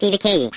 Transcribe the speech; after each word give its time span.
BBK 0.00 0.50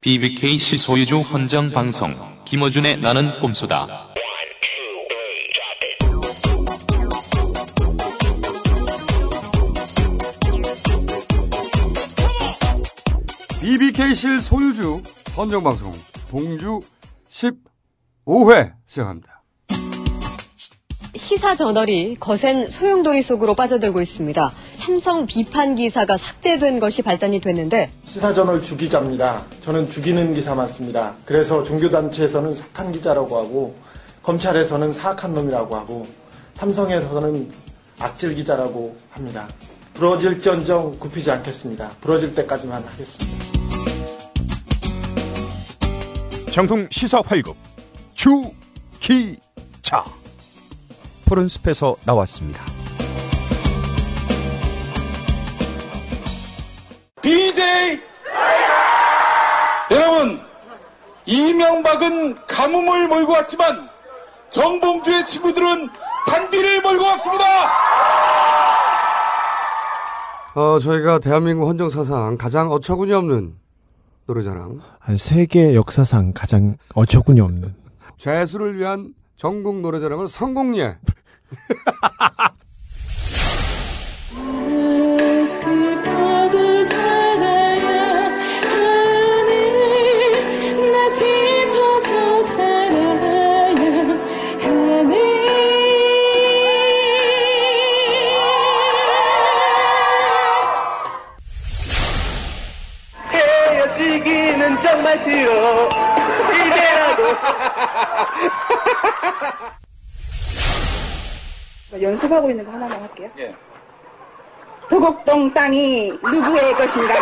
BBK 0.00 0.58
시 0.58 0.78
소유주 0.78 1.20
헌정 1.20 1.68
방송 1.70 2.10
김어준의 2.46 3.00
나는 3.00 3.38
꼼수다. 3.38 3.86
BBK실 13.60 14.40
소유주 14.40 15.02
헌정방송 15.36 15.92
동주 16.30 16.80
15회 17.28 18.72
시작합니다. 18.86 19.33
시사 21.16 21.54
저널이 21.54 22.16
거센 22.18 22.68
소용돌이 22.68 23.22
속으로 23.22 23.54
빠져들고 23.54 24.00
있습니다. 24.00 24.52
삼성 24.72 25.26
비판 25.26 25.74
기사가 25.74 26.16
삭제된 26.16 26.80
것이 26.80 27.02
발단이 27.02 27.40
됐는데 27.40 27.90
시사 28.04 28.34
저널 28.34 28.62
주기자입니다. 28.62 29.44
저는 29.62 29.90
죽이는 29.90 30.34
기사만 30.34 30.66
씁니다. 30.68 31.14
그래서 31.24 31.62
종교단체에서는 31.62 32.56
사탄 32.56 32.92
기자라고 32.92 33.36
하고 33.38 33.74
검찰에서는 34.22 34.92
사악한 34.92 35.34
놈이라고 35.34 35.76
하고 35.76 36.06
삼성에서는 36.54 37.50
악질 37.98 38.34
기자라고 38.34 38.96
합니다. 39.10 39.48
부러질지언정 39.94 40.98
굽히지 40.98 41.30
않겠습니다. 41.30 41.90
부러질 42.00 42.34
때까지만 42.34 42.82
하겠습니다. 42.82 43.44
정통 46.50 46.88
시사 46.90 47.20
활급 47.24 47.56
주기자 48.14 50.04
푸른 51.24 51.48
숲에서 51.48 51.96
나왔습니다. 52.04 52.62
BJ 57.22 58.00
여러분 59.90 60.40
이명박은 61.26 62.46
가뭄을 62.46 63.08
몰고 63.08 63.32
왔지만 63.32 63.88
정봉주의 64.50 65.26
친구들은 65.26 65.88
단비를 66.26 66.82
몰고 66.82 67.02
왔습니다. 67.02 67.44
어, 70.54 70.78
저희가 70.78 71.18
대한민국 71.18 71.66
헌정사상 71.66 72.36
가장 72.36 72.70
어처구니 72.70 73.12
없는 73.12 73.54
노래자랑 74.26 74.80
한 75.00 75.16
세계 75.16 75.74
역사상 75.74 76.32
가장 76.32 76.76
어처구니 76.94 77.40
없는 77.40 77.74
죄수를 78.16 78.78
위한 78.78 79.14
전국 79.36 79.80
노래자랑을 79.80 80.28
성공리에. 80.28 80.96
정말 104.82 105.18
싫어 105.18 106.03
연습하고 112.00 112.50
있는 112.50 112.64
거 112.64 112.72
하나만 112.72 113.00
할게요. 113.00 113.30
예. 113.38 113.54
도곡동 114.88 115.52
땅이 115.52 116.12
누구의 116.22 116.74
것인가? 116.74 117.14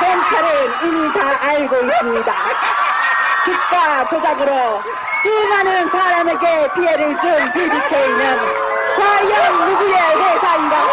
검찰은 0.00 0.48
이미 0.84 1.12
다 1.12 1.42
알고 1.42 1.76
있습니다. 1.76 2.34
집가 3.44 4.08
조작으로 4.08 4.82
수많은 5.22 5.90
사람에게 5.90 6.72
피해를 6.74 7.18
준 7.18 7.52
BBK는 7.52 8.36
과연 8.96 9.68
누구의 9.68 9.94
회사인가? 9.94 10.86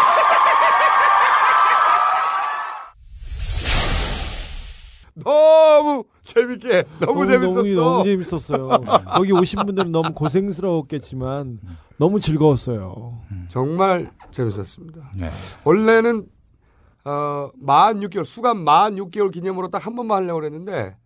너무 5.24 6.04
재밌게 6.28 6.84
너무 7.00 7.22
어, 7.22 7.26
재밌었어. 7.26 7.62
너무, 7.62 7.74
너무 7.74 8.04
재밌었어요. 8.04 8.68
거기 9.14 9.32
오신 9.32 9.64
분들은 9.64 9.90
너무 9.92 10.12
고생스러웠겠지만 10.12 11.58
너무 11.96 12.20
즐거웠어요. 12.20 13.18
정말 13.48 14.10
재밌었습니다. 14.30 15.00
네. 15.16 15.28
원래는 15.64 16.26
어, 17.04 17.50
만 17.56 18.00
6개월 18.00 18.24
수감 18.24 18.58
만 18.58 18.96
6개월 18.96 19.32
기념으로 19.32 19.68
딱 19.68 19.86
한 19.86 19.96
번만 19.96 20.22
하려고 20.24 20.40
그랬는데 20.40 20.96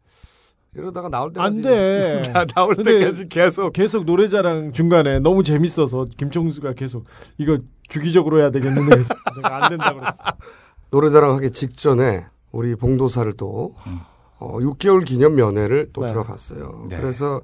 이러다가 0.74 1.08
나올 1.08 1.32
때까지 1.32 1.56
안 1.58 1.62
돼. 1.62 2.22
나- 2.32 2.44
나올 2.46 2.74
때까지 2.76 3.28
계속 3.28 3.72
계속 3.72 4.04
노래자랑 4.04 4.72
중간에 4.72 5.20
너무 5.20 5.44
재밌어서 5.44 6.06
김종수가 6.16 6.72
계속 6.72 7.04
이거 7.38 7.58
주기적으로 7.88 8.40
해야 8.40 8.50
되겠는데 8.50 9.02
내가 9.36 9.56
안 9.64 9.68
된다 9.68 9.92
그랬어. 9.94 10.16
노래자랑 10.90 11.34
하기 11.36 11.52
직전에 11.52 12.26
우리 12.50 12.74
봉도사를 12.74 13.32
또 13.36 13.74
어, 14.42 14.58
6개월 14.58 15.04
기념 15.04 15.36
면회를 15.36 15.90
또 15.92 16.02
네. 16.02 16.08
들어갔어요. 16.08 16.86
네. 16.88 16.96
그래서 16.96 17.40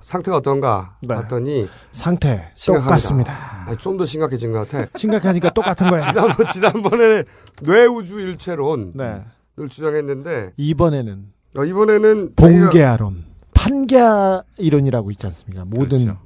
상태가 0.00 0.38
어떤가 0.38 0.96
네. 1.02 1.14
봤더니 1.14 1.68
상태 1.90 2.50
심각합니다. 2.54 2.84
똑같습니다. 2.88 3.76
좀 3.78 3.96
더 3.98 4.06
심각해진 4.06 4.52
것 4.52 4.68
같아. 4.68 4.86
심각하니까 4.96 5.50
똑같은 5.50 5.88
거야. 5.88 6.00
지난번 6.12 6.46
지난번에 6.46 7.24
뇌우주 7.62 8.20
일체론을 8.20 8.92
네. 8.94 9.24
주장했는데 9.68 10.52
이번에는 10.56 11.32
어, 11.56 11.64
이번에는 11.64 12.34
봉계아론, 12.36 13.24
판계아 13.54 14.42
이론이라고 14.58 15.10
있지 15.12 15.26
않습니까? 15.26 15.62
모든 15.68 16.04
그렇죠. 16.04 16.18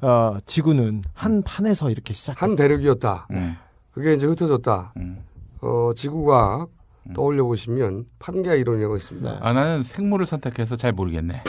어, 0.00 0.36
지구는 0.46 1.02
한 1.14 1.42
판에서 1.42 1.90
이렇게 1.90 2.12
시작. 2.12 2.42
한 2.42 2.56
대륙이었다. 2.56 3.28
음, 3.30 3.56
그게 3.92 4.14
이제 4.14 4.26
흩어졌다. 4.26 4.92
음. 4.96 5.22
어, 5.60 5.92
지구과학 5.94 6.68
떠올려 7.14 7.44
보시면 7.44 8.06
판계아 8.18 8.54
이론이라고 8.54 8.96
있습니다. 8.96 9.30
네. 9.32 9.38
아, 9.40 9.52
나는 9.52 9.82
생물을 9.82 10.24
선택해서 10.26 10.76
잘 10.76 10.92
모르겠네. 10.92 11.42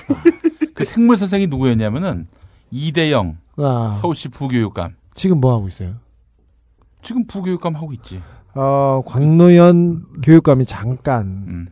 그 0.73 0.85
생물 0.85 1.17
선생이 1.17 1.47
누구였냐면은 1.47 2.27
이대영 2.71 3.37
아, 3.57 3.91
서울시 3.99 4.29
부교육감. 4.29 4.95
지금 5.13 5.39
뭐 5.39 5.53
하고 5.53 5.67
있어요? 5.67 5.95
지금 7.03 7.25
부교육감 7.25 7.75
하고 7.75 7.93
있지. 7.93 8.21
어, 8.55 9.01
광노현 9.05 10.21
교육감이 10.23 10.65
잠깐 10.65 11.25
음, 11.47 11.67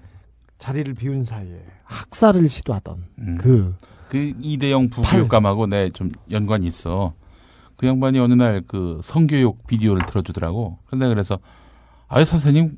자리를 0.57 0.93
비운 0.95 1.23
사이에 1.23 1.63
학살을 1.85 2.47
시도하던 2.47 3.05
음. 3.19 3.37
그 3.37 3.75
그 4.09 4.33
이대영 4.41 4.89
부교육감하고 4.89 5.67
내 5.67 5.89
좀 5.89 6.11
연관이 6.31 6.67
있어. 6.67 7.13
그 7.77 7.87
양반이 7.87 8.19
어느 8.19 8.33
날 8.33 8.61
그 8.67 8.99
성교육 9.01 9.65
비디오를 9.67 10.05
들어주더라고. 10.05 10.77
근데 10.85 11.07
그래서 11.07 11.39
아유 12.09 12.25
선생님 12.25 12.77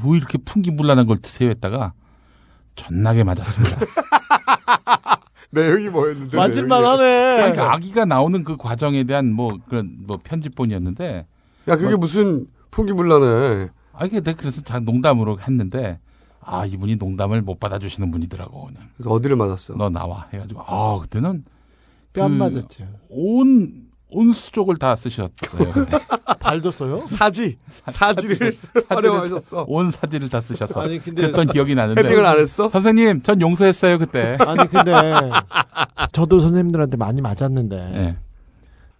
뭐 0.00 0.16
이렇게 0.16 0.38
풍기물란한 0.38 1.06
걸 1.06 1.18
드세요 1.18 1.50
했다가 1.50 1.92
존나게 2.74 3.24
맞았습니다. 3.24 3.76
내용이 5.50 5.88
뭐였는데? 5.90 6.36
맞을만. 6.36 6.84
하네. 6.84 7.36
그러니까 7.36 7.74
아기가 7.74 8.04
나오는 8.06 8.42
그 8.42 8.56
과정에 8.56 9.04
대한 9.04 9.32
뭐 9.32 9.58
그런 9.68 9.96
뭐 10.06 10.18
편집본이었는데 10.22 11.26
야, 11.68 11.76
그게 11.76 11.94
무슨 11.96 12.46
풍기물라네. 12.70 13.68
아 13.92 14.06
이게 14.06 14.20
내가 14.20 14.38
그래서 14.38 14.62
자 14.62 14.80
농담으로 14.80 15.38
했는데 15.40 16.00
아 16.40 16.64
이분이 16.64 16.96
농담을 16.96 17.42
못 17.42 17.60
받아주시는 17.60 18.10
분이더라고 18.10 18.64
그냥 18.66 18.82
그래서 18.96 19.10
어디를 19.10 19.36
맞았어? 19.36 19.74
너 19.76 19.90
나와 19.90 20.28
해가지고 20.32 20.62
아 20.66 20.98
그때는 21.02 21.44
뺨 22.14 22.30
그 22.30 22.34
맞았죠. 22.42 22.86
온, 23.10 23.81
온 24.12 24.32
수족을 24.32 24.76
다 24.78 24.94
쓰셨어요. 24.94 25.72
그때. 25.72 25.98
발도 26.40 26.70
써요? 26.70 27.04
사지. 27.06 27.58
사지를 27.70 28.56
활용하셨어. 28.88 29.64
온 29.68 29.90
사지를 29.90 30.28
다 30.28 30.40
쓰셔서. 30.40 30.80
아니 30.80 30.98
근데 30.98 31.22
그랬던 31.22 31.48
기억이 31.48 31.74
나는데. 31.74 32.02
헤딩을 32.02 32.24
안 32.24 32.38
했어? 32.38 32.68
선생님, 32.68 33.22
전 33.22 33.40
용서했어요, 33.40 33.98
그때. 33.98 34.36
아니 34.40 34.68
근데 34.68 34.92
저도 36.12 36.38
선생님들한테 36.38 36.96
많이 36.96 37.20
맞았는데 37.20 37.76
예. 37.76 38.16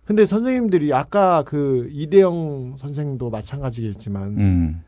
근데 0.04 0.26
선생님들이 0.26 0.92
아까 0.94 1.42
그 1.44 1.88
이대영 1.92 2.76
선생도 2.78 3.30
마찬가지겠지만 3.30 4.22
음. 4.38 4.84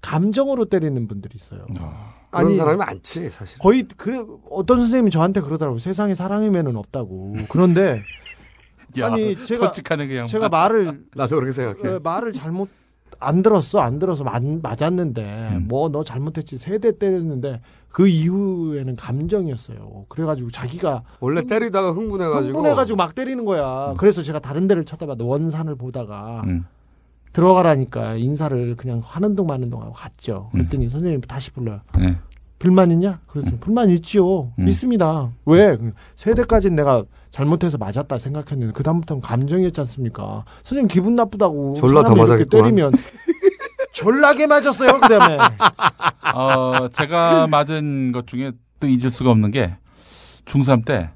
감정으로 0.00 0.64
때리는 0.66 1.06
분들이 1.06 1.34
있어요. 1.36 1.64
그런 1.68 2.46
아니, 2.46 2.56
사람이 2.56 2.76
많지, 2.78 3.30
사실. 3.30 3.58
거의 3.60 3.86
그래 3.96 4.20
어떤 4.50 4.80
선생님이 4.80 5.10
저한테 5.10 5.40
그러더라고요. 5.42 5.78
세상에 5.78 6.14
사랑이면은 6.14 6.76
없다고. 6.76 7.34
그런데 7.50 8.02
야, 9.00 9.06
아니, 9.06 9.34
제가- 9.36 9.56
솔직하네, 9.56 10.06
그냥. 10.06 10.26
제가 10.26 10.48
말을 10.48 11.04
나도 11.14 11.36
그렇게 11.36 11.52
생각해. 11.52 11.96
어, 11.96 12.00
말을 12.02 12.32
잘못 12.32 12.68
안 13.20 13.42
들었어 13.42 13.78
안 13.78 13.98
들어서 13.98 14.24
맞, 14.24 14.42
맞았는데 14.42 15.48
음. 15.52 15.64
뭐너 15.68 16.02
잘못했지 16.02 16.56
세대 16.58 16.98
때렸는데 16.98 17.60
그 17.88 18.08
이후에는 18.08 18.96
감정이었어요. 18.96 20.06
그래가지고 20.08 20.50
자기가 20.50 21.02
원래 21.20 21.42
때리다가 21.44 21.92
흥분해가지고. 21.92 22.56
흥분해가지고 22.58 22.96
막 22.96 23.14
때리는 23.14 23.44
거야. 23.44 23.94
그래서 23.98 24.22
제가 24.22 24.40
다른 24.40 24.66
데를 24.66 24.84
쳐다봐도 24.84 25.26
원산을 25.26 25.76
보다가 25.76 26.42
음. 26.46 26.64
들어가라니까 27.32 28.14
인사를 28.16 28.76
그냥 28.76 29.00
하는 29.04 29.34
동 29.36 29.46
마는 29.46 29.70
동 29.70 29.82
하고 29.82 29.92
갔죠. 29.92 30.50
음. 30.54 30.58
그랬더니 30.58 30.88
선생님 30.88 31.20
다시 31.22 31.50
불러요. 31.52 31.80
네. 31.98 32.16
불만 32.58 32.90
있냐? 32.92 33.20
그래서 33.26 33.50
불만 33.60 33.88
있지요. 33.90 34.52
음. 34.58 34.68
있습니다. 34.68 35.30
왜? 35.46 35.78
세대까지는 36.16 36.76
내가 36.76 37.04
잘못해서 37.32 37.78
맞았다 37.78 38.18
생각했는데 38.18 38.72
그 38.74 38.82
다음부터는 38.82 39.22
감정이었지 39.22 39.80
않습니까? 39.80 40.44
선생님 40.64 40.88
기분 40.88 41.14
나쁘다고 41.16 41.74
졸라 41.74 42.02
더 42.04 42.14
사람을 42.14 42.26
이렇게 42.38 42.44
맞았겠구만. 42.44 42.64
때리면 42.74 42.92
졸라게 43.94 44.46
맞았어요. 44.46 45.00
그다음에 45.00 45.38
어, 46.34 46.88
제가 46.88 47.46
맞은 47.48 48.12
것 48.12 48.26
중에 48.26 48.52
또 48.80 48.86
잊을 48.86 49.10
수가 49.10 49.30
없는 49.30 49.50
게 49.50 49.76
중3 50.44 50.84
때 50.84 51.10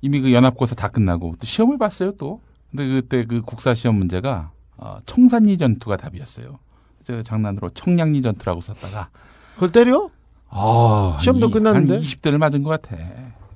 이미 0.00 0.20
그 0.20 0.32
연합고사 0.32 0.74
다 0.76 0.88
끝나고 0.88 1.34
또 1.38 1.46
시험을 1.46 1.76
봤어요 1.76 2.12
또. 2.12 2.40
근데 2.70 2.86
그때 2.86 3.24
그 3.24 3.40
국사 3.42 3.74
시험 3.74 3.96
문제가 3.96 4.52
어, 4.76 4.98
청산리 5.06 5.58
전투가 5.58 5.96
답이었어요. 5.96 6.58
제가 7.02 7.22
장난으로 7.24 7.70
청량리 7.70 8.22
전투라고 8.22 8.60
썼다가 8.60 9.08
그걸 9.54 9.70
때려? 9.72 10.10
아, 10.50 11.16
시험도 11.20 11.46
한 11.46 11.50
이- 11.50 11.52
끝났는데? 11.52 11.94
한 11.94 12.02
20대를 12.02 12.38
맞은 12.38 12.62
것 12.62 12.70
같아. 12.80 12.96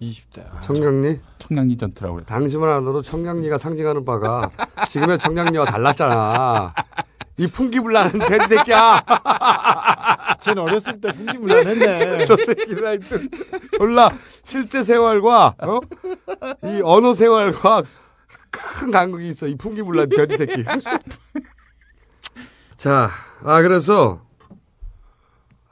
20대. 0.02 0.44
청량리? 0.62 1.20
청량리 1.38 1.76
전투라고 1.76 2.16
그래. 2.16 2.26
당시만 2.26 2.68
알아도 2.68 3.02
청량리가 3.02 3.58
상징하는 3.58 4.04
바가 4.04 4.50
지금의 4.88 5.18
청량리와 5.18 5.64
달랐잖아. 5.66 6.74
이 7.38 7.46
풍기불나는 7.46 8.18
돼지 8.28 8.48
새끼야. 8.48 9.02
쟤는 10.40 10.62
어렸을 10.62 11.00
때 11.00 11.12
풍기불난했네. 11.12 12.26
저 12.26 12.36
새끼는 12.36 12.84
하여튼 12.84 13.28
졸라 13.78 14.10
실제 14.42 14.82
생활과 14.82 15.54
어? 15.62 15.80
이 16.64 16.80
언어 16.84 17.14
생활과 17.14 17.82
큰 18.50 18.90
간극이 18.90 19.28
있어. 19.28 19.46
이 19.46 19.56
풍기불난 19.56 20.08
돼지 20.08 20.36
새끼. 20.36 20.64
자, 22.76 23.10
아 23.44 23.62
그래서 23.62 24.20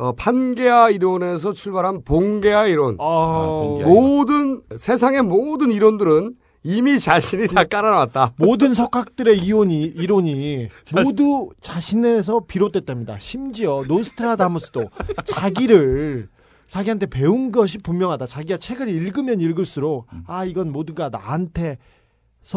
어, 0.01 0.13
판계화 0.13 0.89
이론에서 0.89 1.53
출발한 1.53 2.03
봉계화 2.03 2.67
이론. 2.69 2.97
아, 2.99 3.47
봉계화. 3.61 3.87
모든 3.87 4.63
세상의 4.75 5.23
모든 5.23 5.71
이론들은 5.71 6.37
이미 6.63 6.99
자신이 6.99 7.49
다 7.49 7.65
깔아놨다. 7.65 8.33
모든 8.41 8.73
석학들의 8.73 9.39
이론이 9.39 9.83
이론이 9.83 10.69
모두 11.05 11.51
자신에서 11.61 12.45
비롯됐답니다. 12.49 13.19
심지어 13.19 13.85
노스트라다무스도 13.87 14.89
자기를 15.27 16.29
자기한테 16.67 17.07
배운 17.07 17.53
것이 17.53 17.77
분명하다. 17.79 18.25
자기가 18.27 18.57
책을 18.57 18.89
읽으면 18.89 19.41
읽을수록 19.41 20.07
아 20.27 20.45
이건 20.47 20.73
모두가 20.73 21.11
나한테서 21.11 21.77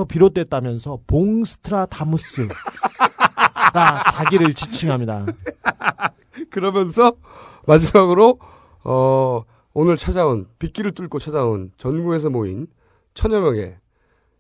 비롯됐다면서 0.07 0.99
봉스트라다무스가 1.07 2.53
자기를 3.73 4.53
지칭합니다. 4.53 5.25
그러면서 6.51 7.13
마지막으로 7.65 8.39
어, 8.83 9.41
오늘 9.73 9.97
찾아온 9.97 10.47
빗길을 10.59 10.91
뚫고 10.93 11.19
찾아온 11.19 11.71
전국에서 11.77 12.29
모인 12.29 12.67
천여 13.13 13.39
명의 13.39 13.75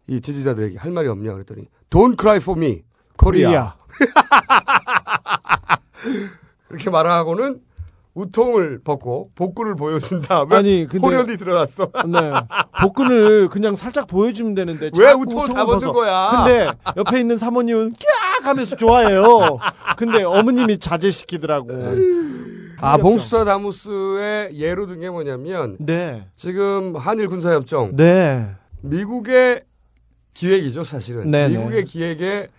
이 0.07 0.21
지지자들에게 0.21 0.77
할 0.77 0.91
말이 0.91 1.07
없냐 1.07 1.31
그랬더니 1.33 1.67
Don't 1.89 2.19
cry 2.19 2.37
for 2.37 2.59
me, 2.59 2.83
Korea. 3.17 3.45
코리아. 3.45 3.75
그렇게 6.67 6.89
말하고는 6.89 7.61
우통을 8.15 8.81
벗고 8.83 9.31
복구를 9.33 9.75
보여준 9.75 10.21
다음에 10.21 10.55
아니, 10.55 10.87
근데- 10.87 11.03
호련이 11.05 11.37
들어갔어. 11.37 11.89
네. 12.07 12.31
복근을 12.81 13.47
그냥 13.49 13.75
살짝 13.75 14.05
보여주면 14.07 14.53
되는데 14.53 14.91
왜 14.99 15.11
우통을 15.13 15.45
우통을 15.45 15.53
다 15.53 15.65
벗은. 15.65 15.91
거야? 15.93 16.31
근데 16.45 16.69
옆에 16.97 17.19
있는 17.19 17.37
사모님은 17.37 17.93
깍 17.93 17.99
하면서 18.43 18.75
좋아해요. 18.75 19.57
근데 19.97 20.23
어머님이 20.23 20.77
자제시키더라고. 20.77 21.69
아, 22.79 22.97
봉스트라다무스의 22.97 24.57
예로 24.59 24.87
든 24.87 24.99
게 24.99 25.09
뭐냐면 25.09 25.77
네. 25.79 26.27
지금 26.35 26.95
한일 26.95 27.27
군사협정 27.29 27.95
네. 27.95 28.49
미국의 28.81 29.63
기획이죠 30.33 30.83
사실은 30.83 31.31
네네. 31.31 31.57
미국의 31.57 31.85
기획에 31.85 32.49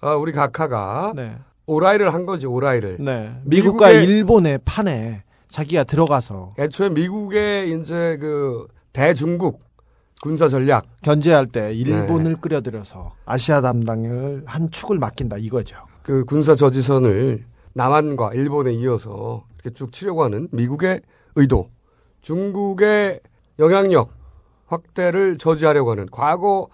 어, 0.00 0.16
우리 0.16 0.32
각하가 0.32 1.12
네. 1.14 1.36
오라이를 1.66 2.14
한 2.14 2.24
거지 2.26 2.46
오라이를 2.46 2.96
네. 3.00 3.32
미국과 3.44 3.90
일본의 3.90 4.60
판에 4.64 5.24
자기가 5.48 5.84
들어가서 5.84 6.54
애초에 6.58 6.88
미국의 6.90 7.78
이제 7.78 8.16
그 8.20 8.66
대중국 8.92 9.60
군사 10.22 10.48
전략 10.48 10.86
견제할 11.02 11.46
때 11.46 11.72
일본을 11.74 12.32
네. 12.32 12.38
끌어들여서 12.40 13.14
아시아 13.26 13.60
담당을 13.60 14.44
한 14.46 14.70
축을 14.70 14.98
맡긴다 14.98 15.36
이거죠. 15.38 15.76
그 16.02 16.24
군사 16.24 16.54
저지선을 16.54 17.44
남한과 17.74 18.32
일본에 18.34 18.72
이어서 18.74 19.44
이렇게 19.54 19.70
쭉 19.70 19.92
치려고 19.92 20.24
하는 20.24 20.48
미국의 20.52 21.02
의도, 21.34 21.68
중국의 22.22 23.20
영향력 23.58 24.10
확대를 24.66 25.38
저지하려고 25.38 25.90
하는 25.90 26.06
과거 26.10 26.68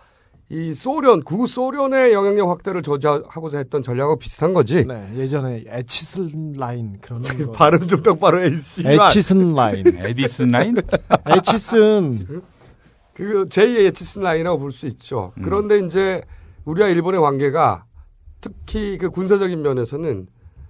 이 0.48 0.74
소련, 0.74 1.22
구소련의 1.24 2.12
영향력 2.12 2.50
확대를 2.50 2.82
저지하고자 2.82 3.56
했던 3.58 3.82
전략하고 3.82 4.18
비슷한 4.18 4.52
거지. 4.52 4.84
네. 4.86 5.08
예전에 5.16 5.64
에치슨 5.66 6.52
라인 6.58 6.98
그런 7.00 7.22
거. 7.22 7.52
발음 7.52 7.88
좀 7.88 8.02
똑바로 8.02 8.40
해, 8.40 8.50
씨. 8.50 8.86
에치슨 8.86 9.54
라인. 9.54 9.86
에디슨 9.96 10.50
라인? 10.50 10.76
에치슨 11.26 12.42
그 13.14 13.47
제2의 13.49 13.87
에치슨 13.88 14.23
라인이라고 14.23 14.59
볼 14.59 14.70
수 14.73 14.87
있죠. 14.87 15.32
그런데 15.43 15.79
이제 15.79 16.23
우리와 16.64 16.88
일본의 16.88 17.20
관계가 17.20 17.85
특히 18.41 18.99
그 18.99 19.11
군사적인 19.11 19.61
면에서는 19.62 20.26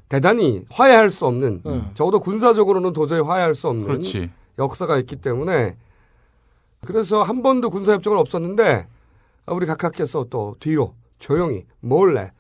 대단히 0.09 0.65
화해할 0.71 1.11
수 1.11 1.27
없는 1.27 1.63
음. 1.65 1.91
적어도 1.95 2.21
군사적으로는 2.21 2.93
도저히 2.93 3.21
화해할 3.21 3.55
수 3.55 3.69
없는 3.69 3.85
그렇지. 3.87 4.31
역사가 4.59 4.99
있기 4.99 5.17
때문에 5.17 5.77
그래서 6.85 7.23
한 7.23 7.43
번도 7.43 7.71
군사협정은 7.71 8.19
없었는데 8.19 8.87
우리 9.47 9.67
각하께서 9.67 10.25
또 10.29 10.57
뒤로 10.61 10.95
조용히 11.19 11.65
몰래 11.81 12.33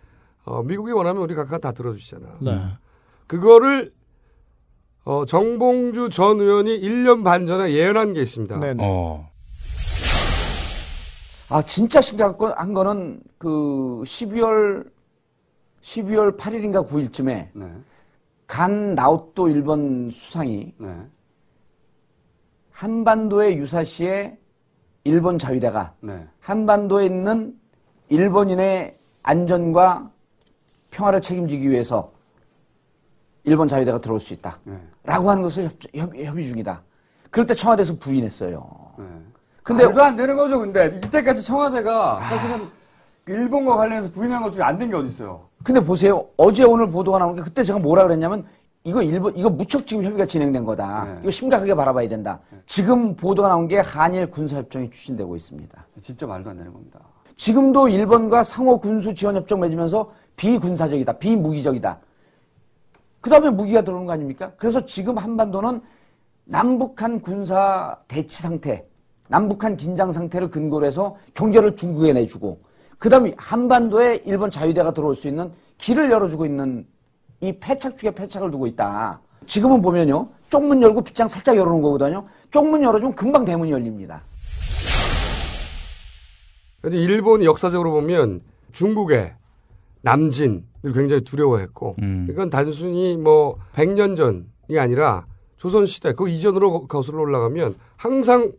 어, 0.44 0.62
미국이 0.62 0.92
원하면 0.92 1.22
우리 1.22 1.34
각하 1.34 1.58
다 1.58 1.72
들어주시잖아. 1.72 2.26
네. 2.40 2.60
그거를 3.28 3.92
어, 5.04 5.24
정봉주 5.24 6.10
전 6.10 6.40
의원이 6.40 6.80
1년 6.80 7.24
반 7.24 7.46
전에 7.46 7.72
예언한 7.72 8.12
게 8.12 8.20
있습니다. 8.22 8.58
네. 8.58 8.74
네. 8.74 8.84
어. 8.86 9.30
아, 11.52 11.60
진짜 11.60 12.00
신기한 12.00 12.38
건, 12.38 12.54
한 12.56 12.72
거는 12.72 13.20
그 13.36 14.02
12월, 14.06 14.90
12월 15.82 16.38
8일인가 16.38 16.88
9일쯤에 16.88 17.48
네. 17.52 17.72
간 18.46 18.94
나오토 18.94 19.50
일본 19.50 20.10
수상이 20.10 20.72
네. 20.78 20.96
한반도의 22.70 23.58
유사시에 23.58 24.38
일본 25.04 25.38
자위대가 25.38 25.92
네. 26.00 26.26
한반도에 26.40 27.04
있는 27.04 27.54
일본인의 28.08 28.96
안전과 29.22 30.10
평화를 30.90 31.20
책임지기 31.20 31.68
위해서 31.68 32.12
일본 33.44 33.68
자위대가 33.68 34.00
들어올 34.00 34.20
수 34.20 34.32
있다. 34.32 34.58
네. 34.64 34.82
라고 35.04 35.28
하는 35.28 35.42
것을 35.42 35.64
협, 35.66 35.74
협, 35.94 36.16
협의 36.16 36.46
중이다. 36.46 36.82
그럴 37.30 37.46
때 37.46 37.54
청와대에서 37.54 37.98
부인했어요. 37.98 39.22
네. 39.62 39.64
근데 39.64 39.84
말도 39.84 40.02
안 40.02 40.16
되는 40.16 40.36
거죠, 40.36 40.58
근데. 40.58 41.00
이때까지 41.04 41.42
청와대가 41.42 42.20
사실은 42.22 42.68
그 43.24 43.32
일본과 43.32 43.76
관련해서 43.76 44.10
부인한 44.10 44.42
것 44.42 44.50
중에 44.50 44.62
안 44.64 44.78
된 44.78 44.90
게 44.90 44.96
어딨어요. 44.96 45.40
근데 45.62 45.80
보세요. 45.80 46.26
어제 46.36 46.64
오늘 46.64 46.90
보도가 46.90 47.18
나온 47.18 47.36
게 47.36 47.42
그때 47.42 47.62
제가 47.62 47.78
뭐라 47.78 48.02
그랬냐면 48.04 48.44
이거 48.82 49.00
일본 49.00 49.36
이거 49.36 49.48
무척 49.48 49.86
지금 49.86 50.02
협의가 50.02 50.26
진행된 50.26 50.64
거다. 50.64 51.04
네. 51.04 51.18
이거 51.22 51.30
심각하게 51.30 51.74
바라봐야 51.76 52.08
된다. 52.08 52.40
지금 52.66 53.14
보도가 53.14 53.46
나온 53.48 53.68
게 53.68 53.78
한일 53.78 54.28
군사 54.30 54.56
협정이 54.56 54.90
추진되고 54.90 55.36
있습니다. 55.36 55.86
진짜 56.00 56.26
말도 56.26 56.50
안 56.50 56.56
되는 56.58 56.72
겁니다. 56.72 56.98
지금도 57.36 57.88
일본과 57.88 58.42
상호 58.42 58.78
군수 58.80 59.14
지원 59.14 59.36
협정 59.36 59.60
맺으면서 59.60 60.10
비군사적이다. 60.34 61.12
비무기적이다. 61.18 61.98
그 63.20 63.30
다음에 63.30 63.50
무기가 63.50 63.82
들어오는 63.82 64.06
거 64.06 64.12
아닙니까? 64.12 64.50
그래서 64.56 64.84
지금 64.84 65.16
한반도는 65.16 65.80
남북한 66.44 67.20
군사 67.20 67.96
대치 68.08 68.42
상태, 68.42 68.84
남북한 69.32 69.78
긴장 69.78 70.12
상태를 70.12 70.50
근거로 70.50 70.84
해서 70.84 71.16
경계를 71.32 71.74
중국에 71.74 72.12
내주고 72.12 72.60
그다음에 72.98 73.32
한반도에 73.38 74.22
일본 74.26 74.50
자위대가 74.50 74.92
들어올 74.92 75.14
수 75.14 75.26
있는 75.26 75.50
길을 75.78 76.10
열어주고 76.10 76.44
있는 76.44 76.86
이 77.40 77.58
패착 77.58 77.96
중에 77.96 78.10
패착을 78.10 78.50
두고 78.50 78.66
있다. 78.66 79.20
지금은 79.46 79.80
보면요. 79.80 80.28
쪽문 80.50 80.82
열고 80.82 81.02
빗장 81.02 81.26
살짝 81.26 81.56
열어놓은 81.56 81.80
거거든요. 81.80 82.24
쪽문 82.50 82.82
열어주면 82.82 83.14
금방 83.14 83.46
대문이 83.46 83.72
열립니다. 83.72 84.22
근데 86.82 86.98
일본이 86.98 87.46
역사적으로 87.46 87.90
보면 87.90 88.42
중국의 88.70 89.34
남진을 90.02 90.92
굉장히 90.92 91.24
두려워했고 91.24 91.96
음. 92.02 92.26
이건 92.30 92.50
단순히 92.50 93.16
뭐 93.16 93.56
100년 93.72 94.14
전이 94.14 94.78
아니라 94.78 95.24
조선시대 95.56 96.12
그 96.12 96.28
이전으로 96.28 96.86
거슬러 96.86 97.22
올라가면 97.22 97.76
항상 97.96 98.52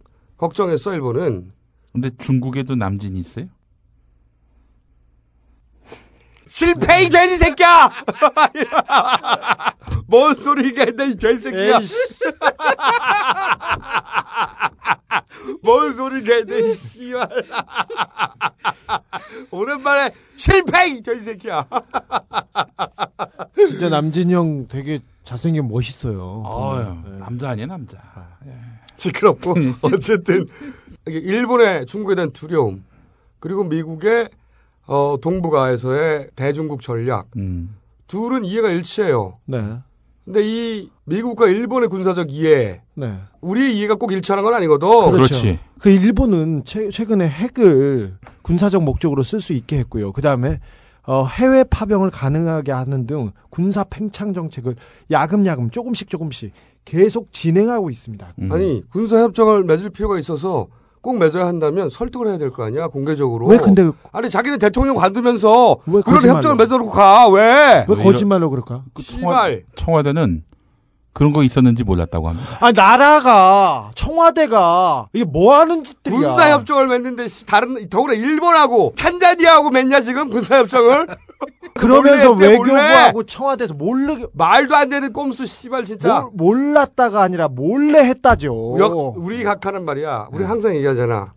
걱정했어 0.44 0.94
일본은 0.94 1.54
근데 1.94 2.10
중국에도 2.18 2.76
남진이 2.76 3.18
있어요? 3.18 3.48
실패 6.50 7.04
이 7.04 7.10
돼지 7.10 7.38
새끼야! 7.38 7.90
뭔 10.06 10.36
소리가 10.36 10.84
있네 10.84 11.12
이 11.12 11.16
돼지 11.16 11.38
새끼야! 11.38 11.80
뭔 15.64 15.94
소리가 15.94 16.40
있네 16.40 16.60
이 16.60 16.76
씨발! 16.76 17.30
오랜만에 19.50 20.12
실패 20.36 20.90
이 20.90 21.02
돼지 21.02 21.24
새끼야! 21.24 21.66
진짜 23.66 23.88
남진이 23.88 24.34
형 24.34 24.68
되게 24.68 25.00
잘생긴 25.24 25.70
멋있어요. 25.70 26.44
어휴, 26.46 27.10
네. 27.10 27.18
남자 27.20 27.52
아니야 27.52 27.66
남자. 27.66 27.98
시끄럽고 28.96 29.54
어쨌든 29.82 30.48
이게 31.08 31.18
일본의 31.18 31.86
중국에 31.86 32.16
대한 32.16 32.32
두려움 32.32 32.84
그리고 33.40 33.64
미국의 33.64 34.30
어, 34.86 35.18
동북아에서의 35.22 36.30
대중국 36.36 36.82
전략 36.82 37.28
음. 37.38 37.76
둘은 38.08 38.46
이해가 38.46 38.70
일치해요. 38.70 39.40
네. 39.46 39.80
근데 40.26 40.42
이 40.44 40.90
미국과 41.06 41.48
일본의 41.48 41.90
군사적 41.90 42.32
이해 42.32 42.82
네. 42.94 43.20
우리의 43.42 43.78
이해가 43.78 43.96
꼭 43.96 44.12
일치하는 44.14 44.44
건 44.44 44.54
아니거든. 44.54 44.88
그렇죠. 44.88 45.18
그렇지. 45.18 45.60
그 45.80 45.90
일본은 45.90 46.64
최, 46.64 46.90
최근에 46.90 47.28
핵을 47.28 48.18
군사적 48.42 48.84
목적으로 48.84 49.24
쓸 49.24 49.42
수 49.42 49.52
있게 49.52 49.80
했고요. 49.80 50.14
그 50.14 50.22
다음에 50.22 50.60
어, 51.06 51.26
해외 51.26 51.66
파병을 51.66 52.12
가능하게 52.12 52.72
하는 52.72 53.06
등 53.06 53.32
군사 53.50 53.84
팽창 53.84 54.34
정책을 54.34 54.76
야금야금 55.12 55.70
조금씩 55.70 56.10
조금씩 56.10 56.54
계속 56.86 57.32
진행하고 57.32 57.90
있습니다. 57.90 58.34
음. 58.40 58.52
아니 58.52 58.84
군사 58.90 59.20
협정을 59.22 59.64
맺을 59.64 59.90
필요가 59.90 60.20
있어서 60.20 60.68
꼭 61.02 61.18
맺어야 61.18 61.46
한다면 61.46 61.90
설득을 61.90 62.28
해야 62.28 62.38
될 62.38 62.52
거 62.52 62.64
아니야 62.64 62.88
공개적으로. 62.88 63.48
왜 63.48 63.58
근데 63.58 63.90
아니 64.12 64.30
자기는 64.30 64.58
대통령 64.60 64.96
관두면서 64.96 65.78
왜 65.88 66.02
그런 66.02 66.04
거짓말로? 66.16 66.38
협정을 66.38 66.56
맺어놓고 66.58 66.92
가 66.92 67.28
왜? 67.30 67.86
왜왜 67.88 68.04
거짓말로 68.04 68.50
그럴까? 68.50 68.84
그 68.94 69.04
청와. 69.04 69.50
청와대는 69.76 70.44
그런 71.12 71.32
거 71.32 71.44
있었는지 71.44 71.84
몰랐다고 71.84 72.28
합니다. 72.30 72.58
아 72.60 72.72
나라가 72.72 73.92
청와대가 73.96 75.08
이게 75.14 75.26
뭐 75.26 75.54
하는 75.60 75.84
짓들이야? 75.84 76.20
군사 76.20 76.52
협정을 76.52 76.88
맺는데 76.88 77.28
씨, 77.28 77.46
다른 77.46 77.88
더구나 77.90 78.14
일본하고 78.14 78.94
탄자니아하고 78.98 79.70
맺냐 79.72 80.02
지금 80.02 80.30
군사 80.30 80.58
협정을? 80.58 81.08
그러면서 81.76 82.34
몰래 82.34 82.48
했대, 82.48 82.58
몰래. 82.58 82.74
외교부하고 82.74 83.24
청와대에서 83.24 83.74
모르게 83.74 84.28
말도 84.34 84.76
안 84.76 84.90
되는 84.90 85.12
꼼수 85.14 85.46
씨발 85.46 85.86
진짜. 85.86 86.28
몰, 86.34 86.56
몰랐다가 86.58 87.22
아니라 87.22 87.48
몰래 87.48 88.00
했다죠. 88.06 88.78
역, 88.80 89.18
우리 89.18 89.44
각하는 89.44 89.86
말이야. 89.86 90.30
우리 90.32 90.44
항상 90.44 90.76
얘기하잖아. 90.76 91.34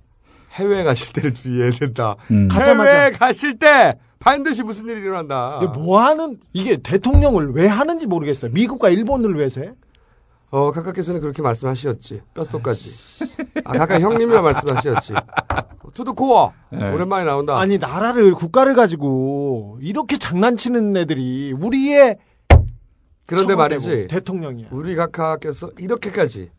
해외 0.53 0.85
가실 0.85 1.13
때를 1.13 1.35
주의해야 1.35 1.71
된다. 1.73 2.17
음. 2.31 2.49
가자마자. 2.49 2.91
해외 2.91 3.11
가실 3.11 3.59
때 3.59 3.99
반드시 4.19 4.63
무슨 4.63 4.89
일이 4.89 5.01
일어난다. 5.01 5.61
이게 5.63 5.79
뭐 5.79 6.01
하는 6.01 6.39
이게 6.53 6.77
대통령을 6.79 7.53
왜 7.53 7.67
하는지 7.67 8.07
모르겠어요. 8.07 8.51
미국과 8.53 8.89
일본을 8.89 9.37
위해서 9.37 9.61
해? 9.61 9.73
어, 10.50 10.71
각하께서는 10.71 11.21
그렇게 11.21 11.43
말씀하셨지. 11.43 12.23
뼛속까지. 12.35 13.43
아, 13.65 13.73
각하 13.79 13.99
형님이라 13.99 14.43
말씀하셨지. 14.43 15.15
To 15.93 16.00
the 16.00 16.12
core. 16.12 16.53
네. 16.71 16.91
오랜만에 16.93 17.25
나온다. 17.25 17.59
아니 17.59 17.79
나라를 17.79 18.35
국가를 18.35 18.75
가지고 18.75 19.79
이렇게 19.81 20.19
장난치는 20.19 20.97
애들이 20.97 21.53
우리의 21.53 22.19
그런데 23.26 23.57
말이지. 23.57 24.07
대통령이야. 24.09 24.69
우리 24.71 24.95
각하께서 24.95 25.71
이렇게까지 25.79 26.50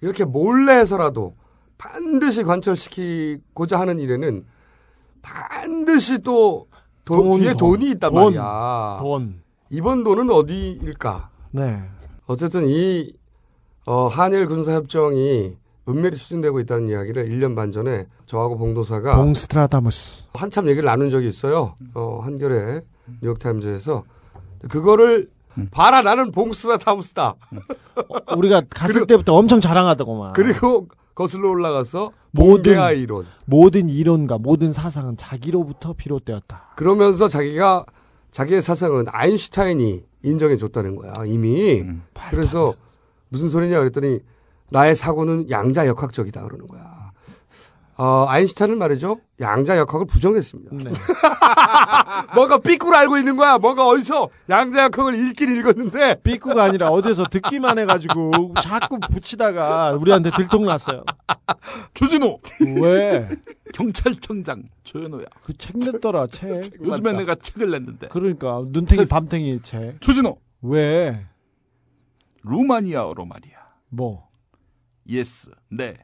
이렇게 0.00 0.24
몰래 0.24 0.78
해서라도 0.78 1.34
반드시 1.78 2.42
관철시키고자 2.42 3.78
하는 3.78 3.98
일에는 3.98 4.46
반드시 5.20 6.18
또 6.20 6.68
돈, 7.04 7.30
돈, 7.30 7.40
뒤에 7.40 7.54
돈. 7.54 7.72
돈이 7.72 7.90
있단 7.92 8.12
돈. 8.12 8.24
말이야. 8.34 8.96
돈. 9.00 9.42
이번 9.68 10.04
돈은 10.04 10.30
어디일까? 10.30 11.30
네. 11.50 11.82
어쨌든 12.26 12.66
이 12.66 13.12
어, 13.86 14.08
한일 14.08 14.46
군사협정이 14.46 15.54
은밀히 15.88 16.16
추진되고 16.16 16.58
있다는 16.60 16.88
이야기를 16.88 17.28
1년 17.28 17.54
반 17.54 17.70
전에 17.70 18.06
저하고 18.26 18.56
봉도사가 18.56 19.16
봉스트라다무스. 19.16 20.24
한참 20.34 20.68
얘기를 20.68 20.84
나눈 20.86 21.08
적이 21.10 21.28
있어요. 21.28 21.76
어, 21.94 22.20
한겨레 22.22 22.80
뉴욕타임즈에서 23.22 24.02
그거를 24.68 25.28
봐라 25.70 26.02
나는 26.02 26.32
봉스트라다무스다. 26.32 27.36
우리가 28.36 28.62
갔을 28.68 29.06
때부터 29.06 29.34
엄청 29.34 29.60
자랑하더구만. 29.60 30.32
그리고 30.32 30.88
거슬러 31.14 31.50
올라가서 31.50 32.10
모든 32.32 32.96
이론. 32.96 33.24
모든 33.44 33.88
이론과 33.88 34.38
모든 34.38 34.72
사상은 34.72 35.16
자기로부터 35.16 35.92
비롯되었다. 35.92 36.72
그러면서 36.76 37.28
자기가 37.28 37.86
자기의 38.32 38.60
사상은 38.60 39.04
아인슈타인이 39.08 40.04
인정해 40.24 40.56
줬다는 40.56 40.96
거야 40.96 41.14
이미. 41.24 41.80
음. 41.80 42.02
그래서 42.30 42.74
무슨 43.28 43.48
소리냐 43.48 43.78
그랬더니 43.78 44.20
나의 44.70 44.94
사고는 44.96 45.50
양자 45.50 45.86
역학적이다 45.86 46.42
그러는 46.44 46.66
거야. 46.66 46.96
어, 47.98 48.26
아인슈타인은 48.28 48.76
말이죠 48.76 49.20
양자 49.40 49.78
역학을 49.78 50.06
부정했습니다. 50.06 50.70
네. 50.84 50.92
뭔가 52.34 52.58
삐꾸를 52.58 52.94
알고 52.98 53.16
있는 53.16 53.36
거야. 53.38 53.56
뭔가 53.56 53.86
어디서 53.88 54.28
양자 54.50 54.84
역학을 54.84 55.14
읽긴 55.14 55.56
읽었는데 55.56 56.20
삐꾸가 56.22 56.62
아니라 56.64 56.90
어디서 56.90 57.24
듣기만 57.30 57.78
해가지고 57.78 58.52
자꾸 58.62 58.98
붙이다가 59.00 59.92
우리한테 59.92 60.30
들통났어요. 60.36 61.04
조진호 61.94 62.38
왜? 62.82 63.28
경찰청장 63.72 64.64
조현오야. 64.84 65.24
그 65.44 65.54
책 65.56 65.78
냈더라 65.78 66.26
책. 66.26 66.62
요즘에 66.84 67.14
내가 67.14 67.34
책을 67.34 67.70
냈는데 67.70 68.08
그러니까 68.08 68.62
눈탱이 68.66 69.06
밤탱이 69.06 69.60
책. 69.62 70.00
조진호 70.02 70.36
왜? 70.62 71.24
루마니아어로 72.50 73.24
말이야. 73.26 73.56
뭐? 73.88 74.28
Yes, 75.08 75.50
네. 75.70 75.94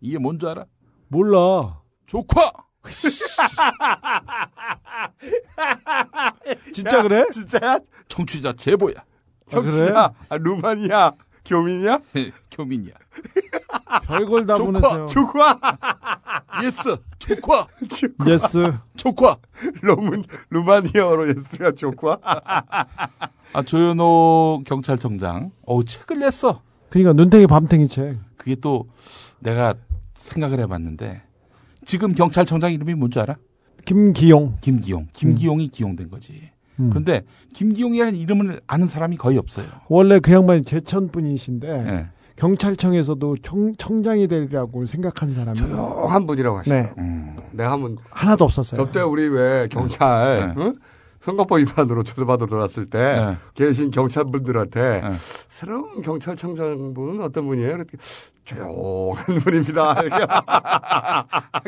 이게 0.00 0.18
뭔 0.18 0.38
줄 0.38 0.48
알아? 0.50 0.66
몰라. 1.08 1.80
조카. 2.06 2.52
진짜 6.74 7.02
그래? 7.02 7.24
진짜야? 7.32 7.78
청취자 8.08 8.52
제보야. 8.54 8.94
정치야. 9.48 10.12
아, 10.28 10.36
루마니아 10.36 11.12
교민이야? 11.44 12.00
교민이야. 12.50 12.94
별걸 14.06 14.46
다 14.46 14.56
보내세요. 14.56 15.06
조카. 15.06 15.58
yes, 16.62 16.96
조카, 17.18 17.66
yes. 18.28 18.72
조카. 18.96 19.36
로문 19.82 20.24
루마니아어로 20.50 21.28
yes가 21.28 21.72
조카. 21.72 22.18
아 23.52 23.62
조현오 23.64 24.62
경찰청장. 24.66 25.50
어 25.66 25.82
책을 25.82 26.18
냈어. 26.18 26.62
그러니까 26.90 27.12
눈탱이 27.12 27.46
밤탱이 27.46 27.88
책. 27.88 28.18
그게 28.36 28.54
또 28.56 28.88
내가 29.40 29.74
생각을 30.14 30.60
해봤는데 30.60 31.22
지금 31.84 32.14
경찰청장 32.14 32.72
이름이 32.72 32.94
뭔지 32.94 33.20
알아? 33.20 33.36
김기용. 33.84 34.56
김기용. 34.60 35.08
김기용이 35.12 35.68
기용된 35.68 36.08
거지. 36.08 36.50
음. 36.80 36.90
그런데 36.90 37.22
김기용이라는 37.52 38.16
이름을 38.16 38.60
아는 38.66 38.86
사람이 38.88 39.16
거의 39.16 39.38
없어요. 39.38 39.66
원래 39.88 40.18
그 40.20 40.32
양반이 40.32 40.62
제천 40.62 41.08
분이신데 41.10 41.68
예. 41.68 42.08
경찰청에서도 42.36 43.36
청, 43.42 43.74
청장이 43.76 44.26
되리라고 44.26 44.86
생각한 44.86 45.32
사람이 45.32 45.58
조용한 45.58 46.26
분이라고 46.26 46.58
하시죠. 46.58 46.74
네 46.74 46.92
음. 46.98 47.36
내가 47.52 47.72
한번 47.72 47.96
하나도 48.10 48.44
없었어요. 48.44 48.76
접대 48.76 49.00
우리 49.00 49.28
왜 49.28 49.68
경찰 49.70 50.54
네. 50.54 50.54
응? 50.62 50.74
선거법 51.20 51.60
위반으로 51.60 52.02
조사받으러 52.02 52.46
들어왔을 52.48 52.84
때 52.84 52.98
네. 52.98 53.36
계신 53.54 53.90
경찰분들한테 53.90 55.00
네. 55.00 55.10
새로운 55.12 56.02
경찰청장분은 56.02 57.22
어떤 57.22 57.46
분이에요? 57.46 57.70
이렇게 57.70 57.96
조용한 58.44 59.24
분입니다. 59.42 60.00
이렇게 60.02 60.26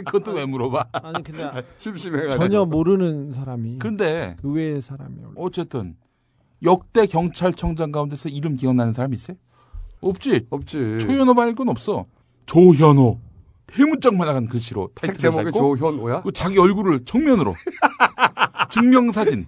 그것도 0.04 0.32
왜 0.32 0.44
물어봐? 0.44 0.84
아니 0.92 1.22
근데 1.22 1.50
심심해가지고 1.78 2.42
전혀 2.42 2.64
모르는 2.66 3.32
사람이 3.32 3.78
근데 3.78 4.36
의외의 4.42 4.82
사람이 4.82 5.14
어쨌든 5.36 5.96
역대 6.62 7.06
경찰청장 7.06 7.92
가운데서 7.92 8.28
이름 8.28 8.56
기억나는 8.56 8.92
사람 8.92 9.14
있어요? 9.14 9.38
없지. 10.00 10.46
없지. 10.50 10.98
조현호 11.00 11.34
말고는 11.34 11.70
없어. 11.70 12.06
조현호. 12.46 13.20
대문짝만 13.66 14.26
나간 14.26 14.46
글씨로 14.46 14.90
책 15.00 15.18
타이틀을 15.18 15.18
제목이 15.18 15.44
달고 15.52 15.76
조현오야? 15.76 16.22
그 16.22 16.32
자기 16.32 16.58
얼굴을 16.58 17.04
정면으로 17.04 17.54
증명사진. 18.70 19.46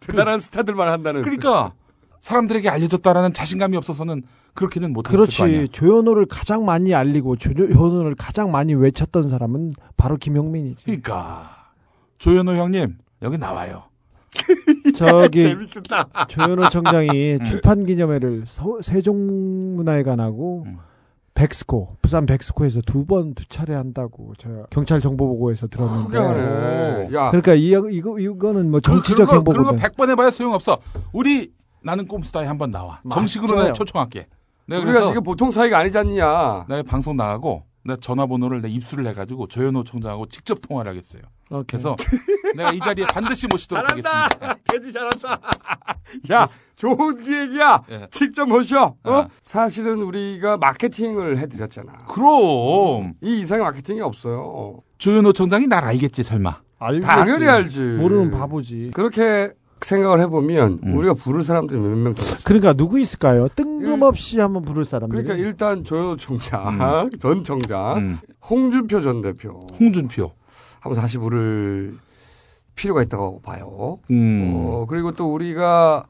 대단한 0.00 0.40
스타들만 0.40 0.88
한다는. 0.88 1.22
그러니까 1.22 1.72
사람들에게 2.20 2.68
알려졌다라는 2.68 3.32
자신감이 3.32 3.76
없어서는 3.76 4.22
그렇게는 4.54 4.92
못했을 4.92 5.16
거 5.26 5.44
아니야. 5.44 5.58
그렇지 5.58 5.72
조현호를 5.72 6.26
가장 6.26 6.64
많이 6.64 6.94
알리고 6.94 7.36
조현호를 7.36 8.14
가장 8.16 8.50
많이 8.50 8.74
외쳤던 8.74 9.28
사람은 9.28 9.72
바로 9.96 10.16
김용민이지. 10.16 10.84
그러니까 10.84 11.72
조현호 12.18 12.54
형님 12.56 12.98
여기 13.22 13.38
나와요. 13.38 13.84
저기 14.96 15.40
재밌겠다. 15.42 16.26
조현호 16.28 16.68
청장이 16.68 17.38
출판 17.46 17.86
기념회를 17.86 18.44
서- 18.46 18.78
세종문화회관하고 18.82 20.64
음. 20.66 20.78
백스코 21.34 21.96
부산 22.00 22.26
백스코에서 22.26 22.80
두 22.82 23.04
번 23.04 23.34
두 23.34 23.44
차례 23.46 23.74
한다고 23.74 24.34
제가 24.38 24.66
경찰 24.70 25.00
정보 25.00 25.26
보고에서 25.26 25.66
들었는데. 25.66 26.16
하네. 26.18 27.08
야. 27.14 27.30
그러니까 27.30 27.54
이 27.54 27.68
이거 27.70 28.18
이거는 28.18 28.70
뭐 28.70 28.78
그, 28.80 28.88
정치적 28.90 29.28
그런 29.28 29.42
거, 29.44 29.50
그런 29.52 29.64
거 29.64 29.70
행보보다 29.72 29.88
100번 29.88 30.10
해봐야 30.10 30.30
소용없어. 30.30 30.78
우리 31.12 31.52
나는 31.82 32.06
꼼수다에 32.06 32.46
한번 32.46 32.70
나와. 32.70 33.00
맞아요. 33.02 33.20
정식으로 33.20 33.56
내가 33.62 33.72
초청할게. 33.72 34.26
내가 34.66 34.80
우리가 34.80 34.92
그래서 34.92 35.08
지금 35.08 35.22
보통 35.24 35.50
사이가 35.50 35.76
아니지 35.78 35.98
않냐. 35.98 36.66
내가 36.68 36.82
방송 36.84 37.16
나가고 37.16 37.64
내 37.84 37.96
전화번호를 37.96 38.62
내 38.62 38.68
입수를 38.70 39.06
해가지고 39.08 39.48
조현호 39.48 39.82
총장하고 39.82 40.26
직접 40.28 40.60
통화를 40.62 40.90
하겠어요. 40.92 41.22
그래서 41.66 41.94
내가 42.56 42.72
이 42.72 42.78
자리에 42.80 43.06
반드시 43.06 43.46
모시도록 43.46 43.84
하겠습니다. 43.84 44.28
예. 44.42 44.48
개지 44.72 44.92
잘한다. 44.92 45.40
야, 46.32 46.46
좋은 46.76 47.16
기획이야. 47.22 47.82
예. 47.90 48.08
직접 48.10 48.46
모셔. 48.46 48.96
어? 49.04 49.12
아. 49.12 49.28
사실은 49.40 50.02
우리가 50.02 50.56
마케팅을 50.56 51.38
해드렸잖아. 51.38 51.92
그럼 52.08 53.14
이 53.22 53.40
이상의 53.40 53.64
마케팅이 53.64 54.00
없어요. 54.00 54.82
조현호 54.98 55.32
총장이 55.32 55.66
날 55.66 55.84
알겠지 55.84 56.22
설마. 56.22 56.60
알겠지. 56.78 57.06
당연히 57.06 57.46
알지. 57.46 57.80
모르는 58.00 58.30
바보지. 58.30 58.90
그렇게 58.94 59.52
생각을 59.80 60.20
해보면 60.20 60.80
음. 60.82 60.96
우리가 60.96 61.14
부를 61.14 61.42
사람들이 61.42 61.78
몇명더 61.78 62.20
있어. 62.22 62.36
그러니까 62.44 62.72
누구 62.72 62.98
있을까요? 62.98 63.48
뜬금없이 63.54 64.40
한번 64.40 64.64
부를 64.64 64.84
사람들. 64.84 65.22
그러니까 65.22 65.46
일단 65.46 65.84
조현호 65.84 66.16
총장, 66.16 67.10
전 67.18 67.44
청장, 67.44 67.96
음. 67.98 68.18
홍준표 68.48 69.00
전 69.02 69.20
대표 69.20 69.60
홍준표. 69.78 70.32
한번 70.84 71.00
다시 71.00 71.16
부를 71.16 71.96
필요가 72.74 73.02
있다고 73.02 73.40
봐요. 73.40 73.98
음. 74.10 74.52
어, 74.54 74.86
그리고 74.86 75.12
또 75.12 75.32
우리가 75.32 76.04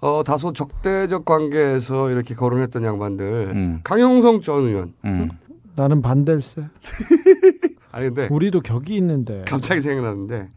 어, 0.00 0.22
다소 0.24 0.52
적대적 0.52 1.24
관계에서 1.24 2.10
이렇게 2.10 2.34
거론했던 2.34 2.82
양반들 2.82 3.52
음. 3.54 3.80
강영성 3.84 4.40
전 4.40 4.64
의원 4.64 4.94
음. 5.04 5.30
나는 5.76 6.02
반댈세. 6.02 6.62
아니 7.92 8.06
근데 8.06 8.26
우리도 8.28 8.60
격이 8.60 8.96
있는데. 8.96 9.44
갑자기 9.46 9.80
생각났는데 9.80 10.48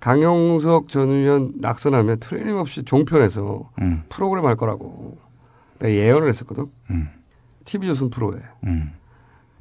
강용석 0.00 0.88
전 0.88 1.10
의원 1.10 1.52
낙선하면 1.56 2.20
틀림없이 2.20 2.82
종편에서 2.82 3.70
음. 3.82 4.04
프로그램 4.08 4.46
할 4.46 4.56
거라고 4.56 5.18
내가 5.80 5.92
예언을 5.92 6.30
했었거든. 6.30 6.70
음. 6.90 7.10
TV조선 7.66 8.08
프로에 8.08 8.40
음. 8.66 8.92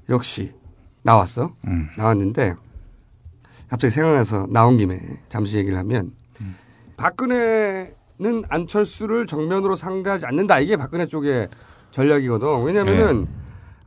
역시 0.07 0.53
나왔어. 1.01 1.53
음. 1.67 1.89
나왔는데 1.97 2.55
갑자기 3.67 3.91
생각나서 3.91 4.47
나온 4.49 4.77
김에 4.77 4.99
잠시 5.29 5.57
얘기를 5.57 5.77
하면 5.79 6.11
음. 6.41 6.55
박근혜는 6.97 8.43
안철수를 8.49 9.27
정면으로 9.27 9.75
상대하지 9.75 10.25
않는다. 10.25 10.59
이게 10.59 10.77
박근혜 10.77 11.05
쪽의 11.05 11.49
전략이거든. 11.91 12.63
왜냐면은 12.63 13.21
네. 13.25 13.27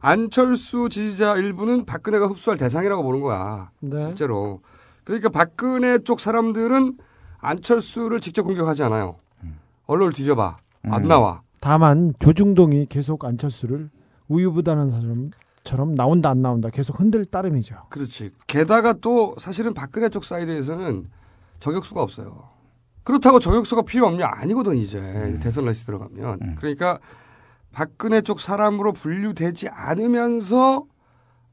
안철수 0.00 0.88
지지자 0.88 1.36
일부는 1.36 1.84
박근혜가 1.84 2.26
흡수할 2.26 2.58
대상이라고 2.58 3.02
보는 3.02 3.20
거야. 3.20 3.70
네. 3.80 3.98
실제로. 3.98 4.60
그러니까 5.04 5.28
박근혜 5.28 5.98
쪽 5.98 6.20
사람들은 6.20 6.96
안철수를 7.38 8.20
직접 8.20 8.42
공격하지 8.42 8.82
않아요. 8.84 9.16
언론을 9.86 10.12
뒤져봐. 10.12 10.56
안 10.84 11.02
음. 11.04 11.08
나와. 11.08 11.42
다만 11.60 12.12
조중동이 12.18 12.86
계속 12.86 13.24
안철수를 13.24 13.90
우유부단한 14.28 14.90
사람 14.90 15.30
처럼 15.68 15.94
나온다 15.94 16.30
안 16.30 16.40
나온다 16.40 16.70
계속 16.70 16.98
흔들 16.98 17.26
따름이죠. 17.26 17.76
그렇지. 17.90 18.30
게다가 18.46 18.94
또 18.94 19.36
사실은 19.38 19.74
박근혜 19.74 20.08
쪽 20.08 20.24
사이드에서는 20.24 21.04
저격수가 21.60 22.02
없어요. 22.02 22.48
그렇다고 23.04 23.38
저격수가 23.38 23.82
필요 23.82 24.06
없냐? 24.06 24.30
아니거든, 24.32 24.78
이제. 24.78 25.38
대선 25.42 25.66
레시 25.66 25.84
들어가면. 25.84 26.56
그러니까 26.56 26.98
박근혜 27.70 28.22
쪽 28.22 28.40
사람으로 28.40 28.94
분류되지 28.94 29.68
않으면서 29.68 30.86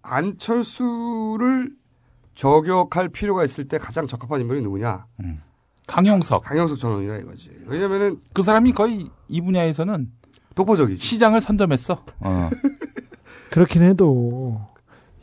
안철수를 0.01 1.73
저격할 2.35 3.09
필요가 3.09 3.43
있을 3.43 3.67
때 3.67 3.77
가장 3.77 4.07
적합한 4.07 4.39
인물이 4.39 4.61
누구냐? 4.61 5.07
강영석. 5.87 6.43
강영석 6.43 6.79
전 6.79 6.91
의원이라 6.91 7.17
이거지. 7.17 7.51
왜냐면은 7.65 8.21
그 8.33 8.41
사람이 8.41 8.71
거의 8.71 9.09
이 9.27 9.41
분야에서는 9.41 10.09
독보적이지. 10.55 11.03
시장을 11.03 11.41
선점했어. 11.41 12.01
어. 12.21 12.49
그렇긴 13.55 13.83
해도 13.83 14.59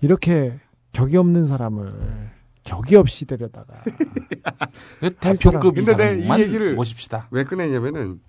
이렇게 0.00 0.59
격이 0.94 1.18
없는 1.18 1.46
사람을 1.46 2.30
격이 2.64 2.96
없이 2.96 3.26
데려다가 3.26 3.74
그 5.00 5.11
대표급 5.14 5.74
근데 5.74 5.94
내 5.94 6.18
이 6.18 6.40
얘기를 6.40 6.74
모십시다. 6.74 7.28
왜 7.30 7.44
꺼냈냐면은 7.44 8.20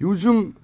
요즘 0.00 0.54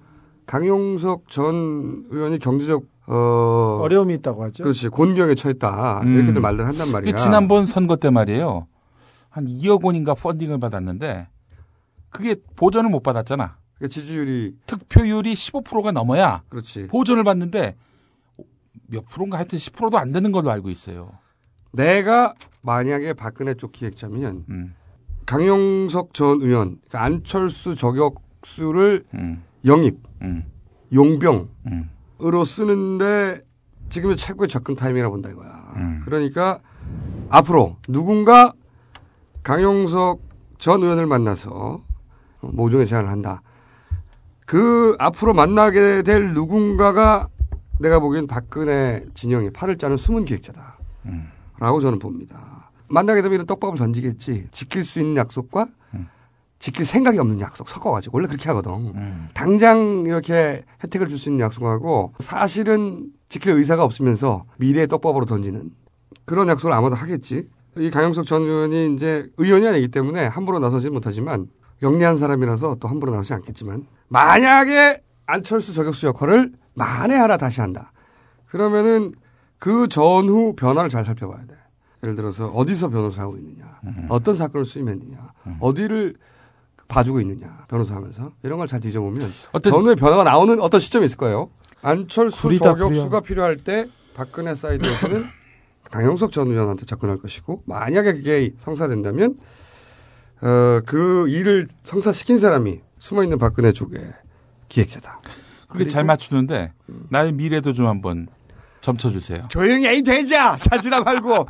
강용석 0.45 1.29
전 1.29 2.05
의원이 2.11 2.39
경제적 2.39 2.85
어 3.07 3.79
어려움이 3.81 4.13
있다고 4.15 4.43
하죠. 4.45 4.63
그렇지 4.63 4.87
곤경에 4.87 5.35
처했다 5.35 6.01
음. 6.03 6.13
이렇게들 6.15 6.39
말들 6.39 6.65
한단 6.65 6.91
말이야. 6.93 7.11
그 7.11 7.17
지난번 7.17 7.65
선거 7.65 7.97
때 7.97 8.09
말이에요. 8.09 8.67
한 9.29 9.45
2억 9.47 9.83
원인가 9.83 10.13
펀딩을 10.13 10.59
받았는데 10.61 11.27
그게 12.09 12.35
보전을 12.55 12.89
못 12.89 13.03
받았잖아. 13.03 13.57
그 13.79 13.89
지지율이 13.89 14.55
득표율이 14.65 15.33
15%가 15.33 15.91
넘어야 15.91 16.43
그렇지. 16.47 16.87
보전을 16.87 17.25
받는데 17.25 17.75
몇 18.91 19.05
프로인가 19.05 19.37
하여튼 19.37 19.57
10%도 19.57 19.97
안 19.97 20.11
되는 20.11 20.31
걸로 20.31 20.51
알고 20.51 20.69
있어요. 20.69 21.11
내가 21.71 22.33
만약에 22.61 23.13
박근혜 23.13 23.53
쪽 23.55 23.71
기획자면 23.71 24.45
음. 24.49 24.75
강용석 25.25 26.13
전 26.13 26.41
의원 26.41 26.79
그러니까 26.87 27.03
안철수 27.03 27.75
저격수를 27.75 29.05
음. 29.13 29.43
영입 29.65 29.97
음. 30.21 30.45
용병으로 30.93 31.47
음. 31.67 32.45
쓰는데 32.45 33.41
지금이 33.89 34.17
최고의 34.17 34.49
접근 34.49 34.75
타이밍이라고 34.75 35.13
본다 35.13 35.29
이거야. 35.29 35.73
음. 35.77 36.01
그러니까 36.03 36.59
앞으로 37.29 37.77
누군가 37.87 38.53
강용석 39.43 40.19
전 40.57 40.83
의원을 40.83 41.07
만나서 41.07 41.81
모종의 42.41 42.85
제안을 42.85 43.09
한다. 43.09 43.41
그 44.45 44.97
앞으로 44.99 45.33
만나게 45.33 46.01
될 46.01 46.33
누군가가 46.33 47.29
내가 47.81 47.99
보기엔 47.99 48.27
박근혜 48.27 49.03
진영의 49.13 49.51
팔을 49.51 49.77
짜는 49.77 49.97
숨은 49.97 50.25
기획자다. 50.25 50.77
라고 51.59 51.81
저는 51.81 51.99
봅니다. 51.99 52.69
만나게 52.87 53.21
되면 53.21 53.45
떡밥을 53.45 53.77
던지겠지. 53.77 54.47
지킬 54.51 54.83
수 54.83 54.99
있는 54.99 55.15
약속과 55.17 55.67
지킬 56.59 56.85
생각이 56.85 57.17
없는 57.17 57.39
약속 57.39 57.67
섞어가지고 57.67 58.17
원래 58.17 58.27
그렇게 58.27 58.47
하거든. 58.49 58.93
당장 59.33 60.03
이렇게 60.05 60.63
혜택을 60.83 61.07
줄 61.07 61.17
수 61.17 61.29
있는 61.29 61.43
약속하고 61.43 62.13
사실은 62.19 63.07
지킬 63.29 63.53
의사가 63.53 63.83
없으면서 63.83 64.45
미래의 64.57 64.87
떡밥으로 64.87 65.25
던지는 65.25 65.71
그런 66.25 66.47
약속을 66.49 66.73
아마도 66.73 66.95
하겠지. 66.95 67.49
이 67.77 67.89
강영석 67.89 68.25
전 68.25 68.43
의원이 68.43 68.93
이제 68.93 69.29
의원이 69.37 69.65
아니기 69.65 69.87
때문에 69.87 70.27
함부로 70.27 70.59
나서지 70.59 70.89
못하지만 70.89 71.47
영리한 71.81 72.17
사람이라서 72.17 72.75
또 72.79 72.87
함부로 72.87 73.11
나서지 73.13 73.33
않겠지만 73.33 73.87
만약에 74.09 75.01
안철수 75.25 75.73
저격수 75.73 76.05
역할을 76.07 76.51
만에 76.73 77.15
하나 77.15 77.37
다시 77.37 77.61
한다. 77.61 77.91
그러면은 78.47 79.13
그 79.59 79.87
전후 79.87 80.55
변화를 80.55 80.89
잘 80.89 81.03
살펴봐야 81.03 81.45
돼. 81.45 81.55
예를 82.03 82.15
들어서 82.15 82.47
어디서 82.47 82.89
변호사 82.89 83.21
하고 83.21 83.37
있느냐, 83.37 83.79
어떤 84.09 84.35
사건을 84.35 84.65
수임했느냐, 84.65 85.17
어디를 85.59 86.15
봐주고 86.87 87.21
있느냐, 87.21 87.65
변호사 87.67 87.95
하면서 87.95 88.31
이런 88.43 88.57
걸 88.57 88.67
잘 88.67 88.79
뒤져보면 88.79 89.29
어떤- 89.51 89.71
전후의 89.71 89.95
변화가 89.97 90.23
나오는 90.23 90.59
어떤 90.61 90.79
시점이 90.81 91.05
있을 91.05 91.17
거예요. 91.17 91.51
안철수 91.83 92.41
구리다, 92.43 92.73
저격수가 92.73 93.09
구려. 93.09 93.21
필요할 93.21 93.57
때 93.57 93.87
박근혜 94.15 94.55
사이드에서는 94.55 95.25
강영석 95.91 96.31
전 96.31 96.47
의원한테 96.49 96.85
접근할 96.85 97.17
것이고 97.17 97.63
만약에 97.65 98.13
그게 98.13 98.53
성사된다면 98.59 99.35
어, 100.41 100.81
그 100.87 101.27
일을 101.29 101.67
성사시킨 101.83 102.39
사람이 102.39 102.81
숨어 102.97 103.23
있는 103.23 103.37
박근혜 103.37 103.71
쪽의 103.73 104.11
기획자다. 104.69 105.19
그게 105.71 105.85
잘 105.85 106.03
맞추는데 106.03 106.73
나의 107.09 107.31
미래도 107.31 107.71
좀 107.73 107.87
한번 107.87 108.27
점쳐주세요. 108.81 109.47
조용히 109.49 109.87
해, 109.87 109.95
이 109.95 110.03
돼지야! 110.03 110.57
자지라 110.57 111.01
말고. 111.01 111.45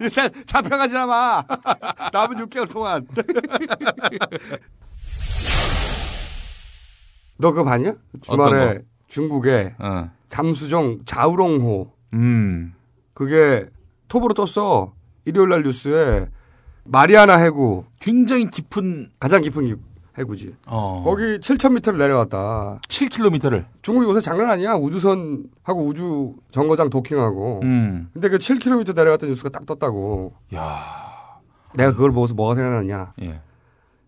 일단 0.00 0.30
잡혀가지나 0.46 1.06
마. 1.06 1.44
남은 2.12 2.36
6개월 2.46 2.68
동안. 2.70 3.06
너 7.38 7.50
그거 7.52 7.64
봤냐? 7.64 7.94
주말에? 8.20 8.80
중국에 9.06 9.74
어. 9.78 10.10
잠수정 10.28 11.00
자우롱호. 11.04 11.92
음. 12.14 12.74
그게 13.14 13.66
톱으로 14.08 14.34
떴어. 14.34 14.92
일요일 15.24 15.48
날 15.50 15.62
뉴스에 15.62 16.26
마리아나 16.84 17.36
해구. 17.36 17.84
굉장히 18.00 18.50
깊은 18.50 19.12
가장 19.20 19.40
깊은 19.42 19.64
기- 19.66 19.76
해구지. 20.18 20.56
어. 20.66 21.02
거기 21.04 21.38
7,000m를 21.38 21.96
내려갔다. 21.96 22.80
7km를. 22.88 23.64
중국이 23.82 24.06
요새 24.08 24.20
장난 24.20 24.50
아니야. 24.50 24.74
우주선하고 24.74 25.84
우주 25.86 26.34
정거장 26.50 26.90
도킹하고. 26.90 27.60
음. 27.62 28.08
근데 28.12 28.28
그 28.28 28.38
7km 28.38 28.94
내려갔던 28.94 29.28
뉴스가 29.28 29.50
딱 29.50 29.64
떴다고. 29.66 30.34
야. 30.54 31.38
내가 31.76 31.92
그걸 31.92 32.12
보고서 32.12 32.34
뭐가 32.34 32.54
생각나냐. 32.56 33.12
예. 33.22 33.40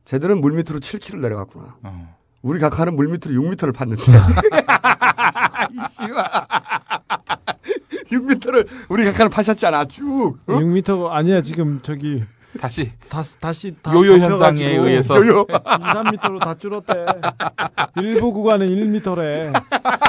쟤들은 0.04 0.40
물 0.40 0.52
밑으로 0.52 0.80
7km 0.80 1.20
내려갔구나. 1.20 1.76
어. 1.82 2.16
우리 2.42 2.58
각하는 2.58 2.96
물 2.96 3.06
밑으로 3.08 3.40
6m를 3.40 3.72
팠는데. 3.72 4.00
이 5.72 5.78
씨발. 5.90 6.46
6m를 8.06 8.66
우리 8.88 9.04
각하는 9.04 9.30
파셨잖아, 9.30 9.84
쭉. 9.84 10.38
어? 10.46 10.52
6m 10.52 11.10
아니야 11.10 11.42
지금 11.42 11.80
저기 11.82 12.24
다시 12.58 12.92
다, 13.08 13.22
다시 13.38 13.74
다 13.80 13.92
요요 13.94 14.14
현상에 14.14 14.64
의해서 14.64 15.16
요요. 15.16 15.46
2, 15.50 15.52
3m로 15.54 16.40
다 16.40 16.54
줄었대. 16.54 17.06
일부 18.00 18.32
구간은 18.32 18.66
1m래. 18.68 19.52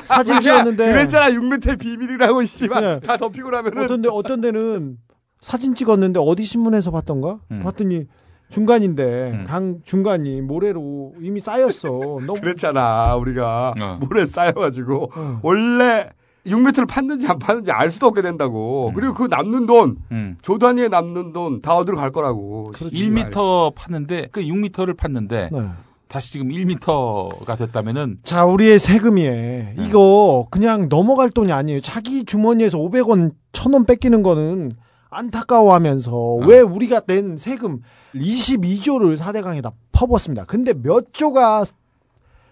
사진 0.03 0.35
우리가 0.35 0.41
찍었는데 0.41 0.91
그랬잖아, 0.91 1.29
6m의 1.31 1.79
비밀이라고, 1.79 2.43
씨발. 2.43 2.81
네. 2.81 2.99
다 3.01 3.17
덮이고 3.17 3.51
나면은. 3.51 3.83
어떤 3.83 4.01
데 4.01 4.09
어떤 4.11 4.41
데는 4.41 4.97
사진 5.39 5.75
찍었는데 5.75 6.19
어디 6.21 6.43
신문에서 6.43 6.91
봤던가? 6.91 7.39
음. 7.51 7.61
봤더니 7.63 8.05
중간인데 8.49 9.03
음. 9.31 9.45
강 9.47 9.79
중간이 9.83 10.41
모래로 10.41 11.13
이미 11.21 11.39
쌓였어. 11.39 11.87
너무 11.89 12.35
그랬잖아, 12.41 13.15
우리가. 13.15 13.75
어. 13.79 13.97
모래 14.01 14.25
쌓여가지고. 14.25 15.11
어. 15.15 15.39
원래 15.43 16.09
6m를 16.45 16.87
팠는지 16.87 17.29
안 17.29 17.37
팠는지 17.39 17.69
알 17.71 17.91
수도 17.91 18.07
없게 18.07 18.21
된다고. 18.21 18.91
그리고 18.95 19.13
그 19.13 19.27
남는 19.29 19.65
돈, 19.67 19.97
음. 20.11 20.37
조 20.41 20.57
단위에 20.57 20.87
남는 20.87 21.33
돈 21.33 21.61
다 21.61 21.75
어디로 21.75 21.97
갈 21.97 22.11
거라고. 22.11 22.71
씨발. 22.77 23.29
1m 23.31 23.75
팠는데 23.75 24.31
그 24.31 24.41
6m를 24.41 24.95
팠는데 24.97 25.49
네. 25.53 25.69
다시 26.07 26.33
지금 26.33 26.49
1m가 26.49 27.57
됐다면은 27.57 28.19
자, 28.23 28.45
우리의 28.45 28.79
세금이에 28.79 29.75
이거 29.79 30.47
그냥 30.49 30.89
넘어갈 30.89 31.29
돈이 31.29 31.51
아니에요. 31.51 31.81
자기 31.81 32.25
주머니에서 32.25 32.77
500원, 32.79 33.31
1000원 33.53 33.85
뺏기는 33.87 34.21
거는 34.23 34.71
안타까워하면서 35.09 36.35
왜 36.47 36.59
우리가 36.59 37.01
낸 37.01 37.37
세금 37.37 37.81
22조를 38.15 39.17
4대강에다 39.17 39.71
퍼붓습니다. 39.91 40.45
근데 40.45 40.73
몇 40.73 41.13
조가 41.13 41.65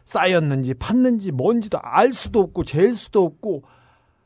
쌓였는지 0.06 0.74
팠는지 0.74 1.32
뭔지도 1.32 1.80
알 1.82 2.12
수도 2.14 2.40
없고 2.42 2.64
잴 2.64 2.94
수도 2.94 3.24
없고 3.24 3.64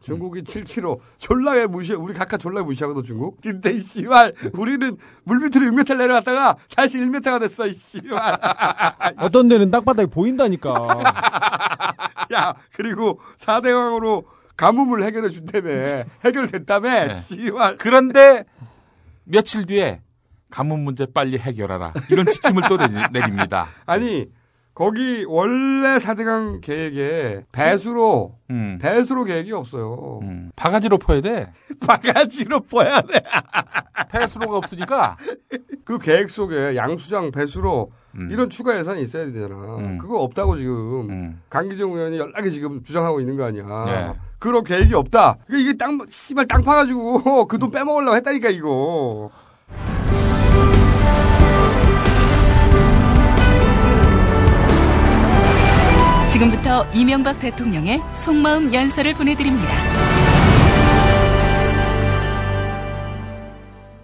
중국이 0.03 0.41
7kg 0.41 0.99
졸라게 1.17 1.67
무시해 1.67 1.97
우리 1.97 2.13
각하 2.13 2.37
졸라게 2.37 2.65
무시하거든 2.65 3.03
중국. 3.03 3.41
근데 3.41 3.71
이 3.71 3.79
씨발 3.79 4.33
우리는 4.53 4.97
물 5.23 5.39
밑으로 5.39 5.65
6m 5.71 5.97
내려갔다가 5.97 6.57
다시 6.75 6.99
1m가 6.99 7.39
됐어 7.39 7.65
이 7.65 7.71
씨발. 7.73 8.37
어떤 9.19 9.47
데는 9.47 9.71
땅바닥이 9.71 10.11
보인다니까. 10.11 11.03
야 12.33 12.53
그리고 12.73 13.21
4대강으로 13.37 14.25
가뭄을 14.57 15.03
해결해 15.03 15.29
준다며. 15.29 15.69
해결됐다며 16.25 17.07
네. 17.07 17.19
씨발. 17.19 17.77
그런데 17.77 18.43
며칠 19.23 19.65
뒤에 19.65 20.01
가뭄 20.49 20.81
문제 20.81 21.07
빨리 21.11 21.37
해결하라. 21.39 21.93
이런 22.09 22.25
지침을 22.25 22.63
또 22.67 22.77
내립니다. 23.11 23.69
아니 23.85 24.27
거기 24.73 25.23
원래 25.27 25.97
4대강 25.97 26.62
계획에 26.62 27.45
배수로 27.51 28.36
음. 28.49 28.79
배수로 28.81 29.23
계획이 29.23 29.51
없어요 29.53 30.19
음. 30.23 30.51
바가지로 30.55 30.97
퍼야 30.97 31.21
돼. 31.21 31.51
바가지로 31.86 32.62
퍼야 32.62 33.01
돼. 33.01 33.21
배수로가 34.09 34.57
없으니까 34.57 35.17
그 35.83 35.99
계획 35.99 36.29
속에 36.29 36.75
양수장 36.75 37.31
배수로 37.31 37.91
음. 38.15 38.29
이런 38.31 38.49
추가 38.49 38.77
예산이 38.77 39.01
있어야 39.03 39.25
되잖아. 39.25 39.55
음. 39.77 39.97
그거 39.99 40.21
없다고 40.21 40.57
지금 40.57 41.09
음. 41.09 41.41
강기정 41.49 41.91
의원이 41.93 42.17
연락이 42.17 42.51
지금 42.51 42.81
주장하고 42.83 43.19
있는 43.19 43.38
거 43.38 43.43
아니야. 43.45 43.86
네. 43.86 44.13
그런 44.39 44.63
계획이 44.63 44.93
없다. 44.95 45.38
그러니까 45.45 45.69
이게 45.69 45.77
땅 45.77 45.99
씨발 46.09 46.47
땅 46.47 46.63
파가지고 46.63 47.45
그 47.47 47.57
돈 47.59 47.69
빼먹으려고 47.71 48.15
했다니까 48.17 48.49
이거. 48.49 49.29
지금부터 56.34 56.84
이명박 56.96 57.39
대통령의 57.39 58.02
속마음 58.15 58.74
연설을 58.74 59.13
보내드립니다. 59.13 59.69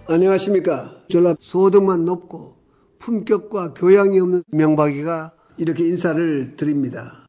안녕하십니까. 0.06 1.02
전라 1.08 1.34
소득만 1.40 2.04
높고 2.04 2.54
품격과 3.00 3.74
교양이 3.74 4.20
없는 4.20 4.44
명박이가 4.46 5.32
이렇게 5.56 5.84
인사를 5.88 6.54
드립니다. 6.56 7.26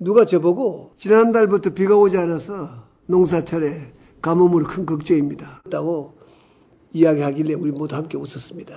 누가 0.00 0.24
저보고 0.24 0.94
지난달부터 0.96 1.70
비가 1.70 1.96
오지 1.96 2.18
않아서 2.18 2.88
농사철에 3.06 3.92
가뭄으로 4.20 4.66
큰 4.66 4.84
걱정입니다. 4.84 5.62
다고 5.70 6.14
이야기하길래 6.92 7.54
우리 7.54 7.70
모두 7.70 7.94
함께 7.94 8.18
웃었습니다. 8.18 8.76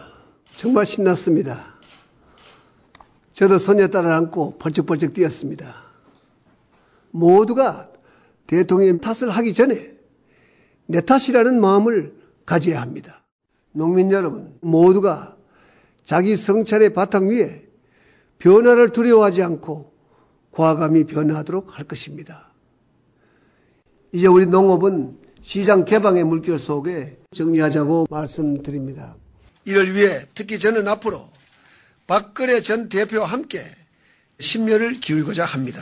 정말 0.54 0.86
신났습니다. 0.86 1.75
저도 3.36 3.58
손녀 3.58 3.88
딸을 3.90 4.10
안고 4.14 4.58
벌쩍벌쩍 4.60 5.14
뛰었습니다. 5.14 5.76
모두가 7.12 7.90
대통령 8.48 9.00
탓을 9.00 9.30
하기 9.30 9.54
전에 9.54 9.92
내 10.86 11.02
탓이라는 11.02 11.60
마음을 11.60 12.16
가져야 12.46 12.82
합니다. 12.82 13.26
농민 13.74 14.10
여러분, 14.14 14.58
모두가 14.62 15.36
자기 16.06 16.38
성찰의 16.38 16.94
바탕 16.94 17.28
위에 17.28 17.68
변화를 18.40 18.92
두려워하지 18.92 19.44
않고 19.44 19.92
과감히 20.52 21.04
변화하도록 21.04 21.78
할 21.78 21.86
것입니다. 21.86 22.54
이제 24.14 24.28
우리 24.28 24.46
농업은 24.46 25.18
시장 25.42 25.84
개방의 25.84 26.24
물결 26.24 26.58
속에 26.58 27.20
정리하자고 27.34 28.08
말씀드립니다. 28.10 29.18
이를 29.66 29.94
위해 29.94 30.08
특히 30.34 30.58
저는 30.58 30.88
앞으로 30.88 31.35
박근혜 32.08 32.62
전 32.62 32.88
대표와 32.88 33.26
함께 33.26 33.62
심려를 34.40 34.94
기울이고자 34.94 35.44
합니다. 35.44 35.82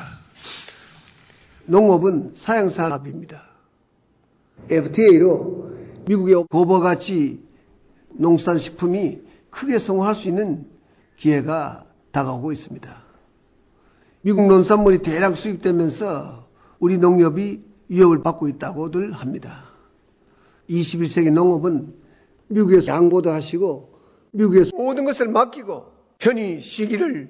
농업은 1.65 2.31
사양산업입니다. 2.33 3.43
FTA로 4.69 5.71
미국의 6.07 6.45
고버가치 6.49 7.43
농산식품이 8.11 9.21
크게 9.49 9.79
성공할 9.79 10.15
수 10.15 10.29
있는 10.29 10.65
기회가 11.17 11.85
다가오고 12.11 12.53
있습니다. 12.53 13.03
미국 14.21 14.47
농산물이 14.47 15.01
대량 15.01 15.35
수입되면서 15.35 16.47
우리 16.79 16.97
농협이 16.97 17.63
위협을 17.89 18.23
받고 18.23 18.47
있다고들 18.47 19.11
합니다. 19.11 19.63
21세기 20.69 21.31
농업은 21.31 21.93
미국에서 22.47 22.87
양보도 22.87 23.31
하시고 23.31 23.99
미국에서 24.31 24.71
모든 24.73 25.03
것을 25.03 25.27
맡기고 25.27 25.92
편히 26.23 26.57
쉬기를 26.61 27.27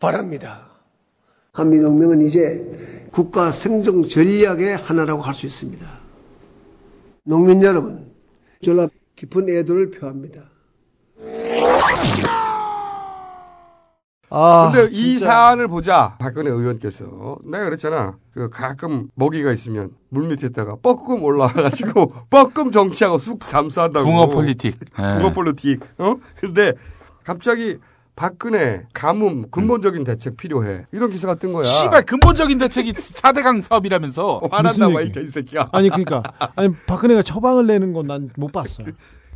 바랍니다. 0.00 0.68
한미동맹은 1.52 2.22
이제 2.22 3.06
국가 3.12 3.52
생존 3.52 4.02
전략의 4.02 4.78
하나라고 4.78 5.22
할 5.22 5.32
수 5.32 5.46
있습니다. 5.46 5.86
농민 7.22 7.62
여러분, 7.62 8.10
졸라 8.60 8.88
깊은 9.14 9.48
애도를 9.48 9.92
표합니다. 9.92 10.42
아, 14.28 14.72
근데 14.74 14.88
이 14.90 15.10
진짜. 15.12 15.26
사안을 15.26 15.68
보자 15.68 16.16
박근혜 16.18 16.50
의원께서 16.50 17.38
내가 17.48 17.64
그랬잖아 17.66 18.18
그 18.34 18.50
가끔 18.50 19.08
먹이가 19.14 19.52
있으면 19.52 19.92
물 20.08 20.26
밑에다가 20.26 20.78
뻐끔 20.82 21.22
올라와가지고 21.22 22.12
뻐끔 22.28 22.72
정치하고 22.72 23.18
쑥 23.18 23.46
잠수한다고 23.46 24.04
붕어 24.04 24.26
폴리틱. 24.26 24.80
붕어 24.96 25.28
예. 25.28 25.32
폴리틱 25.32 25.80
어 25.98 26.16
근데 26.40 26.72
갑자기 27.22 27.78
박근혜 28.16 28.86
가뭄 28.94 29.50
근본적인 29.50 30.02
대책 30.04 30.36
필요해 30.38 30.86
이런 30.90 31.10
기사가 31.10 31.34
뜬 31.34 31.52
거야 31.52 31.64
씨발 31.64 32.04
근본적인 32.06 32.58
대책이 32.58 32.94
4대강 32.94 33.62
사업이라면서 33.62 34.40
화난다 34.50 34.86
무슨 34.88 34.94
와 34.94 35.02
얘기? 35.02 35.20
이 35.22 35.28
새끼야 35.28 35.68
아니 35.72 35.88
그러니까 35.90 36.22
아니 36.56 36.74
박근혜가 36.86 37.22
처방을 37.22 37.66
내는 37.66 37.92
건 37.92 38.06
난 38.06 38.30
못 38.36 38.50
봤어. 38.52 38.82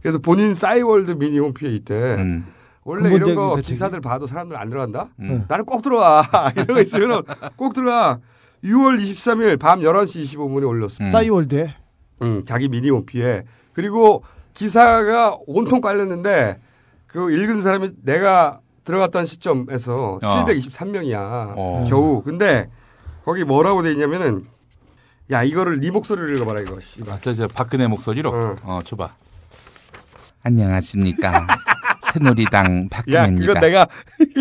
그래서 0.01 0.19
본인 0.19 0.55
싸이월드 0.55 1.11
미니홈 1.13 1.53
피해 1.53 1.73
있대 1.75 1.95
음. 2.15 2.47
원래 2.85 3.15
이런 3.15 3.35
거 3.35 3.57
대책이? 3.57 3.73
기사들 3.75 4.01
봐도 4.01 4.27
사람들 4.27 4.57
안 4.57 4.71
들어간다? 4.71 5.09
음. 5.21 5.45
나는 5.47 5.67
꼭 5.67 5.83
들어와. 5.83 6.25
이런 6.57 6.67
거 6.69 6.81
있으면 6.81 7.23
꼭 7.57 7.75
들어가. 7.75 8.19
6월 8.65 8.99
23일 9.01 9.59
밤 9.59 9.81
11시 9.81 10.23
25분에 10.37 10.67
올렸습니다. 10.67 11.05
음. 11.07 11.11
싸이월드에 11.11 11.75
음, 12.23 12.43
자기 12.47 12.69
미니 12.69 12.89
홈피에. 12.91 13.45
그리고 13.75 14.23
기사가 14.55 15.37
온통 15.47 15.81
깔렸는데 15.83 16.59
그 17.07 17.31
읽은 17.31 17.61
사람이 17.61 17.91
내가 18.03 18.61
들어갔던 18.85 19.27
시점에서 19.27 20.19
어. 20.23 20.45
723명이야. 20.47 21.55
어. 21.57 21.87
겨우. 21.89 22.23
근데 22.23 22.69
거기 23.25 23.45
뭐라고 23.45 23.83
돼 23.83 23.93
있냐면은 23.93 24.47
야, 25.31 25.45
이거를 25.45 25.79
네 25.81 25.91
목소리를 25.91 26.35
읽어봐라, 26.37 26.61
이거. 26.61 26.81
씨발. 26.81 27.15
아, 27.15 27.19
저, 27.21 27.35
저 27.35 27.47
박근혜 27.47 27.87
목소리로 27.87 28.31
어. 28.31 28.57
어, 28.65 28.81
줘봐. 28.83 29.15
안녕하십니까. 30.43 31.47
새누리당 32.13 32.85
야, 32.85 32.89
박근혜입니다. 32.91 33.45
이거 33.45 33.61
내가 33.61 33.87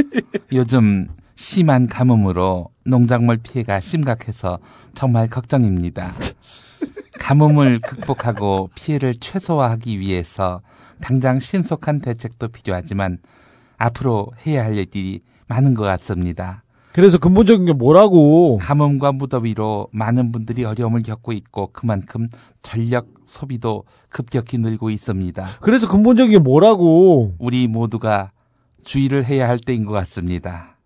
요즘 0.54 1.08
심한 1.36 1.88
가뭄으로 1.88 2.69
농작물 2.86 3.38
피해가 3.38 3.80
심각해서 3.80 4.60
정말 4.95 5.30
걱정입니다. 5.30 6.12
가뭄을 7.19 7.80
극복하고 7.80 8.69
피해를 8.73 9.13
최소화하기 9.19 9.99
위해서 9.99 10.62
당장 11.02 11.39
신속한 11.39 12.02
대책도 12.02 12.47
필요하지만 12.47 13.19
앞으로 13.89 14.27
해야 14.45 14.63
할 14.63 14.77
일이 14.77 15.21
많은 15.47 15.73
것 15.73 15.83
같습니다. 15.83 16.63
그래서 16.91 17.17
근본적인 17.17 17.65
게 17.65 17.73
뭐라고? 17.73 18.57
가뭄과 18.57 19.13
무더위로 19.13 19.87
많은 19.91 20.31
분들이 20.31 20.65
어려움을 20.65 21.01
겪고 21.03 21.31
있고 21.31 21.69
그만큼 21.71 22.27
전력 22.61 23.07
소비도 23.25 23.85
급격히 24.09 24.57
늘고 24.57 24.89
있습니다. 24.89 25.57
그래서 25.61 25.87
근본적인 25.87 26.31
게 26.31 26.39
뭐라고? 26.39 27.35
우리 27.39 27.67
모두가 27.67 28.31
주의를 28.83 29.23
해야 29.25 29.47
할 29.47 29.59
때인 29.59 29.85
것 29.85 29.91
같습니다. 29.93 30.77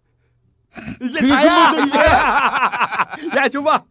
이게 1.02 1.20
그게 1.20 1.30
다야. 1.30 1.70
근본적인 1.72 2.02
야, 3.38 3.50
줘봐. 3.50 3.84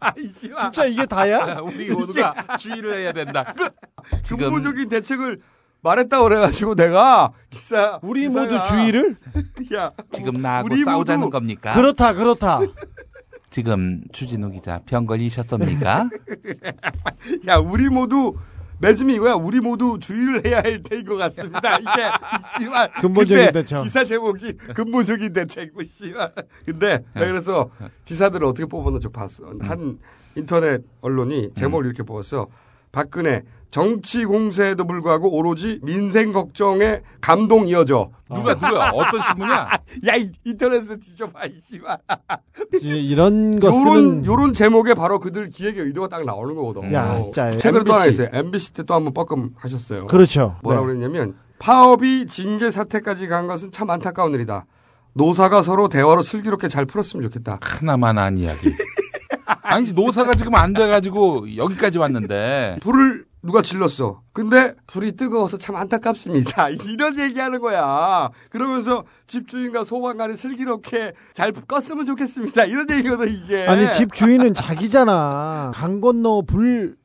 진짜 0.61 0.85
이게 0.85 1.07
다야? 1.07 1.57
우리 1.63 1.91
모두가 1.91 2.57
주의를 2.59 2.95
해야 3.01 3.13
된다. 3.13 3.53
끝. 3.57 3.75
지금 4.23 4.39
근본적인 4.51 4.89
대책을 4.89 5.41
말했다고 5.83 6.25
그래가지고 6.25 6.75
내가 6.77 7.33
기사 7.51 7.99
우리 8.03 8.29
기사가- 8.29 8.33
모두 8.33 8.63
주의를? 8.69 9.17
야 9.75 9.91
지금 10.13 10.41
나하고 10.41 10.67
우리 10.71 10.85
싸우자는 10.85 11.21
모두- 11.21 11.31
겁니까? 11.31 11.75
그렇다, 11.75 12.15
그렇다. 12.15 12.61
지금 13.51 14.01
주진우 14.13 14.51
기자 14.53 14.81
병 14.87 15.05
걸리셨습니까? 15.07 16.09
야 17.49 17.57
우리 17.57 17.89
모두 17.89 18.35
매즘이 18.79 19.15
이거야 19.15 19.35
우리 19.35 19.61
모두 19.61 19.99
주의를 20.01 20.47
해야 20.47 20.59
할 20.59 20.83
때인 20.83 21.05
것 21.05 21.17
같습니다 21.17 21.77
이게 21.79 21.91
씨발 22.59 22.93
근본적인 22.95 23.53
대책. 23.53 23.83
기사 23.83 24.05
제목이 24.05 24.55
근본적인 24.75 25.33
대책 25.35 25.73
뭐 25.75 25.83
씨발 25.85 26.33
근데 26.65 27.05
내가 27.15 27.27
그래서 27.27 27.71
기사들을 28.07 28.45
어떻게 28.47 28.67
뽑았는지 28.67 29.09
봤어 29.11 29.53
한 29.61 29.99
인터넷 30.35 30.83
언론이 31.03 31.51
제목을 31.55 31.87
이렇게 31.87 32.03
뽑았어 32.03 32.49
박근혜 32.93 33.43
정치 33.71 34.27
공세에도 34.27 34.87
불구하고 34.87 35.31
오로지 35.35 35.81
민생 35.83 36.31
걱정에 36.35 37.01
감동 37.23 37.67
이어져 37.67 38.11
누가 38.29 38.55
누가 38.55 38.91
어떤 38.91 39.21
신문이야? 39.23 39.69
야 40.09 40.15
이- 40.17 40.31
인터넷에서 40.45 40.97
뒤져봐 40.97 41.47
이 41.47 41.55
씨발 41.67 41.99
이제 42.75 42.99
이런 42.99 43.59
거 43.59 43.69
요런 43.69 43.83
쓰는 43.83 44.27
요런 44.27 44.53
제목에 44.53 44.93
바로 44.93 45.19
그들 45.21 45.49
기획의 45.49 45.85
의도가 45.85 46.09
딱 46.09 46.25
나오는 46.27 46.55
거거든. 46.55 46.93
야, 46.93 47.17
진짜 47.23 47.57
최근에 47.57 47.85
또 47.85 47.95
하나. 47.95 48.05
있어요. 48.07 48.29
MBC 48.33 48.73
때 48.75 48.83
또 48.83 48.95
한번 48.95 49.15
뻐끔 49.15 49.51
하셨어요. 49.57 50.07
그렇죠. 50.07 50.57
뭐라 50.63 50.81
네. 50.81 50.87
그랬냐면 50.87 51.35
파업이 51.59 52.27
징계 52.27 52.71
사태까지 52.71 53.27
간 53.29 53.47
것은 53.47 53.71
참 53.73 53.89
안타까운 53.89 54.35
일이다. 54.35 54.67
노사가 55.15 55.63
서로 55.63 55.89
대화로 55.89 56.23
슬기롭게 56.23 56.69
잘 56.69 56.85
풀었으면 56.87 57.23
좋겠다. 57.25 57.59
하나만 57.61 58.19
한 58.19 58.37
이야기. 58.39 58.75
아니 59.63 59.93
노사가 59.93 60.35
지금 60.35 60.55
안 60.55 60.73
돼가지고 60.73 61.57
여기까지 61.57 61.99
왔는데 61.99 62.79
불을 62.81 63.25
누가 63.45 63.61
질렀어. 63.61 64.23
근데 64.33 64.75
불이 64.87 65.13
뜨거워서 65.13 65.59
참 65.59 65.75
안타깝습니다. 65.75 66.69
이런 66.87 67.19
얘기하는 67.19 67.61
거야. 67.61 68.31
그러면서 68.51 69.05
집주인과 69.27 69.83
소방관이 69.83 70.37
슬기롭게 70.37 71.13
잘 71.33 71.53
껐으면 71.53 72.07
좋겠습니다. 72.07 72.65
이런 72.67 72.89
얘기거든 72.91 73.29
이게. 73.29 73.67
아니 73.67 73.93
집 73.93 74.15
주인은 74.15 74.55
자기잖아. 74.55 75.73
강 75.75 76.01
건너 76.01 76.43
불 76.43 76.97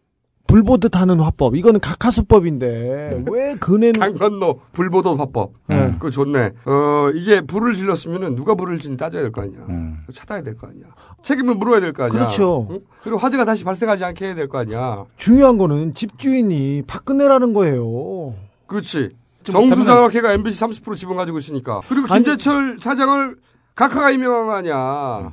불보듯 0.48 0.96
하는 0.96 1.20
화법. 1.20 1.56
이거는 1.56 1.80
각하수법인데 1.80 3.24
왜 3.30 3.56
그네는 3.56 4.00
강 4.00 4.14
건너 4.16 4.56
불보도 4.72 5.16
화법. 5.18 5.54
네. 5.68 5.92
그거 5.94 6.10
좋네. 6.10 6.54
어, 6.66 7.10
이게 7.14 7.42
불을 7.42 7.74
질렀으면은 7.76 8.36
누가 8.36 8.56
불을 8.56 8.80
지는지 8.80 9.00
따져야 9.00 9.22
될 9.24 9.32
거 9.32 9.42
아니야. 9.42 9.60
음. 9.70 9.98
찾아야 10.14 10.42
될 10.42 10.56
거 10.58 10.68
아니야. 10.68 10.86
책임을 11.24 11.56
물어야 11.56 11.80
될 11.82 11.94
거 11.94 12.04
아니야. 12.04 12.18
그렇죠. 12.20 12.68
응? 12.72 12.80
그리고 13.04 13.18
화재가 13.18 13.44
다시 13.46 13.64
발생하지 13.64 14.06
않게 14.06 14.26
해야 14.26 14.36
될 14.36 14.48
거 14.48 14.58
아니야. 14.60 15.06
중요한 15.18 15.58
거는 15.58 15.94
집 15.94 16.18
주인이 16.18 16.84
박근혜라는 16.88 17.54
거예요. 17.54 18.34
그렇지. 18.68 19.10
좀 19.44 19.70
정수장학회가 19.70 20.34
MBC 20.34 20.60
30% 20.66 20.96
지분 20.96 21.16
가지고 21.18 21.40
있으니까. 21.40 21.82
그리고 21.88 22.08
아니- 22.14 22.24
김재철 22.24 22.78
사장을 22.82 23.36
각하가 23.76 24.12
임명한 24.12 24.46
거 24.48 24.54
아니야. 24.54 25.32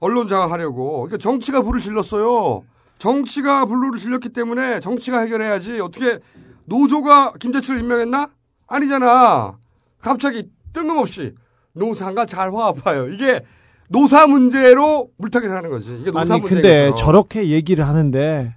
언론 0.00 0.28
장악하려고. 0.28 1.02
그러니까 1.02 1.18
정치가 1.18 1.62
불을 1.62 1.80
질렀어요. 1.80 2.64
정치가 3.04 3.66
불을 3.66 3.98
질렀기 3.98 4.30
때문에 4.30 4.80
정치가 4.80 5.20
해결해야지. 5.20 5.78
어떻게 5.78 6.20
노조가 6.64 7.34
김재철을 7.38 7.80
임명했나? 7.80 8.30
아니잖아. 8.66 9.58
갑자기 10.00 10.48
뜬금없이 10.72 11.34
노사가 11.74 12.24
잘 12.24 12.54
화합해요. 12.54 13.08
이게 13.08 13.42
노사 13.90 14.26
문제로 14.26 15.10
물타기를 15.18 15.54
하는 15.54 15.68
거지. 15.68 15.94
이게 16.00 16.10
노사 16.10 16.36
아니 16.36 16.42
근데 16.42 16.88
것처럼. 16.88 16.96
저렇게 16.96 17.50
얘기를 17.50 17.86
하는데 17.86 18.56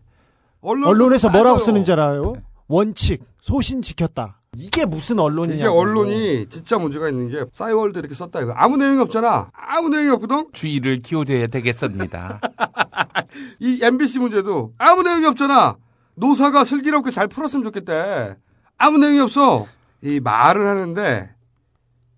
언론도 0.62 0.90
언론에서 0.92 1.30
뭐라고. 1.30 1.60
쓰는 1.60 1.84
줄 1.84 2.00
알아요? 2.00 2.36
원칙, 2.70 3.26
소신 3.42 3.82
지켰다. 3.82 4.37
이게 4.60 4.86
무슨 4.86 5.20
언론이냐? 5.20 5.56
이게 5.56 5.66
언론이 5.68 6.48
진짜 6.50 6.80
문제가 6.80 7.10
있는 7.10 7.30
게 7.30 7.46
싸이월드 7.52 8.00
이렇게 8.00 8.16
썼다 8.16 8.42
이거 8.42 8.54
아무 8.54 8.76
내용이 8.78 9.00
없잖아. 9.02 9.52
아무 9.54 9.90
내용이 9.90 10.10
없거든. 10.10 10.48
주의를 10.52 10.98
기울여야 10.98 11.48
되겠습니다. 11.48 12.42
이 13.60 13.80
MBC 13.84 14.18
문제도 14.20 14.74
아무 14.80 15.04
내용이 15.04 15.28
없잖아. 15.28 15.78
노사가 16.16 16.64
슬기롭게 16.64 17.12
잘 17.12 17.28
풀었으면 17.28 17.66
좋겠대. 17.66 18.36
아무 18.80 18.98
내용이 18.98 19.20
없어. 19.20 19.68
이 20.02 20.20
말을 20.20 20.68
하는데 20.68 21.30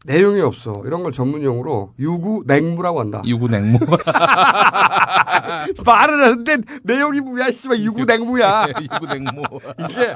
내용이 0.05 0.39
없어. 0.41 0.81
이런 0.85 1.03
걸 1.03 1.11
전문용어로 1.11 1.93
유구 1.99 2.43
냉무라고 2.47 3.01
한다. 3.01 3.21
유구 3.25 3.49
냉무. 3.49 3.79
말을 5.85 6.23
하는데 6.23 6.57
내용이 6.83 7.19
뭐야, 7.19 7.51
씨발 7.51 7.79
유구 7.79 8.05
냉무야. 8.05 8.67
유구 8.81 9.07
냉무. 9.07 9.43
이게 9.89 10.13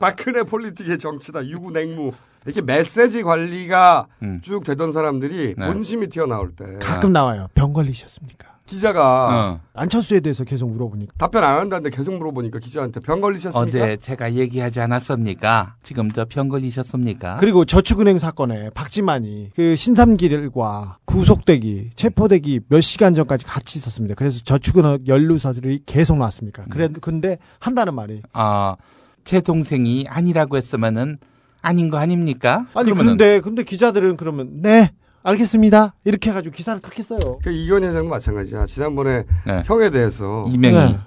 박근혜 0.00 0.42
폴리틱의 0.42 0.98
정치다. 0.98 1.46
유구 1.48 1.70
냉무. 1.70 2.12
이렇게 2.46 2.62
메시지 2.62 3.22
관리가 3.22 4.06
음. 4.22 4.40
쭉 4.40 4.64
되던 4.64 4.92
사람들이 4.92 5.54
네. 5.58 5.66
본심이 5.66 6.08
튀어나올 6.08 6.54
때 6.54 6.78
가끔 6.80 7.12
나와요. 7.12 7.48
병 7.54 7.72
걸리셨습니까? 7.72 8.55
기자가 8.66 9.28
어. 9.52 9.60
안철수에 9.74 10.20
대해서 10.20 10.44
계속 10.44 10.68
물어보니까 10.70 11.12
답변 11.18 11.44
안 11.44 11.60
한다는데 11.60 11.96
계속 11.96 12.16
물어보니까 12.18 12.58
기자한테 12.58 13.00
병 13.00 13.20
걸리셨습니까? 13.20 13.60
어제 13.60 13.96
제가 13.96 14.34
얘기하지 14.34 14.80
않았습니까? 14.80 15.76
지금 15.82 16.10
저 16.10 16.24
병 16.26 16.48
걸리셨습니까? 16.48 17.36
그리고 17.38 17.64
저축은행 17.64 18.18
사건에 18.18 18.70
박지만이 18.70 19.50
그 19.54 19.76
신삼길과 19.76 20.98
구속되기, 21.04 21.90
체포되기 21.94 22.60
몇 22.68 22.80
시간 22.80 23.14
전까지 23.14 23.44
같이 23.46 23.78
있었습니다. 23.78 24.14
그래서 24.16 24.40
저축은행 24.42 24.98
연루사들이 25.06 25.82
계속 25.86 26.18
나왔습니까? 26.18 26.64
그래 26.70 26.88
근데 27.00 27.38
한다는 27.60 27.94
말이 27.94 28.22
아, 28.32 28.76
제 29.24 29.40
동생이 29.40 30.06
아니라고 30.08 30.56
했으면은 30.56 31.18
아닌 31.62 31.90
거 31.90 31.98
아닙니까? 31.98 32.66
아니 32.74 32.84
그러면은 32.92 33.12
근데 33.16 33.40
근데 33.40 33.62
기자들은 33.64 34.16
그러면 34.16 34.60
네 34.62 34.90
알겠습니다 35.30 35.94
이렇게 36.04 36.30
해가지고 36.30 36.54
기사를 36.54 36.80
그렇게 36.80 37.02
써요. 37.02 37.38
그 37.42 37.50
이건 37.50 37.82
회장도 37.84 38.08
마찬가지야. 38.08 38.64
지난번에 38.66 39.24
네. 39.46 39.62
형에 39.66 39.90
대해서 39.90 40.44
이명희 40.48 40.92
네. 40.92 40.98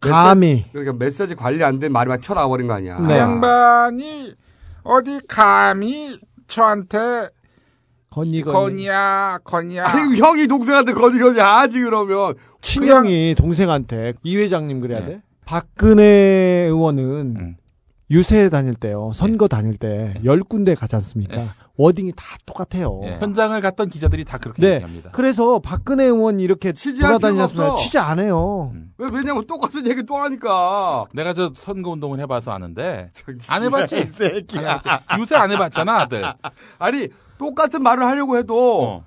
감히 0.00 0.66
그러니까 0.72 0.92
메시지 0.94 1.34
관리 1.36 1.62
안 1.62 1.78
된 1.78 1.92
말이 1.92 2.08
막 2.08 2.20
튀어나와 2.20 2.48
버린 2.48 2.66
거 2.66 2.74
아니야. 2.74 2.98
네. 2.98 3.18
양반이 3.18 4.34
어디 4.82 5.20
감히 5.28 6.18
저한테 6.48 7.28
건이 8.10 8.42
건이 8.42 8.52
건이야 8.52 9.38
건이야 9.44 9.86
아니 9.86 10.18
형이 10.18 10.48
동생한테 10.48 10.92
거지 10.92 11.18
거지 11.20 11.38
하지 11.40 11.80
그러면 11.80 12.34
친형이 12.60 13.36
동생한테 13.38 14.14
이 14.24 14.36
회장님 14.36 14.80
그래야 14.80 15.00
네. 15.00 15.06
돼? 15.06 15.22
박근혜 15.46 16.02
의원은 16.66 17.36
음. 17.38 17.56
유세 18.12 18.48
다닐 18.48 18.74
때요 18.74 19.10
선거 19.14 19.48
다닐 19.48 19.76
때 19.76 20.14
열 20.24 20.42
군데 20.42 20.74
가지 20.74 20.94
않습니까? 20.96 21.36
네. 21.36 21.48
워딩이 21.78 22.12
다 22.14 22.24
똑같아요. 22.44 23.00
예. 23.04 23.16
현장을 23.18 23.58
갔던 23.60 23.88
기자들이 23.88 24.24
다 24.26 24.36
그렇게 24.36 24.60
네. 24.60 24.74
얘기합니다. 24.74 25.10
그래서 25.12 25.58
박근혜 25.58 26.04
의원 26.04 26.38
이렇게 26.38 26.72
취재할 26.74 27.12
돌아다니셨으면 27.14 27.48
필요가 27.54 27.72
없어. 27.72 27.82
취재 27.82 27.98
안 27.98 28.18
해요. 28.20 28.72
왜 28.98 29.08
왜냐면 29.10 29.44
똑같은 29.46 29.86
얘기 29.86 30.02
또 30.04 30.16
하니까. 30.18 31.06
내가 31.14 31.32
저 31.32 31.50
선거 31.56 31.90
운동을 31.90 32.20
해봐서 32.20 32.50
아는데 32.52 33.10
안 33.50 33.62
해봤지? 33.64 33.98
이 34.06 34.12
새끼야. 34.12 34.60
안 34.60 34.64
해봤지? 34.64 34.88
요새 35.18 35.34
안 35.36 35.50
해봤잖아, 35.50 36.00
아들. 36.02 36.22
아니 36.78 37.08
똑같은 37.38 37.82
말을 37.82 38.04
하려고 38.04 38.36
해도 38.36 38.82
어. 38.82 39.04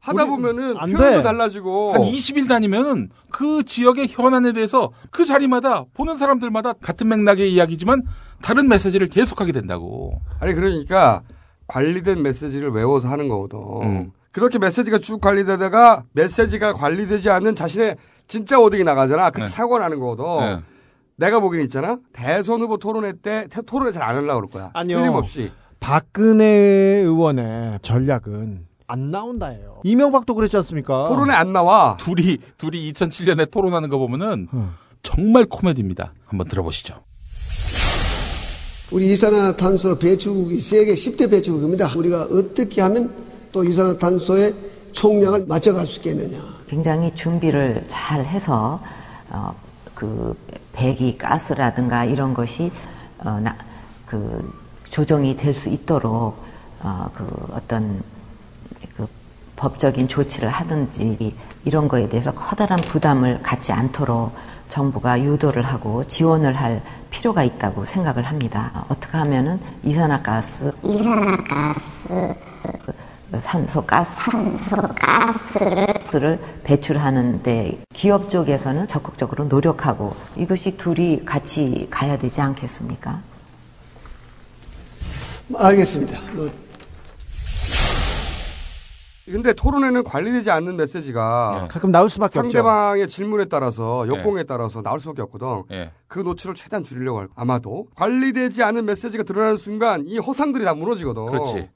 하다 0.00 0.24
우리- 0.24 0.30
보면은 0.30 0.76
안 0.78 0.90
표현도 0.92 1.18
돼. 1.18 1.22
달라지고. 1.22 1.92
한 1.94 2.02
20일 2.02 2.48
다니면은 2.48 3.10
그 3.30 3.62
지역의 3.62 4.08
현안에 4.10 4.52
대해서 4.52 4.90
그 5.10 5.24
자리마다 5.24 5.84
보는 5.94 6.16
사람들마다 6.16 6.72
같은 6.74 7.08
맥락의 7.08 7.52
이야기지만 7.52 8.02
다른 8.42 8.68
메시지를 8.68 9.08
계속하게 9.08 9.52
된다고. 9.52 10.20
아니 10.40 10.54
그러니까 10.54 11.22
관리된 11.66 12.22
메시지를 12.22 12.70
외워서 12.70 13.08
하는 13.08 13.28
거거든. 13.28 13.58
음. 13.88 14.12
그렇게 14.32 14.58
메시지가 14.58 14.98
쭉 14.98 15.20
관리되다가 15.20 16.04
메시지가 16.12 16.74
관리되지 16.74 17.30
않는 17.30 17.54
자신의 17.54 17.96
진짜 18.28 18.58
워딩이 18.58 18.84
나가잖아. 18.84 19.30
그때 19.30 19.44
네. 19.44 19.48
사고가 19.48 19.80
나는 19.80 19.98
거거든. 19.98 20.46
네. 20.56 20.62
내가 21.16 21.40
보기엔 21.40 21.64
있잖아. 21.64 21.98
대선 22.12 22.60
후보 22.60 22.76
토론회 22.78 23.14
때 23.22 23.46
태- 23.50 23.62
토론회 23.62 23.90
잘 23.90 24.02
안 24.02 24.14
하려고 24.16 24.46
그럴 24.46 24.48
거야. 24.48 24.70
아니요. 24.74 24.98
틀림없이. 24.98 25.50
박근혜 25.80 26.44
의원의 26.46 27.80
전략은 27.82 28.66
안 28.86 29.10
나온다예요. 29.10 29.80
이명박도 29.84 30.34
그랬지 30.34 30.56
않습니까? 30.58 31.04
토론회 31.04 31.34
안 31.34 31.52
나와. 31.52 31.96
둘이 31.98 32.38
둘이 32.56 32.92
2007년에 32.92 33.50
토론하는 33.50 33.88
거 33.88 33.98
보면은 33.98 34.48
어. 34.52 34.74
정말 35.02 35.44
코미디입니다. 35.46 36.12
한번 36.26 36.48
들어보시죠. 36.48 37.02
우리 38.90 39.12
이산화탄소 39.12 39.98
배출국이 39.98 40.60
세계 40.60 40.94
10대 40.94 41.30
배출국입니다. 41.30 41.92
우리가 41.94 42.22
어떻게 42.22 42.80
하면 42.80 43.12
또 43.52 43.62
이산화탄소의 43.62 44.54
총량을 44.92 45.44
맞춰갈 45.46 45.86
수 45.86 45.98
있겠느냐. 45.98 46.38
굉장히 46.66 47.14
준비를 47.14 47.84
잘 47.86 48.24
해서 48.24 48.80
어, 49.28 49.54
그 49.94 50.34
배기 50.72 51.18
가스라든가 51.18 52.06
이런 52.06 52.32
것이 52.32 52.70
어, 53.18 53.38
나, 53.40 53.56
그 54.06 54.50
조정이 54.88 55.36
될 55.36 55.52
수 55.52 55.68
있도록 55.68 56.38
어, 56.80 57.10
그 57.12 57.26
어떤 57.52 58.02
그 58.96 59.06
법적인 59.56 60.08
조치를 60.08 60.48
하든지 60.48 61.34
이런 61.66 61.88
거에 61.88 62.08
대해서 62.08 62.32
커다란 62.32 62.80
부담을 62.80 63.42
갖지 63.42 63.70
않도록 63.72 64.32
정부가 64.68 65.20
유도를 65.22 65.62
하고 65.62 66.04
지원을 66.04 66.54
할 66.54 66.82
필요가 67.10 67.42
있다고 67.42 67.84
생각을 67.84 68.22
합니다. 68.24 68.84
어떻게 68.88 69.16
하면은 69.16 69.58
이산화가스, 69.82 70.72
이산화가스, 70.82 72.34
산소 73.38 73.84
가스, 73.84 74.16
산소 74.18 74.76
가스를 74.94 76.38
배출하는데 76.64 77.82
기업 77.92 78.30
쪽에서는 78.30 78.88
적극적으로 78.88 79.44
노력하고 79.44 80.14
이것이 80.36 80.76
둘이 80.76 81.24
같이 81.24 81.88
가야 81.90 82.16
되지 82.18 82.40
않겠습니까? 82.40 83.20
알겠습니다. 85.56 86.18
뭐 86.34 86.50
근데 89.30 89.52
토론회는 89.52 90.04
관리되지 90.04 90.50
않는 90.50 90.76
메시지가 90.76 91.68
가끔 91.70 91.90
나올 91.92 92.08
수밖에 92.08 92.38
없죠. 92.38 92.50
상대방의 92.50 93.08
질문에 93.08 93.44
따라서 93.46 94.06
네. 94.08 94.14
역공에 94.16 94.44
따라서 94.44 94.82
나올 94.82 95.00
수밖에 95.00 95.22
없거든. 95.22 95.64
예. 95.72 95.92
그 96.06 96.20
노출을 96.20 96.54
최대한 96.54 96.82
줄이려고 96.82 97.18
할 97.18 97.28
아마도 97.34 97.88
관리되지 97.94 98.62
않은 98.62 98.86
메시지가 98.86 99.24
드러나는 99.24 99.56
순간 99.56 100.04
이 100.06 100.18
허상들이 100.18 100.64
다 100.64 100.74
무너지거든. 100.74 101.26
그렇지. 101.26 101.68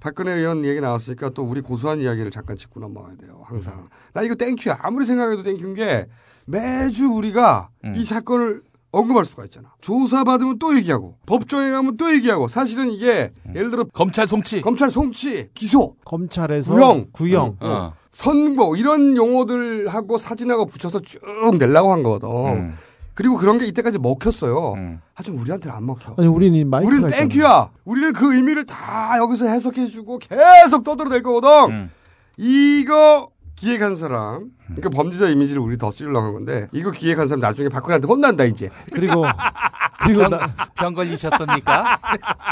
박근혜 0.00 0.32
의원 0.32 0.64
얘기 0.64 0.80
나왔으니까 0.80 1.30
또 1.30 1.42
우리 1.42 1.60
고소한 1.60 2.00
이야기를 2.00 2.30
잠깐 2.30 2.56
짚고 2.56 2.78
넘어가야 2.78 3.16
돼요. 3.16 3.42
항상. 3.44 3.88
나 4.12 4.22
이거 4.22 4.34
thank 4.34 4.54
you야. 4.54 4.78
아무리 4.82 5.04
생각해도 5.04 5.42
thank 5.42 5.58
you인 5.58 5.74
게 5.74 6.06
매주 6.44 7.06
우리가 7.06 7.68
음. 7.84 7.94
이 7.96 8.04
사건을 8.04 8.62
언급할 8.90 9.24
수가 9.24 9.44
있잖아. 9.44 9.72
조사받으면 9.80 10.58
또 10.58 10.74
얘기하고 10.76 11.16
법정에 11.26 11.70
가면 11.70 11.96
또 11.96 12.12
얘기하고 12.12 12.48
사실은 12.48 12.90
이게 12.90 13.32
예를 13.54 13.70
들어 13.70 13.84
검찰 13.92 14.26
송치, 14.26 14.62
검찰 14.62 14.90
송치, 14.90 15.48
기소, 15.54 15.94
검찰에서 16.04 16.72
구형, 16.72 17.06
구형. 17.12 17.56
어. 17.60 17.92
선고 18.10 18.76
이런 18.76 19.16
용어들하고 19.16 20.18
사진하고 20.18 20.66
붙여서 20.66 21.00
쭉 21.00 21.20
내려고 21.58 21.92
한 21.92 22.02
거거든. 22.02 22.28
음. 22.28 22.74
그리고 23.14 23.36
그런 23.36 23.58
게 23.58 23.66
이때까지 23.66 23.98
먹혔어요. 23.98 24.74
하지만 25.12 25.40
우리한테는 25.40 25.76
안 25.76 25.84
먹혀. 25.84 26.14
아니 26.16 26.28
우리는 26.28 26.68
마이크가 26.70 26.96
우리는. 26.96 27.10
땡큐야. 27.10 27.70
우리는 27.84 28.12
그 28.12 28.34
의미를 28.34 28.64
다 28.64 29.18
여기서 29.18 29.46
해석해주고 29.46 30.18
계속 30.20 30.84
떠들어댈 30.84 31.22
거거든. 31.22 31.72
음. 31.74 31.90
이거 32.36 33.28
기획한 33.58 33.96
사람, 33.96 34.50
그러니까 34.66 34.90
범죄자 34.90 35.28
이미지를 35.28 35.60
우리 35.60 35.76
더 35.76 35.90
쓰려고 35.90 36.20
한 36.20 36.32
건데 36.32 36.68
이거 36.70 36.92
기획한 36.92 37.26
사람 37.26 37.40
나중에 37.40 37.68
박근혜한테 37.68 38.06
혼난다 38.06 38.44
이제. 38.44 38.70
그리고 38.92 39.24
그리고 40.00 40.20
병, 40.20 40.30
나, 40.30 40.38
병 40.76 40.94
걸리셨습니까? 40.94 41.98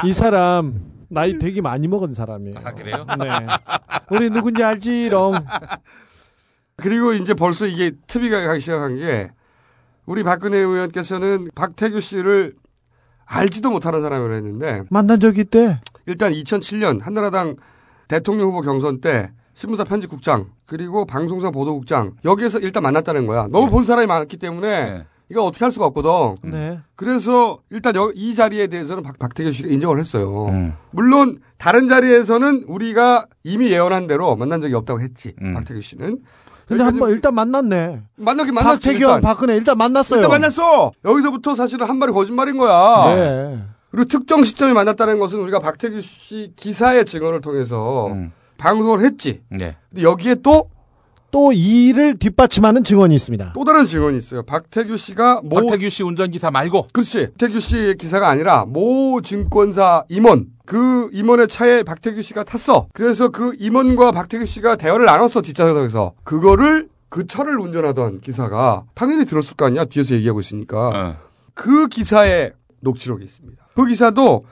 이 0.04 0.12
사람 0.12 0.74
나이 1.08 1.38
되게 1.38 1.60
많이 1.60 1.86
먹은 1.86 2.12
사람이에요. 2.12 2.56
아, 2.64 2.72
그래요? 2.72 3.06
네. 3.20 3.46
우리 4.10 4.30
누군지 4.30 4.64
알지롱. 4.64 5.46
그리고 6.76 7.12
이제 7.12 7.34
벌써 7.34 7.66
이게 7.66 7.92
TV가 8.08 8.44
가기 8.44 8.60
시작한 8.60 8.96
게 8.96 9.30
우리 10.06 10.24
박근혜 10.24 10.58
의원께서는 10.58 11.50
박태규 11.54 12.00
씨를 12.00 12.54
알지도 13.26 13.70
못하는 13.70 14.02
사람이라 14.02 14.34
했는데 14.34 14.82
만난 14.90 15.20
적이 15.20 15.42
있대. 15.42 15.80
일단 16.06 16.32
2007년 16.32 17.00
한나라당 17.00 17.54
대통령 18.08 18.48
후보 18.48 18.60
경선 18.62 19.00
때 19.00 19.30
신문사 19.56 19.84
편집국장 19.84 20.46
그리고 20.66 21.06
방송사 21.06 21.50
보도국장 21.50 22.12
여기에서 22.26 22.58
일단 22.58 22.82
만났다는 22.82 23.26
거야. 23.26 23.48
너무 23.50 23.70
본 23.70 23.84
사람이 23.84 24.06
많기 24.06 24.36
때문에 24.36 25.04
이거 25.30 25.42
어떻게 25.44 25.64
할 25.64 25.72
수가 25.72 25.86
없거든. 25.86 26.36
네. 26.52 26.78
그래서 26.94 27.58
일단 27.70 27.96
여- 27.96 28.12
이 28.14 28.34
자리에 28.34 28.66
대해서는 28.68 29.02
박, 29.02 29.18
박태규 29.18 29.50
씨가 29.52 29.68
인정을 29.70 29.98
했어요. 29.98 30.46
음. 30.50 30.74
물론 30.90 31.38
다른 31.56 31.88
자리에서는 31.88 32.64
우리가 32.68 33.26
이미 33.44 33.70
예언한 33.72 34.06
대로 34.06 34.36
만난 34.36 34.60
적이 34.60 34.74
없다고 34.74 35.00
했지. 35.00 35.34
박태규 35.54 35.80
씨는. 35.80 36.18
근데 36.68 36.82
한번 36.84 37.10
일단 37.10 37.34
만났네. 37.34 38.02
만나긴 38.16 38.52
만났지. 38.54 38.88
박태규와 38.88 39.16
일단. 39.16 39.20
박근혜 39.22 39.56
일단 39.56 39.78
만났어요. 39.78 40.18
일단 40.20 40.30
만났어. 40.32 40.92
여기서부터 41.04 41.54
사실은 41.54 41.88
한 41.88 41.98
발이 41.98 42.12
거짓말인 42.12 42.58
거야. 42.58 43.14
네. 43.14 43.62
그리고 43.90 44.04
특정 44.04 44.42
시점에 44.44 44.74
만났다는 44.74 45.18
것은 45.18 45.40
우리가 45.40 45.60
박태규 45.60 46.00
씨 46.02 46.52
기사의 46.56 47.06
증언을 47.06 47.40
통해서 47.40 48.14
방송을 48.58 49.04
했지. 49.04 49.42
네. 49.50 49.76
근데 49.90 50.02
여기에 50.02 50.36
또 50.36 50.70
또 51.36 51.52
이를 51.52 52.14
뒷받침하는 52.14 52.82
증언이 52.82 53.14
있습니다. 53.14 53.52
또 53.54 53.64
다른 53.64 53.84
증언이 53.84 54.16
있어요. 54.16 54.42
박태규 54.42 54.96
씨가 54.96 55.42
모 55.44 55.56
박태규 55.56 55.90
씨 55.90 56.02
운전기사 56.02 56.50
말고. 56.50 56.86
그렇지. 56.94 57.32
박태규 57.32 57.60
씨의 57.60 57.96
기사가 57.96 58.28
아니라 58.28 58.64
모 58.64 59.20
증권사 59.20 60.04
임원 60.08 60.46
그 60.64 61.10
임원의 61.12 61.48
차에 61.48 61.82
박태규 61.82 62.22
씨가 62.22 62.44
탔어. 62.44 62.86
그래서 62.94 63.28
그 63.28 63.54
임원과 63.58 64.12
박태규 64.12 64.46
씨가 64.46 64.76
대화를 64.76 65.04
나눴어 65.04 65.42
뒷좌석에서. 65.42 66.14
그거를 66.24 66.88
그 67.10 67.26
차를 67.26 67.58
운전하던 67.58 68.20
기사가 68.22 68.84
당연히 68.94 69.26
들었을 69.26 69.56
거 69.56 69.66
아니야. 69.66 69.84
뒤에서 69.84 70.14
얘기하고 70.14 70.40
있으니까. 70.40 71.18
그 71.52 71.88
기사에 71.88 72.52
녹취록이 72.80 73.24
있습니다. 73.24 73.68
그 73.74 73.84
기사도 73.84 74.44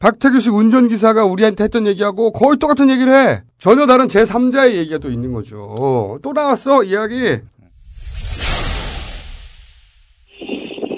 박태규 0.00 0.40
씨 0.40 0.48
운전기사가 0.50 1.26
우리한테 1.26 1.64
했던 1.64 1.86
얘기하고 1.86 2.32
거의 2.32 2.56
똑같은 2.58 2.88
얘기를 2.88 3.12
해. 3.12 3.42
전혀 3.58 3.84
다른 3.86 4.06
제3자의 4.06 4.76
얘기가 4.76 4.96
또 4.98 5.10
있는 5.10 5.32
거죠. 5.34 6.18
또 6.22 6.32
나왔어, 6.32 6.84
이야기. 6.84 7.36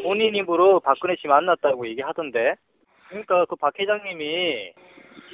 본인 0.04 0.34
입으로 0.36 0.78
박근혜 0.80 1.16
씨 1.20 1.26
만났다고 1.26 1.88
얘기하던데. 1.88 2.54
그러니까 3.08 3.44
그 3.46 3.56
박 3.56 3.72
회장님이 3.78 4.72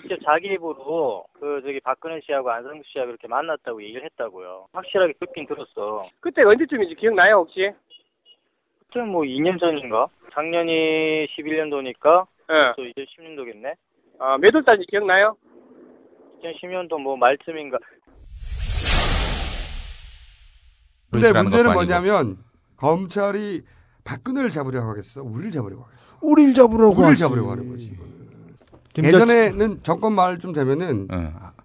직접 0.00 0.16
자기 0.24 0.48
입으로 0.48 1.24
그 1.38 1.60
저기 1.64 1.78
박근혜 1.80 2.20
씨하고 2.24 2.50
안성수 2.50 2.82
씨하고 2.92 3.08
그렇게 3.08 3.28
만났다고 3.28 3.82
얘기를 3.82 4.02
했다고요. 4.04 4.68
확실하게 4.72 5.12
듣긴 5.20 5.46
들었어. 5.46 6.06
그때 6.20 6.42
언제쯤인지 6.42 6.94
기억나요 6.94 7.36
혹시? 7.44 7.70
그때 8.88 9.00
뭐 9.04 9.22
2년 9.24 9.60
전인가? 9.60 10.06
작년이 10.32 11.26
11년도니까 11.36 12.26
예. 12.50 12.72
또 12.76 12.84
이제 12.84 13.04
10년도겠네. 13.18 13.74
아, 14.20 14.36
몇 14.38 14.54
월 14.54 14.64
달인지 14.64 14.86
기억나요? 14.90 15.36
2010년도 16.42 17.00
뭐 17.00 17.16
말쯤인가. 17.16 17.78
근데 21.10 21.32
문제는. 21.32 21.72
뭐냐면 21.72 22.36
검찰이 22.76 23.62
박근혜를 24.04 24.50
잡으려고 24.50 24.88
하겠어. 24.90 25.22
우리를 25.22 25.50
잡으려고 25.50 25.84
하겠어. 25.84 26.16
우리를 26.20 26.54
잡으려고 26.54 26.92
우리를 26.92 27.10
하지. 27.10 27.20
잡으려고 27.20 27.50
하는 27.50 27.68
거지. 27.68 27.96
예전에는 28.96 29.82
정권 29.82 30.12
말쯤 30.14 30.52
되면은 30.52 31.08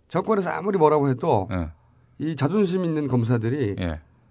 정권에서 0.08 0.50
아무리 0.52 0.78
뭐라고 0.78 1.10
해도 1.10 1.48
예. 1.52 1.70
이 2.20 2.36
자존심 2.36 2.86
있는 2.86 3.08
검사들이 3.08 3.76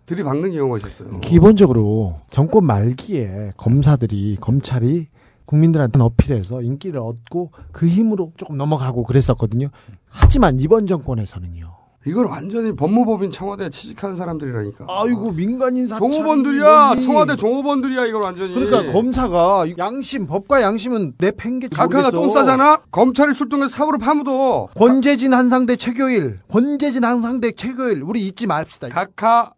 들이박는 0.06 0.52
경우가 0.52 0.78
있었어요. 0.78 1.20
기본적으로 1.20 2.20
정권 2.30 2.64
말기에 2.64 3.52
검사들이 3.56 4.36
검찰이 4.40 5.06
국민들한테 5.44 6.00
어필해서 6.00 6.62
인기를 6.62 7.00
얻고 7.00 7.52
그 7.72 7.86
힘으로 7.86 8.32
조금 8.36 8.56
넘어가고 8.56 9.04
그랬었거든요. 9.04 9.68
하지만 10.08 10.60
이번 10.60 10.86
정권에서는요. 10.86 11.82
이건 12.04 12.26
완전히 12.26 12.74
법무법인 12.74 13.30
청와대에 13.30 13.70
취직한 13.70 14.16
사람들이라니까. 14.16 14.86
아이고 14.88 15.30
민간인 15.30 15.86
사찰 15.86 16.10
종업원들이야. 16.10 16.96
청와대 17.00 17.36
종업원들이야. 17.36 18.06
이건 18.06 18.24
완전히. 18.24 18.54
그러니까 18.54 18.92
검사가 18.92 19.66
양심 19.78 20.26
법과 20.26 20.62
양심은 20.62 21.14
내팽개치 21.18 21.74
각하가 21.74 22.10
똥 22.10 22.28
싸잖아. 22.28 22.82
검찰이 22.90 23.34
출동해서 23.34 23.68
사부로 23.68 23.98
파묻어. 23.98 24.66
권재진 24.74 25.32
한상대 25.32 25.76
최교일, 25.76 26.40
권재진 26.48 27.04
한상대 27.04 27.52
최교일 27.52 28.02
우리 28.02 28.26
잊지 28.26 28.48
맙시다. 28.48 28.88
각하 28.88 29.52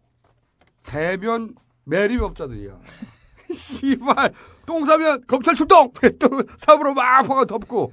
대변 0.83 1.55
매립업자들이야. 1.85 2.73
씨발 3.51 4.33
똥 4.65 4.85
싸면 4.85 5.23
검찰 5.27 5.55
출동. 5.55 5.91
또 6.19 6.43
사부로 6.57 6.93
막 6.93 7.21
퍼가 7.23 7.45
덮고. 7.45 7.91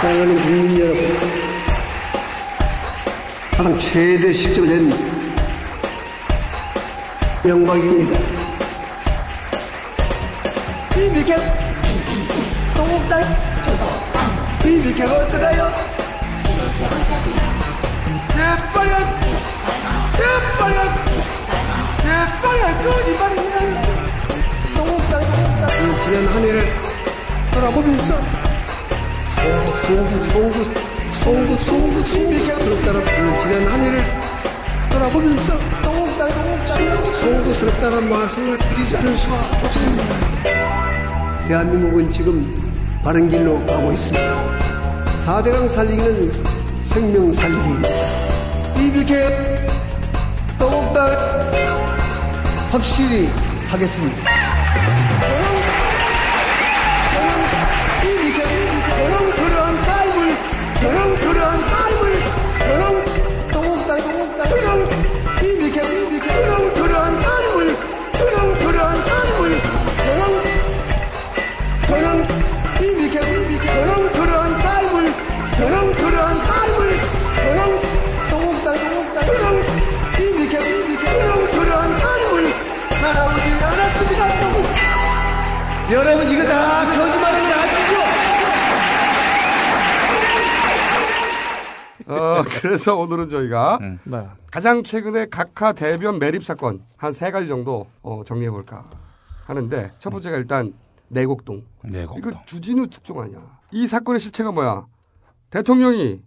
사랑하는 0.00 0.42
국민 0.42 0.78
여러분, 0.78 1.18
가장 3.50 3.78
최대 3.80 4.32
시점이 4.32 4.68
된 4.68 4.92
영광입니다. 7.44 8.18
이렇게 10.96 11.34
똥딱 12.76 13.47
이렇게 14.68 15.02
어떠나요? 15.02 15.72
새빨간 18.28 19.20
새빨간 20.12 20.78
새빨간 22.02 22.84
거짓말이야 22.84 23.82
똥옥당 24.76 25.20
똥옥당 25.20 25.68
그 25.68 26.00
지난 26.02 26.26
한 26.26 26.42
해를 26.44 26.56
돌아보면서 27.50 28.14
송구 29.36 29.78
송구 29.86 30.12
송구 30.26 30.64
송구 31.14 31.58
송구 31.58 32.04
송구스럽다는 32.04 33.04
그 33.04 33.38
지난 33.38 33.66
한 33.68 33.80
해를 33.86 34.04
돌아보면서 34.90 35.58
똥옥당 35.82 36.28
송구 36.66 37.14
송구스럽다는 37.14 38.10
말씀을 38.10 38.58
드리지 38.58 38.98
않을 38.98 39.16
수가 39.16 39.34
없습니다. 39.62 40.14
대한민국은 41.46 42.10
지금 42.10 42.67
바른 43.02 43.28
길로 43.28 43.64
가고 43.66 43.92
있습니다. 43.92 44.58
4대강 45.26 45.68
살리기는 45.68 46.32
생명 46.84 47.32
살리기입니다. 47.32 47.88
이렇게 48.76 49.56
똥옥당 50.58 51.06
확실히 52.70 53.28
하겠습니다. 53.68 54.16
저는 59.00 59.32
그러한 59.32 59.76
삶을 59.84 60.36
저는 60.80 61.18
저는 71.88 72.27
여러분 85.90 86.28
이거 86.30 86.44
다 86.44 86.84
거짓말인 86.84 87.42
걸 87.42 87.52
아시죠? 87.52 87.98
어, 92.12 92.42
그래서 92.60 92.96
오늘은 92.96 93.28
저희가 93.28 93.78
네. 94.04 94.28
가장 94.50 94.82
최근에 94.82 95.26
각하 95.30 95.72
대변 95.72 96.18
매립 96.18 96.44
사건 96.44 96.82
한 96.96 97.12
세 97.12 97.30
가지 97.30 97.46
정도 97.48 97.86
어, 98.02 98.22
정리해 98.26 98.50
볼까 98.50 98.84
하는데 99.46 99.90
첫 99.98 100.10
번째가 100.10 100.36
일단 100.36 100.74
내곡동. 101.08 101.64
내곡동. 101.84 102.18
이거 102.18 102.42
주진우 102.44 102.88
특종 102.88 103.20
아니야. 103.22 103.38
이 103.70 103.86
사건의 103.86 104.20
실체가 104.20 104.52
뭐야? 104.52 104.84
대통령이 105.50 106.20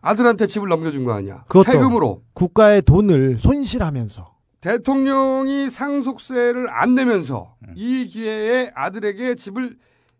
아들한테 0.00 0.46
집을 0.46 0.68
넘겨준 0.68 1.04
거 1.04 1.12
아니야? 1.14 1.42
세금으로. 1.64 2.22
국가의 2.34 2.82
돈을 2.82 3.38
손실하면서 3.40 4.37
대통령이 4.60 5.70
상속세를 5.70 6.68
안 6.70 6.94
내면서 6.94 7.54
이 7.74 8.06
기회에 8.08 8.72
아들에게 8.74 9.36
집을 9.36 9.76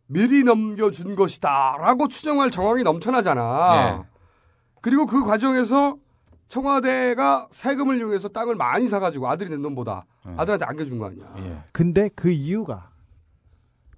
미리 0.07 0.45
넘겨준 0.45 1.17
것이다라고 1.17 2.09
추정할 2.09 2.51
정황이 2.51 2.83
넘쳐나잖아. 2.83 4.07
그리고 4.81 5.07
그 5.07 5.25
과정에서 5.25 5.97
청와대가 6.49 7.49
세금을 7.51 7.99
이용해서 7.99 8.29
땅을 8.29 8.55
많이 8.55 8.87
사가지고 8.87 9.29
아들이 9.29 9.51
낸 9.51 9.61
돈보다 9.61 10.07
아들한테 10.37 10.65
안겨준 10.65 10.99
거 10.99 11.07
아니야. 11.07 11.27
근데 11.73 12.09
그 12.15 12.31
이유가 12.31 12.91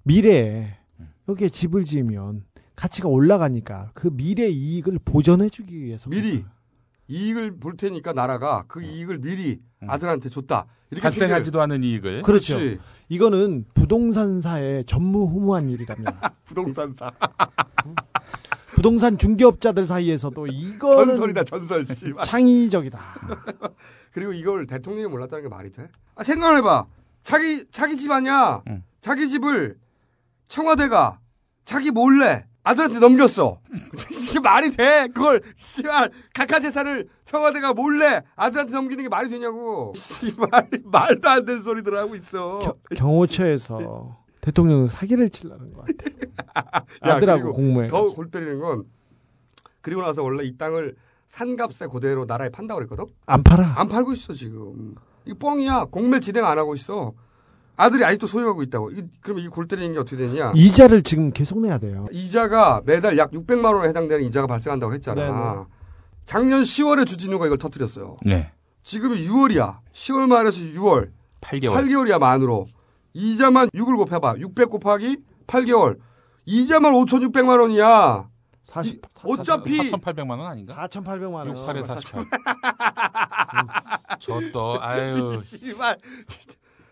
미래에 0.03 0.75
여기에 1.29 1.49
집을 1.49 1.85
지으면 1.85 2.43
가치가 2.75 3.07
올라가니까 3.07 3.91
그 3.93 4.09
미래 4.11 4.47
이익을 4.49 4.99
보전해주기 5.05 5.79
위해서 5.81 6.09
미리 6.09 6.43
이익을 7.15 7.57
볼 7.59 7.75
테니까 7.75 8.13
나라가 8.13 8.63
그 8.69 8.81
이익을 8.81 9.19
미리 9.19 9.59
아들한테 9.85 10.29
줬다. 10.29 10.65
이렇게 10.91 11.03
발생하지도 11.03 11.59
않은 11.61 11.83
이익을. 11.83 12.21
그렇죠. 12.21 12.57
그렇지. 12.57 12.79
이거는 13.09 13.65
부동산사의 13.73 14.85
전무후무한 14.85 15.69
일이랍니다. 15.69 16.33
부동산사. 16.45 17.11
부동산 18.75 19.17
중개업자들 19.17 19.85
사이에서도 19.85 20.47
이거는 20.47 21.05
전설이다 21.07 21.43
전설. 21.43 21.85
씨발. 21.85 22.23
창의적이다. 22.23 22.99
그리고 24.13 24.31
이걸 24.31 24.65
대통령이 24.65 25.07
몰랐다는 25.09 25.43
게 25.43 25.49
말이 25.49 25.69
돼? 25.71 25.89
아, 26.15 26.23
생각을 26.23 26.57
해봐. 26.59 26.85
자기 27.23 27.65
자기 27.71 27.97
집 27.97 28.09
아니야. 28.09 28.63
자기 29.01 29.27
집을 29.27 29.77
청와대가 30.47 31.19
자기 31.65 31.91
몰래 31.91 32.45
아들한테 32.63 32.99
넘겼어. 32.99 33.59
이게 34.11 34.39
말이 34.39 34.69
돼? 34.71 35.07
그걸 35.07 35.41
씨발 35.55 36.11
각하 36.33 36.59
재산을 36.59 37.07
청와대가 37.25 37.73
몰래 37.73 38.21
아들한테 38.35 38.73
넘기는 38.73 39.03
게 39.03 39.09
말이 39.09 39.29
되냐고. 39.29 39.93
씨발 39.95 40.69
말도 40.83 41.29
안 41.29 41.45
되는 41.45 41.61
소리들 41.61 41.97
하고 41.97 42.15
있어. 42.15 42.77
경호처에서 42.95 44.17
대통령은 44.41 44.87
사기를 44.87 45.29
치려는 45.29 45.73
것 45.73 45.85
같아. 45.85 46.85
야, 47.09 47.15
아들하고 47.15 47.53
공모해. 47.53 47.87
더골 47.87 48.29
때리는 48.29 48.59
건 48.59 48.83
그리고 49.81 50.01
나서 50.03 50.23
원래 50.23 50.43
이 50.43 50.57
땅을 50.57 50.95
산값에 51.27 51.87
그대로 51.87 52.25
나라에 52.25 52.49
판다고 52.49 52.79
그랬거든. 52.79 53.05
안 53.25 53.41
팔아. 53.41 53.73
안 53.79 53.87
팔고 53.87 54.13
있어 54.13 54.33
지금. 54.33 54.95
이거 55.25 55.37
뻥이야. 55.39 55.85
공매 55.85 56.19
진행 56.19 56.45
안 56.45 56.57
하고 56.59 56.75
있어. 56.75 57.13
아들이 57.81 58.05
아직도 58.05 58.27
소유하고 58.27 58.61
있다고. 58.61 58.91
이, 58.91 59.03
그러면 59.21 59.43
이골 59.43 59.67
때리는 59.67 59.93
게 59.93 59.99
어떻게 59.99 60.17
되냐? 60.17 60.51
이자를 60.55 61.01
지금 61.01 61.31
계속 61.31 61.59
내야 61.61 61.79
돼요. 61.79 62.05
이자가 62.11 62.81
매달 62.85 63.17
약 63.17 63.31
600만 63.31 63.73
원에 63.73 63.89
해당되는 63.89 64.23
이자가 64.25 64.45
발생한다고 64.45 64.93
했잖아. 64.93 65.21
네네. 65.21 65.65
작년 66.27 66.61
10월에 66.61 67.07
주진우가 67.07 67.47
이걸 67.47 67.57
터뜨렸어요. 67.57 68.17
네. 68.23 68.51
지금이 68.83 69.27
6월이야. 69.27 69.79
10월 69.93 70.27
말에서 70.27 70.59
6월. 70.59 71.09
8개월. 71.41 71.73
8개월이야 71.73 72.19
만으로. 72.19 72.67
이자만 73.13 73.69
6을 73.69 73.97
곱해봐. 73.97 74.35
600 74.37 74.69
곱하기 74.69 75.17
8개월. 75.47 75.97
이자만 76.45 76.93
5,600만 76.93 77.59
원이야. 77.61 78.29
40, 78.65 79.01
어차피 79.23 79.91
4,800만 79.91 80.37
원 80.39 80.41
아닌가? 80.41 80.75
4,800만 80.87 81.33
원. 81.33 81.53
68에 81.55 81.83
48. 81.83 82.25
저또 84.19 84.81
아유. 84.81 85.41
씨발. 85.43 85.97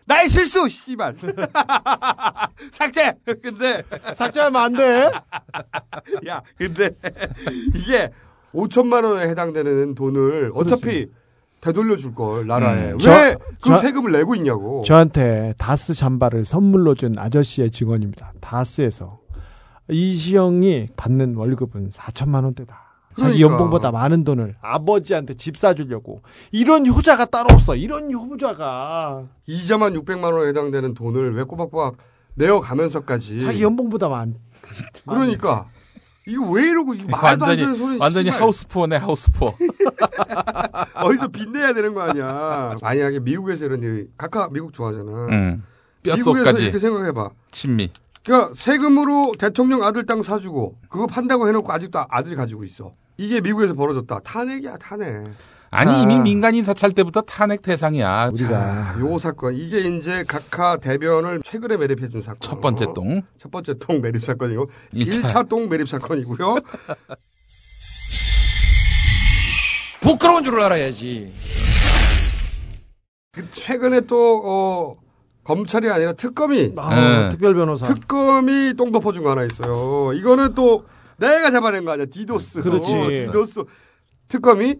나의 0.06 0.28
실수, 0.28 0.68
씨발. 0.68 1.14
삭제. 2.72 3.14
근데 3.42 3.82
삭제하면 4.14 4.60
안 4.62 4.72
돼. 4.72 5.10
야, 6.28 6.42
근데 6.56 6.90
이게 7.74 8.10
5천만 8.54 9.04
원에 9.04 9.28
해당되는 9.28 9.94
돈을 9.94 10.50
어차피 10.54 11.08
되돌려 11.60 11.96
줄 11.96 12.14
걸 12.14 12.46
나라에 12.46 12.92
음. 12.92 12.98
왜그 13.04 13.38
저- 13.62 13.76
세금을 13.76 14.12
내고 14.12 14.34
있냐고. 14.34 14.82
저한테 14.84 15.54
다스 15.58 15.94
잠바를 15.94 16.44
선물로 16.44 16.94
준 16.94 17.14
아저씨의 17.18 17.70
직원입니다. 17.70 18.32
다스에서 18.40 19.20
이시영이 19.88 20.88
받는 20.96 21.34
월급은 21.34 21.90
4천만 21.90 22.44
원대다. 22.44 22.89
자기 23.18 23.38
그러니까. 23.38 23.40
연봉보다 23.40 23.90
많은 23.90 24.24
돈을 24.24 24.56
아버지한테 24.60 25.34
집 25.34 25.56
사주려고 25.56 26.22
이런 26.52 26.86
효자가 26.86 27.26
따로 27.26 27.48
없어. 27.52 27.74
이런 27.76 28.12
효자가 28.12 29.24
이자만 29.46 29.94
600만 29.94 30.32
원에 30.32 30.48
해당되는 30.48 30.94
돈을 30.94 31.34
왜 31.34 31.42
꼬박꼬박 31.42 31.96
내어 32.36 32.60
가면서까지 32.60 33.40
자기 33.40 33.62
연봉보다 33.62 34.08
많. 34.08 34.36
그러니까 35.06 35.68
이거 36.26 36.48
왜 36.50 36.68
이러고 36.68 36.94
이거 36.94 37.08
말도 37.08 37.26
안 37.26 37.48
완전히 37.50 37.56
되는 37.58 37.74
소리 37.74 37.98
완전히. 37.98 38.30
하우스푸어네 38.30 38.96
하우스푸어. 38.96 39.54
어디서 40.94 41.28
빚내야 41.28 41.74
되는 41.74 41.92
거 41.94 42.02
아니야. 42.02 42.76
만약에 42.80 43.18
미국에서 43.20 43.64
이런 43.64 43.82
일이 43.82 44.06
각하 44.16 44.48
미국 44.50 44.72
좋아하잖아. 44.72 45.26
응. 45.30 45.62
미국에서 46.02 46.30
뼛속까지 46.32 46.62
이렇게 46.62 46.78
생각해봐. 46.78 47.30
친미. 47.50 47.90
그러니까 48.24 48.52
세금으로 48.54 49.32
대통령 49.38 49.82
아들 49.82 50.04
땅 50.06 50.22
사주고 50.22 50.76
그거 50.88 51.06
판다고 51.06 51.48
해놓고 51.48 51.72
아직도 51.72 52.04
아들이 52.08 52.36
가지고 52.36 52.64
있어. 52.64 52.92
이게 53.16 53.40
미국에서 53.40 53.74
벌어졌다. 53.74 54.20
탄핵이야 54.20 54.76
탄핵. 54.78 55.24
아니 55.72 55.90
자, 55.90 55.98
이미 55.98 56.18
민간인 56.18 56.64
사찰 56.64 56.92
때부터 56.92 57.20
탄핵 57.22 57.62
대상이야. 57.62 58.32
자, 58.36 58.96
요 58.98 59.18
사건 59.18 59.54
이게 59.54 59.80
이제 59.80 60.24
각하 60.26 60.76
대변을 60.76 61.42
최근에 61.44 61.76
매립해 61.76 62.08
준 62.08 62.20
사건. 62.22 62.38
첫 62.40 62.60
번째 62.60 62.86
똥. 62.94 63.22
첫 63.38 63.50
번째 63.50 63.74
똥 63.78 64.00
매립 64.00 64.22
사건이고 64.22 64.68
일차. 64.92 65.22
1차 65.22 65.48
똥 65.48 65.68
매립 65.68 65.88
사건이고요. 65.88 66.56
부끄러운 70.00 70.42
줄 70.42 70.60
알아야지. 70.60 71.32
그 73.32 73.48
최근에 73.52 74.02
또 74.02 74.42
어, 74.44 74.96
검찰이 75.44 75.88
아니라 75.90 76.12
특검이 76.12 76.74
아, 76.76 76.94
네. 76.94 77.30
특별 77.30 77.54
변호사. 77.54 77.92
특검이 77.92 78.74
똥 78.76 78.92
덮어준 78.92 79.22
거 79.22 79.30
하나 79.30 79.44
있어요. 79.44 80.12
이거는 80.12 80.54
또 80.54 80.84
내가 81.16 81.50
잡아낸 81.50 81.84
거 81.84 81.92
아니야. 81.92 82.06
디도스. 82.06 82.62
그렇지. 82.62 82.94
어, 82.94 83.08
디도스. 83.08 83.64
특검이 84.28 84.76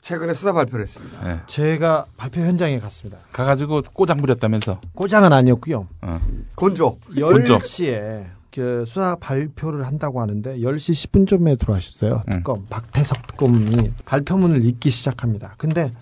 최근에 0.00 0.34
수사 0.34 0.52
발표를 0.52 0.82
했습니다. 0.82 1.22
네. 1.24 1.40
제가 1.46 2.06
발표 2.16 2.40
현장에 2.40 2.78
갔습니다. 2.80 3.18
가가지고 3.32 3.82
꼬장 3.94 4.16
부렸다면서. 4.18 4.80
꼬장은 4.94 5.32
아니었고요. 5.32 5.86
어. 6.02 6.20
곤조. 6.56 6.98
10시에 7.14 8.24
그 8.52 8.84
수사 8.86 9.16
발표를 9.16 9.86
한다고 9.86 10.20
하는데 10.20 10.58
10시 10.58 11.08
10분쯤에 11.10 11.58
들어와셨어요. 11.58 12.22
특검 12.30 12.66
박태석 12.68 13.26
특검이 13.28 13.92
발표문을 14.04 14.64
읽기 14.64 14.90
시작합니다. 14.90 15.54
근데 15.56 15.92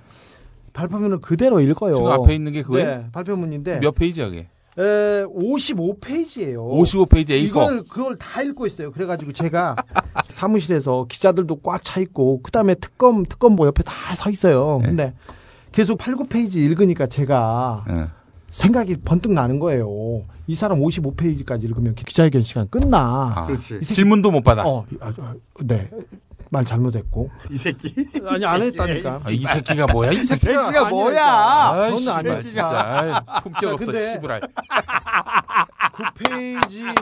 발표문을 0.81 1.21
그대로 1.21 1.61
읽어요. 1.61 1.95
지금 1.97 2.11
앞에 2.11 2.35
있는 2.35 2.53
게 2.53 2.63
그거예요? 2.63 2.87
네, 2.87 3.07
발표문인데 3.13 3.81
몇 3.81 3.95
페이지야 3.95 4.27
그게? 4.27 4.49
에, 4.79 5.25
55페이지예요. 5.25 6.57
55페이지 6.57 7.31
A4. 7.31 7.43
이걸 7.45 7.83
그걸 7.85 8.17
다 8.17 8.41
읽고 8.43 8.67
있어요. 8.67 8.93
그래가지고 8.93 9.33
제가 9.33 9.77
사무실에서 10.29 11.07
기자들도 11.09 11.57
꽉 11.63 11.83
차 11.83 12.01
있고 12.01 12.41
그다음에 12.43 12.75
특검 12.75 13.25
특검보 13.25 13.67
옆에 13.67 13.83
다 13.83 14.15
서 14.15 14.31
있어요. 14.31 14.79
네. 14.83 14.89
근데 14.89 15.15
계속 15.73 15.99
8, 15.99 16.15
9페이지 16.15 16.57
읽으니까 16.57 17.07
제가 17.07 17.85
생각이 18.51 18.97
번뜩 19.05 19.33
나는 19.33 19.59
거예요. 19.61 20.23
이 20.47 20.55
사람 20.57 20.81
55페이지까지 20.81 21.63
읽으면 21.65 21.95
기자회견 21.95 22.43
시간 22.43 22.69
끝나. 22.69 23.33
아, 23.37 23.47
그렇지. 23.47 23.81
질문도 23.83 24.31
못 24.33 24.43
받아. 24.43 24.67
어, 24.67 24.85
아, 25.01 25.13
아, 25.21 25.35
네. 25.65 25.89
말 26.53 26.65
잘못했고. 26.65 27.31
이 27.51 27.57
새끼. 27.57 27.95
아니 28.27 28.45
안 28.45 28.61
했다니까. 28.61 29.21
아, 29.25 29.31
이 29.31 29.41
새끼가 29.43 29.87
뭐야? 29.93 30.11
이 30.11 30.17
새끼가, 30.25 30.65
새끼가. 30.67 30.91
뭐야? 30.91 31.25
아이, 31.25 31.81
너는 31.83 31.97
씨발, 31.99 32.17
아니야. 32.19 32.43
진짜. 32.43 32.67
아이, 32.67 33.43
품격 33.43 33.61
자, 33.63 33.73
없어, 33.75 33.93
씨부랄. 33.93 34.41
9페이지, 35.95 36.95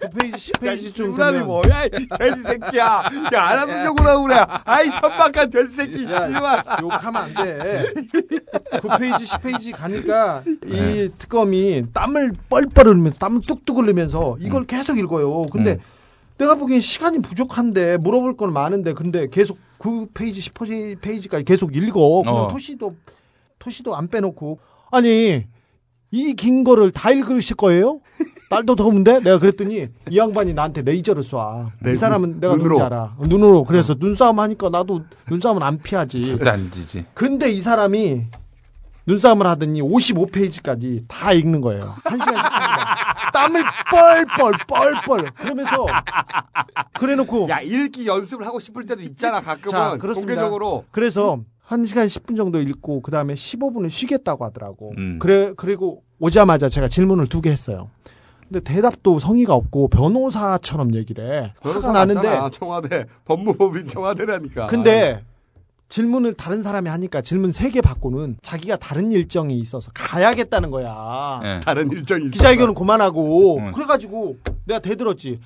9페이지, 0.00 0.52
10페이지 0.52 0.94
좀 0.94 1.10
시부랄이 1.10 1.32
되면 1.32 1.46
뭐야? 1.46 1.84
이 1.86 1.90
돼지 1.90 2.42
새끼야. 2.42 3.02
야, 3.34 3.42
알아보려고 3.48 4.04
하고 4.04 4.22
그래. 4.24 4.44
아이, 4.64 4.90
천박한 4.92 5.50
돼지 5.50 5.74
새끼. 5.74 5.98
씨발. 6.00 6.64
욕하면 6.80 7.16
안 7.22 7.34
돼. 7.34 7.92
9페이지, 8.80 9.22
10페이지 9.26 9.76
가니까 9.76 10.42
네. 10.46 10.56
이 11.04 11.10
특검이 11.18 11.86
땀을 11.92 12.32
뻘뻘 12.48 12.86
흘리면서 12.86 13.18
땀을 13.18 13.40
뚝뚝 13.46 13.78
흘리면서 13.78 14.36
이걸 14.38 14.66
계속 14.66 14.98
읽어요. 14.98 15.46
근데 15.46 15.72
음. 15.72 15.78
내가 16.38 16.54
보기엔 16.54 16.80
시간이 16.80 17.20
부족한데 17.20 17.98
물어볼 17.98 18.36
건 18.36 18.52
많은데 18.52 18.92
근데 18.94 19.28
계속 19.28 19.58
9페이지, 19.78 20.38
10페이지까지 20.52 21.44
계속 21.44 21.74
읽어. 21.76 22.22
그냥 22.22 22.34
어. 22.36 22.48
토시도 22.48 22.94
토시도 23.58 23.94
안 23.96 24.08
빼놓고 24.08 24.58
아니 24.90 25.44
이 26.10 26.34
긴 26.34 26.64
거를 26.64 26.90
다 26.90 27.10
읽으실 27.10 27.56
거예요? 27.56 28.00
날도 28.50 28.76
더운데? 28.76 29.20
내가 29.20 29.38
그랬더니 29.38 29.88
이 30.10 30.16
양반이 30.16 30.54
나한테 30.54 30.80
레이저를 30.80 31.22
쏴. 31.22 31.68
네, 31.82 31.92
이 31.92 31.96
사람은 31.96 32.40
내가 32.40 32.56
눈으로. 32.56 32.82
알아. 32.82 33.16
눈으로. 33.20 33.64
그래서 33.64 33.94
눈싸움 33.98 34.40
하니까 34.40 34.70
나도 34.70 35.02
눈싸움은 35.30 35.62
안 35.62 35.76
피하지. 35.78 36.24
절대 36.24 36.48
안 36.48 36.70
지지. 36.70 37.04
근데 37.12 37.50
이 37.50 37.60
사람이 37.60 38.22
눈싸움을 39.06 39.46
하더니 39.46 39.82
55페이지까지 39.82 41.02
다 41.08 41.34
읽는 41.34 41.60
거예요. 41.60 41.94
한 42.04 42.18
시간씩. 42.18 42.42
땀을 43.38 43.62
뻘뻘 43.90 44.52
뻘뻘 44.66 45.32
그러면서 45.34 45.86
그래놓고 46.98 47.48
야, 47.48 47.60
읽기 47.60 48.06
연습을 48.06 48.46
하고 48.46 48.58
싶을 48.58 48.86
때도 48.86 49.02
있잖아, 49.02 49.40
가끔은. 49.40 49.70
자, 49.70 49.96
그렇습니다. 49.96 50.34
공개적으로. 50.34 50.84
그래서 50.90 51.38
1시간 51.68 52.06
10분 52.06 52.36
정도 52.36 52.60
읽고 52.60 53.02
그다음에 53.02 53.34
15분을 53.34 53.90
쉬겠다고 53.90 54.44
하더라고. 54.46 54.92
음. 54.98 55.18
그래 55.18 55.52
그리고 55.56 56.02
오자마자 56.18 56.68
제가 56.68 56.88
질문을 56.88 57.26
두 57.28 57.40
개 57.40 57.50
했어요. 57.50 57.90
근데 58.48 58.60
대답도 58.60 59.18
성의가 59.18 59.52
없고 59.54 59.88
변호사처럼 59.88 60.94
얘기를 60.94 61.44
해. 61.44 61.52
변호사 61.62 61.88
화가 61.88 61.98
나는데 62.06 62.38
청와대. 62.52 63.04
법무법인 63.26 63.86
청와대라니까. 63.86 64.66
근데 64.68 65.22
질문을 65.88 66.34
다른 66.34 66.62
사람이 66.62 66.88
하니까 66.90 67.20
질문 67.22 67.50
세 67.52 67.70
개 67.70 67.80
받고는 67.80 68.36
자기가 68.42 68.76
다른 68.76 69.10
일정이 69.12 69.58
있어서 69.58 69.90
가야겠다는 69.94 70.70
거야. 70.70 71.40
네. 71.42 71.60
다른 71.60 71.90
일정이 71.90 72.26
있어. 72.26 72.32
기자회견은 72.32 72.74
그만하고 72.74 73.72
그래가지고 73.74 74.36
내가 74.66 74.80
대들었지. 74.80 75.40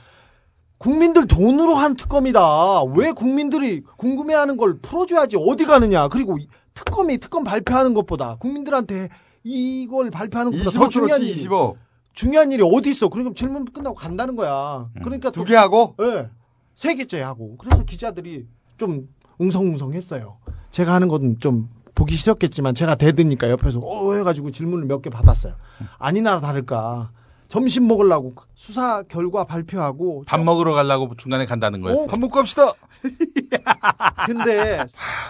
국민들 0.78 1.26
돈으로 1.28 1.76
한 1.76 1.94
특검이다. 1.94 2.82
왜 2.96 3.12
국민들이 3.12 3.82
궁금해하는 3.96 4.56
걸 4.56 4.78
풀어줘야지 4.80 5.36
어디 5.38 5.64
가느냐. 5.64 6.08
그리고 6.08 6.38
이 6.38 6.48
특검이 6.74 7.18
특검 7.18 7.44
발표하는 7.44 7.94
것보다 7.94 8.36
국민들한테 8.40 9.08
이걸 9.44 10.10
발표하는 10.10 10.50
것보다 10.52 10.70
더25 10.78 10.90
중요한 10.90 11.20
일이 11.22 11.30
25. 11.30 11.76
중요한 12.14 12.50
일이 12.52 12.62
어디 12.64 12.90
있어? 12.90 13.08
그러니까 13.08 13.34
질문 13.36 13.64
끝나고 13.66 13.94
간다는 13.94 14.34
거야. 14.36 14.88
그러니까 15.02 15.30
두 15.30 15.44
개 15.44 15.54
하고? 15.54 15.94
네. 15.98 16.28
세 16.74 16.94
개째 16.96 17.20
하고. 17.20 17.56
그래서 17.58 17.84
기자들이 17.84 18.46
좀 18.76 19.08
웅성웅성했어요. 19.42 20.36
제가 20.70 20.94
하는 20.94 21.08
건 21.08 21.36
좀 21.38 21.68
보기 21.94 22.14
싫었겠지만 22.16 22.74
제가 22.74 22.94
대드니까 22.94 23.50
옆에서 23.50 23.80
어 23.82 24.14
해가지고 24.14 24.50
질문을 24.50 24.86
몇 24.86 25.02
개 25.02 25.10
받았어요. 25.10 25.54
아니나 25.98 26.40
다를까 26.40 27.10
점심 27.48 27.86
먹으려고 27.86 28.34
수사 28.54 29.02
결과 29.02 29.44
발표하고 29.44 30.24
밥 30.26 30.40
먹으러 30.42 30.72
가려고 30.72 31.14
중간에 31.16 31.44
간다는 31.44 31.82
거였어. 31.82 32.04
어? 32.04 32.06
밥 32.06 32.18
먹고 32.18 32.32
갑시다. 32.38 32.68
근데 34.26 34.86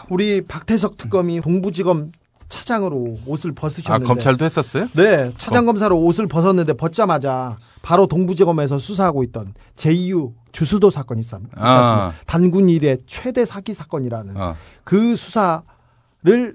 우리 0.09 0.43
박태석 0.43 0.97
특검이 0.99 1.41
동부지검 1.41 2.13
차장으로 2.53 3.17
옷을 3.27 3.53
아, 3.53 3.55
벗으셨는데 3.57 4.07
검찰도 4.07 4.45
했었어요? 4.45 4.87
네, 4.95 5.33
차장 5.39 5.65
검사로 5.65 5.99
옷을 5.99 6.27
벗었는데 6.27 6.75
벗자마자 6.75 7.57
바로 7.81 8.07
동부지검에서 8.07 8.79
수사하고 8.79 9.25
있던 9.25 9.55
JU 9.77 10.35
주수도 10.53 10.91
사건이 10.91 11.23
있습니다. 11.23 11.55
아. 11.57 12.13
단군 12.27 12.69
일의 12.69 12.99
최대 13.07 13.47
사기 13.47 13.73
사건이라는 13.73 14.37
어. 14.37 14.55
그 14.85 15.17
수사를 15.17 15.63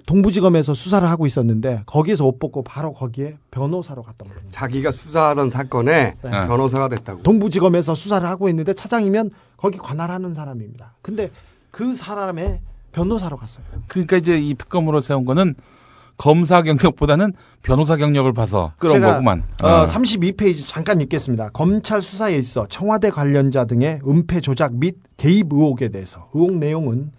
동부지검에서 0.05 0.75
수사를 0.75 1.09
하고 1.09 1.25
있었는데 1.25 1.81
거기에서 1.87 2.25
옷 2.25 2.37
벗고 2.37 2.63
바로 2.63 2.93
거기에 2.93 3.37
변호사로 3.49 4.03
갔던 4.03 4.27
겁니다. 4.27 4.47
자기가 4.51 4.91
수사하던 4.91 5.49
사건에 5.49 6.15
네. 6.21 6.29
변호사가 6.29 6.89
됐다고. 6.89 7.23
동부지검에서 7.23 7.95
수사를 7.95 8.27
하고 8.27 8.49
있는데 8.49 8.73
차장이면 8.73 9.31
거기 9.57 9.79
관할하는 9.79 10.35
사람입니다. 10.35 10.93
근데 11.01 11.31
그 11.71 11.95
사람의 11.95 12.61
변호사로 12.91 13.35
갔어요. 13.37 13.65
그러니까 13.87 14.17
이제 14.17 14.37
이 14.37 14.53
특검으로 14.53 14.99
세운 14.99 15.25
거는 15.25 15.55
검사 16.17 16.63
경력보다는 16.63 17.33
변호사 17.61 17.95
경력을 17.95 18.31
봐서 18.33 18.73
끌어온 18.79 19.01
거구만. 19.01 19.43
어, 19.61 19.67
어. 19.67 19.85
32페이지 19.85 20.67
잠깐 20.67 20.99
읽겠습니다. 21.01 21.49
검찰 21.49 22.01
수사에 22.01 22.35
있어 22.37 22.65
청와대 22.67 23.09
관련자 23.09 23.65
등의 23.65 24.01
은폐 24.07 24.41
조작 24.41 24.75
및 24.75 24.97
개입 25.17 25.53
의혹에 25.53 25.89
대해서 25.89 26.29
의혹 26.33 26.57
내용은 26.57 27.11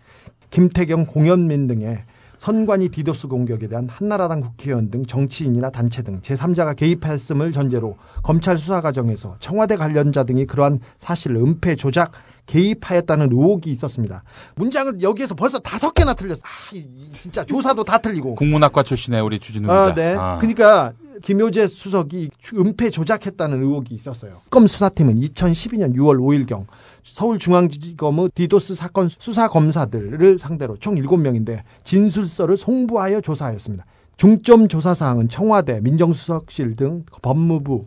김태경, 0.51 1.07
공현민 1.07 1.67
등의 1.67 2.05
선관위 2.39 2.91
디도스 2.91 3.27
공격에 3.27 3.69
대한 3.69 3.89
한나라당 3.89 4.41
국회의원 4.41 4.91
등 4.91 5.05
정치인이나 5.05 5.71
단체 5.71 6.03
등 6.03 6.21
제3자가 6.21 6.77
개입했음을 6.77 7.53
전제로 7.53 7.97
검찰 8.23 8.59
수사 8.59 8.81
과정에서 8.81 9.37
청와대 9.41 9.77
관련자 9.77 10.23
등이 10.25 10.47
그러한 10.47 10.79
사실을 10.99 11.37
은폐 11.37 11.75
조작 11.75 12.13
개입하였다는 12.49 13.31
의혹이 13.31 13.71
있었습니다. 13.71 14.25
문장을 14.57 15.01
여기에서 15.03 15.35
벌써 15.35 15.59
다섯 15.61 15.95
개나 15.95 16.15
틀렸어. 16.15 16.41
아, 16.43 16.75
진짜 17.13 17.45
조사도 17.45 17.85
다 17.85 17.99
틀리고. 17.99 18.35
국문학과 18.35 18.83
출신의 18.83 19.21
우리 19.23 19.39
주진우 19.39 19.69
기자. 19.69 19.75
아, 19.75 19.95
네. 19.95 20.17
아. 20.19 20.39
그러니까 20.39 20.93
김효재 21.23 21.69
수석이 21.69 22.31
은폐 22.55 22.91
조작했다는 22.91 23.63
의혹이 23.63 23.95
있었어요. 23.95 24.33
특검 24.45 24.67
수사팀은 24.67 25.21
2012년 25.21 25.95
6월 25.95 26.19
5일경 26.19 26.65
서울중앙지검의 27.03 28.31
디도스 28.35 28.75
사건 28.75 29.09
수사 29.09 29.49
검사들을 29.49 30.39
상대로 30.39 30.77
총 30.79 30.95
7명인데 30.97 31.63
진술서를 31.85 32.57
송부하여 32.57 33.21
조사하였습니다. 33.21 33.85
중점 34.17 34.69
조사 34.69 34.95
사항은 34.95 35.29
청와대, 35.29 35.81
민정수석실 35.81 36.77
등 36.77 37.05
법무부, 37.23 37.87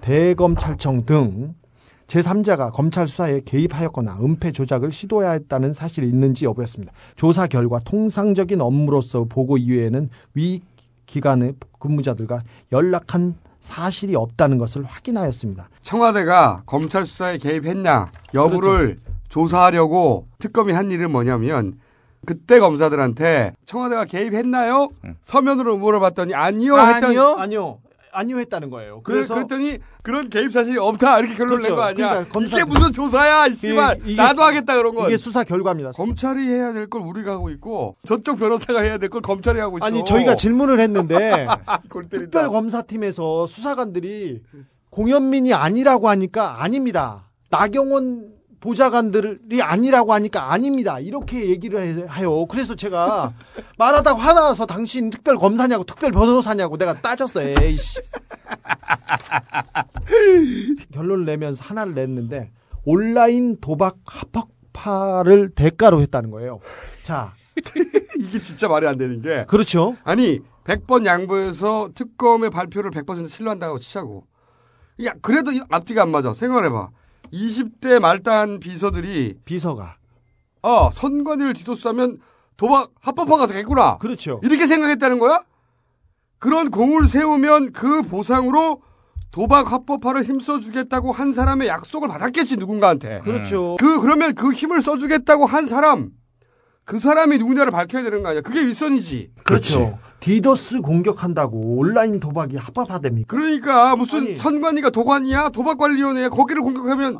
대검찰청 0.00 1.06
등 1.06 1.54
제3자가 2.10 2.72
검찰 2.72 3.06
수사에 3.06 3.40
개입하였거나 3.44 4.18
은폐 4.20 4.50
조작을 4.50 4.90
시도하였다는 4.90 5.72
사실이 5.72 6.08
있는지 6.08 6.44
여부였습니다. 6.44 6.92
조사 7.14 7.46
결과 7.46 7.78
통상적인 7.78 8.60
업무로서 8.60 9.24
보고 9.24 9.56
이외에는 9.56 10.10
위 10.34 10.60
기관의 11.06 11.54
근무자들과 11.78 12.42
연락한 12.72 13.36
사실이 13.60 14.16
없다는 14.16 14.58
것을 14.58 14.82
확인하였습니다. 14.84 15.68
청와대가 15.82 16.62
검찰 16.66 17.06
수사에 17.06 17.38
개입했냐 17.38 18.10
여부를 18.34 18.96
그렇죠. 18.96 19.00
조사하려고 19.28 20.26
특검이 20.38 20.72
한 20.72 20.90
일은 20.90 21.10
뭐냐면 21.12 21.78
그때 22.26 22.58
검사들한테 22.58 23.52
청와대가 23.64 24.04
개입했나요? 24.04 24.88
서면으로 25.22 25.78
물어봤더니 25.78 26.34
아니요 26.34 26.76
했더니 26.76 27.04
아니요. 27.06 27.36
아니요 27.38 27.78
했다는 28.14 28.70
거예요. 28.70 29.02
그래, 29.02 29.16
그래서 29.16 29.34
그랬더니 29.34 29.78
그런 30.02 30.28
개입 30.28 30.52
사실이 30.52 30.78
없다 30.78 31.18
이렇게 31.20 31.34
결론을 31.36 31.58
그렇죠. 31.62 31.70
낸거 31.70 31.82
아니야. 31.82 32.08
그러니까 32.10 32.32
검사- 32.32 32.56
이게 32.56 32.64
무슨 32.64 32.92
조사야, 32.92 33.46
이 33.46 33.54
씨발. 33.54 34.00
이게- 34.04 34.20
나도 34.22 34.42
하겠다 34.42 34.76
그런 34.76 34.94
거. 34.94 35.06
이게 35.08 35.16
수사 35.16 35.44
결과입니다. 35.44 35.92
검찰이 35.92 36.46
해야 36.48 36.72
될 36.72 36.88
걸 36.88 37.02
우리가 37.02 37.32
하고 37.32 37.50
있고 37.50 37.96
저쪽 38.06 38.38
변호사가 38.38 38.80
해야 38.80 38.98
될 38.98 39.08
걸 39.08 39.20
검찰이 39.22 39.58
하고 39.60 39.78
있어. 39.78 39.86
아니 39.86 40.04
저희가 40.04 40.34
질문을 40.36 40.80
했는데 40.80 41.46
골 41.90 42.04
때린다. 42.04 42.30
특별 42.40 42.48
검사팀에서 42.48 43.46
수사관들이 43.46 44.42
공현민이 44.90 45.54
아니라고 45.54 46.08
하니까 46.08 46.62
아닙니다. 46.62 47.28
나경원 47.50 48.39
보좌관들이 48.60 49.62
아니라고 49.62 50.12
하니까 50.12 50.52
아닙니다. 50.52 50.98
이렇게 51.00 51.48
얘기를 51.48 51.80
해- 51.80 52.06
해요. 52.20 52.46
그래서 52.46 52.74
제가 52.74 53.32
말하다가 53.78 54.18
화나서 54.20 54.66
당신 54.66 55.10
특별 55.10 55.36
검사냐고 55.36 55.84
특별 55.84 56.10
변호사냐고 56.12 56.76
내가 56.76 57.00
따졌어요. 57.00 57.54
에이씨. 57.60 58.00
결론을 60.92 61.24
내면서 61.24 61.64
하나를 61.64 61.94
냈는데 61.94 62.50
온라인 62.84 63.56
도박 63.60 63.96
합법화를 64.04 65.50
대가로 65.54 66.00
했다는 66.02 66.30
거예요. 66.30 66.60
자, 67.02 67.32
이게 68.18 68.42
진짜 68.42 68.68
말이 68.68 68.86
안 68.86 68.98
되는 68.98 69.22
게. 69.22 69.44
그렇죠. 69.48 69.96
아니, 70.04 70.40
100번 70.64 71.06
양보해서 71.06 71.90
특검의 71.94 72.50
발표를 72.50 72.90
100% 72.90 73.28
신뢰한다고 73.28 73.78
치자고. 73.78 74.26
야, 75.04 75.12
그래도 75.22 75.50
이 75.50 75.60
앞뒤가 75.70 76.02
안 76.02 76.10
맞아. 76.10 76.34
생각해봐. 76.34 76.90
20대 77.32 77.98
말단 77.98 78.60
비서들이. 78.60 79.36
비서가. 79.44 79.96
어, 80.62 80.90
선관위를 80.90 81.54
뒤도수하면 81.54 82.18
도박 82.56 82.90
합법화가 83.00 83.46
되겠구나. 83.46 83.98
그렇죠. 83.98 84.40
이렇게 84.42 84.66
생각했다는 84.66 85.18
거야? 85.18 85.42
그런 86.38 86.70
공을 86.70 87.08
세우면 87.08 87.72
그 87.72 88.02
보상으로 88.02 88.82
도박 89.30 89.72
합법화를 89.72 90.24
힘써주겠다고 90.24 91.12
한 91.12 91.32
사람의 91.32 91.68
약속을 91.68 92.08
받았겠지, 92.08 92.56
누군가한테. 92.56 93.20
그렇죠. 93.20 93.76
그, 93.78 94.00
그러면 94.00 94.34
그 94.34 94.52
힘을 94.52 94.82
써주겠다고 94.82 95.46
한 95.46 95.66
사람, 95.66 96.10
그 96.84 96.98
사람이 96.98 97.38
누구냐를 97.38 97.70
밝혀야 97.70 98.02
되는 98.02 98.22
거 98.22 98.30
아니야. 98.30 98.42
그게 98.42 98.64
윗선이지. 98.64 99.32
그렇죠. 99.44 99.98
디도스 100.20 100.80
공격한다고 100.82 101.78
온라인 101.78 102.20
도박이 102.20 102.56
합법화됩니까? 102.56 103.26
그러니까 103.28 103.96
무슨 103.96 104.36
선관위가 104.36 104.90
도관이야? 104.90 105.48
도박관리위원회야? 105.50 106.28
거기를 106.28 106.62
공격하면 106.62 107.18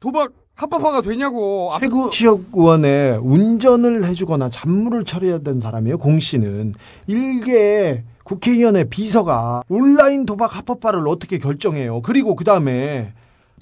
도박 0.00 0.32
합법화가 0.54 1.00
되냐고. 1.00 1.70
최고 1.80 2.10
지역 2.10 2.42
의원에 2.52 3.16
운전을 3.20 4.04
해주거나 4.04 4.50
잡무를 4.50 5.04
처리해야 5.04 5.38
되는 5.38 5.60
사람이에요. 5.60 5.98
공 5.98 6.20
씨는 6.20 6.74
일개 7.08 8.04
국회의원의 8.22 8.88
비서가 8.88 9.64
온라인 9.68 10.24
도박 10.24 10.56
합법화를 10.56 11.08
어떻게 11.08 11.38
결정해요? 11.38 12.00
그리고 12.02 12.36
그 12.36 12.44
다음에 12.44 13.12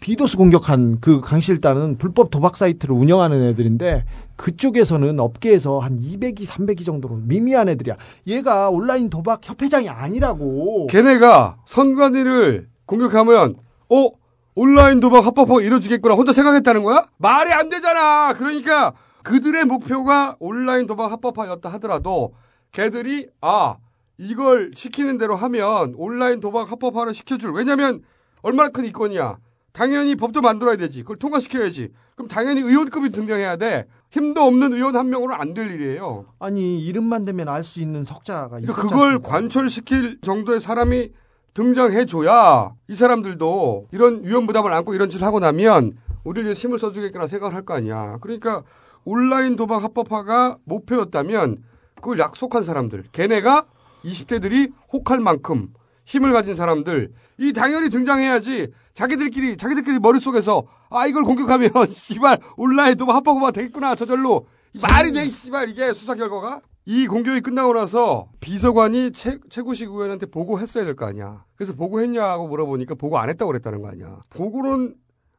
디도스 0.03 0.36
공격한 0.36 0.98
그 1.00 1.20
강실단은 1.20 1.96
불법 1.96 2.30
도박 2.30 2.57
사이트를 2.57 2.92
운영하는 2.94 3.40
애들인데 3.44 4.05
그쪽에서는 4.34 5.20
업계에서 5.20 5.78
한 5.78 5.96
200이 6.00 6.44
300이 6.44 6.84
정도로 6.84 7.20
미미한 7.22 7.68
애들이야. 7.68 7.96
얘가 8.26 8.68
온라인 8.68 9.09
도박 9.11 9.48
협회장이 9.48 9.88
아니라고. 9.88 10.88
걔네가 10.88 11.59
선관위를 11.66 12.68
공격하면 12.84 13.55
어 13.90 14.09
온라인 14.57 14.98
도박 14.98 15.24
합법화 15.24 15.62
이뤄주겠구나 15.62 16.16
혼자 16.16 16.32
생각했다는 16.32 16.82
거야? 16.82 17.07
말이 17.18 17.53
안 17.53 17.68
되잖아. 17.68 18.34
그러니까 18.34 18.94
그들의 19.22 19.66
목표가 19.66 20.34
온라인 20.40 20.88
도박 20.88 21.12
합법화였다 21.12 21.68
하더라도 21.74 22.34
걔들이 22.72 23.28
아 23.40 23.76
이걸 24.18 24.72
시키는 24.74 25.18
대로 25.18 25.36
하면 25.36 25.94
온라인 25.96 26.40
도박 26.40 26.72
합법화를 26.72 27.14
시켜줄. 27.14 27.53
왜냐면 27.53 28.03
얼마나 28.42 28.70
큰 28.70 28.84
이권이야. 28.84 29.38
당연히 29.72 30.14
법도 30.16 30.40
만들어야 30.40 30.76
되지. 30.76 31.02
그걸 31.02 31.16
통과시켜야지. 31.16 31.92
그럼 32.14 32.28
당연히 32.28 32.60
의원급이 32.60 33.10
등장해야 33.10 33.56
돼. 33.56 33.86
힘도 34.10 34.42
없는 34.42 34.74
의원 34.74 34.96
한 34.96 35.08
명으로는 35.08 35.40
안될 35.40 35.70
일이에요. 35.70 36.26
아니 36.38 36.84
이름만 36.84 37.24
대면 37.24 37.48
알 37.48 37.64
수 37.64 37.80
있는 37.80 38.04
석자가 38.04 38.58
있었지 38.58 38.72
그러니까 38.72 38.82
그걸? 38.96 39.18
관철시킬 39.22 40.18
정도의 40.20 40.60
사람이 40.60 41.10
등장해줘야 41.54 42.72
이 42.88 42.94
사람들도 42.94 43.88
이런 43.92 44.24
위험 44.24 44.46
부담을 44.46 44.72
안고 44.72 44.94
이런 44.94 45.08
짓을 45.08 45.26
하고 45.26 45.40
나면 45.40 45.96
우리를 46.24 46.52
힘을 46.52 46.78
써주겠구나 46.78 47.26
생각을 47.26 47.54
할 47.54 47.64
거 47.64 47.74
아니야. 47.74 48.18
그러니까 48.20 48.62
온라인 49.04 49.56
도박 49.56 49.82
합법화가 49.82 50.58
목표였다면 50.64 51.62
그걸 51.96 52.18
약속한 52.18 52.62
사람들, 52.64 53.04
걔네가 53.12 53.66
20대들이 54.04 54.72
혹할 54.92 55.20
만큼 55.20 55.68
힘을 56.05 56.32
가진 56.32 56.55
사람들, 56.55 57.12
이 57.38 57.53
당연히 57.53 57.88
등장해야지 57.90 58.72
자기들끼리, 58.94 59.57
자기들끼리 59.57 59.98
머릿속에서 60.00 60.64
아, 60.90 61.07
이걸 61.07 61.22
공격하면 61.24 61.70
씨발 61.88 62.40
온라인 62.57 62.96
도박 62.96 63.16
합법화 63.16 63.50
되겠구나 63.53 63.94
저절로 63.94 64.46
말이 64.82 65.12
돼, 65.12 65.24
씨발 65.28 65.70
이게 65.70 65.92
수사 65.92 66.14
결과가? 66.14 66.61
이 66.84 67.07
공격이 67.07 67.40
끝나고 67.42 67.74
나서 67.74 68.28
비서관이 68.40 69.12
최, 69.12 69.38
최구식 69.50 69.88
의원한테 69.90 70.26
보고했어야 70.26 70.84
될 70.84 70.96
거 70.96 71.07
아니야. 71.07 71.44
그래서 71.55 71.74
보고했냐고 71.74 72.48
물어보니까 72.48 72.96
보고 72.96 73.18
안 73.18 73.30
했다고 73.30 73.53
그랬다는 73.53 73.80
거 73.82 73.88
아니야. 73.88 74.18
보고는 74.30 74.94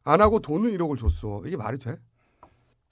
안 0.05 0.21
하고 0.21 0.39
돈은 0.39 0.71
1억을 0.77 0.97
줬어. 0.97 1.41
이게 1.45 1.57
말이 1.57 1.77
돼? 1.77 1.97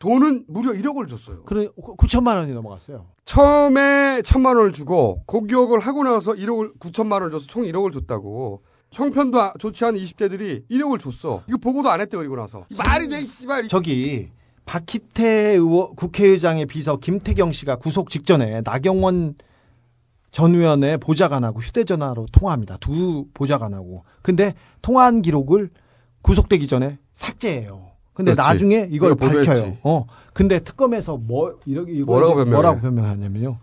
돈은 0.01 0.45
무려 0.47 0.71
1억을 0.71 1.07
줬어요. 1.07 1.43
그래 1.43 1.67
9천만 1.77 2.35
원이 2.35 2.53
넘어갔어요. 2.53 3.05
처음에 3.23 4.23
천만 4.23 4.57
원을 4.57 4.71
주고 4.73 5.21
공격을 5.27 5.79
하고 5.79 6.03
나서 6.03 6.33
1억을 6.33 6.77
9천만 6.79 7.13
원을 7.13 7.29
줘서 7.31 7.45
총 7.45 7.63
1억을 7.63 7.93
줬다고. 7.93 8.63
형편도 8.91 9.39
아- 9.39 9.53
좋지 9.59 9.85
않은 9.85 9.99
20대들이 9.99 10.67
1억을 10.69 10.99
줬어. 10.99 11.43
이거 11.47 11.57
보고도 11.59 11.89
안 11.91 12.01
했대 12.01 12.17
그리고 12.17 12.35
나서. 12.35 12.65
말이 12.83 13.07
돼, 13.07 13.21
이 13.21 13.25
씨발. 13.27 13.67
저기 13.67 14.31
박희태 14.65 15.23
의원, 15.53 15.95
국회의장의 15.95 16.65
비서 16.65 16.97
김태경 16.97 17.51
씨가 17.51 17.75
구속 17.75 18.09
직전에 18.09 18.61
나경원 18.65 19.35
전 20.31 20.55
의원의 20.55 20.97
보좌관하고 20.97 21.59
휴대전화로 21.59 22.25
통화합니다. 22.31 22.77
두 22.77 23.27
보좌관하고. 23.35 24.03
근데 24.23 24.55
통화한 24.81 25.21
기록을 25.21 25.69
구속되기 26.23 26.67
전에 26.67 26.97
삭제해요. 27.13 27.90
근데 28.13 28.31
그렇지. 28.33 28.47
나중에 28.49 28.87
이걸 28.91 29.15
보도했지. 29.15 29.47
밝혀요. 29.47 29.77
어. 29.83 30.05
근데 30.33 30.59
특검에서 30.59 31.17
뭐 31.17 31.57
이렇게 31.65 31.93
이거 31.93 32.05
뭐라고 32.05 32.35
변명해? 32.35 32.51
뭐라고 32.51 32.81
변명하냐면요. 32.81 33.57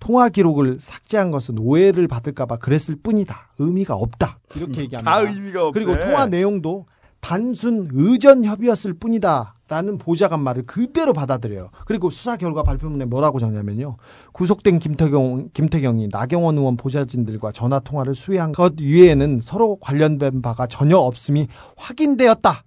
통화 0.00 0.28
기록을 0.28 0.78
삭제한 0.80 1.30
것은 1.30 1.58
오해를 1.58 2.08
받을까봐 2.08 2.56
그랬을 2.56 2.96
뿐이다. 2.96 3.50
의미가 3.58 3.94
없다. 3.94 4.38
이렇게 4.56 4.82
얘기합니다. 4.82 5.02
다 5.02 5.20
의미가 5.20 5.68
없대. 5.68 5.78
그리고 5.78 5.98
통화 6.00 6.26
내용도 6.26 6.86
단순 7.20 7.88
의전 7.92 8.44
협의였을 8.44 8.94
뿐이다. 8.94 9.54
라는 9.68 9.96
보좌관 9.96 10.40
말을 10.40 10.66
그대로 10.66 11.14
받아들여요. 11.14 11.70
그리고 11.86 12.10
수사 12.10 12.36
결과 12.36 12.62
발표문에 12.62 13.06
뭐라고 13.06 13.38
적냐면요. 13.38 13.96
구속된 14.32 14.80
김태경, 14.80 15.50
김태경이 15.54 16.08
나경원 16.10 16.58
의원 16.58 16.76
보좌진들과 16.76 17.52
전화 17.52 17.78
통화를 17.78 18.14
수행한 18.14 18.52
것 18.52 18.74
위에는 18.78 19.40
서로 19.42 19.76
관련된 19.80 20.42
바가 20.42 20.66
전혀 20.66 20.98
없음이 20.98 21.46
확인되었다. 21.76 22.64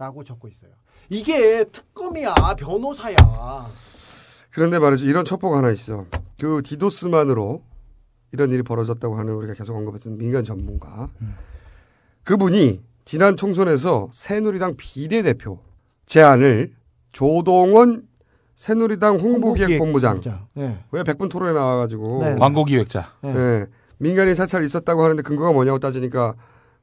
라고 0.00 0.24
적고 0.24 0.48
있어요. 0.48 0.70
이게 1.10 1.62
특검이야, 1.64 2.34
변호사야. 2.56 3.16
그런데 4.50 4.78
말이죠. 4.78 5.04
이런 5.04 5.26
첩보가 5.26 5.58
하나 5.58 5.70
있어. 5.70 6.06
그 6.40 6.62
디도스만으로 6.64 7.62
이런 8.32 8.50
일이 8.50 8.62
벌어졌다고 8.62 9.18
하는 9.18 9.34
우리가 9.34 9.52
계속 9.52 9.76
언급했던 9.76 10.16
민간 10.16 10.42
전문가. 10.42 11.10
그분이 12.24 12.82
지난 13.04 13.36
총선에서 13.36 14.08
새누리당 14.10 14.76
비례대표 14.78 15.58
제안을 16.06 16.72
조동원 17.12 18.08
새누리당 18.56 19.16
홍보기획 19.16 19.78
본부장. 19.78 20.14
홍보기획본부장. 20.14 20.46
네. 20.54 20.82
왜 20.92 21.02
백분 21.02 21.28
토론에 21.28 21.52
나와가지고. 21.52 22.24
네. 22.24 22.36
광고 22.36 22.64
기획자. 22.64 23.12
네. 23.20 23.32
네. 23.34 23.66
민간인 23.98 24.34
사찰 24.34 24.64
있었다고 24.64 25.04
하는데 25.04 25.22
근거가 25.22 25.52
뭐냐고 25.52 25.78
따지니까 25.78 26.36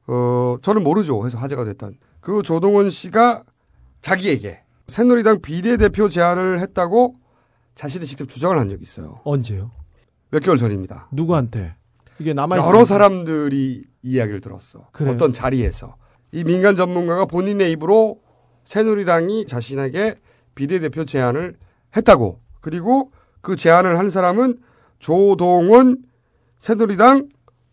어 0.06 0.56
저는 0.62 0.84
모르죠. 0.84 1.26
해서 1.26 1.36
화제가 1.36 1.64
됐던 1.64 1.96
그 2.20 2.42
조동원 2.42 2.90
씨가 2.90 3.44
자기에게 4.00 4.62
새누리당 4.86 5.40
비례대표 5.40 6.08
제안을 6.08 6.60
했다고 6.60 7.16
자신이 7.74 8.06
직접 8.06 8.28
주장을 8.28 8.58
한 8.58 8.68
적이 8.68 8.82
있어요. 8.82 9.20
언제요? 9.24 9.70
몇 10.30 10.40
개월 10.42 10.58
전입니다. 10.58 11.08
누구한테? 11.12 11.74
이게 12.18 12.32
남아 12.32 12.56
여러 12.58 12.84
사람들이 12.84 13.84
이야기를 14.02 14.40
들었어. 14.40 14.88
그래요? 14.92 15.14
어떤 15.14 15.32
자리에서 15.32 15.96
이 16.32 16.44
민간 16.44 16.74
전문가가 16.76 17.24
본인의 17.26 17.72
입으로 17.72 18.20
새누리당이 18.64 19.46
자신에게 19.46 20.16
비례대표 20.54 21.04
제안을 21.04 21.56
했다고. 21.96 22.40
그리고 22.60 23.12
그 23.40 23.56
제안을 23.56 23.98
한 23.98 24.10
사람은 24.10 24.58
조동원 24.98 26.02
새누리당 26.58 27.28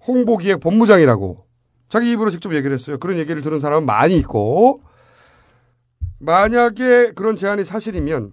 홍보기획 0.08 0.60
본부장이라고 0.60 1.46
자기 1.88 2.12
입으로 2.12 2.30
직접 2.32 2.54
얘기를 2.54 2.74
했어요. 2.74 2.98
그런 2.98 3.18
얘기를 3.18 3.42
들은 3.42 3.60
사람은 3.60 3.86
많이 3.86 4.18
있고 4.18 4.82
만약에 6.20 7.12
그런 7.14 7.36
제안이 7.36 7.64
사실이면 7.64 8.32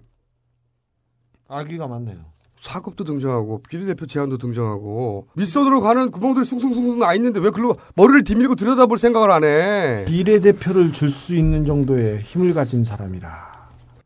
아기가 1.47 1.87
많네요. 1.87 2.17
사급도 2.59 3.03
등장하고 3.03 3.61
비례대표 3.69 4.05
제안도 4.05 4.37
등장하고 4.37 5.27
밑선으로 5.35 5.81
가는 5.81 6.09
구멍들이 6.11 6.45
숭숭숭숭 6.45 6.99
나 6.99 7.13
있는데 7.15 7.41
왜 7.41 7.49
글로 7.49 7.75
머리를 7.95 8.23
뒤밀고 8.23 8.55
들여다볼 8.55 8.97
생각을 8.97 9.31
안 9.31 9.43
해? 9.43 10.05
비례대표를 10.07 10.93
줄 10.93 11.09
수 11.09 11.35
있는 11.35 11.65
정도의 11.65 12.21
힘을 12.21 12.53
가진 12.53 12.85
사람이라. 12.85 13.53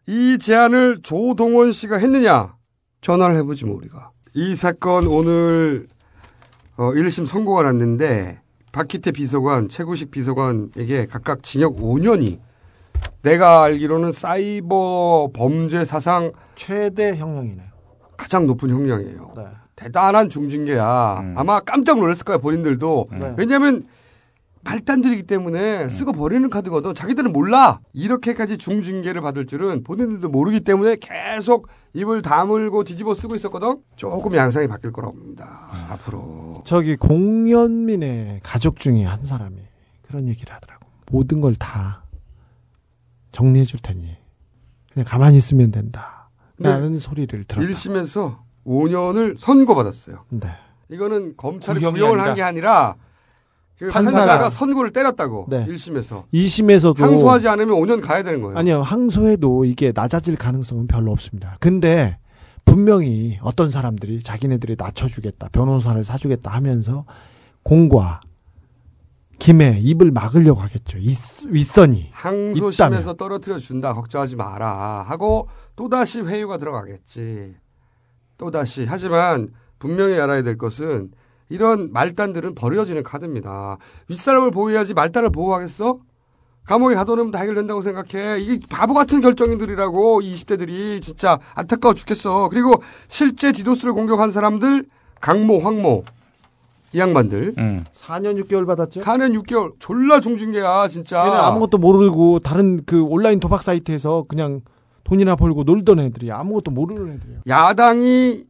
이 0.08 0.38
제안을 0.40 1.02
조동원 1.04 1.72
씨가 1.72 1.98
했느냐? 1.98 2.56
전화를 3.02 3.36
해보지 3.38 3.66
뭐 3.66 3.76
우리가. 3.78 4.10
이 4.34 4.56
사건 4.56 5.06
오늘 5.06 5.88
어, 6.78 6.92
1심 6.92 7.28
선고가 7.28 7.62
났는데 7.64 8.42
박희태 8.78 9.12
비서관, 9.12 9.70
최구식 9.70 10.12
비서관에게 10.12 11.08
각각 11.08 11.42
징역 11.42 11.78
5년이 11.78 12.40
내가 13.24 13.64
알기로는 13.64 14.12
사이버 14.12 15.32
범죄 15.34 15.84
사상 15.84 16.32
최대 16.56 17.16
형량이네요. 17.16 17.66
가장 18.16 18.46
높은 18.46 18.70
형량이에요. 18.70 19.34
네. 19.36 19.44
대단한 19.76 20.30
중징계야. 20.30 21.34
아마 21.36 21.60
깜짝 21.62 21.98
놀랐을 21.98 22.24
거야 22.24 22.38
본인들도. 22.38 23.08
네. 23.14 23.34
왜냐하면 23.38 23.88
말단들이기 24.72 25.24
때문에 25.24 25.90
쓰고 25.90 26.12
버리는 26.12 26.48
카드거든. 26.50 26.94
자기들은 26.94 27.32
몰라. 27.32 27.80
이렇게까지 27.94 28.58
중징계를 28.58 29.22
받을 29.22 29.48
줄은 29.48 29.84
본인들도 29.84 30.28
모르기 30.30 30.60
때문에 30.60 30.98
계속 31.00 31.68
입을 31.94 32.22
다물고 32.22 32.84
뒤집어 32.84 33.14
쓰고 33.14 33.36
있었거든. 33.36 33.78
조금 33.96 34.36
양상이 34.36 34.68
바뀔 34.68 34.92
거라고 34.92 35.16
봅니다. 35.16 35.70
앞으로. 35.90 36.64
저기 36.66 36.98
공연민의 36.98 38.42
가족 38.44 38.80
중에 38.80 39.06
한 39.06 39.22
사람이 39.22 39.56
그런 40.06 40.28
얘기를 40.28 40.54
하더라고. 40.54 40.86
모든 41.12 41.40
걸 41.40 41.56
다 41.56 42.04
정리해 43.32 43.64
줄 43.66 43.80
테니 43.80 44.18
그냥 44.92 45.06
가만히 45.06 45.38
있으면 45.38 45.72
된다. 45.72 46.30
라는 46.60 46.96
소리를 46.96 47.46
들었다. 47.46 47.66
1심에서 47.66 48.40
5년을 48.66 49.38
선고받았어요. 49.38 50.26
네. 50.30 50.50
이거는 50.90 51.36
검찰이 51.38 51.80
구형을 51.80 52.20
한 52.20 52.34
게 52.36 52.42
아니라 52.42 52.96
그 53.78 53.90
판사가. 53.90 54.26
판사가 54.26 54.50
선고를 54.50 54.92
때렸다고. 54.92 55.48
네. 55.50 55.66
1심에서. 55.68 56.24
2심에서도 56.34 56.98
항소하지 56.98 57.48
않으면 57.48 57.76
5년 57.76 58.02
가야 58.02 58.24
되는 58.24 58.42
거예요. 58.42 58.58
아니요. 58.58 58.82
항소해도 58.82 59.66
이게 59.66 59.92
낮아질 59.94 60.36
가능성은 60.36 60.88
별로 60.88 61.12
없습니다. 61.12 61.58
근데 61.60 62.18
분명히 62.66 63.38
어떤 63.42 63.70
사람들이 63.70 64.22
자기네들이 64.24 64.76
낮춰주겠다, 64.78 65.50
변호사를 65.50 66.04
사주겠다 66.04 66.52
하면서 66.52 67.06
공과 67.64 68.20
김에 69.40 69.78
입을 69.80 70.10
막으려고 70.12 70.60
하겠죠. 70.62 70.98
윗, 70.98 71.16
윗선이. 71.48 72.10
항소심에서. 72.12 73.14
떨어뜨려 73.14 73.60
준다. 73.60 73.94
걱정하지 73.94 74.36
마라. 74.36 75.06
하고 75.08 75.48
또다시 75.76 76.22
회유가 76.22 76.58
들어가겠지. 76.58 77.56
또다시. 78.40 78.86
하지만 78.90 79.50
분명히 79.78 80.20
알아야 80.20 80.42
될 80.42 80.58
것은 80.58 81.12
이런 81.50 81.92
말단들은 81.92 82.56
버려지는 82.56 83.04
카드입니다. 83.04 83.78
윗사람을 84.10 84.52
보호해야지 84.52 84.94
말단을 84.94 85.30
보호하겠어? 85.32 86.00
감옥에 86.66 86.96
가둬놓으면 86.96 87.32
다 87.32 87.40
해결된다고 87.40 87.82
생각해. 87.82 88.42
이게 88.42 88.60
바보 88.70 88.94
같은 88.94 89.22
결정들이라고, 89.22 90.22
이 90.22 90.34
20대들이. 90.34 91.02
진짜 91.02 91.40
안타까워 91.56 91.94
죽겠어. 91.94 92.50
그리고 92.50 92.84
실제 93.08 93.54
디도스를 93.54 93.94
공격한 93.94 94.32
사람들, 94.32 94.86
강모, 95.22 95.60
황모, 95.60 96.04
이 96.92 97.00
양반들. 97.00 97.54
4년 97.54 98.44
6개월 98.44 98.68
받았죠? 98.68 99.00
4년 99.00 99.42
6개월. 99.42 99.72
졸라 99.80 100.20
중징계야, 100.20 100.90
진짜. 100.90 101.24
걔는 101.24 101.38
아무것도 101.38 101.78
모르고 101.78 102.40
다른 102.40 102.84
그 102.86 103.02
온라인 103.02 103.40
도박 103.40 103.64
사이트에서 103.64 104.26
그냥 104.28 104.60
돈이나 105.06 105.38
벌고 105.38 105.64
놀던 105.64 106.00
애들이 106.00 106.34
아무것도 106.34 106.72
모르는 106.72 107.14
애들이에요. 107.14 107.42
야당이 107.48 108.44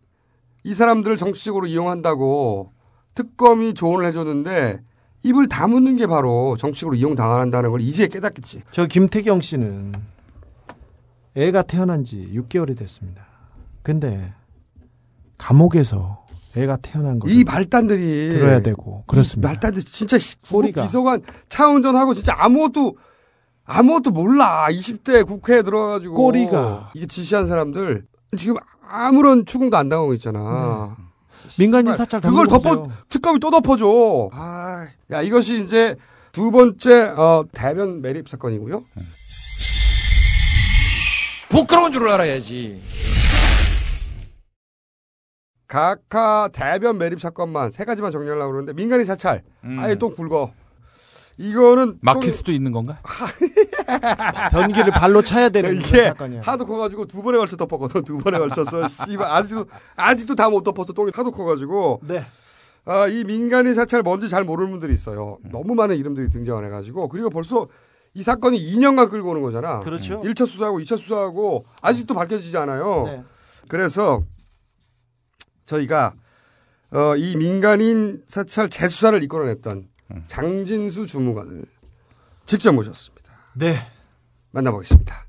이 0.63 0.73
사람들을 0.73 1.17
정치적으로 1.17 1.67
이용한다고 1.67 2.71
특검이 3.17 3.73
조언을 3.73 4.05
해줬는데 4.05 4.79
입을 5.23 5.49
다무는 5.49 5.97
게 5.97 6.05
바로 6.05 6.55
정치적으로 6.57 6.95
이용당한다는 6.95 7.71
걸 7.71 7.81
이제 7.81 8.07
깨닫겠지. 8.07 8.61
저 8.71 8.85
김태경 8.85 9.41
씨는 9.41 9.93
애가 11.35 11.63
태어난 11.63 12.03
지 12.03 12.31
6개월이 12.31 12.77
됐습니다. 12.77 13.25
근데 13.81 14.33
감옥에서 15.39 16.25
애가 16.55 16.77
태어난 16.77 17.17
거이 17.19 17.43
말단들이 17.43 18.29
들어야 18.29 18.61
되고 18.61 19.03
그렇습니다. 19.07 19.49
이 19.49 19.53
말단들 19.53 19.83
진짜 19.83 20.17
꼬리가. 20.49 20.83
비서관 20.83 21.23
차 21.49 21.67
운전하고 21.67 22.13
진짜 22.13 22.35
아무것도 22.37 22.97
아무것도 23.65 24.11
몰라. 24.11 24.67
20대 24.69 25.25
국회에 25.25 25.63
들어가가지고 25.63 26.15
꼬리가. 26.15 26.91
이게 26.93 27.07
지시한 27.07 27.47
사람들 27.47 28.05
지금 28.37 28.57
아무런 28.87 29.45
추궁도 29.45 29.75
안 29.75 29.89
당하고 29.89 30.13
있잖아. 30.13 30.95
민간인 31.59 31.95
사찰 31.95 32.21
그걸 32.21 32.47
덮어 32.47 32.63
덮어 32.69 32.83
보세요. 32.83 32.97
특검이 33.09 33.39
또 33.39 33.49
덮어줘. 33.51 34.29
아, 34.33 34.87
야 35.11 35.21
이것이 35.21 35.63
이제 35.63 35.95
두 36.31 36.51
번째 36.51 37.01
어, 37.17 37.45
대변 37.51 38.01
매립 38.01 38.27
사건이고요. 38.29 38.83
부끄러운 41.49 41.91
줄 41.91 42.07
알아야지. 42.09 42.81
각하 45.67 46.49
대변 46.53 46.97
매립 46.97 47.19
사건만 47.19 47.71
세 47.71 47.83
가지만 47.85 48.11
정리하려고 48.11 48.51
그러는데 48.51 48.73
민간인 48.73 49.05
사찰 49.05 49.43
음. 49.63 49.77
아예 49.79 49.95
또 49.95 50.13
굵어. 50.13 50.51
이거는 51.37 51.99
막힐 52.01 52.31
또- 52.31 52.35
수도 52.35 52.51
있는 52.51 52.71
건가? 52.71 52.99
변기를 54.51 54.91
발로 54.91 55.21
차야 55.21 55.49
되는 55.49 55.75
이게 55.75 56.05
사건이야. 56.05 56.41
하도 56.41 56.65
커가지고 56.65 57.05
두 57.05 57.21
번에 57.21 57.37
걸쳐 57.37 57.55
덮었거든. 57.57 58.03
두 58.03 58.17
번에 58.17 58.39
걸쳤어. 58.39 58.87
씨발 59.05 59.29
아직도 59.31 59.65
아직도 59.95 60.35
다 60.35 60.49
못 60.49 60.63
덮었어. 60.63 60.93
똥이 60.93 61.11
하도 61.13 61.31
커가지고. 61.31 62.01
네. 62.07 62.25
아, 62.85 63.05
이 63.07 63.23
민간인 63.25 63.73
사찰 63.73 64.01
뭔지 64.01 64.29
잘 64.29 64.43
모르는 64.45 64.71
분들이 64.71 64.93
있어요. 64.93 65.37
너무 65.51 65.75
많은 65.75 65.97
이름들이 65.97 66.29
등장을 66.29 66.63
해가지고 66.65 67.09
그리고 67.09 67.29
벌써 67.29 67.67
이 68.13 68.23
사건이 68.23 68.57
2년간 68.57 69.09
끌고 69.11 69.29
오는 69.31 69.41
거잖아. 69.41 69.81
그렇죠. 69.81 70.21
1차 70.21 70.47
수사하고 70.47 70.79
2차 70.79 70.97
수사하고 70.97 71.65
아직도 71.81 72.13
밝혀지지 72.15 72.57
않아요. 72.57 73.03
네. 73.05 73.23
그래서 73.67 74.23
저희가 75.65 76.13
어, 76.91 77.15
이 77.17 77.35
민간인 77.35 78.23
사찰 78.25 78.69
재수사를 78.69 79.21
이끌어냈던 79.21 79.83
장진수 80.27 81.07
주무관을 81.07 81.65
직접 82.45 82.71
모셨습니다. 82.73 83.33
네. 83.53 83.75
만나보겠습니다. 84.51 85.27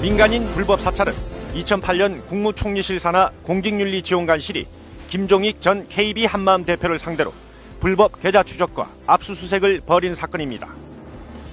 민간인 0.00 0.46
불법 0.54 0.80
사찰은 0.80 1.12
2008년 1.54 2.26
국무총리실 2.26 2.98
산하 2.98 3.30
공직윤리지원관실이 3.42 4.66
김종익 5.08 5.60
전 5.60 5.86
KB 5.88 6.24
한마음 6.24 6.64
대표를 6.64 6.98
상대로 6.98 7.34
불법 7.80 8.20
계좌 8.20 8.42
추적과 8.42 8.90
압수수색을 9.06 9.80
벌인 9.80 10.14
사건입니다. 10.14 10.68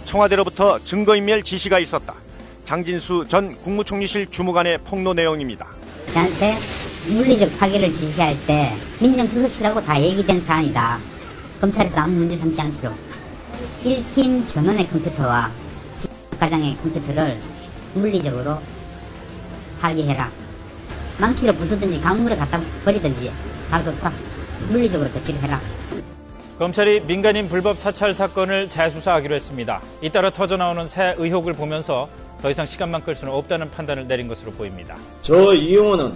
청와대로부터 0.06 0.80
증거인멸 0.80 1.44
지시가 1.44 1.80
있었다. 1.80 2.16
장진수 2.68 3.24
전 3.30 3.56
국무총리실 3.62 4.30
주무관의 4.30 4.80
폭로 4.80 5.14
내용입니다. 5.14 5.68
저한테 6.08 6.58
물리적 7.08 7.58
파괴를 7.58 7.94
지시할 7.94 8.36
때 8.46 8.74
민정수석실하고 9.00 9.82
다 9.82 10.00
얘기된 10.02 10.42
사안이다. 10.42 11.00
검찰에서 11.62 12.02
아무 12.02 12.16
문제 12.16 12.36
삼지 12.36 12.60
않도록 12.60 12.98
1팀 13.86 14.46
전원의 14.50 14.86
컴퓨터와 14.90 15.50
과장의 16.38 16.76
컴퓨터를 16.84 17.38
물리적으로 17.94 18.60
파괴해라. 19.80 20.30
망치로 21.22 21.54
부수든지 21.54 22.02
강물에 22.02 22.36
갖다 22.36 22.60
버리든지 22.84 23.32
다 23.72 23.82
좋다. 23.82 24.12
물리적으로 24.68 25.10
조치를 25.14 25.42
해라. 25.42 25.62
검찰이 26.60 27.00
민간인 27.02 27.48
불법 27.48 27.80
사찰 27.80 28.14
사건을 28.14 28.68
재수사하기로 28.68 29.36
했습니다. 29.36 29.82
잇따라 30.02 30.32
터져나오는 30.32 30.86
새 30.86 31.16
의혹을 31.18 31.54
보면서 31.54 32.10
더 32.42 32.50
이상 32.52 32.66
시간만 32.66 33.04
끌 33.04 33.16
수는 33.16 33.34
없다는 33.34 33.72
판단을 33.72 34.08
내린 34.08 34.28
것으로 34.28 34.52
보입니다. 34.52 34.96
저 35.22 35.54
이용호는 35.54 36.14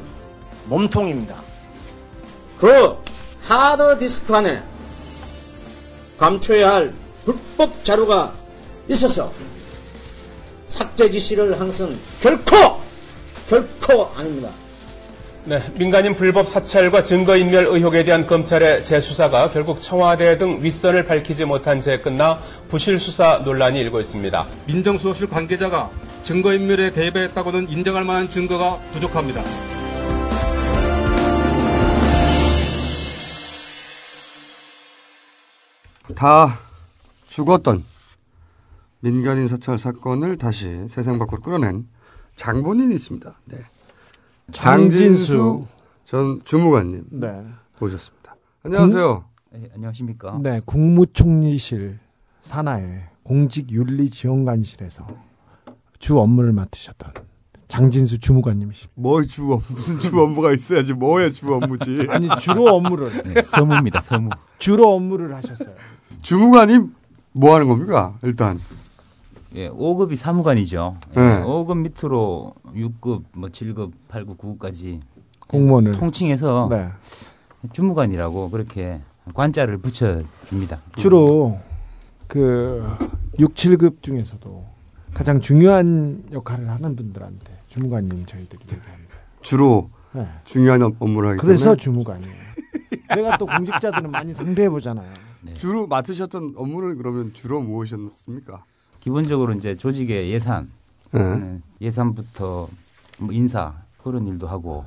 몸통입니다. 0.65 1.41
그 2.59 2.95
하드 3.43 3.97
디스크 3.97 4.35
안에 4.35 4.61
감춰야 6.17 6.73
할 6.73 6.93
불법 7.25 7.83
자료가 7.83 8.33
있어서 8.87 9.31
삭제 10.67 11.09
지시를 11.09 11.59
한 11.59 11.67
것은 11.67 11.97
결코 12.21 12.79
결코 13.49 14.11
아닙니다. 14.15 14.49
네, 15.43 15.59
민간인 15.73 16.15
불법 16.15 16.47
사찰과 16.47 17.03
증거인멸 17.03 17.65
의혹에 17.65 18.03
대한 18.03 18.27
검찰의 18.27 18.83
재수사가 18.83 19.49
결국 19.49 19.81
청와대 19.81 20.37
등 20.37 20.59
윗선을 20.61 21.07
밝히지 21.07 21.45
못한 21.45 21.81
채 21.81 21.97
끝나 21.97 22.39
부실 22.69 22.99
수사 22.99 23.39
논란이 23.39 23.79
일고 23.79 23.99
있습니다. 23.99 24.45
민정수석실 24.67 25.27
관계자가 25.27 25.89
증거인멸에 26.23 26.91
대입했다고는 26.93 27.69
인정할 27.69 28.03
만한 28.05 28.29
증거가 28.29 28.77
부족합니다. 28.91 29.41
다 36.15 36.59
죽었던 37.27 37.83
민간인 38.99 39.47
사찰 39.47 39.77
사건을 39.77 40.37
다시 40.37 40.85
세상 40.87 41.17
밖으로 41.17 41.41
끌어낸 41.41 41.87
장본인이 42.35 42.93
있습니다. 42.93 43.33
네. 43.45 43.57
장진수 44.51 45.65
전 46.03 46.41
주무관님 46.43 47.05
네. 47.11 47.43
모셨습니다. 47.79 48.35
안녕하세요. 48.63 49.25
네, 49.53 49.69
안녕하십니까. 49.73 50.39
네, 50.41 50.61
국무총리실 50.65 51.99
산하의 52.41 53.05
공직윤리지원관실에서 53.23 55.07
주 56.01 56.19
업무를 56.19 56.51
맡으셨던 56.51 57.13
장진수 57.67 58.19
주무관님이십니다. 58.19 58.91
뭐 58.95 59.23
주 59.23 59.43
업무 59.53 59.61
무슨 59.69 59.99
주 59.99 60.19
업무가 60.19 60.51
있어야지 60.51 60.93
뭐의 60.93 61.31
주 61.31 61.53
업무지. 61.53 62.05
아니 62.09 62.27
주로 62.41 62.65
업무를 62.75 63.09
네, 63.23 63.41
서무입니다. 63.41 64.01
서무. 64.01 64.29
주로 64.59 64.93
업무를 64.93 65.33
하셨어요. 65.35 65.73
주무관님 66.21 66.93
뭐 67.31 67.53
하는 67.55 67.67
겁니까? 67.69 68.17
일단 68.23 68.59
예, 69.55 69.69
5급이 69.69 70.15
사무관이죠. 70.15 70.97
예, 71.15 71.19
네. 71.19 71.43
5급 71.43 71.77
밑으로 71.77 72.55
6급, 72.73 73.23
뭐 73.33 73.49
7급, 73.49 73.91
8급, 74.09 74.37
9급까지 74.37 74.99
공무원을 75.47 75.91
통칭해서 75.93 76.67
네. 76.71 76.89
주무관이라고 77.73 78.49
그렇게 78.49 78.99
관자를 79.33 79.77
붙여 79.77 80.23
줍니다. 80.45 80.81
주로 80.97 81.59
그 82.27 82.83
6, 83.39 83.53
7급 83.53 84.01
중에서도 84.01 84.65
가장 85.13 85.41
중요한 85.41 86.23
역할을 86.31 86.69
하는 86.69 86.95
분들한테 86.95 87.59
주무관님 87.67 88.25
저희들이 88.25 88.59
얘기합니다. 88.63 89.15
주로 89.41 89.89
네. 90.13 90.27
중요한 90.45 90.81
업- 90.83 90.95
업무를 90.99 91.29
하기 91.31 91.39
그래서 91.39 91.63
때문에 91.65 91.81
주무관이에요. 91.81 92.33
내가 93.15 93.37
또 93.37 93.45
공직자들은 93.45 94.09
많이 94.11 94.33
상대해 94.33 94.69
보잖아요. 94.69 95.11
주로 95.55 95.87
맡으셨던 95.87 96.53
업무는 96.55 96.97
그러면 96.97 97.33
주로 97.33 97.61
무엇이었습니까? 97.61 98.63
기본적으로 98.99 99.53
이제 99.53 99.75
조직의 99.75 100.31
예산, 100.31 100.69
네. 101.11 101.35
네, 101.37 101.59
예산부터 101.81 102.69
뭐 103.19 103.31
인사 103.33 103.73
그런 104.03 104.27
일도 104.27 104.47
하고 104.47 104.85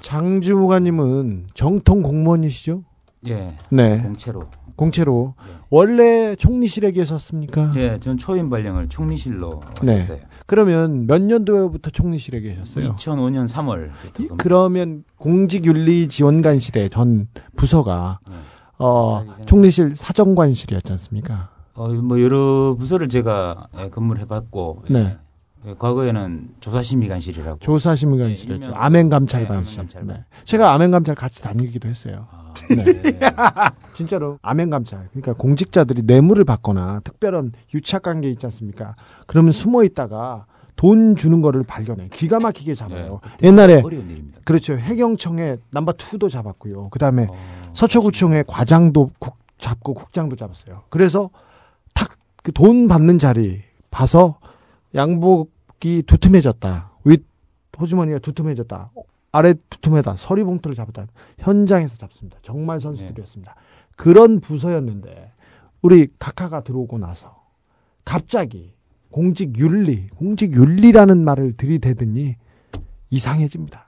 장 0.00 0.40
주무관님은 0.40 1.48
정통 1.54 2.02
공무원이시죠? 2.02 2.82
예, 3.28 3.56
네. 3.70 4.02
공채로. 4.02 4.44
공채로 4.76 5.34
원래 5.68 6.34
총리실에 6.36 6.92
계셨습니까? 6.92 7.72
예, 7.76 7.98
전 8.00 8.16
초임 8.16 8.48
발령을 8.48 8.88
총리실로 8.88 9.60
네. 9.84 9.92
왔었어요. 9.92 10.18
그러면 10.46 11.06
몇 11.06 11.20
년도부터 11.20 11.90
총리실에 11.90 12.40
계셨어요? 12.40 12.94
2005년 12.94 13.46
3월. 13.46 13.90
그러면 14.38 15.04
공직윤리지원관실의 15.18 16.88
전 16.88 17.28
부서가 17.56 18.20
네. 18.28 18.36
어, 18.78 19.26
총리실 19.44 19.96
사정관실이었지 19.96 20.90
않습니까? 20.92 21.50
어, 21.74 21.88
뭐 21.88 22.20
여러 22.22 22.74
부서를 22.78 23.10
제가 23.10 23.68
예, 23.80 23.90
근무를 23.90 24.22
해봤고 24.22 24.84
네. 24.88 25.18
예, 25.66 25.74
과거에는 25.78 26.54
조사심의관실이라고 26.60 27.58
조사심의관실이었죠. 27.58 28.72
아멘감찰관실. 28.74 29.76
네, 29.76 29.80
아멘감찰관. 29.82 30.16
네. 30.16 30.24
제가 30.44 30.72
아멘감찰 30.72 31.14
같이 31.14 31.42
다니기도 31.42 31.86
했어요. 31.86 32.26
네. 32.32 32.39
네. 32.76 33.18
진짜로 33.94 34.38
아멘 34.42 34.70
감찰. 34.70 35.08
그러니까 35.10 35.32
공직자들이 35.34 36.02
뇌물을 36.04 36.44
받거나 36.44 37.00
특별한 37.04 37.52
유착 37.74 38.02
관계 38.02 38.30
있지 38.30 38.46
않습니까? 38.46 38.94
그러면 39.26 39.52
숨어 39.52 39.84
있다가 39.84 40.46
돈 40.76 41.16
주는 41.16 41.42
거를 41.42 41.62
발견해. 41.62 42.08
기가 42.12 42.40
막히게 42.40 42.74
잡아요. 42.74 43.20
네, 43.38 43.48
옛날에. 43.48 43.82
그렇죠. 44.44 44.74
해경청에 44.74 45.56
넘버 45.70 45.92
투도 45.94 46.28
잡았고요. 46.30 46.88
그다음에 46.88 47.26
어, 47.28 47.34
서초구청에 47.74 48.44
과장도 48.46 49.10
국- 49.18 49.36
잡고 49.58 49.92
국장도 49.94 50.36
잡았어요. 50.36 50.82
그래서 50.88 51.28
탁 51.94 52.08
그 52.42 52.52
돈 52.52 52.88
받는 52.88 53.18
자리 53.18 53.60
봐서 53.90 54.38
양복이 54.94 56.02
두툼해졌다. 56.06 56.90
윗 57.04 57.24
호주머니가 57.78 58.18
두툼해졌다. 58.20 58.90
아래 59.32 59.54
두툼해다. 59.68 60.16
서리 60.18 60.42
봉투를 60.42 60.74
잡았다. 60.74 61.06
현장에서 61.38 61.96
잡습니다. 61.96 62.38
정말 62.42 62.80
선수들이었습니다. 62.80 63.54
그런 63.96 64.40
부서였는데 64.40 65.32
우리 65.82 66.08
각하가 66.18 66.62
들어오고 66.62 66.98
나서 66.98 67.40
갑자기 68.04 68.72
공직 69.10 69.56
윤리, 69.58 70.08
공직 70.16 70.52
윤리라는 70.52 71.24
말을 71.24 71.56
들이대더니 71.56 72.36
이상해집니다. 73.10 73.86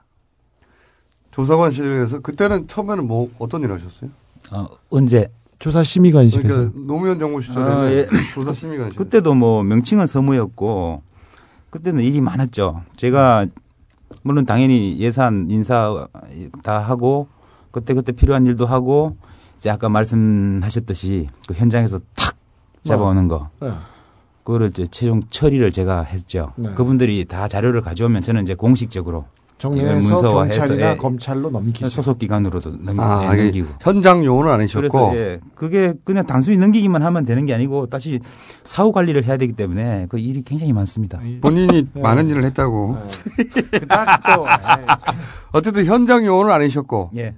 조사관실에서 1.31 2.19
그때는 2.19 2.67
처음에는 2.67 3.07
뭐 3.07 3.29
어떤 3.39 3.63
일 3.63 3.71
하셨어요? 3.71 4.09
어, 4.51 4.67
언제 4.89 5.31
조사심의관실에서 5.59 6.47
그러니까 6.47 6.79
노무현 6.85 7.17
정부 7.19 7.41
시절에 7.41 7.65
아, 7.71 7.91
예. 7.91 8.05
조사심의관실. 8.33 8.97
그때도 8.97 9.33
뭐 9.33 9.63
명칭은 9.63 10.07
서무였고 10.07 11.01
그때는 11.69 12.03
일이 12.03 12.21
많았죠. 12.21 12.83
제가 12.97 13.47
물론 14.21 14.45
당연히 14.45 14.97
예산 14.99 15.47
인사 15.49 16.07
다 16.61 16.79
하고 16.79 17.27
그때 17.71 17.93
그때 17.93 18.11
필요한 18.11 18.45
일도 18.45 18.65
하고 18.65 19.17
이제 19.57 19.69
아까 19.69 19.89
말씀하셨듯이 19.89 21.29
그 21.47 21.53
현장에서 21.53 21.99
탁 22.15 22.35
잡아오는 22.83 23.27
거. 23.27 23.49
네. 23.61 23.71
그거를 24.43 24.67
이제 24.67 24.85
최종 24.87 25.21
처리를 25.29 25.71
제가 25.71 26.03
했죠. 26.03 26.51
네. 26.57 26.73
그분들이 26.73 27.25
다 27.25 27.47
자료를 27.47 27.81
가져오면 27.81 28.23
저는 28.23 28.43
이제 28.43 28.55
공식적으로 28.55 29.25
정리해서 29.63 29.93
문서화해서, 29.95 30.59
경찰이나 30.59 30.91
예, 30.91 30.97
검찰로 30.97 31.49
넘기죠. 31.49 31.87
소속 31.87 32.19
기관으로도 32.19 32.71
넘, 32.81 32.99
아, 32.99 33.33
예, 33.37 33.43
넘기고. 33.43 33.69
현장 33.79 34.25
요원은 34.25 34.51
아니셨고. 34.51 34.81
그래서 34.81 35.15
예, 35.15 35.39
그게 35.55 35.93
그냥 36.03 36.25
단순히 36.25 36.57
넘기기만 36.57 37.01
하면 37.01 37.25
되는 37.25 37.45
게 37.45 37.53
아니고 37.53 37.87
다시 37.87 38.19
사후 38.63 38.91
관리를 38.91 39.25
해야 39.25 39.37
되기 39.37 39.53
때문에 39.53 40.07
그 40.09 40.19
일이 40.19 40.41
굉장히 40.43 40.73
많습니다. 40.73 41.21
본인이 41.39 41.87
네. 41.93 42.01
많은 42.01 42.27
일을 42.27 42.43
했다고. 42.43 42.97
그닥 43.71 44.23
또 44.35 44.45
어쨌든 45.53 45.85
현장 45.85 46.25
요원은 46.25 46.51
아니셨고. 46.51 47.11
예. 47.15 47.33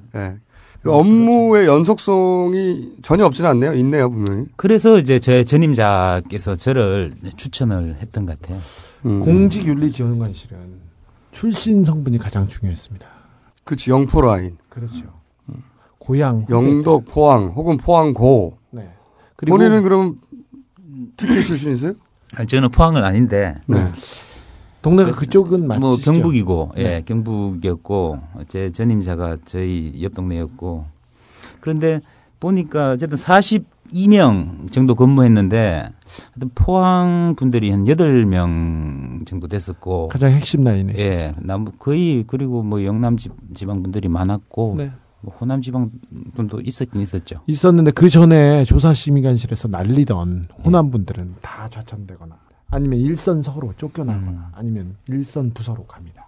그 0.81 0.91
업무의 0.91 1.67
연속성이 1.67 2.93
전혀 3.01 3.25
없지는 3.25 3.49
않네요. 3.51 3.73
있네요, 3.73 4.09
분명히. 4.09 4.45
그래서 4.55 4.97
이제 4.99 5.19
제 5.19 5.43
전임자께서 5.43 6.55
저를 6.55 7.11
추천을 7.37 7.97
했던 7.99 8.25
것 8.25 8.39
같아요. 8.39 8.59
음. 9.05 9.21
공직윤리지원관실은 9.21 10.84
출신 11.35 11.83
성분이 11.83 12.17
가장 12.17 12.47
중요했습니다. 12.47 13.05
그치, 13.65 13.91
영포 13.91 14.21
라인. 14.21 14.57
그렇죠. 14.69 15.03
고향, 15.99 16.45
영덕, 16.49 17.05
포항, 17.05 17.47
혹은 17.47 17.75
포항고. 17.75 18.57
네. 18.71 18.89
그리고 19.35 19.57
본인은 19.57 19.83
그럼 19.83 20.21
특혜 21.17 21.43
출신이세요? 21.43 21.93
아니, 22.35 22.47
저는 22.47 22.71
포항은 22.71 23.03
아닌데. 23.03 23.55
네. 23.67 23.91
동네가 24.81 25.11
그쪽은 25.11 25.67
맞죠? 25.67 25.79
뭐 25.81 25.97
경북이고, 25.97 26.71
예, 26.77 26.83
네. 26.83 27.01
경북이었고 27.01 28.19
제 28.47 28.71
전임자가 28.71 29.39
저희 29.43 29.93
옆 30.01 30.13
동네였고 30.13 30.85
그런데 31.59 32.01
보니까 32.39 32.91
어쨌든 32.91 33.17
42명 33.91 34.71
정도 34.71 34.95
근무했는데 34.95 35.89
하여튼 36.33 36.49
포항 36.55 37.35
분들이 37.37 37.71
한 37.71 37.85
8명 37.85 39.25
정도 39.25 39.47
됐었고 39.47 40.09
가장 40.09 40.31
핵심 40.31 40.63
라인에 40.63 40.93
예, 40.97 41.35
남 41.39 41.65
거의 41.79 42.23
그리고 42.27 42.63
뭐 42.63 42.83
영남 42.83 43.17
지, 43.17 43.29
지방 43.53 43.81
분들이 43.83 44.07
많았고 44.07 44.75
네. 44.77 44.91
뭐 45.21 45.33
호남 45.39 45.61
지방 45.61 45.89
분도 46.35 46.61
있었긴 46.61 47.01
있었죠. 47.01 47.41
있었는데 47.47 47.91
그 47.91 48.09
전에 48.09 48.63
조사 48.65 48.93
심의관실에서 48.93 49.67
날리던 49.69 50.49
호남 50.63 50.91
분들은 50.91 51.35
다 51.41 51.67
좌천되거나 51.69 52.37
아니면 52.69 52.99
일선 52.99 53.41
서로 53.41 53.73
쫓겨나거나 53.77 54.51
아니면 54.53 54.95
일선 55.07 55.51
부서로 55.51 55.85
갑니다. 55.85 56.27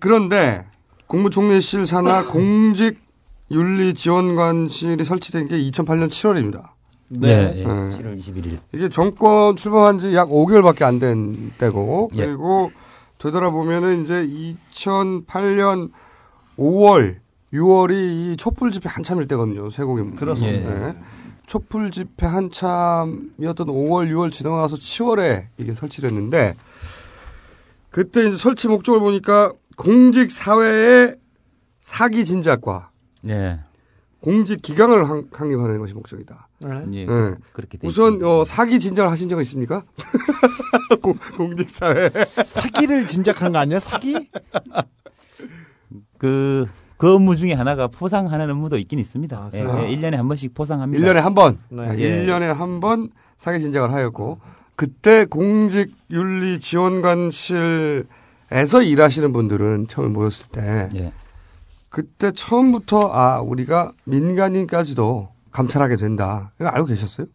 그런데 0.00 0.66
국무총리실 1.06 1.86
산하 1.86 2.22
공직 2.30 3.06
윤리지원관실이 3.50 5.04
설치된 5.04 5.46
게 5.48 5.56
2008년 5.56 6.08
7월입니다. 6.08 6.75
네, 7.10 7.54
예, 7.56 7.64
7월 7.64 8.18
21일. 8.18 8.58
이게 8.74 8.88
정권 8.88 9.54
출범한 9.56 9.98
지 10.00 10.14
약 10.14 10.28
5개월밖에 10.28 10.82
안 10.82 10.98
된 10.98 11.52
때고 11.58 12.08
예. 12.16 12.26
그리고 12.26 12.70
되돌아보면은 13.18 14.02
이제 14.02 14.26
2008년 14.72 15.90
5월, 16.58 17.16
6월이 17.52 18.32
이 18.32 18.36
촛불 18.36 18.72
집회 18.72 18.88
한참일 18.88 19.28
때거든요. 19.28 19.70
쇠고기. 19.70 20.16
그렇습니다. 20.16 20.74
네. 20.92 20.96
촛불 21.46 21.90
집회 21.92 22.26
한참이었던 22.26 23.66
5월, 23.68 24.10
6월 24.10 24.32
지나고 24.32 24.56
나서 24.58 24.74
10월에 24.76 25.46
이게 25.58 25.74
설치를 25.74 26.10
했는데 26.10 26.54
그때 27.90 28.26
이제 28.26 28.36
설치 28.36 28.66
목적을 28.68 28.98
보니까 29.00 29.52
공직 29.76 30.32
사회의 30.32 31.14
사기 31.80 32.24
진작과 32.24 32.90
네. 33.22 33.60
공직 34.20 34.60
기강을 34.62 35.08
확- 35.08 35.24
확립하는 35.32 35.78
것이 35.78 35.94
목적이다. 35.94 36.48
예, 36.64 37.04
네. 37.06 37.06
그렇게 37.52 37.78
돼 37.78 37.86
우선 37.86 38.22
어, 38.24 38.44
사기 38.44 38.78
진작을 38.80 39.10
하신 39.10 39.28
적은 39.28 39.42
있습니까? 39.42 39.82
공- 41.02 41.18
공직 41.36 41.68
사회. 41.70 42.08
사기를 42.44 43.06
진작한 43.06 43.52
거 43.52 43.58
아니야? 43.58 43.78
사기? 43.78 44.28
그, 46.18 46.66
그 46.96 47.14
업무 47.14 47.36
중에 47.36 47.52
하나가 47.52 47.86
포상하는 47.88 48.50
업무도 48.50 48.78
있긴 48.78 48.98
있습니다. 48.98 49.50
예, 49.54 49.62
그래요? 49.62 49.80
예, 49.82 49.96
1년에 49.96 50.12
한 50.16 50.26
번씩 50.28 50.54
포상합니다. 50.54 51.04
1년에 51.06 51.16
한 51.20 51.34
번. 51.34 51.58
네. 51.68 51.92
네. 51.94 51.98
예. 52.00 52.26
1년에 52.26 52.52
한 52.52 52.80
번 52.80 53.10
사기 53.36 53.60
진작을 53.60 53.92
하였고 53.92 54.40
그때 54.76 55.26
공직 55.26 55.94
윤리 56.10 56.58
지원관실에서 56.58 58.06
일하시는 58.82 59.32
분들은 59.32 59.86
처음 59.88 60.14
모였을 60.14 60.46
때 60.50 60.88
예. 60.94 61.12
그때 61.96 62.30
처음부터 62.30 63.10
아 63.10 63.40
우리가 63.40 63.92
민간인까지도 64.04 65.30
감찰하게 65.50 65.96
된다. 65.96 66.52
이거 66.60 66.68
알고 66.68 66.88
계셨어요? 66.88 67.26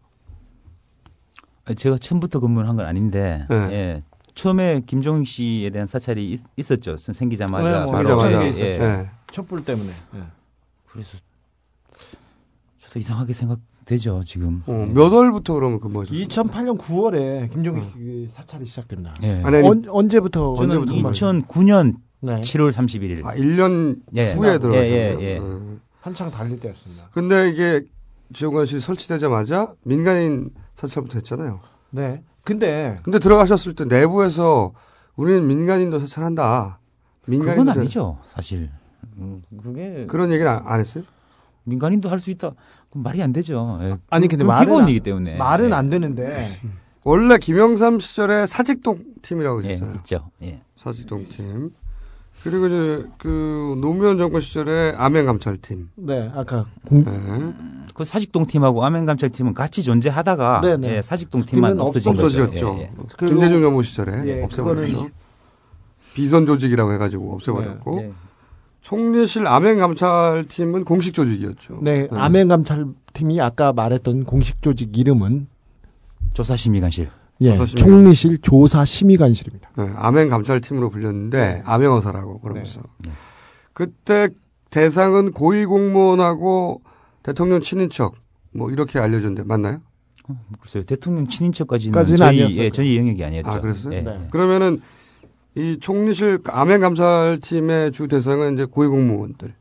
제가 1.75 1.97
처음부터 1.97 2.39
근무를 2.39 2.69
한 2.69 2.75
건 2.75 2.85
아닌데, 2.85 3.47
네. 3.49 3.55
예. 3.71 4.01
처음에 4.35 4.81
김종익 4.85 5.25
씨에 5.25 5.71
대한 5.71 5.87
사찰이 5.87 6.31
있, 6.57 6.71
었죠 6.71 6.95
생기자마자. 6.97 7.71
네, 7.71 7.83
뭐 7.85 7.91
바로. 7.91 8.19
생기자마자. 8.19 8.59
예, 8.59 8.73
예. 8.73 8.77
네. 8.77 9.09
촛불 9.31 9.65
때문에. 9.65 9.89
예. 10.17 10.19
그래서 10.91 11.17
또 12.93 12.99
이상하게 12.99 13.33
생각되죠 13.33 14.21
지금. 14.23 14.61
어, 14.67 14.87
몇 14.93 15.11
월부터 15.11 15.55
그러면 15.55 15.79
근무하셨어요? 15.79 16.23
2008년 16.23 16.77
9월에 16.77 17.51
김종익 17.51 17.93
그 17.95 18.27
사찰이 18.31 18.65
시작됩니다. 18.67 19.15
예. 19.23 19.41
아니, 19.43 19.57
아니, 19.57 19.67
언, 19.67 19.85
언제부터? 19.89 20.53
저는 20.55 20.77
언제부터 20.81 21.09
2009년 21.09 21.95
네. 22.21 22.39
7월 22.41 22.71
31일. 22.71 23.25
아, 23.25 23.33
1년 23.35 23.97
예. 24.15 24.33
후에 24.33 24.53
예, 24.53 24.59
들어가셨어요. 24.59 24.93
예, 24.95 25.17
예. 25.19 25.37
음. 25.39 25.81
한창 26.01 26.31
달릴 26.31 26.59
때였습니다. 26.59 27.09
근데 27.13 27.49
이게 27.49 27.83
지원관실 28.33 28.79
설치되자마자 28.79 29.73
민간인 29.83 30.49
사찰부터 30.75 31.15
했잖아요. 31.19 31.59
네. 31.91 32.23
근데 32.43 32.95
근데 33.03 33.19
들어가셨을 33.19 33.75
때 33.75 33.85
내부에서 33.85 34.71
우리는 35.15 35.45
민간인도 35.45 35.99
사찰한다. 35.99 36.79
민간인도 37.27 37.65
그건 37.65 37.79
아니죠 37.81 38.17
사실. 38.23 38.69
음, 39.17 39.43
그게 39.61 40.05
그런 40.07 40.31
얘기는 40.31 40.49
안, 40.49 40.61
안 40.65 40.79
했어요? 40.79 41.03
민간인도 41.65 42.09
할 42.09 42.17
수 42.19 42.31
있다. 42.31 42.51
그럼 42.89 43.03
말이 43.03 43.21
안 43.21 43.31
되죠. 43.31 43.77
예. 43.81 43.97
아니 44.09 44.27
그- 44.27 44.31
근데 44.37 44.43
그 44.43 44.47
말은 44.47 44.65
기본이기 44.65 44.99
안- 44.99 45.03
때문에 45.03 45.37
말은 45.37 45.69
예. 45.69 45.73
안 45.73 45.89
되는데 45.89 46.59
원래 47.03 47.37
김영삼 47.37 47.99
시절에 47.99 48.45
사직동 48.47 49.03
팀이라고 49.21 49.63
예, 49.65 49.69
있었잖아요. 49.73 49.95
있죠. 49.97 50.31
예. 50.41 50.61
사직동 50.77 51.25
팀. 51.27 51.71
그리고 52.43 52.65
이제 52.67 53.05
그 53.19 53.77
노무현 53.79 54.17
정권 54.17 54.41
시절에 54.41 54.93
암행 54.97 55.25
감찰팀. 55.27 55.89
네 55.95 56.31
아까 56.33 56.65
공, 56.87 57.03
네. 57.03 57.11
그 57.93 58.03
사직동 58.03 58.47
팀하고 58.47 58.83
암행감찰 58.83 59.29
팀은 59.29 59.53
같이 59.53 59.83
존재하다가 59.83 60.61
네네. 60.61 60.97
예, 60.97 61.01
사직동 61.01 61.45
팀만 61.45 61.79
없어진. 61.79 62.11
없어졌죠. 62.11 62.75
예, 62.79 62.81
예. 62.83 63.27
김대중 63.27 63.61
정부 63.61 63.83
시절에 63.83 64.23
예, 64.25 64.43
없애버렸죠. 64.43 64.93
그거는 64.93 65.11
비선 66.15 66.45
조직이라고 66.45 66.93
해가지고 66.93 67.33
없애버렸고 67.35 67.99
예. 68.01 68.11
총리실 68.79 69.45
암행 69.45 69.77
감찰팀은 69.77 70.83
공식 70.85 71.13
조직이었죠. 71.13 71.79
네 71.83 72.07
암행 72.11 72.47
감찰팀이 72.47 73.39
아까 73.39 73.71
말했던 73.71 74.23
공식 74.23 74.63
조직 74.63 74.97
이름은 74.97 75.47
조사심의관실. 76.33 77.09
예. 77.41 77.65
총리실 77.65 78.39
조사 78.41 78.85
심의관실입니다. 78.85 79.71
네, 79.77 79.89
암행 79.95 80.29
감찰팀으로 80.29 80.89
불렸는데 80.89 81.63
암행어사라고 81.65 82.39
그러면서 82.39 82.81
그때 83.73 84.29
대상은 84.69 85.31
고위 85.31 85.65
공무원하고 85.65 86.81
대통령 87.23 87.61
친인척 87.61 88.15
뭐 88.53 88.69
이렇게 88.69 88.99
알려졌는데 88.99 89.43
맞나요? 89.47 89.79
글쎄요 90.61 90.83
대통령 90.83 91.27
친인척까지는 91.27 91.93
까지는 91.93 92.17
저희 92.17 92.29
아니었어요. 92.29 92.57
예, 92.59 92.69
저희 92.69 92.97
영역이 92.97 93.23
아니었죠. 93.23 93.49
아 93.49 93.59
그랬어요? 93.59 93.93
예, 93.95 94.01
네. 94.01 94.11
예. 94.11 94.27
그러면은 94.29 94.81
이 95.55 95.77
총리실 95.81 96.41
암행 96.45 96.79
감찰팀의 96.79 97.91
주 97.91 98.07
대상은 98.07 98.53
이제 98.53 98.65
고위 98.65 98.87
공무원들. 98.87 99.53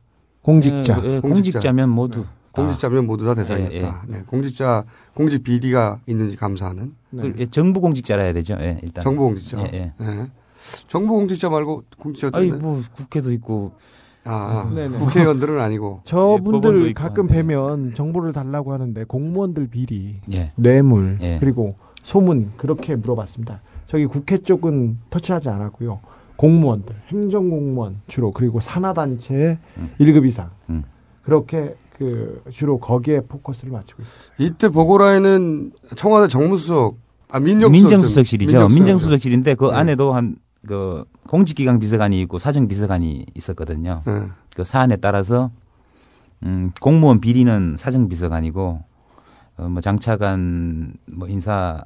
공직자. 0.43 1.03
예, 1.05 1.16
예, 1.16 1.20
공직자. 1.20 1.59
공직자면 1.59 1.89
모두 1.89 2.24
공직자면 2.53 3.07
모두 3.07 3.24
다 3.24 3.32
예, 3.32 3.34
대상이었다. 3.36 4.03
네, 4.09 4.22
공직자 4.26 4.84
공직 5.14 5.42
비리가 5.42 6.01
있는지 6.07 6.36
감사하는 6.36 6.94
네. 7.11 7.22
그, 7.22 7.34
예, 7.38 7.46
정부 7.46 7.80
공직자라 7.80 8.22
해야 8.22 8.32
되죠. 8.32 8.57
예, 8.61 8.78
일단. 8.82 9.03
정부 9.03 9.24
공직자. 9.24 9.59
예, 9.61 9.70
예. 9.72 10.05
네. 10.05 10.26
정부 10.88 11.14
공직자 11.14 11.48
말고 11.48 11.84
공직자 11.98 12.30
아니 12.32 12.51
뭐 12.51 12.82
국회도 12.94 13.32
있고 13.32 13.72
아, 14.24 14.66
아, 14.68 14.74
네네. 14.74 14.98
국회의원들은 14.98 15.61
아니고 15.61 16.03
저분들 16.05 16.88
있고 16.88 17.03
가끔 17.03 17.24
한데. 17.24 17.34
뵈면 17.34 17.94
정보를 17.94 18.32
달라고 18.32 18.72
하는데 18.72 19.05
공무원들 19.05 19.68
비리, 19.68 20.20
예. 20.32 20.53
뇌물 20.57 21.18
예. 21.22 21.38
그리고 21.38 21.76
소문 22.05 22.53
그렇게 22.57 22.96
물어봤습니다. 22.96 23.61
저기 23.86 24.07
국회 24.07 24.38
쪽은 24.38 24.98
터치하지 25.11 25.48
않았고요. 25.48 26.01
공무원들, 26.36 26.94
행정공무원 27.09 28.01
주로 28.07 28.32
그리고 28.32 28.61
산하단체 28.61 29.59
음. 29.76 29.90
1급 30.01 30.26
이상 30.26 30.51
음. 30.70 30.84
그렇게 31.22 31.76
그 32.01 32.42
주로 32.51 32.78
거기에 32.78 33.20
포커스를 33.20 33.70
맞추고 33.72 34.03
있어요. 34.03 34.48
이때 34.48 34.68
보고라에는 34.68 35.72
청와대 35.96 36.28
정무수석 36.28 36.96
아 37.28 37.38
민정수석 37.38 37.70
민정수석실이죠. 37.72 38.51
민정수석. 38.51 38.74
민정수석실인데 38.74 39.55
그 39.55 39.66
네. 39.66 39.76
안에도 39.76 40.12
한 40.14 40.36
그 40.66 41.05
공직기강 41.28 41.78
비서관이 41.78 42.20
있고 42.22 42.38
사정 42.38 42.68
비서관이 42.68 43.26
있었거든요. 43.34 44.03
네. 44.07 44.22
그 44.55 44.64
사안에 44.64 44.96
따라서 44.96 45.51
음, 46.42 46.72
공무원 46.80 47.20
비리는 47.20 47.76
사정 47.76 48.09
비서관이고 48.09 48.82
어, 49.59 49.68
뭐 49.68 49.80
장차관 49.80 50.94
뭐 51.07 51.28
인사 51.28 51.82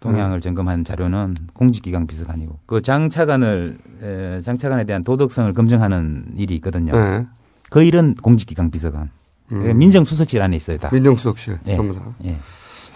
동향을 0.00 0.40
점검한 0.40 0.84
자료는 0.84 1.36
공직기강 1.54 2.08
비서관이고 2.08 2.58
그 2.66 2.82
장차관을 2.82 3.78
에, 4.02 4.40
장차관에 4.40 4.84
대한 4.84 5.04
도덕성을 5.04 5.52
검증하는 5.54 6.32
일이 6.36 6.56
있거든요. 6.56 6.92
네. 6.92 7.26
그 7.70 7.82
일은 7.82 8.14
공직기강 8.14 8.70
비서관. 8.70 9.10
음. 9.52 9.78
민정수석실 9.78 10.40
안에 10.42 10.56
있어요, 10.56 10.78
다. 10.78 10.90
민정수석실 10.92 11.58
예. 11.66 11.76
전부 11.76 11.94
다. 11.94 12.14
예. 12.24 12.38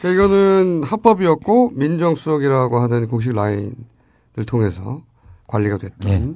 그러니까 0.00 0.24
이거는 0.24 0.82
합법이었고 0.84 1.70
민정수석이라고 1.74 2.78
하는 2.78 3.09
공식 3.09 3.32
라인을 3.32 3.74
통해서 4.46 5.02
관리가 5.46 5.78
됐던. 5.78 6.12
예. 6.12 6.34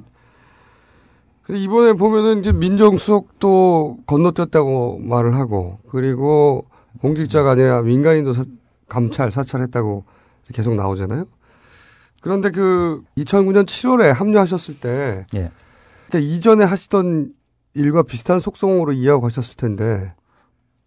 근데 1.43 1.59
이번에 1.61 1.93
보면은 1.93 2.39
이제 2.39 2.51
민정수석도 2.51 3.97
건너뛰었다고 4.05 4.99
말을 4.99 5.35
하고 5.35 5.79
그리고 5.89 6.65
공직자가 6.99 7.51
아니라 7.51 7.81
민간인도 7.81 8.33
사- 8.33 8.45
감찰 8.87 9.31
사찰했다고 9.31 10.03
계속 10.53 10.75
나오잖아요. 10.75 11.25
그런데 12.21 12.51
그 12.51 13.01
2009년 13.17 13.65
7월에 13.65 14.13
합류하셨을 14.13 14.79
때 14.79 15.25
예. 15.33 15.51
그러니까 16.09 16.31
이전에 16.35 16.63
하시던 16.65 17.33
일과 17.73 18.03
비슷한 18.03 18.39
속성으로 18.39 18.93
이해하고 18.93 19.21
가셨을 19.21 19.55
텐데 19.55 20.13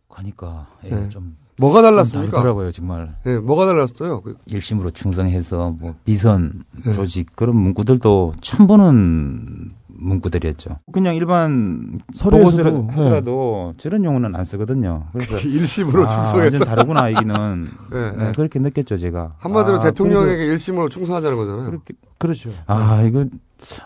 가니까 0.09 0.66
예, 0.85 0.91
네. 0.91 1.09
좀 1.09 1.37
뭐가 1.59 1.80
좀 1.82 1.91
달랐습니까? 1.91 2.30
다르더라고요, 2.32 2.70
정말. 2.72 3.16
예, 3.26 3.39
뭐가 3.39 3.66
달랐어요? 3.66 4.20
그- 4.22 4.37
일심으로 4.47 4.91
충성해서 4.91 5.70
뭐 5.78 5.95
비선 6.05 6.64
네. 6.85 6.93
조직 6.93 7.35
그런 7.37 7.57
문구들도 7.57 8.35
처음 8.41 8.66
보는 8.66 9.72
문구들이었죠. 9.97 10.80
그냥 10.93 11.14
일반 11.14 11.93
네. 11.93 12.93
하더라도 12.95 13.74
저런 13.78 14.05
용어는 14.05 14.35
안 14.35 14.45
쓰거든요. 14.45 15.07
그래서 15.12 15.39
일심으로 15.39 16.05
아, 16.05 16.09
충성해서. 16.09 16.37
완전 16.39 16.61
다르구나 16.64 17.09
이기는 17.11 17.68
네, 17.93 18.11
네, 18.11 18.16
네. 18.26 18.32
그렇게 18.35 18.59
느꼈죠 18.59 18.97
제가. 18.99 19.35
한마디로 19.39 19.76
아, 19.76 19.80
대통령에게 19.80 20.47
일심으로 20.47 20.89
충성하자는 20.89 21.37
거잖아요. 21.37 21.66
그렇게 21.66 21.95
그렇죠. 22.18 22.51
아 22.66 23.03
이거 23.03 23.24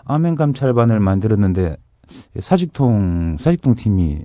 아멘 0.05 0.33
감찰반을 0.35 0.99
만들었는데 0.99 1.77
사직통 2.39 3.37
사직통 3.39 3.75
팀이 3.75 4.19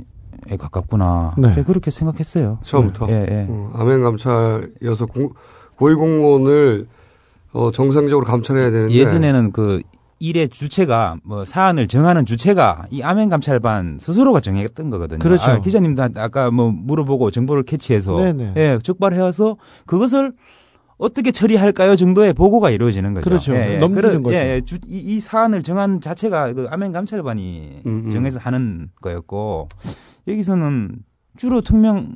에 0.51 0.57
가깝구나. 0.59 1.35
네. 1.39 1.53
제가 1.55 1.67
그렇게 1.67 1.91
생각했어요. 1.91 2.59
처음부터. 2.63 3.09
예, 3.09 3.27
예. 3.31 3.47
어, 3.49 3.71
아멘 3.75 4.03
감찰이어서 4.03 5.07
공- 5.07 5.31
고위 5.77 5.95
공무원을 5.95 6.87
어, 7.55 7.71
정상적으로 7.71 8.27
감찰해야 8.27 8.71
되는데 8.71 8.93
예전에는 8.95 9.53
그 9.53 9.81
일의 10.19 10.49
주체가 10.51 11.17
뭐 11.25 11.45
사안을 11.47 11.89
정하는 11.89 12.27
주체가 12.27 12.85
이 12.91 13.03
아멘 13.03 13.31
감찰반 13.31 13.99
스스로가 14.01 14.41
정했던 14.41 14.91
거거든요. 14.91 15.19
그렇죠. 15.19 15.45
아, 15.45 15.61
기자님도 15.61 16.03
아까 16.17 16.51
뭐 16.51 16.71
물어보고 16.71 17.31
정보를 17.31 17.63
캐치해서 17.63 18.17
네네. 18.19 18.53
예, 18.57 18.79
적발해와서 18.83 19.57
그것을 19.87 20.33
어떻게 20.97 21.33
처리할까요 21.33 21.97
정도의 21.97 22.33
보고가 22.33 22.71
이루어지는 22.71 23.15
거죠. 23.15 23.25
그렇죠. 23.29 23.55
예, 23.55 23.75
예. 23.75 23.79
넘기는 23.79 24.03
그런- 24.09 24.23
거죠. 24.23 24.37
예, 24.37 24.55
예. 24.57 24.61
주- 24.61 24.79
이, 24.87 24.99
이 24.99 25.21
사안을 25.21 25.63
정한 25.63 26.01
자체가 26.01 26.53
그 26.53 26.67
아멘 26.71 26.93
감찰반이 26.93 27.83
음, 27.87 28.03
음. 28.07 28.11
정해서 28.11 28.39
하는 28.39 28.89
거였고 29.01 29.69
여기서는 30.29 30.97
주로 31.37 31.63
특명 31.63 32.13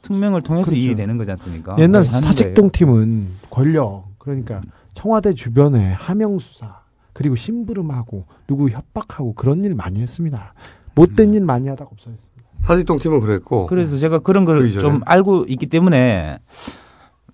특명을 0.00 0.40
통해서 0.40 0.70
그렇죠. 0.70 0.82
일이 0.82 0.94
되는 0.94 1.18
거지 1.18 1.30
않습니까? 1.32 1.76
옛날 1.78 2.04
하는 2.04 2.22
사직동 2.22 2.70
팀은 2.70 3.28
권력 3.50 4.04
그러니까 4.18 4.62
청와대 4.94 5.34
주변에 5.34 5.92
하명 5.92 6.38
수사 6.38 6.80
그리고 7.12 7.36
심부름하고 7.36 8.24
누구 8.46 8.70
협박하고 8.70 9.34
그런 9.34 9.62
일 9.62 9.74
많이 9.74 10.00
했습니다. 10.00 10.54
못된 10.94 11.34
일 11.34 11.44
많이 11.44 11.68
하다가 11.68 11.90
없어졌습니다. 11.92 12.24
사직동 12.62 12.98
팀은 12.98 13.20
그랬고 13.20 13.66
그래서 13.66 13.98
제가 13.98 14.20
그런 14.20 14.44
걸? 14.46 14.70
좀 14.70 15.02
알고 15.04 15.44
있기 15.48 15.66
때문에 15.66 16.38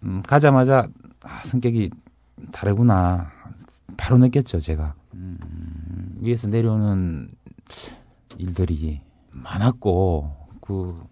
음, 0.05 0.23
가자마자 0.27 0.87
아, 1.25 1.43
성격이 1.45 1.91
다르구나 2.51 3.31
바로 3.97 4.19
느꼈죠 4.19 4.61
제가 4.61 4.95
음, 5.15 6.17
위에서 6.21 6.49
내려오는 6.49 7.29
일들이 8.39 9.01
많았고 9.31 10.31
그 10.61 11.03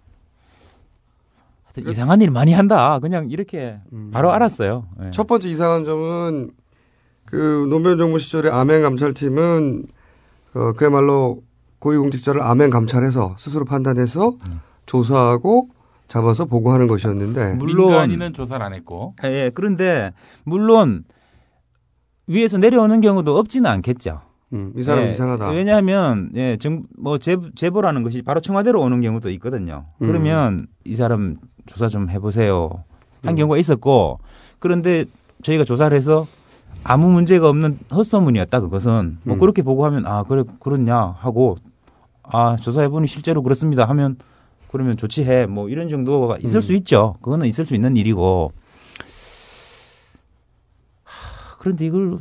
하여튼 1.64 1.91
이상한 1.91 2.20
일 2.20 2.30
많이 2.30 2.53
한다 2.53 2.99
그냥 2.99 3.30
이렇게 3.30 3.78
바로 4.12 4.32
알았어요. 4.32 4.86
예. 5.05 5.11
첫 5.12 5.26
번째 5.26 5.49
이상한 5.49 5.84
점은 5.84 6.51
그 7.24 7.66
노무현 7.70 7.97
정부 7.97 8.18
시절에 8.18 8.51
아멘 8.51 8.82
감찰팀은 8.82 9.86
어, 10.55 10.72
그야말로 10.72 11.43
고위공직자를 11.78 12.43
아멘 12.43 12.70
감찰해서 12.70 13.36
스스로 13.38 13.64
판단해서 13.64 14.30
음. 14.30 14.61
조사하고 14.86 15.68
잡아서 16.11 16.45
보고하는 16.45 16.89
것이었는데 16.89 17.55
물론 17.55 17.87
민간인은 17.87 18.33
조사를 18.33 18.67
안 18.67 18.75
했고 18.75 19.15
예, 19.23 19.53
그런데 19.55 20.11
물론 20.45 21.05
위에서 22.27 22.59
내려오는 22.59 23.01
경우도 23.01 23.39
없지는 23.39 23.71
않겠죠. 23.71 24.21
음, 24.53 24.73
이 24.77 24.83
사람 24.83 25.05
예, 25.05 25.11
이상하다. 25.11 25.51
왜냐하면 25.51 26.31
예, 26.35 26.57
정, 26.57 26.83
뭐 26.99 27.19
제, 27.19 27.37
제보라는 27.55 28.03
것이 28.03 28.23
바로 28.23 28.41
청와대로 28.41 28.81
오는 28.81 29.01
경우도 29.01 29.31
있거든요. 29.31 29.87
음. 30.03 30.09
그러면 30.09 30.67
이 30.85 30.97
사람 30.97 31.37
조사 31.67 31.87
좀 31.87 32.11
해보세요. 32.11 32.83
한 33.23 33.35
음. 33.35 33.37
경우가 33.37 33.57
있었고 33.59 34.17
그런데 34.59 35.05
저희가 35.45 35.63
조사를 35.63 35.97
해서 35.97 36.27
아무 36.83 37.09
문제가 37.11 37.49
없는 37.49 37.79
헛소문이었다. 37.95 38.59
그것은 38.59 39.19
뭐 39.23 39.37
음. 39.37 39.39
그렇게 39.39 39.63
보고 39.63 39.85
하면 39.87 40.07
아 40.07 40.25
그래 40.25 40.43
그렇냐 40.59 41.15
하고 41.21 41.57
아 42.25 42.57
조사해보니 42.57 43.07
실제로 43.07 43.45
그렇습니다 43.45 43.85
하면 43.85 44.17
그러면 44.71 44.97
조치해 44.97 45.47
뭐 45.47 45.68
이런 45.68 45.89
정도가 45.89 46.39
있을 46.39 46.59
음. 46.59 46.61
수 46.61 46.73
있죠. 46.75 47.16
그거는 47.23 47.47
있을 47.49 47.66
수 47.66 47.75
있는 47.75 47.97
일이고 47.97 48.53
하, 51.03 51.57
그런데 51.59 51.87
이걸 51.87 52.18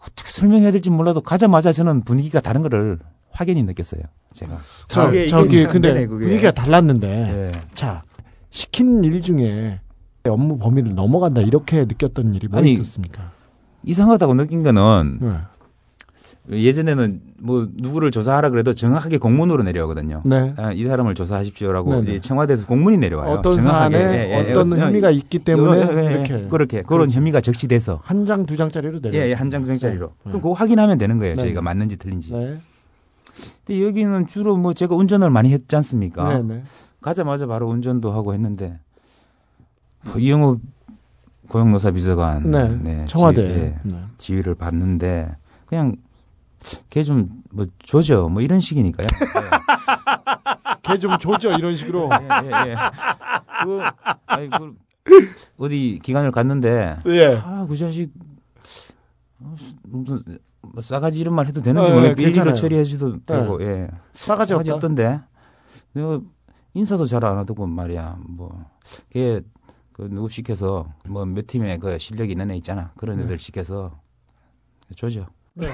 어떻게 0.00 0.30
설명해야 0.30 0.70
될지 0.72 0.90
몰라도 0.90 1.20
가자마자 1.20 1.72
저는 1.72 2.02
분위기가 2.02 2.40
다른 2.40 2.62
거를 2.62 2.98
확연히 3.30 3.62
느꼈어요. 3.62 4.02
제가. 4.32 4.58
저, 4.88 5.06
그게- 5.06 5.28
저기 5.28 5.64
근데 5.64 5.94
되네, 5.94 6.06
그게. 6.06 6.24
분위기가 6.24 6.50
달랐는데 6.50 7.08
예. 7.08 7.52
자 7.74 8.02
시킨 8.50 9.04
일 9.04 9.20
중에 9.22 9.80
업무 10.28 10.58
범위를 10.58 10.94
넘어간다 10.94 11.40
이렇게 11.40 11.84
느꼈던 11.84 12.34
일이 12.34 12.48
뭐 12.48 12.58
아니, 12.58 12.72
있었습니까? 12.72 13.30
이상하다고 13.84 14.34
느낀 14.34 14.62
거는 14.64 15.18
네. 15.20 15.36
예전에는 16.50 17.20
뭐 17.40 17.66
누구를 17.74 18.10
조사하라 18.12 18.50
그래도 18.50 18.72
정확하게 18.72 19.18
공문으로 19.18 19.62
내려오거든요. 19.64 20.22
네. 20.24 20.54
아, 20.56 20.72
이 20.72 20.84
사람을 20.84 21.14
조사하십시오라고 21.16 21.94
네, 21.96 22.04
네. 22.04 22.14
이 22.14 22.20
청와대에서 22.20 22.66
공문이 22.66 22.98
내려와요. 22.98 23.30
어떤 23.32 23.52
정확하게. 23.52 23.96
사안에 23.98 24.52
어떤 24.52 24.76
혐의가 24.76 25.10
있기 25.10 25.40
때문에 25.40 25.80
예, 25.80 25.82
예, 25.82 26.06
예. 26.06 26.10
이렇게. 26.12 26.48
그렇게 26.48 26.82
그런 26.82 27.00
그렇죠. 27.00 27.16
혐의가 27.16 27.40
적시돼서 27.40 28.00
한 28.04 28.24
장 28.24 28.46
두 28.46 28.56
장짜리로 28.56 29.00
내려. 29.00 29.18
예, 29.18 29.30
예, 29.30 29.32
한 29.32 29.50
장 29.50 29.62
두 29.62 29.68
장짜리로. 29.68 30.06
네. 30.06 30.12
그럼 30.24 30.40
그거 30.40 30.52
확인하면 30.52 30.98
되는 30.98 31.18
거예요. 31.18 31.34
네. 31.34 31.40
저희가 31.42 31.62
맞는지 31.62 31.96
틀린지. 31.96 32.32
네. 32.32 32.58
근데 33.66 33.82
여기는 33.84 34.28
주로 34.28 34.56
뭐 34.56 34.72
제가 34.72 34.94
운전을 34.94 35.28
많이 35.30 35.52
했지 35.52 35.74
않습니까? 35.76 36.42
가자마자 37.02 37.46
바로 37.46 37.68
운전도 37.68 38.12
하고 38.12 38.32
했는데 38.34 38.78
뭐 40.04 40.18
이영호 40.18 40.58
고용노사 41.48 41.90
비서관 41.90 42.50
네, 42.82 43.04
청와대. 43.08 43.46
지휘, 43.46 43.58
예, 43.60 43.74
네. 43.82 43.96
지휘를 44.18 44.54
받는데 44.54 45.28
그냥 45.66 45.96
걔 46.90 47.02
좀 47.02 47.42
뭐 47.50 47.66
조져 47.78 48.28
뭐 48.28 48.42
이런 48.42 48.60
식이니까요. 48.60 49.06
걔 50.82 50.98
좀 50.98 51.16
조져 51.18 51.56
이런 51.58 51.76
식으로. 51.76 52.08
예, 52.12 52.28
예, 52.44 52.70
예. 52.70 52.76
그, 53.64 53.80
아니, 54.26 54.48
그, 54.50 54.76
어디 55.58 55.98
기관을 56.02 56.30
갔는데 56.30 56.98
예. 57.06 57.36
아그 57.36 57.76
자식 57.76 58.12
어, 59.40 59.54
무슨 59.84 60.22
뭐 60.62 60.82
싸가지 60.82 61.20
이런 61.20 61.34
말 61.34 61.46
해도 61.46 61.60
되는지 61.60 61.90
예, 61.90 61.94
모르겠고 61.94 62.20
괜찮아요. 62.22 62.50
일일이 62.50 62.60
처리해줘도 62.60 63.12
네. 63.12 63.18
되고 63.26 63.62
예. 63.62 63.88
싸가지 64.12 64.54
없다. 64.54 64.74
없던데 64.74 65.20
내가 65.92 66.20
인사도 66.74 67.06
잘 67.06 67.24
안 67.24 67.38
하더고 67.38 67.66
말이야 67.66 68.18
뭐걔 68.28 69.40
그 69.92 70.08
누구 70.10 70.28
시켜서 70.28 70.86
뭐 71.08 71.24
몇 71.24 71.46
팀에 71.46 71.78
그 71.78 71.98
실력 71.98 72.28
있는 72.30 72.50
애 72.50 72.56
있잖아 72.56 72.92
그런 72.96 73.16
네. 73.18 73.24
애들 73.24 73.38
시켜서 73.38 73.98
조져 74.94 75.26
네. 75.56 75.68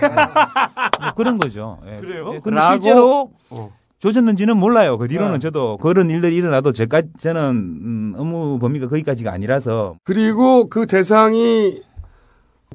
뭐 1.00 1.12
그런 1.16 1.38
거죠 1.38 1.78
예. 1.86 2.00
그래요? 2.00 2.32
예, 2.34 2.40
근데 2.40 2.60
라고? 2.60 2.74
실제로 2.80 3.32
어. 3.50 3.72
조졌는지는 3.98 4.56
몰라요 4.56 4.96
그 4.96 5.08
뒤로는 5.08 5.34
네. 5.34 5.38
저도 5.40 5.76
그런 5.78 6.08
일들이 6.08 6.36
일어나도 6.36 6.72
제가 6.72 7.02
저는 7.18 7.40
음, 7.50 8.14
업무 8.16 8.58
범위가 8.60 8.88
거기까지가 8.88 9.32
아니라서 9.32 9.96
그리고 10.04 10.68
그 10.68 10.86
대상이 10.86 11.82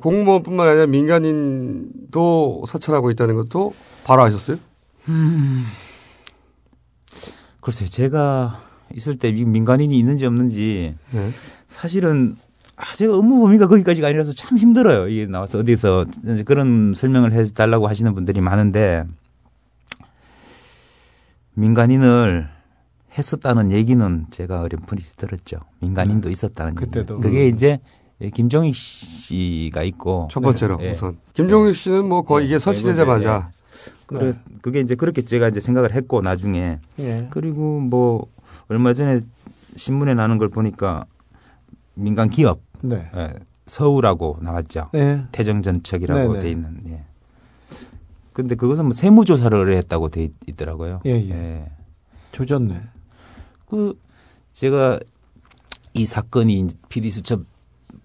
공무원뿐만 0.01 0.67
아니라 0.67 0.85
민간인도 0.85 2.65
사찰하고 2.67 3.09
있다는 3.11 3.35
것도 3.35 3.73
바로 4.03 4.21
아셨어요? 4.23 4.57
음. 5.09 5.65
글쎄요, 7.61 7.89
제가 7.89 8.61
있을 8.93 9.17
때 9.17 9.31
민- 9.31 9.51
민간인이 9.51 9.97
있는지 9.97 10.25
없는지 10.25 10.95
네. 11.11 11.29
사실은 11.67 12.35
아, 12.37 12.41
제가 12.95 13.15
업무 13.17 13.41
범위가 13.41 13.67
거기까지가 13.67 14.07
아니라서 14.07 14.33
참 14.33 14.57
힘들어요. 14.57 15.07
이게 15.07 15.25
나와서 15.25 15.57
어디서 15.59 16.05
그런 16.45 16.93
설명을 16.93 17.33
해달라고 17.33 17.87
하시는 17.87 18.13
분들이 18.13 18.39
많은데 18.41 19.03
민간인을 21.55 22.49
했었다는 23.17 23.71
얘기는 23.71 24.25
제가 24.29 24.61
어렴풋이 24.61 25.15
들었죠. 25.15 25.57
민간인도 25.79 26.29
있었다는 26.29 26.73
얘기. 26.73 26.85
그때도. 26.85 27.19
그게 27.19 27.47
이제 27.47 27.79
김종익 28.33 28.75
씨가 28.75 29.81
있고 29.83 30.27
첫 30.31 30.41
번째로 30.41 30.77
네. 30.77 30.91
우선 30.91 31.17
김종익 31.33 31.75
씨는 31.75 32.07
뭐 32.07 32.21
거의 32.21 32.45
이게 32.45 32.59
설치되자마자 32.59 33.49
그래, 34.05 34.33
그게 34.61 34.79
이제 34.81 34.95
그렇게 34.95 35.21
제가 35.23 35.47
이제 35.47 35.59
생각을 35.59 35.93
했고 35.93 36.21
나중에 36.21 36.79
예. 36.99 37.27
그리고 37.31 37.79
뭐 37.79 38.27
얼마 38.67 38.93
전에 38.93 39.21
신문에 39.75 40.13
나는 40.13 40.37
걸 40.37 40.49
보니까 40.49 41.05
민간 41.95 42.29
기업 42.29 42.59
네. 42.81 43.09
예, 43.15 43.33
서울하고 43.65 44.37
나왔죠. 44.41 44.89
네. 44.93 45.23
태정전척이라고 45.31 46.33
네네. 46.33 46.39
돼 46.39 46.51
있는. 46.51 46.81
예. 46.87 47.05
근데 48.33 48.55
그것은 48.55 48.85
뭐 48.85 48.93
세무조사를 48.93 49.57
의뢰했다고 49.57 50.09
돼 50.09 50.29
있, 50.45 50.57
더라고요 50.57 51.01
예, 51.05 51.11
예. 51.11 51.71
조졌네. 52.31 52.79
그 53.67 53.99
제가 54.53 54.99
이 55.93 56.05
사건이 56.05 56.67
PD 56.89 57.09
수첩 57.09 57.41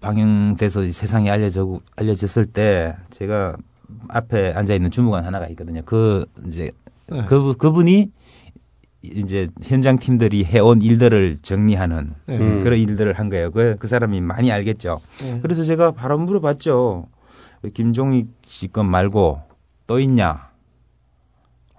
방영돼서 0.01 0.85
세상에 0.91 1.29
알려져 1.29 1.79
알려졌을 1.95 2.45
때 2.47 2.95
제가 3.09 3.55
앞에 4.09 4.53
앉아 4.53 4.73
있는 4.73 4.91
주무관 4.91 5.25
하나가 5.25 5.47
있거든요. 5.49 5.81
그 5.85 6.25
이제 6.47 6.71
네. 7.09 7.25
그 7.25 7.53
그분이 7.55 8.11
이제 9.03 9.49
현장 9.61 9.97
팀들이 9.97 10.45
해온 10.45 10.81
일들을 10.81 11.37
정리하는 11.41 12.13
네. 12.25 12.37
음. 12.37 12.63
그런 12.63 12.79
일들을 12.79 13.11
한 13.13 13.29
거예요. 13.29 13.51
그, 13.51 13.75
그 13.77 13.87
사람이 13.87 14.21
많이 14.21 14.51
알겠죠. 14.51 15.01
네. 15.21 15.39
그래서 15.41 15.63
제가 15.65 15.91
바로 15.91 16.17
물어봤죠. 16.17 17.07
김종익 17.73 18.27
씨 18.45 18.67
건 18.69 18.89
말고 18.89 19.41
또 19.87 19.99
있냐? 19.99 20.49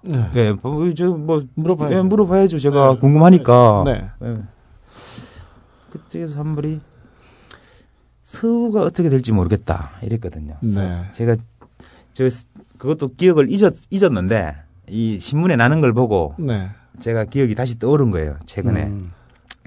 네. 0.02 0.30
예, 0.34 0.52
뭐, 0.52 0.92
저뭐 0.92 1.44
물어봐야죠. 1.54 1.96
예, 1.96 2.02
물어봐야죠. 2.02 2.58
제가 2.58 2.92
네. 2.94 2.98
궁금하니까. 2.98 3.82
네. 3.86 4.10
예. 4.22 4.36
그쪽에서 5.90 6.40
한 6.40 6.54
분이 6.54 6.80
서우가 8.22 8.82
어떻게 8.82 9.08
될지 9.08 9.32
모르겠다 9.32 9.92
이랬거든요. 10.02 10.56
네. 10.62 11.04
제가 11.12 11.36
저 12.12 12.24
그것도 12.78 13.14
기억을 13.14 13.50
잊었 13.50 13.72
잊었는데 13.90 14.54
이 14.88 15.18
신문에 15.18 15.56
나는 15.56 15.80
걸 15.80 15.92
보고 15.94 16.34
네. 16.38 16.68
제가 17.00 17.24
기억이 17.24 17.54
다시 17.54 17.78
떠오른 17.78 18.10
거예요. 18.10 18.36
최근에 18.46 18.84
음. 18.84 19.12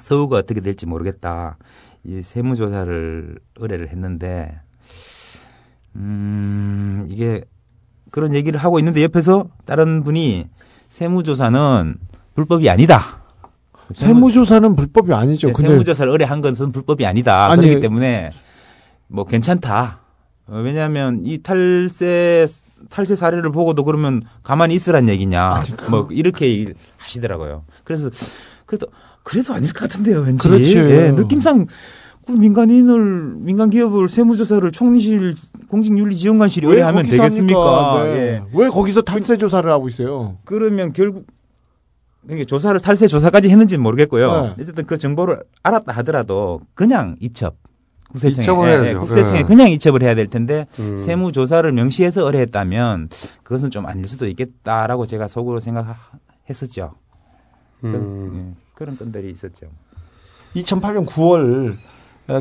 서우가 0.02 0.38
어떻게 0.38 0.62
될지 0.62 0.86
모르겠다. 0.86 1.58
이 2.04 2.22
세무조사를 2.22 3.38
의뢰를 3.58 3.90
했는데 3.90 4.60
음 5.96 7.06
이게 7.10 7.44
그런 8.12 8.34
얘기를 8.34 8.60
하고 8.60 8.80
있는데 8.80 9.04
옆에서 9.04 9.50
다른 9.66 10.04
분이 10.04 10.46
세무조사는 10.88 11.96
불법이 12.36 12.70
아니다. 12.70 13.22
세무조사는 13.92 14.76
불법이 14.76 15.14
아니죠. 15.14 15.48
네, 15.48 15.54
근데 15.54 15.70
세무조사를 15.70 16.12
의뢰한 16.12 16.42
것은 16.42 16.72
불법이 16.72 17.06
아니다. 17.06 17.50
아니, 17.50 17.64
그렇기 17.64 17.82
때문에 17.82 18.32
뭐 19.08 19.26
괜찮다. 19.26 20.00
어, 20.48 20.60
왜냐하면 20.60 21.22
이 21.24 21.42
탈세 21.42 22.46
탈세 22.90 23.16
사례를 23.16 23.52
보고도 23.52 23.84
그러면 23.84 24.22
가만히 24.44 24.76
있으란 24.76 25.10
얘기냐. 25.10 25.64
그뭐 25.78 26.08
이렇게 26.12 26.74
하시더라고요. 26.98 27.66
그래서 27.84 28.10
그래도 28.66 28.88
그래도 29.24 29.54
아닐 29.54 29.74
것 29.74 29.90
같은데요, 29.90 30.22
왠지. 30.22 30.48
그렇죠. 30.48 30.80
예, 30.92 31.12
느낌상 31.12 31.68
그 32.26 32.32
민간인을 32.34 33.36
민간 33.38 33.70
기업을 33.70 34.10
세무조사를 34.10 34.70
총리실 34.72 35.34
공직윤리지원관실이 35.70 36.68
왜 36.68 36.72
의뢰하면 36.72 37.04
거기서 37.04 37.18
되겠습니까? 37.18 38.04
네. 38.04 38.10
예. 38.12 38.44
왜 38.54 38.68
거기서 38.70 39.02
탈세 39.02 39.38
조사를 39.38 39.70
하고 39.70 39.88
있어요? 39.88 40.38
그러면 40.44 40.94
결국 40.94 41.26
이게 42.30 42.44
조사를 42.44 42.78
탈세 42.82 43.08
조사까지 43.08 43.50
했는지는 43.50 43.82
모르겠고요. 43.82 44.42
네. 44.42 44.52
어쨌든 44.60 44.86
그 44.86 44.98
정보를 44.98 45.42
알았다 45.64 45.94
하더라도 45.94 46.60
그냥 46.74 47.16
이첩 47.22 47.56
국세청에 48.12 48.44
이첩을 48.44 48.86
예. 48.86 48.90
예, 48.90 48.94
국세청에 48.94 49.40
예. 49.40 49.44
그냥 49.44 49.70
이첩을 49.70 50.02
해야 50.04 50.16
될 50.16 50.28
텐데 50.28 50.66
음. 50.80 50.98
세무 50.98 51.32
조사를 51.32 51.70
명시해서 51.72 52.26
의뢰했다면 52.26 53.10
그것은 53.44 53.70
좀 53.70 53.86
아닐 53.86 54.08
수도 54.08 54.28
있겠다라고 54.28 55.06
제가 55.06 55.28
속으로 55.28 55.60
생각했었죠. 55.60 56.94
음. 57.84 57.92
그, 57.92 58.38
예, 58.38 58.64
그런 58.74 58.98
건들이 58.98 59.30
있었죠. 59.32 59.68
2008년 60.56 61.06
9월 61.06 61.78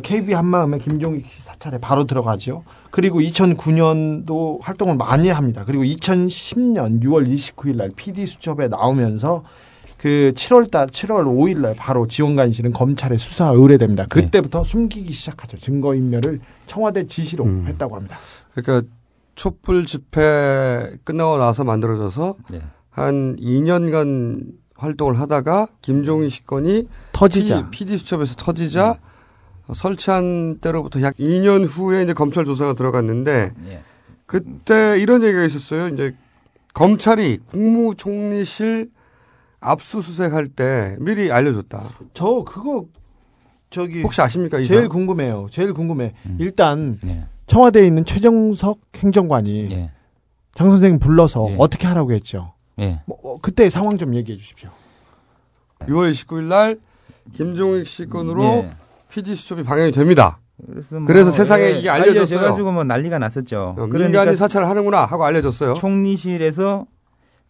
KB 0.03 0.33
한마음에 0.33 0.79
김종익 0.79 1.31
씨 1.31 1.43
사찰에 1.43 1.79
바로 1.79 2.05
들어가죠. 2.05 2.65
그리고 2.91 3.21
2009년도 3.21 4.61
활동을 4.61 4.97
많이 4.97 5.29
합니다. 5.29 5.65
그리고 5.65 5.85
2010년 5.85 7.03
6월 7.03 7.33
29일 7.33 7.77
날 7.77 7.91
PD 7.95 8.27
수첩에 8.27 8.69
나오면서 8.69 9.45
그 9.99 10.33
7월 10.35 10.71
달 10.71 10.87
7월 10.89 11.25
5일 11.25 11.61
날 11.61 11.75
바로 11.75 12.07
지원관실은 12.07 12.73
검찰에 12.73 13.17
수사 13.17 13.49
의뢰됩니다. 13.49 14.07
그때부터 14.07 14.65
숨기기 14.65 15.13
시작하죠. 15.13 15.59
증거 15.59 15.95
인멸을 15.95 16.41
청와대 16.67 17.07
지시로 17.07 17.47
했다고 17.47 17.97
합니다. 17.97 18.19
그러니까 18.55 18.89
촛불 19.35 19.87
집회 19.87 20.97
끝나고 21.05 21.37
나서 21.37 21.65
만들어져서 21.65 22.35
네. 22.51 22.61
한 22.91 23.37
2년간 23.37 24.53
활동을 24.75 25.21
하다가 25.21 25.69
김종인 25.83 26.29
씨 26.29 26.45
건이 26.45 26.89
터지자. 27.13 27.71
PD, 27.71 27.99
수첩에서 27.99 28.35
터지자 28.37 28.99
설치한 29.73 30.59
때로부터 30.61 31.03
약 31.03 31.17
2년 31.17 31.67
후에 31.67 32.03
이제 32.03 32.13
검찰 32.13 32.45
조사가 32.45 32.75
들어갔는데 32.75 33.53
예. 33.69 33.83
그때 34.27 34.99
이런 34.99 35.23
얘기가 35.23 35.45
있었어요. 35.45 35.89
이제 35.89 36.15
검찰이 36.75 37.39
국무총리실 37.47 38.91
압수수색할 39.61 40.49
때 40.49 40.97
미리 41.01 41.31
알려줬다. 41.33 41.83
저 42.15 42.45
그거 42.45 42.87
저기 43.71 44.03
혹시 44.03 44.21
아십니까? 44.21 44.59
이 44.59 44.67
제일? 44.67 44.89
궁금해요. 44.89 45.49
제일 45.51 45.73
궁금해. 45.73 46.15
일단 46.39 46.99
네. 47.03 47.27
청와대에 47.47 47.87
있는 47.87 48.05
최정석 48.05 48.81
행정관이 48.97 49.71
예. 49.73 49.91
장 50.55 50.71
선생님 50.71 50.99
불러서 50.99 51.43
어떻게 51.59 51.87
하라고 51.87 52.13
했죠. 52.13 52.55
예. 52.81 53.01
뭐, 53.07 53.19
어, 53.23 53.39
그때 53.41 53.69
상황 53.71 53.99
좀 53.99 54.15
얘기해 54.15 54.39
주십시오. 54.39 54.71
6월 55.81 56.11
29일 56.11 56.45
날 56.45 56.79
김종익 57.35 57.87
씨 57.87 58.07
건으로 58.07 58.43
예. 58.43 58.77
PD 59.11 59.35
수첩이 59.35 59.63
방영이 59.63 59.93
됩니다. 59.93 60.41
그래서, 60.67 60.97
뭐, 60.97 61.07
그래서 61.07 61.31
세상에 61.31 61.65
예, 61.65 61.71
이게 61.79 61.91
알려졌어요. 61.91 62.39
알려져가지고 62.39 62.73
뭐 62.73 62.85
난리가 62.85 63.19
났었죠. 63.19 63.75
어, 63.79 63.87
민간이 63.87 64.37
사찰을 64.37 64.69
하는구나 64.69 65.05
하고 65.05 65.25
알려졌어요. 65.25 65.75
총리실에서 65.75 66.87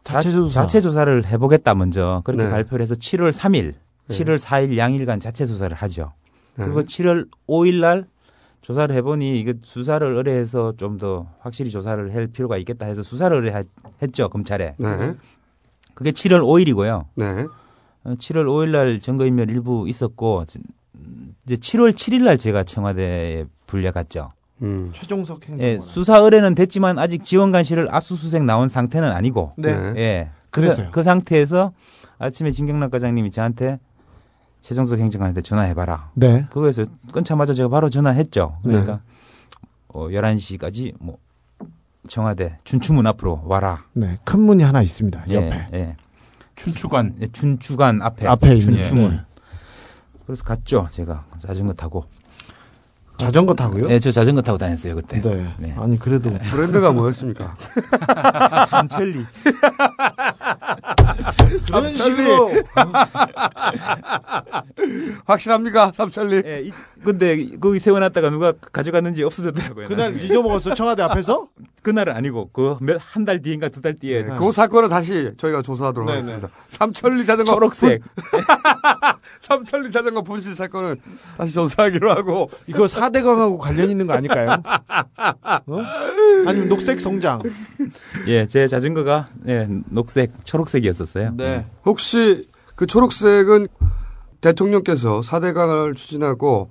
자, 0.07 0.15
자체 0.15 0.31
조사. 0.31 0.61
자체 0.62 0.81
조사를 0.81 1.27
해보겠다 1.27 1.74
먼저 1.74 2.23
그렇게 2.24 2.45
네. 2.45 2.51
발표를 2.51 2.83
해서 2.83 2.95
7월 2.95 3.33
3일, 3.33 3.74
네. 3.74 3.74
7월 4.09 4.39
4일 4.39 4.77
양일간 4.77 5.19
자체 5.19 5.47
조사를 5.47 5.77
하죠. 5.77 6.12
네. 6.57 6.65
그리고 6.65 6.83
7월 6.83 7.27
5일 7.49 7.81
날 7.81 8.07
조사를 8.62 8.95
해보니 8.95 9.39
이거 9.41 9.53
수사를 9.62 10.07
의뢰해서 10.16 10.74
좀 10.77 10.99
더 10.99 11.27
확실히 11.41 11.70
조사를 11.70 12.15
할 12.15 12.27
필요가 12.28 12.57
있겠다 12.57 12.87
해서 12.87 13.03
수사를 13.03 13.37
의뢰했죠 13.37 14.28
검찰에. 14.28 14.77
네. 14.78 15.15
그게 15.95 16.12
7월 16.12 16.41
5일이고요. 16.41 17.07
네. 17.16 17.47
7월 18.05 18.47
5일 18.47 18.70
날 18.70 19.01
증거인멸 19.01 19.51
일부 19.51 19.89
있었고 19.89 20.45
이제 21.45 21.57
7월 21.57 21.93
7일 21.93 22.23
날 22.24 22.39
제가 22.39 22.62
청와대에 22.62 23.45
불려갔죠. 23.66 24.31
음. 24.62 24.91
최종석 24.95 25.43
행정관. 25.49 25.61
예, 25.66 25.78
수사 25.78 26.19
의뢰는 26.19 26.55
됐지만 26.55 26.99
아직 26.99 27.23
지원관실을 27.23 27.95
압수수색 27.95 28.45
나온 28.45 28.69
상태는 28.69 29.11
아니고. 29.12 29.53
네. 29.59 29.70
예. 29.97 30.31
그, 30.51 30.61
그래서요. 30.62 30.87
사- 30.87 30.91
그 30.93 31.03
상태에서 31.03 31.73
아침에 32.19 32.51
진경락 32.51 32.91
과장님이 32.91 33.31
저한테 33.31 33.78
최종석 34.62 34.99
행정관한테 34.99 35.43
전화해봐라. 35.43 36.11
네. 36.15 36.47
그거에서 36.51 36.87
끊자마자 37.12 37.53
제가 37.53 37.69
바로 37.69 37.89
전화했죠. 37.91 38.59
그러니까 38.65 38.93
네. 38.95 38.99
어, 39.89 40.09
11시까지 40.09 40.95
뭐 40.99 41.19
청와대 42.09 42.57
춘추문 42.65 43.07
앞으로 43.07 43.43
와라. 43.45 43.85
네. 43.93 44.16
큰 44.24 44.41
문이 44.41 44.62
하나 44.62 44.81
있습니다. 44.81 45.24
예, 45.31 45.35
옆에. 45.35 45.66
예. 45.74 45.97
춘추관. 46.55 47.16
예, 47.20 47.27
춘추관 47.27 48.01
앞에. 48.01 48.27
앞에 48.27 48.55
있는. 48.57 48.61
춘추문. 48.83 49.11
네. 49.11 49.20
그래서 50.24 50.43
갔죠. 50.43 50.87
제가 50.91 51.27
자전거 51.39 51.73
타고. 51.74 52.07
자전거 53.19 53.55
타고요? 53.55 53.87
네, 53.89 53.99
저 53.99 54.11
자전거 54.11 54.43
타고 54.43 54.59
다녔어요 54.59 54.95
그때. 54.95 55.21
네. 55.59 55.75
아니 55.79 55.99
그래도 55.99 56.31
브랜드가 56.51 56.93
뭐였습니까? 56.93 57.55
삼천리. 58.69 59.25
그런 61.67 61.95
식으로 61.95 62.51
확실합니까? 65.25 65.93
삼천리. 65.93 66.43
예, 66.45 66.63
이- 66.67 66.73
근데 67.05 67.57
거기 67.59 67.79
세워놨다가 67.79 68.31
누가 68.31 68.53
가져갔는지 68.73 69.23
없어졌더라고요. 69.23 69.87
그날 69.87 70.13
나중에. 70.13 70.25
잊어먹었어 70.25 70.75
청와대 70.75 71.03
앞에서? 71.03 71.49
그날은 71.83 72.15
아니고 72.17 72.51
그 72.53 72.77
몇 72.81 72.99
한 73.01 73.25
달 73.25 73.41
뒤인가 73.43 73.69
두 73.69 73.81
달 73.81 73.95
뒤에 73.95 74.25
그 74.25 74.53
사건은 74.53 74.89
다시 74.89 75.31
저희가 75.37 75.63
조사하도록 75.63 76.07
네네. 76.07 76.19
하겠습니다. 76.21 76.49
삼천리 76.69 77.25
자전거 77.25 77.53
초록색. 77.53 78.03
분- 79.41 79.65
삼천리 79.65 79.91
자전거 79.91 80.23
분실 80.23 80.55
사건은 80.55 80.97
다시 81.37 81.55
조사하기로 81.55 82.11
하고 82.11 82.49
이거 82.67 82.85
4대강하고 82.87 83.59
관련 83.59 83.91
있는 83.91 84.07
거 84.07 84.15
아닐까요? 84.15 84.51
어? 85.67 85.79
아니면 86.47 86.69
녹색 86.69 87.01
성장. 87.01 87.41
예, 88.27 88.47
제 88.47 88.67
자전거가 88.67 89.29
예, 89.49 89.69
녹색, 89.91 90.33
초록색이었었어요. 90.45 91.35
네. 91.37 91.67
혹시 91.85 92.49
그 92.75 92.87
초록색은 92.87 93.69
대통령께서 94.41 95.21
4대강을 95.21 95.97
추진하고 95.97 96.71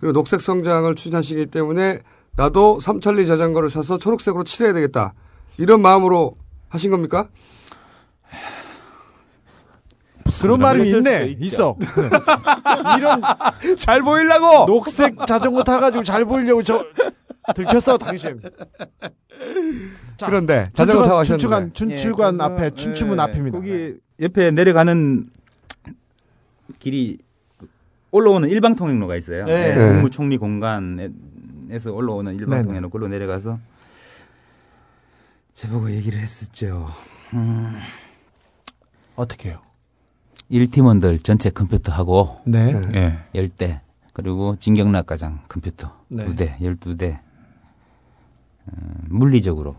그리고 0.00 0.12
녹색 0.12 0.40
성장을 0.40 0.92
추진하시기 0.94 1.46
때문에 1.46 2.00
나도 2.36 2.80
삼천리 2.80 3.26
자전거를 3.26 3.68
사서 3.68 3.98
초록색으로 3.98 4.44
칠해야 4.44 4.72
되겠다. 4.72 5.12
이런 5.58 5.82
마음으로 5.82 6.36
하신 6.70 6.90
겁니까? 6.90 7.28
그런 10.40 10.60
말이 10.60 10.78
그랬을 10.90 10.98
있네. 10.98 11.36
있어. 11.40 11.76
이런 12.98 13.20
잘 13.78 14.02
보이려고 14.02 14.66
녹색 14.66 15.16
자전거 15.26 15.62
타가지고 15.64 16.04
잘 16.04 16.24
보이려고 16.24 16.62
저 16.62 16.84
들켰어 17.54 17.98
당신. 17.98 18.40
자, 20.16 20.26
그런데 20.26 20.70
자전거 20.72 21.04
타고. 21.04 21.24
춘추관 21.24 21.72
춘추관 21.72 22.38
예, 22.40 22.44
앞에 22.44 22.70
춘추문 22.74 23.18
예, 23.18 23.22
앞입니다. 23.22 23.58
거기 23.58 23.94
옆에 24.20 24.50
내려가는 24.52 25.26
길이 26.78 27.18
올라오는 28.12 28.48
일방 28.48 28.76
통행로가 28.76 29.16
있어요. 29.16 29.44
네. 29.44 29.70
예, 29.70 29.74
네. 29.74 29.92
국무총리 29.92 30.36
공간에서 30.36 31.92
올라오는 31.92 32.34
일방 32.34 32.62
통행로 32.62 32.90
그로 32.90 33.08
내려가서 33.08 33.58
저보고 35.52 35.90
얘기를 35.90 36.18
했었죠. 36.20 36.88
음, 37.34 37.78
어떻게 39.16 39.50
해요? 39.50 39.60
1팀원들 40.52 41.24
전체 41.24 41.50
컴퓨터하고 41.50 42.40
네. 42.44 42.74
예. 42.94 43.18
10대 43.34 43.80
그리고 44.12 44.54
진경락 44.56 45.06
과장 45.06 45.40
컴퓨터 45.48 45.90
네. 46.08 46.26
2대 46.26 46.58
12대 46.58 47.18
음, 48.68 48.94
물리적으로 49.08 49.76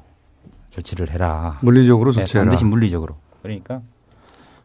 조치를 0.71 1.11
해라. 1.11 1.59
물리적으로 1.61 2.11
네, 2.11 2.21
조치해라. 2.21 2.45
반드시 2.45 2.65
물리적으로. 2.65 3.15
그러니까 3.43 3.81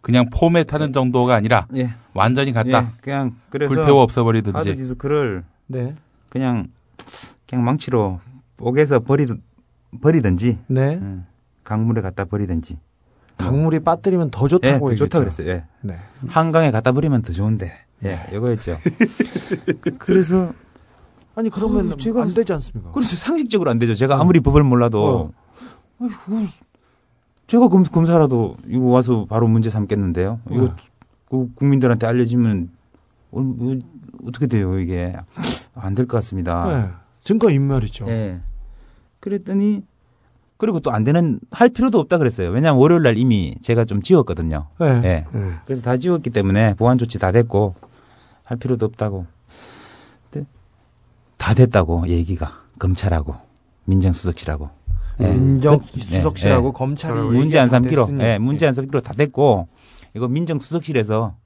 그냥 0.00 0.30
포맷하는 0.30 0.92
정도가 0.94 1.34
아니라 1.34 1.66
예. 1.76 1.94
완전히 2.14 2.52
갔다. 2.52 2.82
예, 2.82 2.86
그냥 3.02 3.36
그래서 3.50 3.74
불태워 3.74 4.02
없애버리든지. 4.02 4.56
하드 4.56 4.74
디스크를 4.74 5.44
네. 5.66 5.94
그냥 6.30 6.68
그냥 7.46 7.64
망치로 7.64 8.20
뽀개서 8.56 9.00
버리 9.00 9.26
버리든지 10.00 10.58
네. 10.68 10.96
음, 10.96 11.26
강물에 11.64 12.00
갖다 12.00 12.24
버리든지. 12.24 12.78
강물이 13.38 13.80
빠뜨리면 13.80 14.30
더 14.30 14.44
예, 14.46 14.48
좋다고 14.48 14.78
더 14.78 14.92
얘기했죠. 14.92 15.04
좋다 15.06 15.18
그랬어요. 15.20 15.48
예. 15.48 15.64
네. 15.80 15.96
한강에 16.28 16.70
갖다 16.70 16.92
버리면 16.92 17.22
더 17.22 17.32
좋은데. 17.32 17.72
예, 18.04 18.26
이거였죠. 18.32 18.76
그래서 19.98 20.52
아니 21.34 21.50
그러면 21.50 21.92
어, 21.92 21.96
제가- 21.96 22.22
안 22.22 22.34
되지 22.34 22.52
않습니까? 22.52 22.92
그렇죠. 22.92 23.16
상식적으로 23.16 23.70
안 23.70 23.78
되죠. 23.78 23.94
제가 23.94 24.20
아무리 24.20 24.40
법을 24.40 24.62
몰라도 24.64 25.32
아이고, 26.00 26.14
제가 27.46 27.68
검, 27.68 27.82
검사라도 27.84 28.56
이거 28.66 28.84
와서 28.86 29.26
바로 29.28 29.48
문제 29.48 29.70
삼겠는데요. 29.70 30.40
이거 30.50 30.64
어. 30.66 30.76
그 31.30 31.48
국민들한테 31.54 32.06
알려지면 32.06 32.70
어, 33.30 33.40
뭐, 33.40 33.76
어떻게 34.26 34.46
돼요 34.46 34.78
이게 34.80 35.14
안 35.74 35.94
될 35.94 36.06
것 36.06 36.16
같습니다. 36.18 36.66
네. 36.66 36.88
증거 37.22 37.50
인멸이죠. 37.50 38.08
예. 38.08 38.40
그랬더니 39.20 39.82
그리고 40.58 40.80
또 40.80 40.90
안 40.90 41.04
되는 41.04 41.38
할 41.52 41.68
필요도 41.68 41.98
없다 42.00 42.18
그랬어요. 42.18 42.50
왜냐하면 42.50 42.80
월요일 42.80 43.02
날 43.02 43.16
이미 43.16 43.54
제가 43.62 43.84
좀 43.84 44.02
지웠거든요. 44.02 44.66
네. 44.80 45.00
예. 45.04 45.26
그래서 45.64 45.82
다 45.82 45.96
지웠기 45.96 46.30
때문에 46.30 46.74
보안 46.74 46.98
조치 46.98 47.18
다 47.18 47.30
됐고 47.32 47.74
할 48.44 48.58
필요도 48.58 48.84
없다고. 48.86 49.26
다 51.36 51.54
됐다고 51.54 52.08
얘기가 52.08 52.52
검찰하고 52.80 53.36
민정수석실하고. 53.84 54.68
예. 55.20 55.28
민정수석실하고 55.34 56.72
검찰이 56.72 57.20
문제 57.20 57.58
안 57.60 57.68
삼기로. 57.68 58.08
예, 58.20 58.38
문제 58.38 58.66
안 58.66 58.74
삼기로 58.74 59.00
다 59.00 59.12
됐고 59.12 59.68
이거 60.14 60.26
민정수석실에서 60.26 61.36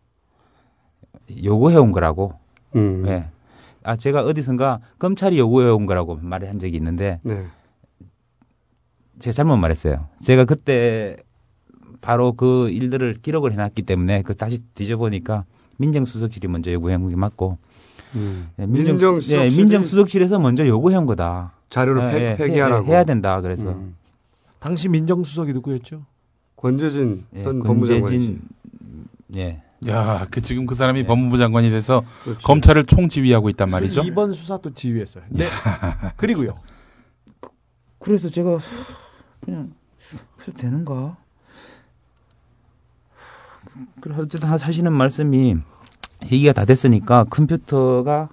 요구해 1.44 1.76
온 1.76 1.92
거라고. 1.92 2.32
음. 2.74 3.04
예. 3.06 3.28
아 3.84 3.96
제가 3.96 4.22
어디선가 4.22 4.80
검찰이 4.98 5.38
요구해 5.38 5.68
온 5.68 5.84
거라고 5.84 6.16
말을 6.22 6.48
한 6.48 6.58
적이 6.58 6.76
있는데 6.76 7.20
네. 7.22 7.44
제가 9.22 9.32
잘못 9.32 9.56
말했어요. 9.56 10.08
제가 10.20 10.44
그때 10.44 11.16
바로 12.00 12.32
그 12.32 12.68
일들을 12.70 13.14
기록을 13.22 13.52
해놨기 13.52 13.82
때문에 13.82 14.22
그 14.22 14.34
다시 14.34 14.58
뒤져보니까 14.74 15.44
민정수석실이 15.76 16.48
먼저 16.48 16.72
요구한 16.72 17.08
게 17.08 17.14
맞고 17.14 17.56
음. 18.16 18.48
예, 18.58 18.66
민정, 18.66 19.20
예, 19.30 19.48
민정수석실에서 19.48 20.40
먼저 20.40 20.66
요구한 20.66 21.06
거다. 21.06 21.52
자료를 21.70 22.02
예, 22.02 22.10
폐- 22.10 22.20
예, 22.32 22.36
폐기하라고. 22.36 22.88
해, 22.88 22.96
야 22.96 23.04
된다. 23.04 23.40
그래서 23.40 23.70
음. 23.70 23.94
당시 24.58 24.88
민정수석이 24.88 25.52
누구였죠? 25.52 26.04
권재진 26.56 27.24
예, 27.36 27.44
현. 27.44 27.60
권재진 27.60 28.40
예. 29.36 29.62
야, 29.88 30.26
그 30.30 30.40
지금 30.42 30.66
그 30.66 30.74
사람이 30.74 31.04
법무부 31.06 31.38
장관이 31.38 31.70
돼서 31.70 32.02
그렇죠. 32.24 32.40
검찰을 32.46 32.84
총지휘하고 32.86 33.48
있단 33.50 33.70
말이죠. 33.70 34.02
이번 34.02 34.32
수사도 34.32 34.72
지휘했어요. 34.74 35.24
네. 35.30 35.46
그리고요. 36.16 36.54
그래서 37.98 38.28
제가 38.28 38.58
그냥 39.44 39.72
해도 40.40 40.52
되는가? 40.56 41.16
그래서 44.00 44.22
어쨌든 44.22 44.48
하시는 44.48 44.92
말씀이 44.92 45.56
얘기가 46.24 46.52
다 46.52 46.64
됐으니까 46.64 47.24
컴퓨터가 47.24 48.28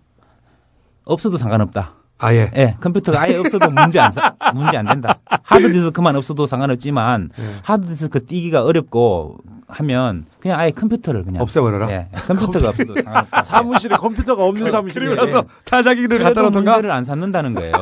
없어도 1.05 1.37
상관없다. 1.37 1.95
아예. 2.19 2.51
예, 2.55 2.75
컴퓨터가 2.81 3.21
아예 3.21 3.37
없어도 3.37 3.71
문제 3.71 3.99
안 3.99 4.11
사, 4.11 4.35
문제 4.53 4.77
안 4.77 4.85
된다. 4.85 5.19
하드디스크만 5.43 6.15
없어도 6.15 6.45
상관없지만 6.45 7.29
예. 7.39 7.55
하드디스크 7.63 8.25
띄기가 8.25 8.63
어렵고 8.63 9.37
하면 9.69 10.25
그냥 10.39 10.59
아예 10.59 10.71
컴퓨터를 10.71 11.23
그냥 11.23 11.41
없애버려라. 11.43 11.91
예, 11.91 12.09
컴퓨터가 12.27 12.69
없어도. 12.69 12.95
사무실에 13.45 13.95
컴퓨터가 13.95 14.43
없는 14.43 14.71
사무실에 14.71 15.05
그리고 15.05 15.21
나서 15.21 15.43
타자기를 15.65 16.07
그래도 16.17 16.23
갖다 16.25 16.41
놓던가? 16.41 16.71
문제를 16.73 16.91
안 16.91 17.03
삼는다는 17.05 17.53
거예요. 17.53 17.73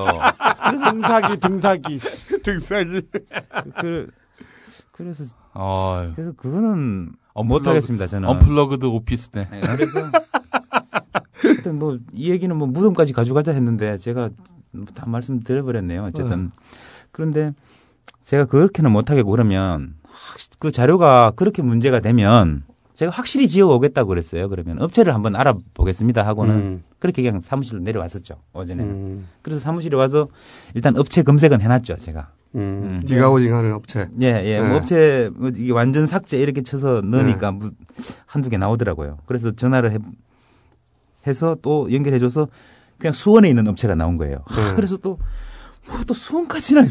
그래서 0.68 0.92
등사기 0.92 1.40
등사기 1.40 2.00
등사기. 2.44 3.02
그, 3.80 4.08
그 4.92 5.04
래서 5.04 5.24
어, 5.54 6.12
그래서 6.16 6.34
그거는 6.34 7.12
언플러그- 7.34 7.46
못 7.48 7.68
하겠습니다 7.68 8.08
저는. 8.08 8.28
언플러그드 8.30 8.86
오피스네. 8.86 9.44
네, 9.52 9.60
그래서 9.62 10.12
하여튼 11.42 11.80
뭐 11.80 11.98
이 12.14 12.32
얘기는 12.32 12.56
뭐 12.58 12.68
무덤까지 12.68 13.14
가져가자 13.14 13.52
했는데 13.54 13.98
제가 13.98 14.30
다 14.94 15.06
말씀드려버렸네요. 15.06 16.04
어쨌든 16.06 16.52
그런데 17.12 17.54
제가 18.22 18.46
그렇게는 18.46 18.92
못하겠고 18.92 19.30
그러면 19.32 19.94
확- 19.97 19.97
그 20.60 20.72
자료가 20.72 21.32
그렇게 21.36 21.62
문제가 21.62 22.00
되면 22.00 22.64
제가 22.94 23.12
확실히 23.12 23.48
지어 23.48 23.68
오겠다고 23.68 24.10
그랬어요. 24.10 24.50
그러면 24.50 24.82
업체를 24.82 25.14
한번 25.14 25.36
알아보겠습니다 25.36 26.26
하고는 26.26 26.56
음. 26.56 26.84
그렇게 27.00 27.22
그냥 27.22 27.42
사무실로 27.42 27.80
내려왔었죠 27.82 28.36
어제는. 28.54 29.26
그래서 29.42 29.60
사무실에 29.60 29.96
와서 29.96 30.28
일단 30.74 30.98
업체 30.98 31.22
검색은 31.22 31.62
해놨죠 31.62 31.98
제가. 31.98 32.32
음. 32.56 33.02
디가우징 33.06 33.54
하는 33.54 33.74
업체. 33.74 34.10
예, 34.22 34.28
예. 34.46 34.60
뭐 34.60 34.70
네. 34.70 34.76
업체 34.76 35.30
뭐 35.36 35.50
이게 35.56 35.72
완전 35.72 36.08
삭제 36.08 36.40
이렇게 36.40 36.64
쳐서 36.64 37.02
넣으니까 37.02 37.52
뭐 37.52 37.70
한두 38.26 38.50
개 38.50 38.58
나오더라고요. 38.58 39.20
그래서 39.28 39.52
전화를 39.52 39.92
해, 39.92 39.98
해서 41.28 41.56
또 41.62 41.92
연결해줘서 41.94 42.48
그냥 42.98 43.14
수원에 43.14 43.50
있는 43.50 43.68
업체가 43.68 43.96
나온 43.96 44.18
거예요. 44.18 44.40
하, 44.46 44.70
네. 44.70 44.74
그래서 44.76 44.98
또, 44.98 45.20
뭐 45.90 45.98
또 46.08 46.14
수원까지나. 46.14 46.86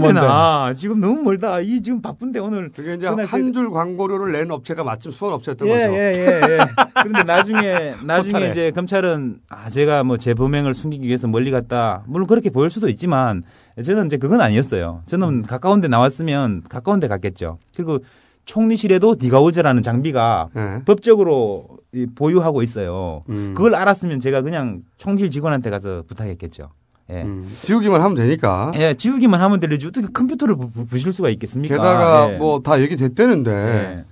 되나. 0.00 0.72
지금 0.72 1.00
너무 1.00 1.22
멀다. 1.22 1.60
이 1.60 1.80
지금 1.82 2.00
바쁜데 2.00 2.38
오늘. 2.38 2.70
그게 2.70 2.94
이제 2.94 3.06
한 3.06 3.52
줄 3.52 3.70
광고료를 3.70 4.32
낸 4.32 4.50
업체가 4.50 4.84
마침 4.84 5.10
수원 5.10 5.34
업체였던 5.34 5.66
예, 5.68 5.72
거죠. 5.72 5.92
예, 5.94 5.98
예, 5.98 6.40
예. 6.42 6.58
그런데 7.02 7.22
나중에, 7.24 7.94
나중에. 8.04 8.50
이제 8.50 8.70
검찰은, 8.70 9.40
아, 9.48 9.68
제가 9.68 10.04
뭐 10.04 10.16
제 10.16 10.34
범행을 10.34 10.74
숨기기 10.74 11.06
위해서 11.06 11.26
멀리 11.26 11.50
갔다. 11.50 12.02
물론 12.06 12.26
그렇게 12.28 12.50
보일 12.50 12.70
수도 12.70 12.88
있지만, 12.88 13.42
저는 13.82 14.06
이제 14.06 14.16
그건 14.16 14.40
아니었어요. 14.40 15.02
저는 15.06 15.28
음. 15.28 15.42
가까운 15.42 15.80
데 15.80 15.88
나왔으면 15.88 16.62
가까운 16.68 17.00
데 17.00 17.08
갔겠죠. 17.08 17.58
그리고 17.74 17.98
총리실에도 18.44 19.16
디가우저라는 19.16 19.82
장비가 19.82 20.48
네. 20.54 20.82
법적으로 20.84 21.68
이 21.92 22.06
보유하고 22.14 22.62
있어요. 22.62 23.22
음. 23.28 23.54
그걸 23.56 23.74
알았으면 23.74 24.18
제가 24.20 24.42
그냥 24.42 24.82
총실 24.98 25.30
직원한테 25.30 25.70
가서 25.70 26.02
부탁했겠죠. 26.06 26.70
예. 27.10 27.26
지우기만 27.62 28.00
하면 28.00 28.14
되니까. 28.14 28.72
예, 28.76 28.94
지우기만 28.94 29.40
하면 29.40 29.60
되지 29.60 29.86
어떻게 29.86 30.06
컴퓨터를 30.06 30.56
부, 30.56 30.70
부, 30.70 30.86
부실 30.86 31.12
수가 31.12 31.28
있겠습니까? 31.30 31.74
게다가 31.74 32.32
예. 32.32 32.38
뭐다 32.38 32.80
얘기 32.80 32.96
됐다는데 32.96 33.50
예. 33.50 34.04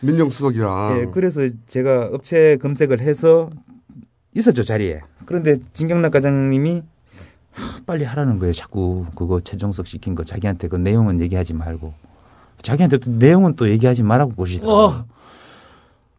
민정수석이랑 0.00 1.00
예, 1.00 1.06
그래서 1.12 1.40
제가 1.66 2.10
업체 2.12 2.56
검색을 2.56 3.00
해서 3.00 3.50
있었죠 4.34 4.62
자리에. 4.62 5.00
그런데 5.24 5.56
진경락 5.72 6.12
과장님이 6.12 6.82
하, 7.52 7.80
빨리 7.86 8.04
하라는 8.04 8.38
거예요. 8.38 8.52
자꾸 8.52 9.06
그거 9.14 9.40
최종석 9.40 9.86
시킨 9.86 10.14
거 10.14 10.24
자기한테 10.24 10.68
그 10.68 10.76
내용은 10.76 11.20
얘기하지 11.20 11.54
말고 11.54 11.94
자기한테 12.62 12.98
또 12.98 13.10
내용은 13.10 13.54
또 13.56 13.70
얘기하지 13.70 14.02
말라고 14.02 14.32
보시더라고요. 14.32 14.84
어. 14.84 15.04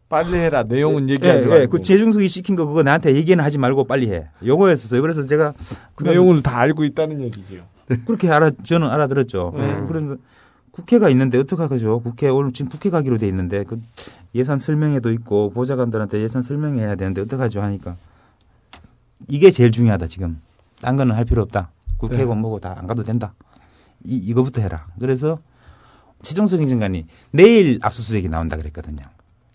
빨리 0.08 0.36
해라. 0.36 0.64
내용은 0.64 1.10
얘기하지 1.10 1.44
예, 1.44 1.48
말고. 1.48 1.62
예, 1.64 1.66
그 1.68 1.82
재중석이 1.82 2.28
시킨 2.30 2.56
거 2.56 2.66
그거 2.66 2.84
나한테 2.84 3.16
얘기는 3.16 3.44
하지 3.44 3.58
말고 3.58 3.86
빨리 3.86 4.12
해. 4.12 4.28
요거였었어요. 4.46 5.02
그래서 5.02 5.26
제가 5.26 5.54
그 5.96 6.04
내용을 6.04 6.42
다 6.44 6.60
알고 6.60 6.84
있다는 6.84 7.22
얘기죠. 7.22 7.66
그렇게 8.06 8.30
알아 8.30 8.52
저는 8.64 8.88
알아들었죠. 8.88 9.54
네. 9.58 9.84
그래서 9.88 10.18
국회가 10.72 11.10
있는데 11.10 11.38
어떡하죠? 11.40 12.02
국회 12.02 12.28
오늘 12.30 12.52
지금 12.52 12.70
국회 12.70 12.90
가기로 12.90 13.18
돼 13.18 13.28
있는데 13.28 13.64
그 13.64 13.80
예산 14.34 14.60
설명회도 14.60 15.12
있고 15.14 15.52
보좌관들한테 15.52 16.20
예산 16.22 16.42
설명해야 16.42 16.96
되는데 16.96 17.22
어떡 17.22 17.40
하죠 17.40 17.62
하니까 17.62 17.96
이게 19.28 19.50
제일 19.52 19.72
중요하다 19.72 20.08
지금. 20.08 20.42
딴 20.82 20.98
거는 20.98 21.16
할 21.16 21.24
필요 21.26 21.42
없다. 21.42 21.72
국회고 21.98 22.36
네. 22.36 22.42
뭐고 22.42 22.60
다 22.60 22.76
안 22.78 22.86
가도 22.88 23.04
된다. 23.04 23.34
이 24.04 24.18
이거부터 24.18 24.62
해라. 24.62 24.88
그래서 25.00 25.40
최종석 26.22 26.60
행정관이 26.60 27.06
내일 27.32 27.80
압수수색이 27.82 28.28
나온다 28.30 28.58
그랬거든요. 28.58 29.04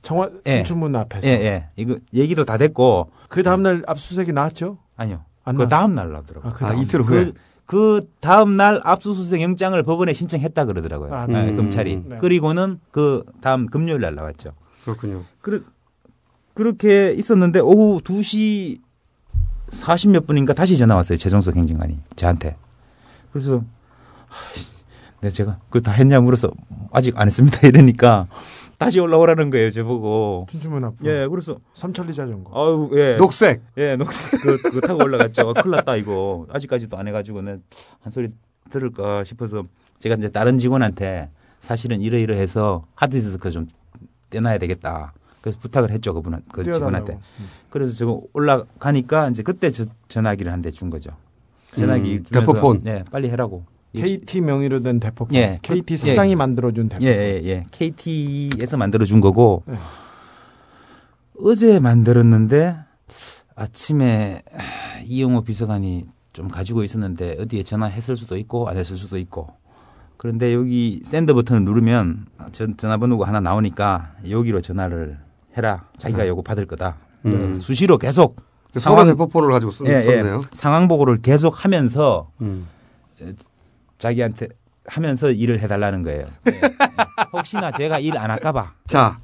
청와 0.02 0.30
예. 0.46 0.56
진출문 0.56 0.94
앞에서. 0.96 1.26
예, 1.26 1.32
예. 1.32 1.68
이거 1.76 1.98
얘기도 2.14 2.44
다 2.44 2.56
됐고 2.56 3.10
그 3.28 3.42
다음 3.42 3.62
날 3.62 3.82
압수수색이 3.86 4.32
나왔죠? 4.32 4.78
아니요. 4.96 5.24
안그 5.44 5.62
나왔어요? 5.62 5.68
다음 5.68 5.94
날 5.94 6.12
나오더라고요. 6.12 6.50
아, 6.50 6.54
그 6.54 6.64
다음 6.64 6.78
아, 6.78 6.82
이틀 6.82 7.04
그, 7.04 7.32
그 7.66 8.08
다음 8.20 8.56
날 8.56 8.80
압수수색 8.82 9.40
영장을 9.40 9.80
법원에 9.82 10.12
신청했다 10.12 10.64
그러더라고요. 10.64 11.14
아, 11.14 11.26
예, 11.28 11.50
음. 11.50 11.56
검찰이. 11.56 12.02
네. 12.06 12.16
그리고는 12.18 12.80
그 12.90 13.24
다음 13.40 13.66
금요일 13.66 14.00
날 14.00 14.14
나왔죠. 14.14 14.52
그렇군요. 14.84 15.24
그, 15.40 15.64
그렇게 16.54 17.12
있었는데 17.12 17.60
오후 17.60 18.00
2시 18.00 18.80
40몇 19.70 20.26
분인가 20.26 20.52
다시 20.52 20.76
전화 20.76 20.96
왔어요. 20.96 21.16
최종석 21.16 21.56
행정관이 21.56 21.98
저한테. 22.16 22.56
그래서 23.32 23.62
네, 25.20 25.30
제가 25.30 25.58
그거 25.68 25.80
다 25.80 25.92
했냐 25.92 26.20
물어서 26.20 26.50
아직 26.92 27.18
안 27.18 27.26
했습니다. 27.28 27.58
이러니까 27.68 28.26
다시 28.80 28.98
올라오라는 28.98 29.50
거예요. 29.50 29.70
저보고. 29.70 30.46
진출문 30.50 30.82
앞. 30.84 30.94
예, 31.04 31.26
그래서 31.28 31.58
삼천리 31.74 32.14
자전거. 32.14 32.50
아유, 32.54 32.88
예. 32.98 33.16
녹색. 33.18 33.60
예, 33.76 33.94
녹색. 33.94 34.40
그, 34.40 34.56
그거 34.62 34.80
타고 34.80 35.04
올라갔죠. 35.04 35.42
어, 35.42 35.52
큰일 35.52 35.72
났다, 35.72 35.96
이거. 35.96 36.46
아직까지도 36.50 36.96
안 36.96 37.06
해가지고, 37.06 37.42
는한 37.42 37.60
소리 38.08 38.30
들을까 38.70 39.22
싶어서 39.24 39.64
제가 39.98 40.14
이제 40.14 40.30
다른 40.30 40.56
직원한테 40.56 41.28
사실은 41.60 42.00
이러이러해서 42.00 42.86
하드디스크 42.94 43.50
좀 43.50 43.68
떼놔야 44.30 44.56
되겠다. 44.56 45.12
그래서 45.42 45.58
부탁을 45.58 45.90
했죠, 45.90 46.14
그분한, 46.14 46.42
그 46.50 46.64
떼어달라고. 46.64 46.78
직원한테. 47.04 47.18
그래서 47.68 47.94
제가 47.94 48.16
올라가니까 48.32 49.28
이제 49.28 49.42
그때 49.42 49.68
저 49.70 49.84
전화기를 50.08 50.50
한 50.50 50.62
대 50.62 50.70
준 50.70 50.88
거죠. 50.88 51.10
전화기 51.76 52.14
음, 52.16 52.22
대포폰. 52.24 52.80
예, 52.86 53.04
빨리 53.12 53.28
해라고. 53.28 53.62
KT 53.94 54.40
명의로 54.42 54.82
된 54.82 55.00
대포폰. 55.00 55.34
예. 55.36 55.58
KT 55.62 55.94
예. 55.94 55.96
사장이 55.96 56.36
만들어준 56.36 56.88
대포폰. 56.88 57.08
예, 57.08 57.12
예, 57.16 57.40
예. 57.44 57.64
KT에서 57.70 58.76
만들어준 58.76 59.20
거고, 59.20 59.62
네. 59.66 59.76
어제 61.42 61.80
만들었는데, 61.80 62.76
아침에 63.56 64.42
이영호 65.04 65.42
비서관이 65.42 66.06
좀 66.32 66.48
가지고 66.48 66.84
있었는데, 66.84 67.36
어디에 67.40 67.62
전화했을 67.62 68.16
수도 68.16 68.36
있고, 68.36 68.68
안 68.68 68.76
했을 68.76 68.96
수도 68.96 69.18
있고. 69.18 69.48
그런데 70.16 70.52
여기 70.52 71.00
send 71.04 71.32
버튼을 71.32 71.64
누르면 71.64 72.26
전, 72.52 72.76
전화번호가 72.76 73.26
하나 73.26 73.40
나오니까 73.40 74.12
여기로 74.28 74.60
전화를 74.60 75.18
해라. 75.56 75.86
자기가 75.96 76.24
네. 76.24 76.28
요거 76.28 76.42
받을 76.42 76.66
거다. 76.66 76.98
음. 77.24 77.58
수시로 77.58 77.96
계속 77.96 78.36
서로 78.72 79.04
대포폰을 79.06 79.50
가지고 79.50 79.70
쓰- 79.72 79.84
예, 79.86 79.96
예. 79.96 80.02
썼네요. 80.02 80.42
상황 80.52 80.88
보고를 80.88 81.22
계속 81.22 81.64
하면서 81.64 82.30
음. 82.42 82.66
자기한테 84.00 84.48
하면서 84.86 85.30
일을 85.30 85.60
해달라는 85.60 86.02
거예요. 86.02 86.26
예. 86.48 86.60
혹시나 87.32 87.70
제가 87.70 87.98
일 88.00 88.16
안 88.18 88.30
할까봐. 88.30 88.72
자, 88.88 89.20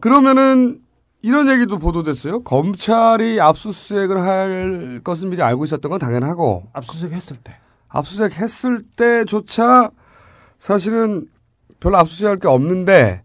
그러면은 0.00 0.80
이런 1.22 1.48
얘기도 1.48 1.78
보도됐어요. 1.78 2.42
검찰이 2.42 3.40
압수수색을 3.40 4.20
할 4.20 5.00
것은 5.02 5.30
미리 5.30 5.42
알고 5.42 5.64
있었던 5.64 5.90
건 5.90 5.98
당연하고 5.98 6.68
압수수색 6.72 7.12
했을 7.12 7.36
때. 7.38 7.56
압수수색 7.88 8.38
했을 8.38 8.82
때조차 8.96 9.90
사실은 10.58 11.26
별로 11.80 11.96
압수수색할 11.98 12.38
게 12.38 12.48
없는데 12.48 13.22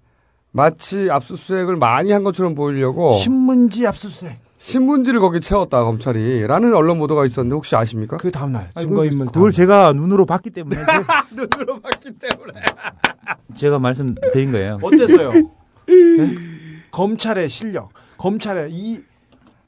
마치 0.51 1.09
압수수색을 1.11 1.75
많이 1.75 2.11
한 2.11 2.23
것처럼 2.23 2.55
보이려고 2.55 3.13
신문지 3.17 3.85
압수수색. 3.87 4.39
신문지를 4.67 5.19
거기 5.19 5.41
채웠다 5.41 5.83
검찰이 5.83 6.47
라는 6.47 6.73
언론 6.73 6.97
보도가 6.97 7.25
있었는데 7.25 7.53
혹시 7.53 7.75
아십니까? 7.75 8.15
그 8.15 8.31
다음날 8.31 8.69
아니, 8.75 8.87
증거인물. 8.87 9.25
그걸 9.25 9.51
제가 9.51 9.91
눈으로 9.91 10.25
봤기 10.25 10.51
때문에 10.51 10.77
제- 10.85 11.35
눈으로 11.35 11.81
봤기 11.81 12.11
때문에 12.17 12.61
제가 13.55 13.79
말씀드린 13.79 14.53
거예요. 14.53 14.79
어땠어요? 14.81 15.33
네? 15.87 16.35
검찰의 16.91 17.49
실력, 17.49 17.89
검찰의 18.17 18.71
이 18.71 19.01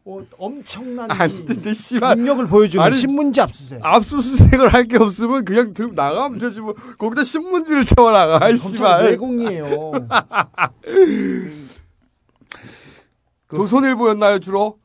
어, 0.06 0.22
엄청난 0.38 1.12
아니, 1.12 1.34
이 1.40 1.46
근데 1.46 1.74
씨발. 1.74 2.16
능력을 2.16 2.48
보여주는 2.48 2.82
아니, 2.86 2.96
신문지 2.96 3.42
압수수색. 3.42 3.80
압수수색을 3.84 4.74
할 4.74 4.86
게 4.88 4.98
없으면 4.98 5.44
그냥 5.44 5.74
들 5.74 5.92
나가면 5.94 6.40
되지 6.40 6.62
뭐 6.62 6.74
거기다 6.98 7.24
신문지를 7.26 7.84
채워나가 7.84 8.54
씨발 8.56 9.12
내공이에요. 9.12 9.92
조선일보였나요 13.54 14.40
주로? 14.40 14.78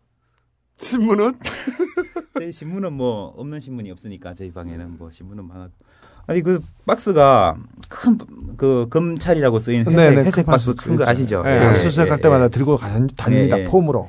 신문은? 0.81 1.35
저희 2.39 2.53
신문은 2.53 2.93
뭐 2.95 3.35
없는 3.37 3.61
신문이 3.61 3.91
없으니까 3.91 4.35
저희 4.35 4.51
방에는 4.53 4.97
뭐 4.99 5.11
신문은 5.11 5.47
많아. 5.47 5.69
아니 6.27 6.43
그 6.43 6.63
박스가 6.87 7.57
큰 7.89 8.19
그 8.57 8.87
검찰이라고 8.91 9.59
쓰인 9.59 9.81
회색, 9.81 9.95
네네, 9.95 10.17
회색 10.23 10.45
큰 10.47 10.53
박스 10.53 10.75
큰 10.75 10.97
거. 10.97 11.05
아시죠? 11.07 11.43
예, 11.47 11.51
압수수색할 11.51 12.21
때마다 12.21 12.49
들고 12.49 12.77
가- 12.77 12.89
다닙니다, 13.17 13.57
폼으로. 13.71 14.09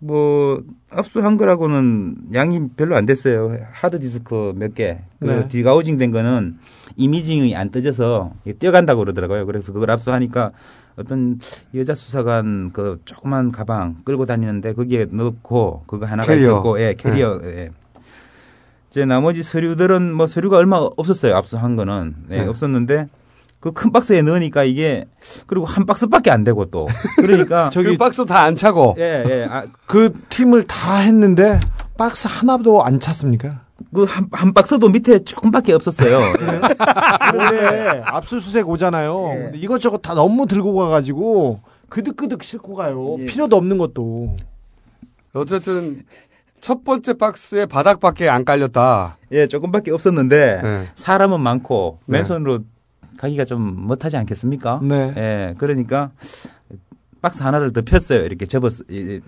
뭐 0.00 0.62
압수한 0.90 1.36
거라고는 1.36 2.16
양이 2.34 2.68
별로 2.70 2.96
안 2.96 3.04
됐어요. 3.06 3.58
하드 3.72 4.00
디스크 4.00 4.54
몇 4.56 4.74
개. 4.74 4.98
그 5.20 5.26
네. 5.26 5.48
디가우징 5.48 5.98
된 5.98 6.10
거는 6.10 6.56
이미징이 6.96 7.54
안 7.54 7.70
떠져서 7.70 8.32
뛰어간다고 8.58 9.00
그러더라고요. 9.00 9.46
그래서 9.46 9.72
그걸 9.72 9.90
압수하니까 9.90 10.50
어떤 10.96 11.38
여자 11.74 11.94
수사관 11.94 12.70
그 12.72 13.00
조그만 13.04 13.52
가방 13.52 13.96
끌고 14.04 14.26
다니는데 14.26 14.72
거기에 14.72 15.06
넣고 15.10 15.84
그거 15.86 16.06
하나가 16.06 16.28
캐리어. 16.32 16.46
있었고, 16.46 16.80
예, 16.80 16.94
캐리어. 16.94 17.40
예. 17.44 17.68
이제 18.88 19.04
나머지 19.04 19.42
서류들은 19.42 20.12
뭐 20.14 20.26
서류가 20.26 20.56
얼마 20.56 20.76
없었어요. 20.78 21.36
압수한 21.36 21.76
거는 21.76 22.16
네, 22.26 22.42
네. 22.42 22.48
없었는데 22.48 23.08
그 23.60 23.72
큰 23.72 23.92
박스에 23.92 24.22
넣으니까 24.22 24.64
이게 24.64 25.04
그리고 25.46 25.66
한 25.66 25.84
박스밖에 25.86 26.30
안 26.30 26.44
되고 26.44 26.64
또 26.66 26.88
그러니까 27.16 27.70
그 27.74 27.96
박스 27.98 28.24
다 28.24 28.40
안 28.44 28.56
차고. 28.56 28.96
예, 28.98 29.24
예. 29.28 29.46
아, 29.50 29.64
그 29.86 30.12
팀을 30.30 30.64
다 30.64 30.96
했는데 30.96 31.60
박스 31.98 32.26
하나도 32.26 32.82
안 32.82 32.98
찼습니까? 33.00 33.60
그한 33.94 34.28
한 34.32 34.52
박스도 34.54 34.88
밑에 34.88 35.18
조금밖에 35.24 35.72
없었어요. 35.74 36.20
그런데 37.30 38.02
압수수색 38.04 38.68
오잖아요. 38.68 39.30
예. 39.34 39.38
근데 39.44 39.58
이것저것 39.58 39.98
다 39.98 40.14
너무 40.14 40.46
들고 40.46 40.74
가가지고 40.74 41.60
그득그득 41.88 42.42
싣고 42.42 42.74
가요. 42.74 43.16
예. 43.18 43.26
필요도 43.26 43.56
없는 43.56 43.78
것도. 43.78 44.36
어쨌든 45.34 46.04
첫 46.60 46.84
번째 46.84 47.14
박스에 47.14 47.66
바닥밖에 47.66 48.28
안 48.28 48.44
깔렸다. 48.44 49.18
예, 49.32 49.46
조금밖에 49.46 49.90
없었는데 49.92 50.60
네. 50.62 50.88
사람은 50.94 51.40
많고 51.40 52.00
네. 52.06 52.18
맨손으로 52.18 52.60
가기가 53.20 53.44
좀 53.44 53.60
못하지 53.86 54.16
않겠습니까? 54.16 54.80
네. 54.82 55.12
예, 55.16 55.54
그러니까 55.58 56.10
박스 57.20 57.42
하나를 57.42 57.70
더 57.74 57.82
폈어요. 57.82 58.24
이렇게 58.24 58.46
접었 58.46 58.72
예, 58.90 59.20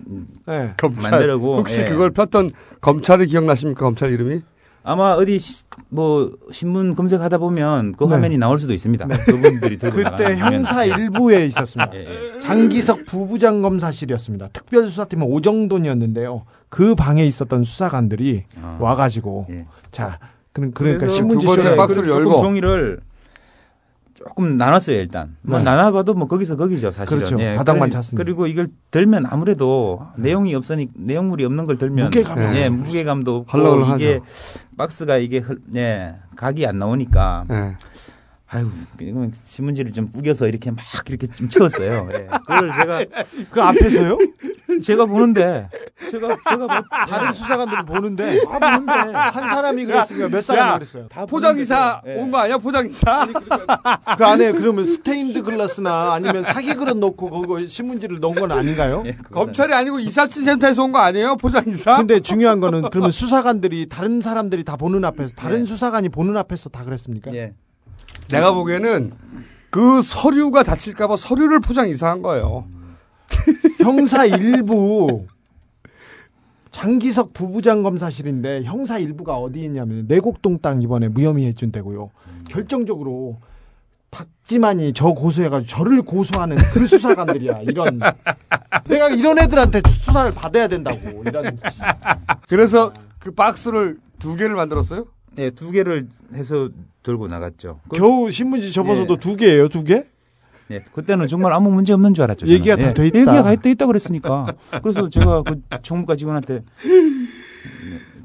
네. 0.46 0.72
검찰. 0.78 1.10
만들고 1.10 1.58
혹시 1.58 1.82
예. 1.82 1.88
그걸 1.90 2.10
폈던 2.10 2.48
검찰이 2.80 3.26
기억나십니까? 3.26 3.80
검찰 3.84 4.10
이름이? 4.10 4.40
아마 4.82 5.12
어디 5.12 5.38
시- 5.38 5.64
뭐 5.90 6.32
신문 6.50 6.94
검색하다 6.94 7.36
보면 7.36 7.92
그 7.92 8.04
네. 8.04 8.10
화면이 8.14 8.38
나올 8.38 8.58
수도 8.58 8.72
있습니다. 8.72 9.06
그분들이 9.26 9.78
들고 9.78 9.96
그때. 9.96 10.36
형사 10.36 10.84
일부에 10.86 11.44
있었습니다. 11.46 11.90
예, 11.94 12.06
예. 12.36 12.40
장기석 12.40 13.04
부부장 13.04 13.60
검사실이었습니다. 13.60 14.48
특별수사팀은 14.54 15.26
오정돈이었는데요. 15.26 16.44
그 16.70 16.94
방에 16.94 17.26
있었던 17.26 17.62
수사관들이 17.64 18.44
아. 18.62 18.78
와가지고 18.80 19.48
예. 19.50 19.66
자 19.90 20.18
그러니까 20.54 21.06
신문지 21.08 21.44
두 21.44 21.52
번째 21.52 21.76
박스를 21.76 22.08
열고. 22.10 22.38
종이를 22.38 23.00
조금 24.28 24.56
나눴어요 24.56 24.96
일단. 24.96 25.36
뭐 25.42 25.58
네. 25.58 25.64
나눠봐도 25.64 26.14
뭐 26.14 26.26
거기서 26.28 26.56
거기죠 26.56 26.90
사실은. 26.90 27.18
그렇죠. 27.24 27.36
바닥만 27.56 27.88
그리- 27.88 27.92
찼으니까. 27.92 28.22
그리고 28.24 28.46
이걸 28.46 28.68
들면 28.90 29.26
아무래도 29.26 30.06
내용이 30.16 30.54
없으니 30.54 30.88
내용물이 30.94 31.44
없는 31.44 31.66
걸 31.66 31.76
들면 31.76 32.04
무게감이 32.06 32.56
예. 32.56 32.68
무게감도 32.68 33.36
없고. 33.48 33.94
이게 33.96 34.20
박스가 34.76 35.16
이게 35.18 35.38
흘- 35.38 35.60
예, 35.74 36.14
각이 36.36 36.66
안 36.66 36.78
나오니까 36.78 37.44
네. 37.48 37.74
아유 38.54 38.68
그러면 38.98 39.32
신문지를 39.34 39.92
좀 39.92 40.10
뿌겨서 40.12 40.46
이렇게 40.46 40.70
막 40.70 40.78
이렇게 41.08 41.26
좀 41.26 41.48
채웠어요. 41.48 42.08
예. 42.12 42.26
그걸 42.46 42.70
제가 42.72 43.04
그 43.50 43.62
앞에서요? 43.62 44.18
제가 44.82 45.06
보는데 45.06 45.68
제가 46.10 46.28
제가 46.50 46.56
뭐 46.66 46.68
다른 47.08 47.32
수사관들은 47.32 47.84
보는데 47.86 48.40
다 48.44 48.58
보는데 48.58 48.92
한 49.16 49.48
사람이 49.48 49.86
그랬으니까 49.86 50.28
몇 50.28 50.40
사람이 50.42 50.68
야, 50.68 50.74
그랬어요. 50.74 51.08
다 51.08 51.24
포장이사 51.24 52.00
보는데, 52.02 52.18
예. 52.18 52.22
온거 52.22 52.38
아니야? 52.38 52.58
포장이사? 52.58 53.26
그 54.18 54.24
안에 54.24 54.52
그러면 54.52 54.84
스테인드 54.84 55.42
글라스나 55.42 56.12
아니면 56.12 56.44
사기 56.44 56.74
그릇 56.74 56.96
넣고 56.98 57.30
그거 57.30 57.66
신문지를 57.66 58.20
넣은 58.20 58.34
건 58.34 58.52
아닌가요? 58.52 59.02
예, 59.06 59.12
검찰이 59.30 59.72
아니고 59.72 59.98
이삿짐센터에서 60.00 60.84
온 60.84 60.92
거 60.92 60.98
아니에요? 60.98 61.36
포장이사? 61.38 61.96
근데 61.96 62.20
중요한 62.20 62.60
거는 62.60 62.90
그러면 62.90 63.10
수사관들이 63.10 63.88
다른 63.88 64.20
사람들이 64.20 64.62
다 64.64 64.76
보는 64.76 65.06
앞에서 65.06 65.32
다른 65.34 65.62
예. 65.62 65.64
수사관이 65.64 66.10
보는 66.10 66.36
앞에서 66.36 66.68
다 66.68 66.84
그랬습니까? 66.84 67.32
예. 67.34 67.54
내가 68.30 68.52
보기에는 68.52 69.12
그 69.70 70.02
서류가 70.02 70.62
다칠까봐 70.62 71.16
서류를 71.16 71.60
포장 71.60 71.88
이사한 71.88 72.22
거예요. 72.22 72.66
형사 73.80 74.24
일부 74.24 75.26
장기석 76.70 77.32
부부장 77.32 77.82
검사실인데 77.82 78.62
형사 78.62 78.98
일부가 78.98 79.36
어디 79.36 79.62
있냐면 79.64 80.06
내곡동 80.08 80.58
땅 80.60 80.82
이번에 80.82 81.08
무혐의 81.08 81.46
해준대고요. 81.46 82.10
결정적으로 82.48 83.38
박지만이 84.10 84.92
저 84.92 85.12
고소해가지고 85.12 85.68
저를 85.68 86.02
고소하는 86.02 86.56
그 86.56 86.86
수사관들이야. 86.86 87.60
이런 87.62 87.98
내가 88.86 89.08
이런 89.08 89.38
애들한테 89.38 89.80
수사를 89.88 90.30
받아야 90.32 90.68
된다고 90.68 91.22
이런 91.26 91.58
그래서 92.48 92.92
그 93.18 93.30
박스를 93.30 93.98
두 94.18 94.36
개를 94.36 94.54
만들었어요? 94.54 95.06
네, 95.34 95.50
두 95.50 95.70
개를 95.70 96.08
해서 96.34 96.68
들고 97.02 97.28
나갔죠. 97.28 97.80
그- 97.88 97.98
겨우 97.98 98.30
신문지 98.30 98.72
접어서도 98.72 99.14
예. 99.14 99.18
두 99.18 99.36
개예요, 99.36 99.68
두 99.68 99.82
개? 99.84 100.04
예, 100.70 100.80
그때는 100.92 101.26
정말 101.26 101.52
아무 101.52 101.70
문제 101.70 101.92
없는 101.92 102.14
줄 102.14 102.24
알았죠. 102.24 102.46
저는. 102.46 102.54
얘기가 102.58 102.76
다 102.76 102.88
예, 102.88 102.94
돼 102.94 103.06
있다. 103.08 103.18
얘기가 103.18 103.42
다돼 103.42 103.70
있다 103.72 103.86
그랬으니까. 103.86 104.46
그래서 104.82 105.08
제가 105.08 105.42
그 105.42 105.60
정무과 105.82 106.16
직원한테 106.16 106.62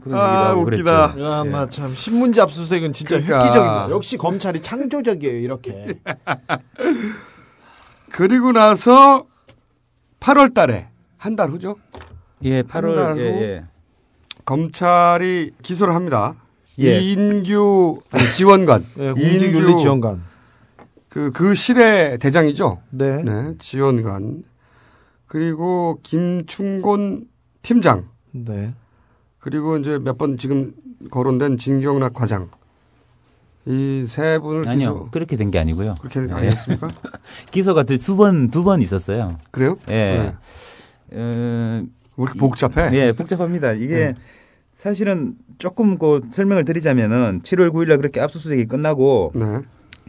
그런 0.01 0.19
아, 0.19 0.27
얘기도 0.27 0.45
하고 0.45 0.61
웃기다. 0.61 1.13
그랬죠. 1.13 1.25
야, 1.31 1.43
예. 1.45 1.49
나참 1.49 1.89
신문지 1.91 2.39
압수수색은 2.39 2.93
진짜 2.93 3.15
그러니까. 3.19 3.39
획기적이다. 3.43 3.89
역시 3.89 4.17
검찰이 4.17 4.61
창조적이에요, 4.61 5.37
이렇게. 5.39 5.99
그리고 8.11 8.51
나서 8.51 9.25
8월 10.19 10.53
달에 10.53 10.87
한 11.17 11.35
달 11.35 11.49
후죠. 11.49 11.75
예, 12.43 12.57
한 12.57 12.67
8월 12.67 12.95
달 12.95 13.13
후? 13.15 13.19
예, 13.19 13.25
예. 13.25 13.65
검찰이 14.45 15.51
기소를 15.63 15.93
합니다. 15.93 16.35
예. 16.79 16.99
이인규 17.01 18.01
아니, 18.11 18.23
지원관. 18.33 18.85
예, 18.99 19.11
공직윤리 19.11 19.77
지원관. 19.77 20.23
그, 21.09 21.31
그 21.31 21.55
실의 21.55 22.19
대장이죠. 22.19 22.79
네. 22.91 23.23
네, 23.23 23.53
지원관. 23.57 24.43
그리고 25.25 25.99
김충곤 26.03 27.25
팀장. 27.61 28.05
네. 28.31 28.73
그리고 29.39 29.77
이제 29.77 29.97
몇 29.97 30.17
번 30.17 30.37
지금 30.37 30.73
거론된 31.11 31.57
진경락 31.57 32.13
과장. 32.13 32.49
이 33.65 34.05
세 34.07 34.39
분을 34.39 34.67
아니요, 34.69 34.93
기소. 34.93 35.09
그렇게 35.11 35.35
된 35.35 35.51
게 35.51 35.59
아니고요. 35.59 35.95
그렇게 35.99 36.21
예. 36.21 36.33
아니었습니까? 36.33 36.89
기소가 37.51 37.83
두번두번 37.83 38.81
있었어요. 38.81 39.37
그래요? 39.51 39.77
예. 39.89 39.91
네. 39.91 40.35
어, 41.13 41.83
왜 42.17 42.23
이렇게 42.23 42.39
복잡해? 42.39 42.89
예, 42.93 43.11
복잡합니다. 43.11 43.73
이게 43.73 43.87
네. 44.13 44.15
사실은 44.77 45.33
조금 45.57 45.97
그 45.97 46.21
설명을 46.29 46.63
드리자면은 46.63 47.41
7월 47.41 47.71
9일 47.71 47.87
날 47.87 47.97
그렇게 47.97 48.21
압수수색이 48.21 48.67
끝나고 48.67 49.31
네. 49.33 49.61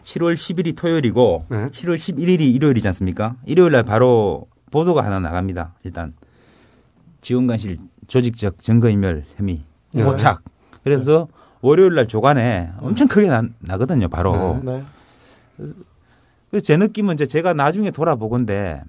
7월 0.03 0.35
10일이 0.35 0.77
토요일이고 0.77 1.47
네. 1.49 1.57
7월 1.69 1.95
11일이 1.95 2.43
일요일이지 2.55 2.87
않습니까? 2.89 3.37
일요일 3.47 3.73
날 3.73 3.83
바로 3.83 4.47
보도가 4.71 5.03
하나 5.03 5.21
나갑니다. 5.21 5.73
일단 5.85 6.13
지원관실 7.23 7.79
조직적 8.09 8.59
증거인멸 8.59 9.25
혐의 9.39 9.63
네. 9.95 10.05
포착. 10.05 10.43
그래서 10.85 11.29
월요일 11.63 11.95
날 11.95 12.07
조간에 12.07 12.71
엄청 12.79 13.09
크게 13.09 13.27
나, 13.27 13.45
나거든요. 13.61 14.09
바로. 14.11 14.61
네. 14.63 14.85
그래서 16.51 16.63
제 16.63 16.77
느낌은 16.77 17.15
이제 17.15 17.25
제가 17.25 17.55
나중에 17.55 17.91
돌아보건데 17.91 18.83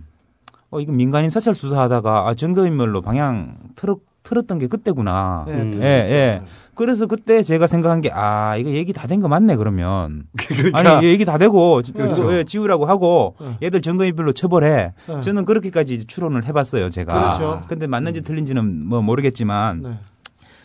어 0.72 0.81
이거 0.81 0.91
민간인 0.91 1.30
사찰 1.30 1.56
수사하다가 1.56 2.27
아 2.27 2.34
증거인멸로 2.34 3.01
방향 3.01 3.56
틀었 3.76 4.09
틀었던 4.30 4.60
게 4.60 4.68
그때구나. 4.68 5.45
네, 5.47 5.53
예, 5.57 5.72
틀었죠. 5.72 5.84
예. 5.84 6.41
그래서 6.76 7.07
그때 7.07 7.41
제가 7.41 7.65
생각한 7.68 7.99
게 8.01 8.11
아 8.14 8.56
이거 8.57 8.69
얘기 8.69 8.93
다 8.93 9.07
된 9.07 9.22
거 9.22 9.27
맞네 9.27 9.56
그러면. 9.56 10.23
그러니까. 10.38 10.77
아니 10.77 11.07
얘기 11.07 11.26
다 11.26 11.38
되고 11.39 11.81
그렇죠. 11.93 12.23
이거, 12.23 12.38
예, 12.38 12.43
지우라고 12.43 12.85
하고 12.85 13.35
네. 13.41 13.57
얘들 13.64 13.81
증거인멸로 13.81 14.34
처벌해. 14.34 14.93
네. 15.07 15.19
저는 15.22 15.45
그렇게까지 15.45 16.06
추론을 16.06 16.45
해봤어요 16.45 16.89
제가. 16.91 17.38
그렇죠. 17.38 17.61
근데 17.68 17.88
맞는지 17.88 18.22
틀린지는 18.22 18.85
뭐 18.88 19.01
모르겠지만 19.01 19.81
네. 19.81 19.99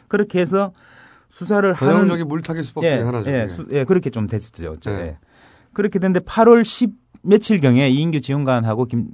그렇게 0.08 0.40
해서 0.40 0.72
수사를 1.30 1.72
하는 1.72 1.92
전형적인 1.94 2.28
물타기 2.28 2.62
수법 2.62 2.84
예, 2.84 2.96
중에 2.96 3.02
하나죠. 3.06 3.30
예. 3.30 3.46
수- 3.48 3.66
예, 3.72 3.84
그렇게 3.84 4.10
좀 4.10 4.26
됐었죠. 4.26 4.74
예. 4.88 5.16
그렇게 5.72 5.98
됐는데 5.98 6.20
8월 6.24 6.62
10 6.64 6.92
며칠경에 7.22 7.88
이인규 7.88 8.20
지원관하고 8.20 8.84
김 8.84 9.06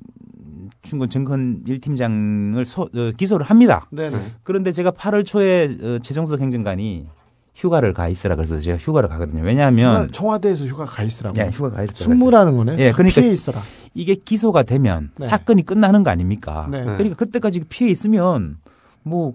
충곤 0.82 1.10
정건 1.10 1.62
1팀장을 1.66 2.64
소, 2.64 2.82
어, 2.82 3.12
기소를 3.16 3.44
합니다. 3.46 3.86
네네. 3.90 4.32
그런데 4.42 4.72
제가 4.72 4.92
8월 4.92 5.26
초에 5.26 5.64
어, 5.82 5.98
최종석 6.02 6.40
행정관이 6.40 7.06
휴가를 7.54 7.92
가 7.92 8.08
있으라 8.08 8.36
그래서 8.36 8.58
제가 8.60 8.78
휴가를 8.78 9.08
가거든요. 9.10 9.42
왜냐하면 9.42 10.04
휴가- 10.04 10.12
청와대에서 10.12 10.64
휴가 10.64 10.84
가 10.86 11.02
있으라고. 11.02 11.38
예, 11.38 11.50
휴가 11.52 11.70
가 11.70 11.82
있으라. 11.82 11.96
숙무라는 11.98 12.56
거네. 12.56 12.76
예, 12.78 12.92
그러니까 12.92 13.20
피해 13.20 13.32
있어라. 13.32 13.60
이게 13.94 14.14
기소가 14.14 14.62
되면 14.62 15.10
네. 15.18 15.26
사건이 15.26 15.64
끝나는 15.66 16.02
거 16.02 16.10
아닙니까? 16.10 16.66
네. 16.70 16.84
그러니까 16.84 17.16
그때까지 17.16 17.60
피해 17.68 17.90
있으면 17.90 18.56
뭐 19.02 19.34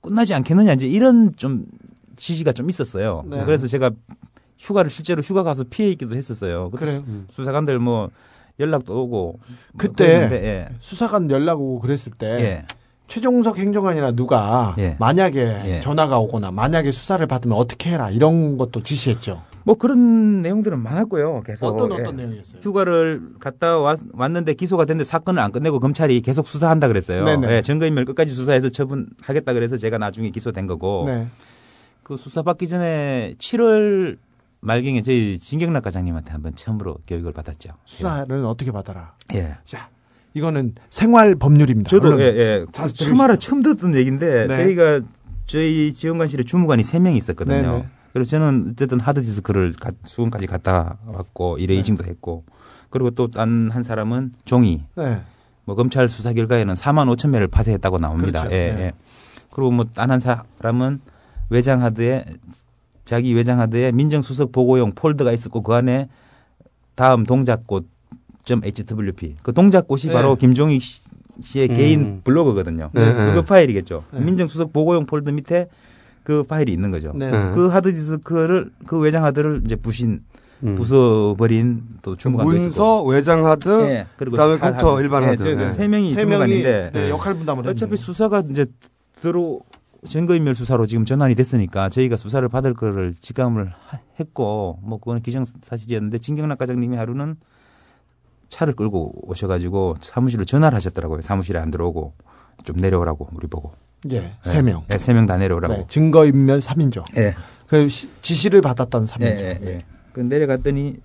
끝나지 0.00 0.32
않겠느냐 0.32 0.72
이제 0.72 0.86
이런 0.86 1.34
좀 1.36 1.66
지시가 2.16 2.52
좀 2.52 2.70
있었어요. 2.70 3.24
네. 3.26 3.44
그래서 3.44 3.66
제가 3.66 3.90
휴가를 4.58 4.90
실제로 4.90 5.20
휴가 5.20 5.42
가서 5.42 5.64
피해 5.68 5.90
있기도 5.90 6.14
했었어요. 6.16 6.70
그때 6.70 6.86
그래요? 6.86 7.02
수- 7.28 7.42
수사관들 7.42 7.78
뭐 7.78 8.10
연락도 8.60 9.02
오고 9.02 9.08
뭐 9.08 9.38
그때 9.76 10.06
그랬는데, 10.06 10.44
예. 10.46 10.68
수사관 10.80 11.30
연락 11.30 11.60
오고 11.60 11.80
그랬을 11.80 12.12
때 12.12 12.26
예. 12.26 12.66
최종석 13.08 13.58
행정관이나 13.58 14.12
누가 14.12 14.74
예. 14.78 14.96
만약에 15.00 15.62
예. 15.64 15.80
전화가 15.80 16.18
오거나 16.20 16.52
만약에 16.52 16.90
수사를 16.92 17.26
받으면 17.26 17.56
어떻게 17.58 17.90
해라 17.90 18.10
이런 18.10 18.56
것도 18.56 18.82
지시했죠. 18.82 19.42
뭐 19.64 19.74
그런 19.74 20.42
내용들은 20.42 20.78
많았고요. 20.78 21.42
계속 21.44 21.66
어떤 21.66 21.90
예. 21.90 22.00
어떤 22.00 22.16
내용이었어요? 22.16 22.60
휴가를 22.62 23.20
갔다 23.40 23.78
왔, 23.78 23.98
왔는데 24.12 24.54
기소가 24.54 24.84
됐는데 24.84 25.04
사건을 25.04 25.40
안 25.40 25.52
끝내고 25.52 25.80
검찰이 25.80 26.20
계속 26.22 26.46
수사한다 26.46 26.88
그랬어요. 26.88 27.24
예, 27.48 27.62
증거인멸 27.62 28.04
끝까지 28.04 28.34
수사해서 28.34 28.68
처분하겠다 28.68 29.52
그래서 29.52 29.76
제가 29.76 29.98
나중에 29.98 30.30
기소된 30.30 30.66
거고 30.66 31.04
네. 31.06 31.26
그 32.02 32.16
수사 32.16 32.42
받기 32.42 32.68
전에 32.68 33.34
7월 33.38 34.16
말경에 34.60 35.02
저희 35.02 35.38
진경락 35.38 35.84
과장님한테 35.84 36.32
한번 36.32 36.54
처음으로 36.54 36.98
교육을 37.06 37.32
받았죠. 37.32 37.70
수사를 37.84 38.44
어떻게 38.44 38.70
받아라. 38.70 39.14
예. 39.34 39.56
자, 39.64 39.88
이거는 40.34 40.74
생활 40.90 41.34
법률입니다. 41.34 41.88
저도 41.88 42.20
예, 42.20 42.24
예. 42.26 42.66
잘 42.72 42.88
처음 42.88 43.20
알아 43.20 43.36
처음 43.36 43.62
듣던 43.62 43.94
얘기인데 43.94 44.46
네. 44.48 44.54
저희가 44.54 45.00
저희 45.46 45.92
지원관실에 45.92 46.42
주무관이 46.44 46.82
3명이 46.82 47.16
있었거든요. 47.16 47.62
네네. 47.62 47.86
그래서 48.12 48.30
저는 48.32 48.70
어쨌든 48.72 49.00
하드디스크를 49.00 49.72
가- 49.80 49.92
수원까지 50.04 50.46
갔다 50.46 50.98
왔고 51.06 51.56
네. 51.56 51.62
이레이징도 51.64 52.04
했고 52.04 52.44
그리고 52.90 53.10
또 53.12 53.28
딴 53.28 53.70
한 53.70 53.82
사람은 53.82 54.32
종이 54.44 54.82
네. 54.96 55.20
뭐 55.64 55.74
검찰 55.74 56.08
수사 56.08 56.32
결과에는 56.32 56.74
4만 56.74 57.14
5천 57.16 57.30
매를 57.30 57.48
파쇄했다고 57.48 57.98
나옵니다. 57.98 58.40
그렇죠. 58.42 58.54
예, 58.56 58.72
네. 58.72 58.80
예. 58.82 58.92
그리고 59.52 59.70
뭐 59.70 59.84
딴 59.86 60.10
한 60.10 60.20
사람은 60.20 61.00
외장 61.48 61.82
하드에 61.82 62.24
자기 63.10 63.34
외장 63.34 63.58
하드에 63.58 63.90
민정수석 63.90 64.52
보고용 64.52 64.92
폴더가 64.92 65.32
있었고 65.32 65.62
그 65.64 65.74
안에 65.74 66.08
다음 66.94 67.24
동작꽃 67.26 67.88
.hwp 68.48 69.36
그 69.42 69.52
동작꽃이 69.52 70.02
네. 70.02 70.12
바로 70.12 70.36
김종익 70.36 70.80
씨- 70.80 71.02
씨의 71.40 71.70
음. 71.70 71.74
개인 71.74 72.20
블로그거든요. 72.22 72.90
네, 72.92 73.12
그, 73.12 73.20
네. 73.20 73.34
그 73.34 73.42
파일이겠죠. 73.42 74.04
네. 74.12 74.20
민정수석 74.20 74.72
보고용 74.72 75.06
폴더 75.06 75.32
밑에 75.32 75.66
그 76.22 76.44
파일이 76.44 76.72
있는 76.72 76.92
거죠. 76.92 77.12
네. 77.16 77.32
네. 77.32 77.50
그 77.52 77.66
하드디스크를 77.66 78.70
그 78.86 79.00
외장 79.00 79.24
하드를 79.24 79.62
이제 79.64 79.74
부신 79.74 80.20
음. 80.62 80.76
부숴버린 80.76 81.80
또 82.02 82.14
주무관도 82.14 82.52
있었고. 82.54 82.62
문서, 82.64 83.02
외장 83.04 83.44
하드, 83.44 83.68
예, 83.88 84.06
그리고 84.18 84.32
그다음에 84.36 84.58
칼 84.58 84.70
컴퓨터 84.70 84.92
하드. 84.94 85.02
일반 85.02 85.22
예, 85.24 85.26
하드. 85.28 85.42
저희 85.42 85.56
네. 85.56 85.70
세 85.70 85.88
명이 85.88 86.10
세 86.10 86.24
명이 86.24 86.30
주무관인데 86.62 86.90
네, 86.92 87.10
역할 87.10 87.34
분담을 87.34 87.66
어차피 87.66 87.92
했네요. 87.92 87.96
수사가 87.96 88.44
이제 88.50 88.66
들어 89.20 89.58
증거인멸 90.06 90.54
수사로 90.54 90.86
지금 90.86 91.04
전환이 91.04 91.34
됐으니까 91.34 91.88
저희가 91.90 92.16
수사를 92.16 92.46
받을 92.48 92.74
거를 92.74 93.12
직감을 93.12 93.72
하- 93.76 93.98
했고 94.18 94.78
뭐 94.82 94.98
그거는 94.98 95.22
기정사실이었는데 95.22 96.18
진경락 96.18 96.58
과장님이 96.58 96.96
하루는 96.96 97.36
차를 98.48 98.74
끌고 98.74 99.28
오셔가지고 99.30 99.96
사무실로 100.00 100.44
전화를 100.44 100.74
하셨더라고요. 100.76 101.20
사무실에 101.20 101.58
안 101.60 101.70
들어오고 101.70 102.14
좀 102.64 102.76
내려오라고 102.76 103.28
우리 103.34 103.46
보고. 103.46 103.72
예, 104.10 104.32
세 104.42 104.62
명. 104.62 104.82
네, 104.88 104.96
세명 104.98 105.26
다 105.26 105.36
내려오라고. 105.36 105.74
네, 105.74 105.84
증거인멸 105.88 106.60
3인조. 106.60 107.04
예. 107.18 107.34
그 107.68 107.88
시- 107.88 108.08
지시를 108.22 108.62
받았던 108.62 109.04
3인조. 109.04 109.22
예, 109.22 109.58
예, 109.62 109.66
예. 109.66 109.84
그 110.12 110.20
내려갔더니 110.20 110.96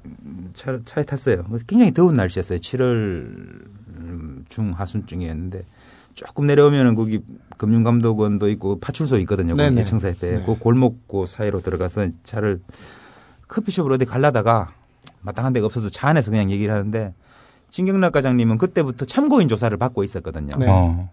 차, 0.53 0.79
차에 0.83 1.03
탔어요. 1.03 1.45
굉장히 1.67 1.91
더운 1.91 2.15
날씨였어요. 2.15 2.57
7월 2.59 2.85
음, 3.97 4.45
중하순쯤이었는데 4.49 5.63
조금 6.15 6.47
내려오면은 6.47 6.95
거기 6.95 7.21
금융감독원도 7.57 8.49
있고 8.49 8.79
파출소 8.79 9.19
있거든요. 9.19 9.55
네네. 9.55 9.69
거기 9.69 9.81
예청사 9.81 10.09
옆에. 10.09 10.37
네. 10.37 10.43
그 10.45 10.57
골목 10.57 11.07
그 11.07 11.25
사이로 11.27 11.61
들어가서 11.61 12.07
차를 12.23 12.61
커피숍으로 13.47 13.95
어디 13.95 14.05
갈라다가 14.05 14.73
마땅한 15.21 15.53
데가 15.53 15.65
없어서 15.65 15.89
차 15.89 16.07
안에서 16.07 16.31
그냥 16.31 16.49
얘기를 16.49 16.73
하는데 16.73 17.13
진경락 17.69 18.13
과장님은 18.13 18.57
그때부터 18.57 19.05
참고인 19.05 19.47
조사를 19.47 19.75
받고 19.77 20.03
있었거든요. 20.03 20.55
네. 20.57 20.67
어. 20.69 21.09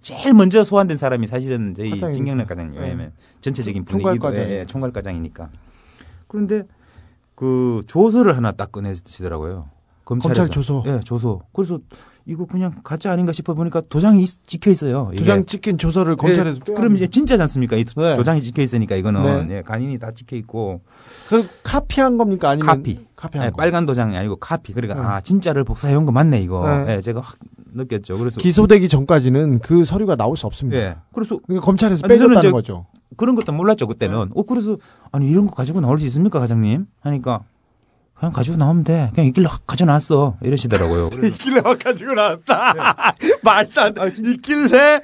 제일 0.00 0.34
먼저 0.34 0.62
소환된 0.62 0.96
사람이 0.96 1.26
사실은 1.26 1.74
저희 1.74 1.90
과장입니다. 1.90 2.12
진경락 2.12 2.48
과장님. 2.48 2.74
네. 2.74 2.80
왜냐면 2.80 3.12
전체적인 3.40 3.86
총괄 3.86 4.18
분위기도. 4.18 4.34
예, 4.36 4.60
예, 4.60 4.64
총괄 4.66 4.92
과장이니까. 4.92 5.48
그런데 6.26 6.64
그 7.34 7.82
조서를 7.86 8.36
하나 8.36 8.52
딱 8.52 8.70
꺼내시더라고요. 8.72 9.70
검찰에서. 10.04 10.42
검찰 10.42 10.54
조서. 10.54 10.82
예, 10.86 11.00
조서. 11.00 11.40
그래서 11.52 11.80
이거 12.28 12.44
그냥 12.44 12.74
가짜 12.84 13.10
아닌가 13.10 13.32
싶어 13.32 13.54
보니까 13.54 13.80
도장이 13.88 14.22
있- 14.22 14.46
찍혀 14.46 14.70
있어요. 14.70 15.10
도장 15.16 15.46
찍힌 15.46 15.78
조서를 15.78 16.16
검찰에서 16.16 16.60
예, 16.68 16.74
그럼 16.74 16.94
이제 16.94 17.06
진짜지 17.06 17.40
않습니까? 17.40 17.74
이 17.76 17.84
도- 17.84 18.02
네. 18.02 18.16
도장이 18.16 18.42
찍혀 18.42 18.60
있으니까 18.60 18.96
이거는 18.96 19.48
네. 19.48 19.56
예, 19.56 19.62
간인이 19.62 19.98
다 19.98 20.10
찍혀 20.12 20.36
있고 20.36 20.82
그 21.30 21.42
카피한 21.62 22.18
겁니까 22.18 22.50
아니면 22.50 22.66
카피. 22.66 23.06
카피한 23.16 23.46
예, 23.46 23.50
거. 23.50 23.56
빨간 23.56 23.86
도장이 23.86 24.14
아니고 24.14 24.36
카피. 24.36 24.74
그러니까 24.74 25.00
네. 25.00 25.06
아 25.08 25.20
진짜를 25.22 25.64
복사해 25.64 25.94
온 25.94 26.04
거 26.04 26.12
맞네 26.12 26.42
이거. 26.42 26.68
네. 26.84 26.96
예, 26.96 27.00
제가 27.00 27.20
확 27.22 27.38
느꼈죠. 27.72 28.18
그래서 28.18 28.38
기소되기 28.40 28.90
전까지는 28.90 29.60
그 29.60 29.86
서류가 29.86 30.16
나올 30.16 30.36
수 30.36 30.46
없습니다. 30.46 30.78
예. 30.78 30.96
그래서 31.14 31.38
그러니까 31.46 31.64
검찰에서 31.64 32.06
빼줬다는 32.06 32.52
거죠. 32.52 32.84
그런 33.16 33.36
것도 33.36 33.52
몰랐죠 33.52 33.86
그때는. 33.86 34.28
어 34.34 34.42
그래서 34.42 34.76
아니 35.12 35.30
이런 35.30 35.46
거 35.46 35.54
가지고 35.54 35.80
나올 35.80 35.98
수 35.98 36.04
있습니까 36.04 36.40
과장님? 36.40 36.84
하니까 37.00 37.40
그냥 38.18 38.32
가지고 38.32 38.56
나오면 38.56 38.84
돼. 38.84 39.10
그냥 39.14 39.26
있길래 39.28 39.46
확 39.48 39.66
가져놨어. 39.66 40.36
이러시더라고요. 40.42 41.10
막 41.64 41.78
가지고 41.78 42.14
나왔어. 42.14 42.44
말도 43.42 43.80
안 43.80 43.94
돼. 43.94 44.00
아, 44.00 44.06
있길래 44.06 45.00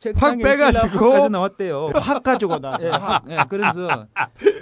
책상에 0.00 0.42
빼가지고 0.42 0.86
확 1.06 1.12
가져 1.12 1.28
나왔대요. 1.28 1.90
확 1.94 2.22
가지고 2.22 2.58
나. 2.58 2.76
예, 2.80 2.88
확, 2.88 3.24
예, 3.30 3.38
그래서 3.48 4.06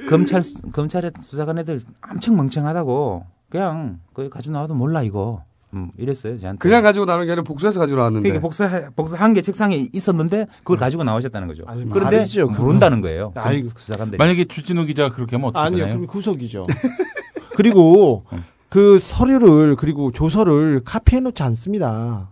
검찰 0.09 0.43
수- 0.43 0.61
검찰의 0.73 1.13
수사관 1.21 1.59
애들 1.59 1.83
엄청 2.11 2.37
멍청하다고 2.37 3.25
그냥 3.51 4.01
거기 4.15 4.29
가지고 4.31 4.55
나와도 4.55 4.75
몰라 4.75 5.03
이거. 5.03 5.43
음, 5.75 5.91
이랬어요 5.99 6.39
저한테. 6.39 6.59
그냥 6.59 6.83
가지고 6.83 7.05
나는 7.07 7.27
게 7.27 7.33
아니라 7.33 7.43
복수해서 7.43 7.79
가지고 7.81 7.99
나왔는데. 7.99 8.29
그러니까 8.29 8.43
복사 8.43 8.89
복사 8.95 9.17
한개 9.17 9.43
책상에 9.43 9.87
있었는데 9.93 10.47
그걸 10.59 10.77
가지고 10.79 11.05
나오셨다는 11.05 11.49
거죠. 11.49 11.65
아니, 11.67 11.89
그런데. 11.91 12.25
모른다는 12.59 13.01
거예요. 13.03 13.33
아이고. 13.35 13.69
수사관들이. 13.77 14.17
만약에 14.19 14.45
주진우 14.45 14.87
기자가 14.87 15.15
그렇게 15.15 15.37
하면 15.37 15.49
어떻게 15.49 15.61
아니요, 15.67 15.79
되나요? 15.85 15.95
그럼 15.97 16.07
구속이죠. 16.07 16.67
그리고 17.57 18.25
그 18.69 18.99
서류를 18.99 19.77
그리고 19.77 20.13
조서를 20.13 20.83
카피해 20.85 21.21
놓지 21.21 21.43
않습니다. 21.43 22.31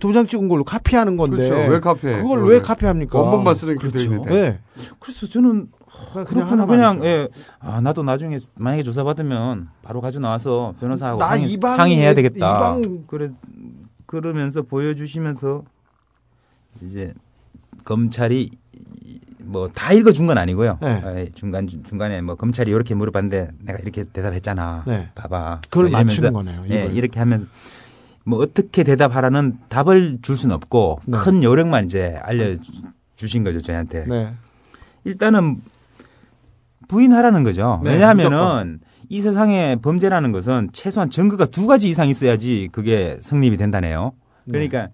도장 0.00 0.26
찍은 0.26 0.48
걸로 0.48 0.62
카피하는 0.62 1.16
건데. 1.16 1.36
그렇죠. 1.36 1.54
왜 1.72 1.80
카피해? 1.80 2.12
그걸 2.22 2.22
그거를. 2.38 2.44
왜 2.44 2.60
카피합니까? 2.60 3.18
원본만 3.18 3.54
쓰는 3.54 3.78
게돼 3.78 4.02
있는데. 4.02 4.30
네. 4.30 4.60
그래서 5.00 5.26
저는 5.26 5.68
그냥 6.12 6.24
그렇구나 6.26 6.66
그냥. 6.66 7.02
예. 7.04 7.28
아 7.58 7.80
나도 7.80 8.02
나중에 8.02 8.38
만약에 8.56 8.82
조사 8.82 9.02
받으면 9.04 9.68
바로 9.82 10.00
가지고 10.02 10.22
나와서 10.22 10.74
변호사하고 10.80 11.18
나 11.18 11.28
상의, 11.30 11.56
이방- 11.56 11.76
상의해야 11.76 12.14
되겠다. 12.14 12.76
이방- 12.76 13.06
그래 13.06 13.30
그러면서 14.06 14.62
보여주시면서 14.62 15.64
이제 16.82 17.12
검찰이 17.84 18.50
뭐 19.48 19.68
다 19.68 19.92
읽어준 19.92 20.26
건 20.26 20.38
아니고요. 20.38 20.78
네. 20.80 20.88
아, 21.04 21.26
중간 21.34 21.66
중간에 21.66 22.20
뭐 22.20 22.34
검찰이 22.34 22.70
이렇게 22.70 22.94
물어봤는데 22.94 23.48
내가 23.60 23.78
이렇게 23.80 24.04
대답했잖아. 24.04 24.84
네. 24.86 25.08
봐봐. 25.14 25.62
그걸 25.70 25.90
뭐 25.90 26.02
맞추는 26.02 26.32
거네요, 26.32 26.64
예, 26.70 26.84
이걸. 26.84 26.94
이렇게 26.96 27.18
하면 27.20 27.48
뭐 28.24 28.40
어떻게 28.40 28.84
대답하라는 28.84 29.56
답을 29.68 30.18
줄 30.22 30.36
수는 30.36 30.54
없고 30.54 31.00
네. 31.06 31.18
큰 31.18 31.42
요령만 31.42 31.86
이제 31.86 32.18
알려 32.22 32.56
주신 33.16 33.42
거죠 33.42 33.60
저희한테. 33.62 34.04
네. 34.06 34.34
일단은 35.04 35.62
부인하라는 36.88 37.42
거죠. 37.42 37.80
네, 37.84 37.92
왜냐하면은 37.92 38.80
이 39.08 39.20
세상에 39.20 39.76
범죄라는 39.76 40.32
것은 40.32 40.68
최소한 40.72 41.08
증거가 41.08 41.46
두 41.46 41.66
가지 41.66 41.88
이상 41.88 42.08
있어야지 42.08 42.68
그게 42.72 43.16
성립이 43.20 43.56
된다네요. 43.56 44.12
그러니까 44.44 44.88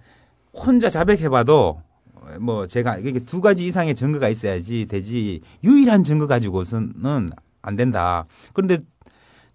혼자 0.52 0.88
자백해봐도 0.88 1.80
뭐 2.40 2.66
제가 2.66 2.98
이게 2.98 3.20
두 3.20 3.40
가지 3.40 3.66
이상의 3.66 3.94
증거가 3.94 4.28
있어야지 4.28 4.86
되지 4.86 5.40
유일한 5.62 6.04
증거 6.04 6.26
가지고서는 6.26 7.30
안 7.62 7.76
된다. 7.76 8.24
그런데 8.52 8.78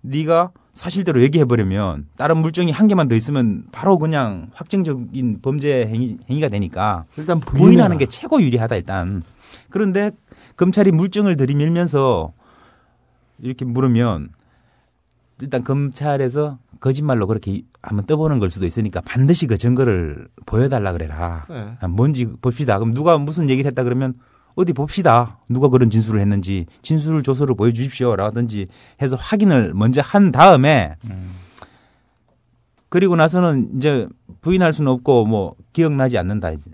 네가 0.02 0.52
사실대로 0.74 1.22
얘기해 1.22 1.46
버리면 1.46 2.08
다른 2.16 2.38
물증이 2.38 2.72
한 2.72 2.88
개만 2.88 3.08
더 3.08 3.16
있으면 3.16 3.66
바로 3.72 3.98
그냥 3.98 4.50
확정적인 4.54 5.40
범죄 5.42 5.86
행위, 5.88 6.18
행위가 6.30 6.48
되니까 6.50 7.06
일단 7.18 7.40
부인하는. 7.40 7.98
게 7.98 8.06
최고 8.06 8.42
유리하다 8.42 8.78
일단. 8.78 9.24
그런데 9.70 10.12
검찰이 10.56 10.92
물증을 10.92 11.36
들이밀면서 11.36 12.32
이렇게 13.40 13.66
물으면 13.66 14.30
일단 15.42 15.64
검찰에서 15.64 16.60
거짓말로 16.80 17.28
그렇게 17.28 17.62
한번 17.82 18.06
떠보는 18.06 18.40
걸 18.40 18.50
수도 18.50 18.66
있으니까 18.66 19.02
반드시 19.02 19.48
그 19.48 19.58
증거를 19.58 20.28
보여달라 20.46 20.92
그래라. 20.94 21.46
네. 21.50 21.78
아, 21.80 21.88
뭔지 21.88 22.26
봅시다. 22.42 22.80
그럼 22.80 22.94
누가 22.94 23.18
무슨 23.18 23.50
얘기를 23.50 23.68
했다 23.70 23.84
그러면 23.84 24.14
어디 24.56 24.74
봅시다. 24.74 25.40
누가 25.50 25.70
그런 25.70 25.90
진술을 25.90 26.20
했는지 26.20 26.66
진술 26.82 27.24
조서를 27.24 27.56
보여주십시오. 27.56 28.16
라든지 28.16 28.68
해서 29.02 29.16
확인을 29.16 29.74
먼저 29.74 30.02
한 30.02 30.32
다음에 30.32 30.96
그리고 32.90 33.16
나서는 33.16 33.78
이제 33.78 34.08
부인할 34.42 34.74
수는 34.74 34.92
없고 34.92 35.26
뭐 35.26 35.56
기억나지 35.74 36.18
않는다. 36.18 36.52
이제. 36.52 36.72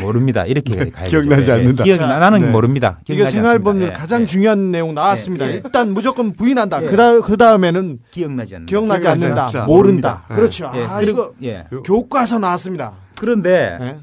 모릅니다. 0.00 0.44
이렇게 0.44 0.90
가야 0.90 1.04
기억나지 1.04 1.42
되죠. 1.42 1.52
예, 1.52 1.56
않는다. 1.56 1.84
기억 1.84 2.00
나 2.00 2.18
나는 2.18 2.40
네. 2.40 2.50
모릅니다. 2.50 3.00
이게 3.08 3.24
생활법률 3.24 3.92
가장 3.92 4.26
중요한 4.26 4.70
내용 4.70 4.94
나왔습니다. 4.94 5.46
일단 5.46 5.92
무조건 5.92 6.32
부인한다. 6.32 6.82
예. 6.82 6.86
그다 6.86 7.20
그 7.20 7.36
다음에는 7.36 8.00
기억나지 8.10 8.54
않는다. 8.56 8.70
기억나지 8.70 9.08
않는다. 9.08 9.64
모른다. 9.66 10.24
그렇죠. 10.28 10.70
예. 10.74 10.84
아 10.84 11.02
이거 11.02 11.32
예. 11.42 11.64
교과서 11.84 12.38
나왔습니다. 12.38 12.92
그런데 13.16 13.78
예. 13.80 13.96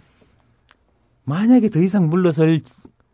만약에 1.26 1.70
더 1.70 1.80
이상 1.80 2.08
물러설 2.08 2.60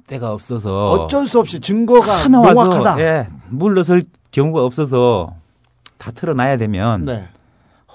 데가 0.08 0.32
없어서 0.32 0.92
어쩔 0.92 1.28
수 1.28 1.40
없이 1.40 1.60
증거가 1.60 2.12
하나 2.12 2.40
와서 2.40 2.64
명확하다. 2.64 3.02
예, 3.02 3.28
물러설 3.50 4.02
경우가 4.32 4.64
없어서 4.64 5.36
다 6.00 6.12
틀어놔야 6.12 6.58
되면 6.58 7.06
네. 7.06 7.28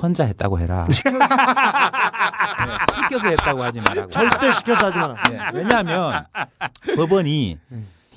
혼자 0.00 0.24
했다고 0.24 0.58
해라. 0.58 0.86
예, 0.90 0.94
시켜서 2.94 3.28
했다고 3.28 3.62
하지 3.62 3.80
말라고. 3.80 4.10
절대 4.10 4.52
시켜서 4.52 4.86
하지 4.86 4.98
마라. 4.98 5.16
예, 5.30 5.58
왜냐하면 5.58 6.24
법원이 6.96 7.58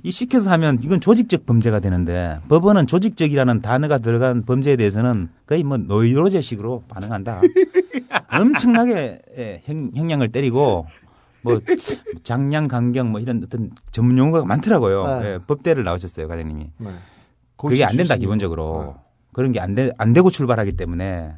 이 0.03 0.11
시켜서 0.11 0.51
하면 0.51 0.77
이건 0.81 0.99
조직적 1.01 1.45
범죄가 1.45 1.79
되는데 1.79 2.39
법원은 2.49 2.87
조직적이라는 2.87 3.61
단어가 3.61 3.97
들어간 3.99 4.43
범죄에 4.43 4.75
대해서는 4.75 5.29
거의 5.45 5.63
뭐 5.63 5.77
노이로제식으로 5.77 6.83
반응한다. 6.87 7.41
엄청나게 8.31 9.19
예, 9.37 9.61
형, 9.65 9.91
형량을 9.95 10.31
때리고 10.31 10.87
뭐 11.43 11.59
장량 12.23 12.67
강경 12.67 13.11
뭐 13.11 13.19
이런 13.21 13.41
어떤 13.43 13.69
전문 13.91 14.17
용어가 14.17 14.45
많더라고요. 14.45 15.19
네. 15.19 15.25
예, 15.33 15.37
법대를 15.45 15.83
나오셨어요, 15.83 16.27
과장님이. 16.27 16.71
네. 16.77 16.89
그게 17.55 17.83
안 17.85 17.95
된다. 17.97 18.15
기본적으로 18.15 18.95
그런 19.33 19.51
게안 19.51 19.75
돼, 19.75 19.91
안 19.97 20.13
되고 20.13 20.29
출발하기 20.29 20.73
때문에 20.73 21.33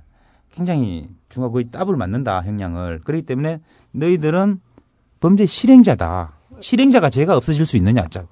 굉장히 0.52 1.08
중과 1.30 1.50
거의 1.50 1.70
더블 1.72 1.96
맞는다 1.96 2.42
형량을. 2.42 3.02
그렇기 3.04 3.24
때문에 3.26 3.62
너희들은 3.92 4.60
범죄 5.20 5.46
실행자다. 5.46 6.34
실행자가 6.62 7.10
죄가 7.10 7.36
없어질 7.38 7.66
수 7.66 7.78
있느냐 7.78 8.06
자. 8.06 8.26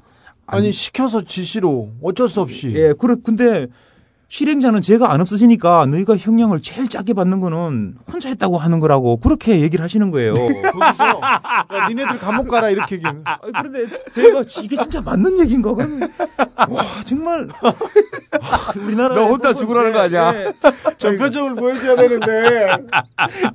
아니 0.46 0.72
시켜서 0.72 1.24
지시로 1.24 1.92
어쩔 2.02 2.30
수 2.30 2.42
없이. 2.42 2.72
예 2.74 2.94
그래 2.98 3.16
근데 3.24 3.68
실행자는 4.30 4.82
죄가 4.82 5.12
안 5.14 5.22
없어지니까 5.22 5.86
너희가 5.86 6.18
형량을 6.18 6.60
제일 6.62 6.90
작게 6.90 7.14
받는 7.14 7.40
거는 7.40 7.96
혼자 8.12 8.28
했다고 8.28 8.58
하는 8.58 8.80
거라고 8.82 9.18
그렇게 9.18 9.62
얘기를 9.62 9.82
하시는 9.84 10.12
거예요. 10.12 10.34
거기서 10.34 11.22
야, 11.22 11.88
니네들 11.88 12.18
감옥 12.18 12.50
가라 12.50 12.70
이렇게 12.70 12.96
얘기하면. 12.96 13.22
아니, 13.26 13.40
그런데 13.58 14.00
제가 14.12 14.42
이게 14.62 14.76
진짜 14.76 15.00
맞는 15.00 15.40
얘기인가? 15.40 15.74
그러면 15.74 16.10
와 16.70 16.84
정말 17.06 17.48
아, 17.62 18.74
우리나라 18.76 19.16
너 19.16 19.28
혼자 19.28 19.54
죽으라는 19.54 19.94
거 19.94 20.00
아니야? 20.00 20.34
전표적으로 20.98 21.56
보여줘야 21.56 21.96
되는데. 21.96 22.70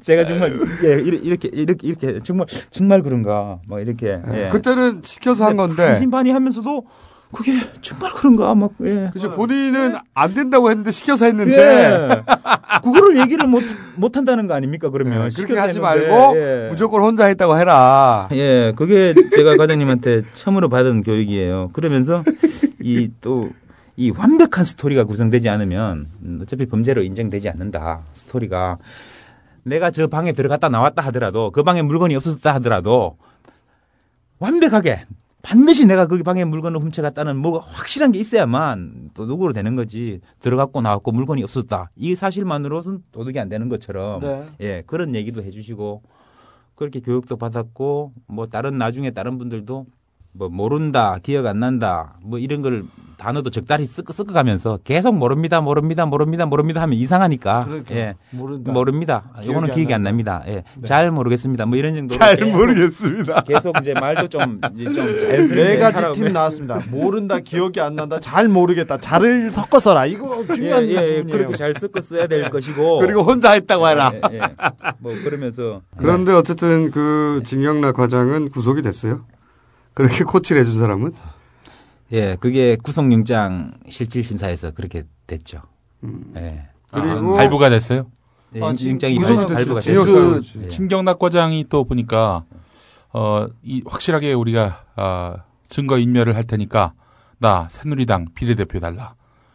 제가 0.01 0.24
정말 0.24 0.59
예, 0.85 1.01
이렇게 1.01 1.49
이렇게 1.53 1.86
이렇게 1.86 2.20
정말 2.20 2.47
정말 2.70 3.03
그런가 3.03 3.59
막 3.69 3.81
이렇게 3.81 4.20
예. 4.32 4.49
그때는 4.51 5.03
시켜서 5.05 5.44
한 5.44 5.59
건데. 5.59 5.86
반신반의하면서도 5.89 6.86
그게 7.33 7.53
정말 7.81 8.13
그런가 8.13 8.55
막 8.55 8.73
예. 8.85 9.11
그죠 9.13 9.31
본인은 9.33 9.97
안 10.15 10.35
된다고 10.35 10.71
했는데 10.71 10.91
시켜서 10.91 11.25
했는데 11.25 11.57
예. 11.57 12.23
그거를 12.83 13.19
얘기를 13.19 13.47
못, 13.47 13.63
못 13.97 14.17
한다는 14.17 14.47
거 14.47 14.55
아닙니까, 14.55 14.91
그러면? 14.91 15.29
네, 15.29 15.35
그렇게 15.35 15.59
하지 15.59 15.79
했는데, 15.79 16.07
말고 16.09 16.37
예. 16.37 16.69
무조건 16.71 17.03
혼자 17.03 17.27
했다고 17.27 17.59
해라. 17.59 18.29
예, 18.33 18.73
그게 18.77 19.15
제가 19.35 19.57
과장님한테 19.57 20.23
처음으로 20.33 20.69
받은 20.69 21.03
교육이에요. 21.03 21.71
그러면서 21.73 22.23
이 22.81 23.09
또, 23.21 23.51
이 23.97 24.11
완벽한 24.11 24.65
스토리가 24.65 25.05
구성되지 25.05 25.49
않으면 25.49 26.07
음, 26.23 26.41
어차피 26.43 26.67
범죄로 26.67 27.03
인정되지 27.03 27.49
않는다. 27.49 28.01
스토리가. 28.13 28.79
내가 29.65 29.91
저 29.91 30.09
방에 30.09 30.33
들어갔다 30.33 30.69
나왔다 30.69 31.05
하더라도 31.07 31.51
그 31.51 31.63
방에 31.63 31.83
물건이 31.83 32.17
없었다 32.17 32.53
하더라도 32.55 33.17
완벽하게 34.41 35.05
반드시 35.43 35.85
내가 35.86 36.06
그 36.06 36.23
방에 36.23 36.44
물건을 36.44 36.81
훔쳐갔다는 36.81 37.36
뭐가 37.36 37.59
확실한 37.66 38.12
게 38.12 38.19
있어야만 38.20 39.10
도둑으로 39.12 39.52
되는 39.52 39.74
거지. 39.74 40.20
들어갔고 40.40 40.81
나왔고 40.81 41.10
물건이 41.12 41.43
없었다. 41.43 41.90
이 41.97 42.14
사실만으로는 42.14 43.02
도둑이 43.10 43.39
안 43.40 43.48
되는 43.48 43.69
것처럼 43.69 44.20
네. 44.20 44.47
예 44.60 44.82
그런 44.86 45.14
얘기도 45.14 45.43
해주시고 45.43 46.02
그렇게 46.77 47.01
교육도 47.01 47.36
받았고 47.36 48.12
뭐 48.27 48.47
다른 48.47 48.78
나중에 48.78 49.10
다른 49.10 49.36
분들도 49.36 49.86
뭐 50.32 50.48
모른다 50.48 51.19
기억 51.23 51.47
안 51.47 51.60
난다 51.60 52.19
뭐 52.23 52.39
이런 52.39 52.62
걸 52.62 52.85
단어도 53.23 53.51
적당히 53.51 53.85
섞어 53.85 54.12
섞어가면서 54.12 54.81
계속 54.82 55.15
모릅니다 55.16 55.61
모릅니다 55.61 56.05
모릅니다 56.07 56.44
모릅니다 56.47 56.82
하면 56.82 56.99
이상하니까 56.99 57.65
그러니까. 57.65 57.94
예 57.94 58.15
모른다. 58.31 58.73
모릅니다 58.73 59.31
기억이 59.40 59.57
안 59.59 59.65
기억이 59.70 59.94
안 59.94 60.03
난다. 60.03 60.11
납니다 60.40 60.65
예잘 60.82 61.11
모르겠습니다 61.12 61.66
뭐 61.66 61.77
이런 61.78 61.94
정도로 61.94 62.19
잘 62.19 62.36
계속- 62.36 62.51
모르겠습니다. 62.51 63.43
계속 63.43 63.77
이제 63.81 63.94
말도 63.94 64.27
좀 64.28 64.61
이제 64.74 64.85
좀 64.85 64.94
자연스럽게 65.20 65.55
네 65.55 65.78
가지 65.78 66.20
팁 66.20 66.28
나왔습니다. 66.32 66.81
모른다, 66.90 67.39
기억이 67.39 67.81
안 67.81 67.94
난다, 67.94 68.19
잘 68.20 68.49
모르겠다, 68.49 68.99
잘을 68.99 69.51
섞어 69.51 69.78
써라. 69.78 70.07
이거 70.07 70.44
중요한 70.53 70.85
예, 70.85 70.94
예, 70.94 71.16
예. 71.19 71.23
그렇게 71.23 71.55
잘 71.55 71.74
섞어 71.74 72.01
써야 72.01 72.27
될 72.27 72.51
것이고 72.51 72.99
그리고 73.01 73.23
혼자 73.23 73.53
했다고 73.53 73.89
해라. 73.89 74.12
예, 74.32 74.36
예. 74.36 74.40
뭐 74.99 75.15
그러면서 75.23 75.82
그런데 75.97 76.32
어쨌든 76.32 76.90
그 76.90 77.43
진경락 77.44 77.94
과장은 77.97 78.51
구속이 78.51 78.82
됐어요. 78.82 79.24
그렇게 79.94 80.24
코치를 80.24 80.62
해준 80.62 80.78
사람은 80.78 81.12
예, 82.12 82.36
그게 82.39 82.76
구속영장 82.76 83.72
실질심사에서 83.89 84.72
그렇게 84.72 85.05
됐죠. 85.26 85.62
예. 86.36 86.68
그리고 86.93 87.34
아, 87.34 87.36
발부가 87.39 87.70
됐어요. 87.70 88.06
예, 88.55 88.62
아, 88.62 88.66
영장이 88.66 89.18
발- 89.18 89.47
발부가 89.47 89.80
됐어요. 89.80 90.05
징역 90.05 90.05
그 90.05 90.43
예. 90.64 90.68
신경락 90.68 91.18
과장이 91.18 91.66
또 91.70 91.84
보니까 91.84 92.44
어, 93.14 93.47
이 93.62 93.82
확실하게 93.86 94.34
우리가 94.34 94.84
아, 94.97 95.36
증거 95.68 95.98
인멸을 95.98 96.36
할 96.36 96.44
테니까 96.44 96.93
나 97.39 97.66
새누리당 97.70 98.28
비례대표 98.34 98.78
달라 98.78 99.14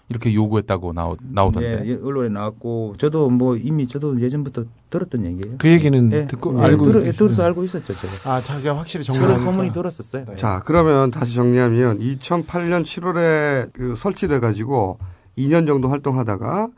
이렇게 0.09 0.33
요구했다고 0.33 0.93
나오, 0.93 1.17
나오던데. 1.19 1.83
예, 1.85 1.89
예, 1.89 1.99
언론에 2.01 2.29
나왔고 2.29 2.95
저도 2.97 3.29
뭐 3.29 3.57
이미 3.57 3.87
저도 3.87 4.21
예전부터 4.21 4.63
들었던 4.89 5.25
얘기예요. 5.25 5.57
그 5.57 5.69
얘기는 5.69 6.11
예, 6.13 6.27
듣고 6.27 6.57
예, 6.59 6.63
알고 6.63 6.85
들어, 6.85 6.93
계시네요. 6.99 7.11
들어 7.13 7.33
서 7.33 7.43
알고 7.43 7.63
있었죠, 7.65 7.93
제가. 7.93 8.31
아, 8.31 8.41
자기가 8.41 8.77
확실히 8.77 9.03
정리하니까. 9.03 9.39
소문이 9.39 9.71
들었었어요. 9.73 10.25
자 10.37 10.61
그러면 10.65 11.11
다시 11.11 11.35
정리하면 11.35 11.99
2008년 11.99 12.83
7월에 12.83 13.73
그 13.73 13.95
설치돼 13.97 14.39
가지고 14.39 14.97
2년 15.37 15.67
정도 15.67 15.89
활동하다가 15.89 16.69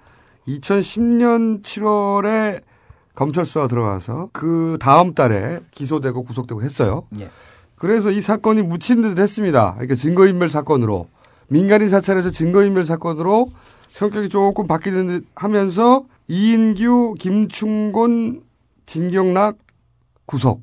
2010년 0.47 1.61
7월에 1.61 2.61
검찰 3.14 3.45
수사 3.45 3.68
들어가서 3.68 4.30
그 4.34 4.77
다음 4.81 5.14
달에 5.14 5.60
기소되고 5.72 6.23
구속되고 6.23 6.64
했어요. 6.64 7.03
예. 7.19 7.30
그래서 7.76 8.11
이 8.11 8.22
사건이 8.22 8.64
묻힌 8.64 9.01
듯 9.01 9.19
했습니다. 9.19 9.73
그러니까 9.73 9.95
증거인멸 9.95 10.49
사건으로 10.49 11.07
민간인 11.50 11.90
사찰에서 11.90 12.30
증거인멸 12.30 12.86
사건으로 12.86 13.50
성격이 13.92 14.30
조금 14.30 14.68
바뀌는 14.68 15.08
듯 15.08 15.26
하면서 15.36 16.06
이인규, 16.28 17.16
김충곤, 17.20 18.44
진경락 18.86 19.58
구속 20.26 20.62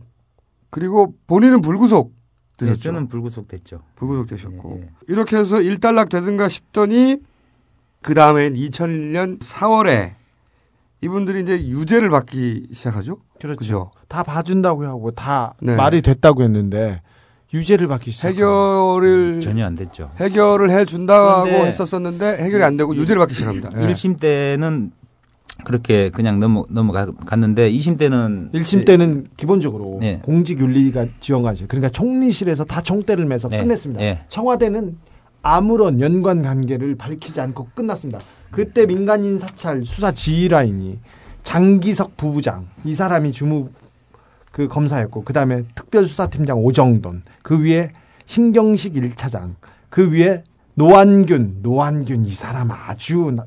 그리고 0.70 1.14
본인은 1.26 1.60
불구속 1.60 2.12
네, 2.58 2.66
되셨죠. 2.66 2.82
저는 2.82 3.08
불구속 3.08 3.48
됐죠. 3.48 3.82
불구속 3.96 4.28
되셨고 4.28 4.76
예, 4.78 4.82
예. 4.82 4.90
이렇게 5.08 5.36
해서 5.36 5.60
일단락 5.60 6.08
되든가 6.08 6.48
싶더니 6.48 7.18
그 8.02 8.14
다음엔 8.14 8.54
2001년 8.54 9.40
4월에 9.40 10.14
이분들이 11.02 11.42
이제 11.42 11.66
유죄를 11.66 12.08
받기 12.10 12.68
시작하죠. 12.72 13.18
그렇죠. 13.40 13.58
그죠? 13.58 13.90
다 14.08 14.22
봐준다고 14.22 14.86
하고 14.86 15.10
다 15.10 15.54
네. 15.60 15.76
말이 15.76 16.00
됐다고 16.00 16.42
했는데 16.42 17.02
유죄를 17.54 17.86
받기 17.86 18.10
시작. 18.10 18.28
해결을 18.28 19.40
전혀 19.40 19.64
안 19.64 19.76
됐죠. 19.76 20.10
해결을 20.16 20.70
해 20.70 20.84
준다고 20.84 21.48
했었었는데 21.48 22.38
해결이 22.38 22.62
안 22.64 22.76
되고 22.76 22.94
유죄를 22.94 23.20
받기 23.20 23.34
시작합니다. 23.34 23.70
예. 23.76 23.86
1심 23.86 24.18
때는 24.18 24.90
그렇게 25.64 26.10
그냥 26.10 26.38
넘어 26.38 26.64
넘어갔는데 26.68 27.70
2심 27.70 27.98
때는 27.98 28.50
1심 28.52 28.84
때는 28.84 29.28
기본적으로 29.36 29.98
네. 30.00 30.20
공직 30.22 30.58
윤리가 30.60 31.06
지원관실 31.20 31.68
그러니까 31.68 31.88
총리실에서 31.88 32.64
다 32.64 32.82
총대를 32.82 33.24
매서 33.26 33.48
네. 33.48 33.60
끝냈습니다. 33.60 34.00
네. 34.00 34.24
청와대는 34.28 34.98
아무런 35.42 36.00
연관 36.00 36.42
관계를 36.42 36.96
밝히지 36.96 37.40
않고 37.40 37.68
끝났습니다. 37.74 38.20
그때 38.50 38.84
민간인 38.86 39.38
사찰 39.38 39.84
수사 39.86 40.12
지휘 40.12 40.48
라인이 40.48 40.98
장기석 41.44 42.16
부부장 42.16 42.66
이 42.84 42.92
사람이 42.92 43.32
주무 43.32 43.68
그 44.56 44.68
검사였고 44.68 45.22
그 45.24 45.34
다음에 45.34 45.64
특별수사팀장 45.74 46.58
오정돈 46.64 47.24
그 47.42 47.62
위에 47.62 47.90
신경식 48.24 48.94
1차장 48.94 49.56
그 49.90 50.10
위에 50.10 50.44
노환균 50.72 51.58
노환균 51.60 52.24
이 52.24 52.30
사람 52.32 52.70
아주 52.70 53.32
나- 53.36 53.44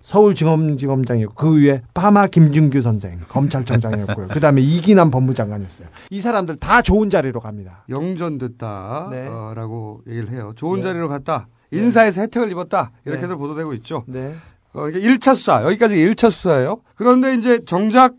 서울지검지검장이었고 0.00 1.34
그 1.36 1.62
위에 1.62 1.82
파마 1.94 2.26
김준규 2.26 2.80
선생 2.80 3.20
검찰청장이었고요. 3.28 4.26
그 4.28 4.40
다음에 4.40 4.60
이귀남 4.60 5.12
법무장관이었어요. 5.12 5.86
이 6.10 6.20
사람들 6.20 6.56
다 6.56 6.82
좋은 6.82 7.08
자리로 7.08 7.38
갑니다. 7.38 7.84
영전됐다라고 7.88 10.02
얘기를 10.08 10.30
해요. 10.30 10.54
좋은 10.56 10.78
네. 10.80 10.84
자리로 10.84 11.08
갔다. 11.08 11.46
인사에서 11.70 12.22
혜택을 12.22 12.50
입었다. 12.50 12.90
이렇게들 13.04 13.36
보도되고 13.36 13.74
있죠. 13.74 14.02
네. 14.08 14.34
어, 14.72 14.88
이게 14.88 14.98
1차 15.00 15.36
수사. 15.36 15.62
여기까지 15.64 15.94
1차 15.96 16.32
수사예요. 16.32 16.80
그런데 16.96 17.34
이제 17.34 17.64
정작 17.64 18.14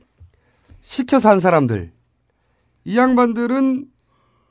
시켜서 0.79 1.27
한 1.29 1.41
사람들. 1.41 1.91
이 2.85 2.97
양반들은 2.97 3.85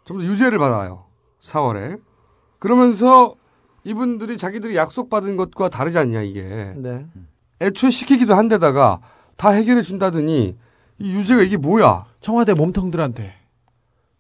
좀더 0.05 0.25
유죄를 0.25 0.59
받아요. 0.59 1.05
4월에. 1.41 2.01
그러면서 2.59 3.35
이분들이 3.85 4.37
자기들이 4.37 4.77
약속받은 4.77 5.37
것과 5.37 5.69
다르지 5.69 5.99
않냐 5.99 6.23
이게. 6.23 6.75
네. 6.77 7.07
애초에 7.61 7.91
시키기도 7.91 8.35
한데다가 8.35 9.01
다 9.37 9.51
해결해 9.51 9.83
준다더니 9.83 10.57
이 10.99 11.13
유죄가 11.13 11.43
이게 11.43 11.57
뭐야? 11.57 12.07
청와대 12.21 12.55
몸통들한테 12.55 13.35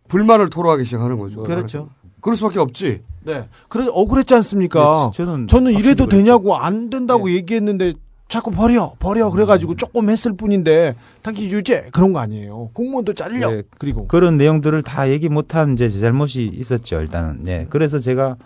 불만을 0.08 0.50
토로하기 0.50 0.84
시작하는 0.84 1.18
거죠. 1.18 1.42
그렇죠. 1.42 1.90
그럴 2.20 2.36
수밖에 2.36 2.58
없지. 2.60 3.02
네. 3.24 3.48
그래 3.68 3.86
억울했지 3.90 4.34
않습니까? 4.34 5.10
네, 5.12 5.16
저는 5.16 5.48
저는 5.48 5.72
이래도 5.72 6.06
되냐고 6.06 6.56
안 6.56 6.90
된다고 6.90 7.30
얘기했는데 7.30 7.94
자꾸 8.28 8.50
버려 8.50 8.92
버려 8.98 9.30
그래가지고 9.30 9.76
조금 9.76 10.10
했을 10.10 10.34
뿐인데 10.34 10.94
당신 11.22 11.50
유죄 11.50 11.88
그런 11.92 12.12
거 12.12 12.20
아니에요. 12.20 12.70
공무원도 12.74 13.14
잘려. 13.14 13.50
네, 13.50 13.62
그리고 13.78 14.06
그런 14.06 14.36
내용들을 14.36 14.82
다 14.82 15.08
얘기 15.08 15.28
못한 15.30 15.76
제 15.76 15.88
잘못이 15.88 16.44
있었죠. 16.44 17.00
일단은. 17.00 17.42
네. 17.42 17.66
그래서 17.70 17.98
제가 17.98 18.36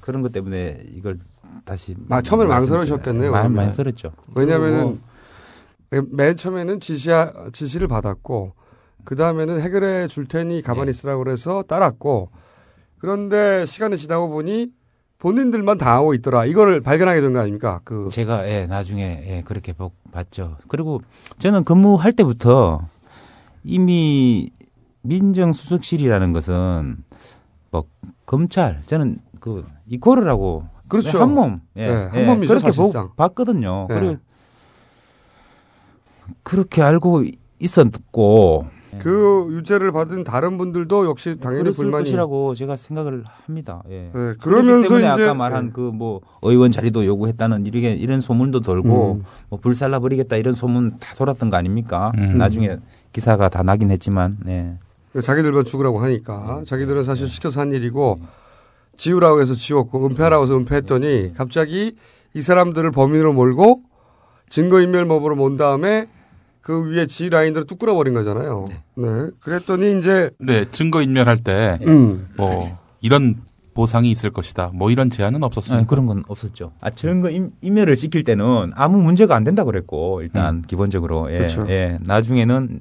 그런 0.00 0.22
것 0.22 0.30
때문에 0.30 0.84
이걸 0.92 1.18
다시 1.64 1.96
아, 2.10 2.22
처음에 2.22 2.44
망설이셨겠네요. 2.46 3.32
많이. 3.32 3.52
망설였죠. 3.52 4.12
왜냐면은 4.36 5.00
맨 5.90 6.36
처음에는 6.36 6.78
지시 6.80 7.10
지시를 7.52 7.88
받았고 7.88 8.52
그 9.04 9.16
다음에는 9.16 9.60
해결해 9.60 10.06
줄 10.06 10.26
테니 10.26 10.62
가만히 10.62 10.90
있으라고 10.90 11.24
그래서 11.24 11.62
따랐고 11.62 12.30
그런데 12.98 13.64
시간이 13.66 13.96
지나고 13.96 14.28
보니 14.28 14.70
본인들만 15.18 15.78
당하고 15.78 16.14
있더라. 16.14 16.44
이거를 16.44 16.80
발견하게 16.80 17.20
된 17.20 17.32
거 17.32 17.40
아닙니까? 17.40 17.80
그 17.84 18.08
제가 18.10 18.48
예, 18.48 18.66
나중에 18.66 19.02
예, 19.26 19.42
그렇게 19.44 19.72
복 19.72 19.94
봤죠. 20.12 20.56
그리고 20.68 21.00
저는 21.38 21.64
근무할 21.64 22.12
때부터 22.12 22.86
이미 23.64 24.50
민정수석실이라는 25.02 26.32
것은 26.32 26.98
뭐 27.70 27.84
검찰 28.26 28.80
저는 28.86 29.18
그 29.40 29.66
이코르라고 29.86 30.66
그렇죠. 30.86 31.20
한 31.20 31.34
몸, 31.34 31.60
예, 31.76 31.86
네, 31.88 31.94
한 31.94 32.14
예, 32.20 32.24
몸이죠, 32.24 32.48
그렇게 32.54 32.70
사실상. 32.70 33.08
보, 33.08 33.14
봤거든요. 33.14 33.86
네. 33.90 33.94
그리고 33.98 34.16
그렇게 36.44 36.80
알고 36.82 37.24
있었고 37.58 38.66
그 38.98 39.48
유죄를 39.50 39.92
받은 39.92 40.24
다른 40.24 40.56
분들도 40.56 41.06
역시 41.06 41.36
당연히 41.40 41.64
그랬을 41.64 41.84
불만이 41.84 42.04
것이라고 42.04 42.54
제가 42.54 42.76
생각을 42.76 43.24
합니다. 43.44 43.82
예. 43.90 44.10
네, 44.14 44.34
그러면서 44.40 44.88
때문에 44.88 45.12
이제 45.12 45.22
아까 45.24 45.34
말한 45.34 45.72
그 45.72 45.88
뭐 45.98 46.20
의원 46.42 46.70
자리도 46.70 47.04
요구했다는 47.06 47.66
이렇게 47.66 47.92
이런 47.92 48.20
소문도 48.20 48.60
돌고 48.60 49.14
음. 49.14 49.24
뭐 49.48 49.58
불살라 49.58 49.98
버리겠다 49.98 50.36
이런 50.36 50.54
소문 50.54 50.98
다 50.98 51.14
돌았던 51.14 51.50
거 51.50 51.56
아닙니까? 51.56 52.12
음. 52.18 52.38
나중에 52.38 52.76
기사가 53.12 53.48
다 53.48 53.62
나긴 53.62 53.90
했지만 53.90 54.36
네. 54.44 54.78
자기들만 55.20 55.64
죽으라고 55.64 55.98
하니까 55.98 56.62
자기들은 56.66 57.02
사실 57.02 57.26
시켜서 57.28 57.60
한 57.60 57.72
일이고 57.72 58.20
지우라고 58.96 59.40
해서 59.40 59.54
지웠고 59.54 60.06
은폐하라고 60.06 60.44
해서 60.44 60.56
은폐했더니 60.56 61.32
갑자기 61.34 61.96
이 62.34 62.42
사람들을 62.42 62.90
범인으로 62.92 63.32
몰고 63.32 63.82
증거인멸법으로 64.50 65.36
몬 65.36 65.56
다음에 65.56 66.08
그 66.60 66.90
위에 66.90 67.06
지 67.06 67.28
라인들을 67.30 67.66
뚝 67.66 67.78
끌어버린 67.78 68.14
거잖아요. 68.14 68.66
네. 68.96 69.08
그랬더니 69.40 69.98
이제 69.98 70.30
네, 70.38 70.64
증거 70.70 71.02
인멸할 71.02 71.38
때, 71.38 71.78
음. 71.86 72.28
뭐, 72.36 72.76
이런 73.00 73.36
보상이 73.74 74.10
있을 74.10 74.30
것이다. 74.30 74.72
뭐 74.74 74.90
이런 74.90 75.08
제한은 75.08 75.44
없었습니다. 75.44 75.82
네, 75.82 75.86
그런 75.88 76.06
건 76.06 76.24
없었죠. 76.26 76.72
아, 76.80 76.90
증거 76.90 77.30
임, 77.30 77.52
인멸을 77.60 77.94
시킬 77.94 78.24
때는 78.24 78.72
아무 78.74 79.00
문제가 79.00 79.36
안 79.36 79.44
된다 79.44 79.62
그랬고 79.62 80.20
일단 80.20 80.62
기본적으로 80.62 81.32
예, 81.32 81.38
그렇죠. 81.38 81.64
예. 81.68 81.96
나중에는 82.02 82.80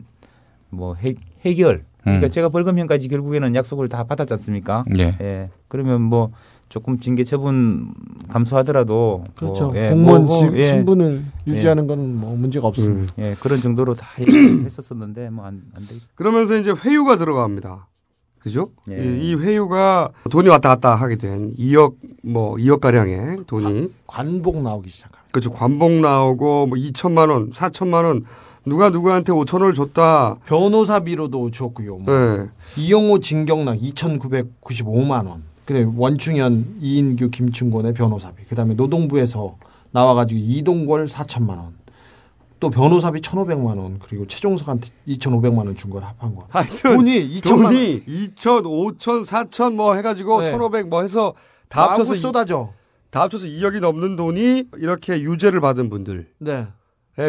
뭐 0.71 0.95
해, 0.95 1.13
해결 1.45 1.83
그러니까 2.01 2.27
음. 2.27 2.31
제가 2.31 2.49
벌금형까지 2.49 3.09
결국에는 3.09 3.53
약속을 3.53 3.89
다 3.89 4.05
받았지 4.05 4.33
않습니까? 4.33 4.83
예. 4.97 5.49
그러면 5.67 6.01
뭐 6.01 6.31
조금 6.69 6.99
징계 6.99 7.23
처분 7.23 7.93
감수하더라도 8.29 9.23
그렇죠. 9.35 9.67
뭐, 9.67 9.77
예, 9.77 9.89
공무원 9.89 10.25
뭐, 10.25 10.37
지- 10.39 10.57
예. 10.57 10.67
신분을 10.67 11.23
예. 11.47 11.51
유지하는 11.51 11.87
건뭐 11.87 12.35
문제가 12.35 12.67
없습니다. 12.67 13.13
예, 13.19 13.35
그런 13.39 13.61
정도로 13.61 13.95
다 13.95 14.05
했었었는데 14.65 15.29
뭐 15.29 15.45
안안 15.45 15.61
돼. 15.87 15.95
그러면서 16.15 16.57
이제 16.57 16.71
회유가 16.71 17.15
들어갑니다. 17.15 17.87
그죠? 18.39 18.69
예. 18.89 19.03
이, 19.03 19.29
이 19.31 19.35
회유가 19.35 20.09
돈이 20.29 20.47
왔다 20.49 20.69
갔다 20.69 20.95
하게 20.95 21.15
된 21.15 21.53
2억 21.55 21.95
뭐 22.23 22.55
2억 22.55 22.79
가량의 22.81 23.43
돈이 23.47 23.91
관 24.05 24.41
복 24.41 24.61
나오기 24.61 24.89
시작합니다. 24.89 25.23
그렇죠. 25.31 25.51
관복 25.51 25.91
나오고 25.91 26.67
뭐 26.67 26.77
2천만 26.77 27.29
원, 27.29 27.51
4천만 27.51 28.03
원 28.05 28.23
누가 28.65 28.89
누구한테 28.89 29.31
5천 29.31 29.61
원을 29.61 29.73
줬다. 29.73 30.35
변호사비로도 30.45 31.51
줬고요. 31.51 31.97
뭐. 31.99 32.13
네. 32.13 32.47
이영호 32.77 33.19
진경락 33.19 33.79
2,995만 33.79 35.27
원. 35.27 35.43
그래 35.67 35.85
원충현, 35.97 36.77
이인규, 36.79 37.29
김충곤의 37.29 37.93
변호사비. 37.93 38.45
그다음에 38.45 38.73
노동부에서 38.75 39.57
나와가지고 39.91 40.39
이동걸 40.41 41.07
4천만 41.07 41.57
원. 41.57 41.75
또 42.61 42.69
변호사비 42.69 43.19
1,500만 43.19 43.77
원. 43.77 43.99
그리고 43.99 44.25
최종석한테 44.27 44.87
2,500만 45.09 45.57
원 45.65 45.75
준 45.75 45.91
걸 45.91 46.03
합한 46.05 46.35
거. 46.35 46.47
하여튼 46.49 46.95
돈이 46.95 47.41
2천만 47.41 47.51
원. 47.51 47.63
돈이 47.65 48.03
2천, 48.05 48.63
5천, 48.63 49.25
4천 49.25 49.73
뭐 49.75 49.93
해가지고 49.95 50.41
네. 50.41 50.51
1,500 50.51 50.87
뭐 50.87 51.01
해서 51.01 51.33
다 51.67 51.91
합쳐서 51.91 52.15
이- 52.15 52.19
쏟아져. 52.19 52.69
다 53.09 53.23
합쳐서 53.23 53.45
2억이 53.47 53.81
넘는 53.81 54.15
돈이 54.15 54.69
이렇게 54.77 55.19
유죄를 55.21 55.59
받은 55.59 55.89
분들의 55.89 56.25
네. 56.39 56.67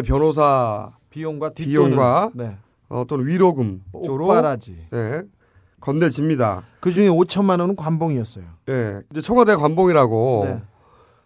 변호사 0.05 0.91
비용과 1.09 1.49
뒷돈을. 1.49 1.89
비용과 1.89 2.31
네. 2.35 2.55
어, 2.87 3.03
또는 3.05 3.27
위로금 3.27 3.81
쪽으로 4.05 4.25
옥바라지. 4.27 4.77
네, 4.91 5.21
건네집니다. 5.79 6.63
그 6.79 6.91
중에 6.91 7.07
5천만 7.07 7.59
원은 7.59 7.75
관봉이었어요. 7.75 8.45
예. 8.69 9.01
이제 9.11 9.21
청와대 9.21 9.55
관봉이라고 9.55 10.61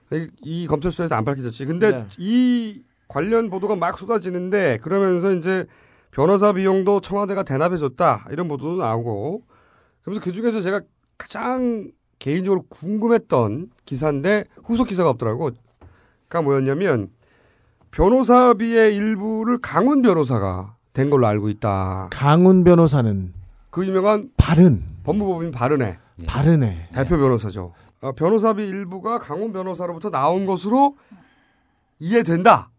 네. 0.10 0.18
이, 0.18 0.28
이 0.42 0.68
검찰 0.68 0.92
수사에서 0.92 1.16
안 1.16 1.26
밝혀졌지. 1.26 1.66
근데 1.66 1.92
네. 1.92 2.08
이 2.18 2.84
관련 3.08 3.50
보도가 3.50 3.76
막 3.76 3.98
쏟아지는데 3.98 4.80
그러면서 4.82 5.34
이제 5.34 5.66
변호사 6.12 6.54
비용도 6.54 7.02
청와대가 7.02 7.44
대납해줬다 7.44 8.28
이런 8.32 8.48
보도도 8.48 8.78
나오고 8.78 9.44
그러면서 10.02 10.24
그 10.24 10.32
중에서 10.32 10.62
제가 10.62 10.82
가장 11.18 11.92
개인적으로 12.20 12.64
궁금했던 12.70 13.72
기사인데 13.86 14.46
후속 14.64 14.88
기사가 14.88 15.10
없더라고. 15.10 15.52
그니까 16.28 16.42
뭐였냐면 16.42 17.10
변호사비의 17.92 18.96
일부를 18.96 19.60
강훈 19.60 20.02
변호사가 20.02 20.76
된 20.94 21.10
걸로 21.10 21.28
알고 21.28 21.50
있다. 21.50 22.08
강훈 22.12 22.64
변호사는 22.64 23.34
그 23.74 23.88
유명한 23.88 24.30
바른 24.38 24.84
법무법인 25.04 25.50
바른의 25.50 25.98
바른해. 26.28 26.90
대표 26.94 27.18
변호사죠. 27.18 27.74
어, 28.02 28.12
변호사비 28.12 28.64
일부가 28.64 29.18
강훈 29.18 29.52
변호사로부터 29.52 30.12
나온 30.12 30.45
것으로 30.45 30.95
이해된다. 31.98 32.70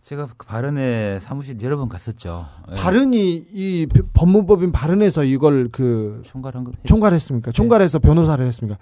제가 0.00 0.26
그 0.36 0.46
발언에 0.46 1.20
사무실 1.20 1.62
여러 1.62 1.76
번 1.76 1.88
갔었죠. 1.88 2.44
예. 2.72 2.74
바른이 2.74 3.46
이 3.52 3.86
법무법인 4.14 4.72
바른에서 4.72 5.22
이걸 5.22 5.68
그 5.70 6.22
총괄한 6.24 6.64
거. 6.64 6.72
총괄했습니까? 6.84 7.52
총괄해서 7.52 8.00
변호사를 8.00 8.44
했습니까? 8.44 8.76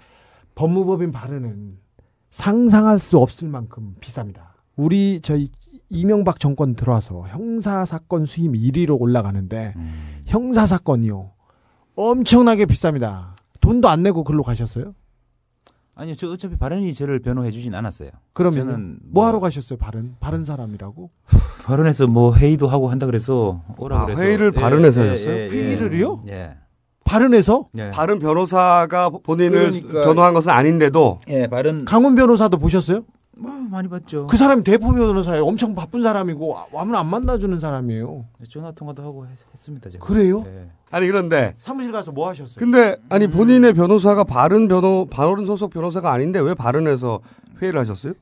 법무법인 0.55 1.11
바른은 1.11 1.77
상상할 2.31 2.97
수 2.97 3.19
없을 3.19 3.49
만큼 3.49 3.93
비쌉니다. 3.99 4.53
우리 4.75 5.19
저희 5.21 5.51
이명박 5.89 6.39
정권 6.39 6.75
들어와서 6.75 7.27
형사 7.27 7.85
사건 7.85 8.25
수임 8.25 8.53
1위로 8.53 8.99
올라가는데 8.99 9.75
형사 10.25 10.65
사건이요 10.65 11.31
엄청나게 11.95 12.65
비쌉니다. 12.65 13.33
돈도 13.61 13.87
안 13.87 14.03
내고 14.03 14.23
글로 14.23 14.43
가셨어요? 14.43 14.93
아니요, 15.95 16.15
저 16.15 16.31
어차피 16.31 16.57
발언이 16.57 16.91
저를 16.95 17.19
변호해 17.19 17.51
주진 17.51 17.75
않았어요. 17.75 18.09
그러면 18.33 18.65
저는 18.67 18.99
뭐 19.03 19.27
하러 19.27 19.39
가셨어요? 19.39 19.77
바른 19.77 20.15
바른 20.19 20.43
사람이라고? 20.43 21.11
발언에서 21.65 22.07
뭐 22.07 22.35
회의도 22.35 22.67
하고 22.67 22.89
한다 22.89 23.05
그래서 23.05 23.61
오라 23.77 24.01
아, 24.01 24.05
그래서 24.05 24.23
회의를 24.23 24.53
예, 24.55 24.59
발언해서 24.59 25.05
예, 25.05 25.09
하셨어요? 25.09 25.33
예, 25.35 25.45
예. 25.45 25.49
회의를요? 25.49 26.23
예. 26.27 26.57
바른에서? 27.05 27.69
예. 27.77 27.91
바른 27.91 28.17
변호사가 28.17 29.09
본인을 29.11 29.69
그러니까- 29.71 30.05
변호한 30.05 30.33
것은 30.33 30.49
아닌데도 30.51 31.19
예, 31.27 31.45
발언 31.47 31.85
강훈 31.85 32.15
변호사도 32.15 32.57
보셨어요? 32.57 33.03
뭐 33.43 33.51
많이 33.69 33.89
봤죠. 33.89 34.27
그 34.27 34.37
사람이 34.37 34.63
대포 34.63 34.93
변호사예요. 34.93 35.43
엄청 35.45 35.75
바쁜 35.75 36.01
사람이고 36.01 36.55
와면 36.71 36.95
안 36.95 37.09
만나주는 37.09 37.59
사람이에요. 37.59 38.25
전화 38.49 38.71
통화도 38.71 39.03
하고 39.03 39.27
했, 39.27 39.31
습니다 39.53 39.89
제가. 39.89 40.05
그래요? 40.05 40.45
예. 40.47 40.69
아니 40.91 41.07
그런데 41.07 41.53
사무실 41.57 41.91
가서 41.91 42.13
뭐 42.13 42.29
하셨어요? 42.29 42.55
근데 42.57 42.95
아니 43.09 43.27
본인의 43.27 43.73
변호사가 43.73 44.23
바른 44.23 44.69
변호 44.69 45.07
바른 45.09 45.45
소속 45.45 45.71
변호사가 45.71 46.11
아닌데 46.11 46.39
왜 46.39 46.53
바른에서 46.53 47.19
회의를 47.61 47.81
하셨어요? 47.81 48.13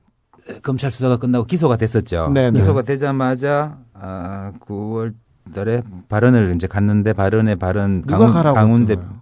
검찰 0.64 0.90
수사가 0.90 1.18
끝나고 1.18 1.46
기소가 1.46 1.78
됐었죠. 1.78 2.32
네네. 2.34 2.58
기소가 2.60 2.82
되자마자 2.82 3.78
아, 3.94 4.54
9월 4.62 5.14
달에 5.54 5.84
발언을 6.10 6.54
이제 6.56 6.66
갔는데 6.66 7.14
발언에 7.14 7.56
발언 7.56 8.02
누가 8.02 8.18
강훈, 8.18 8.34
가라고 8.34 8.56
강훈 8.56 8.86
대 8.86 8.94
했던 8.94 9.21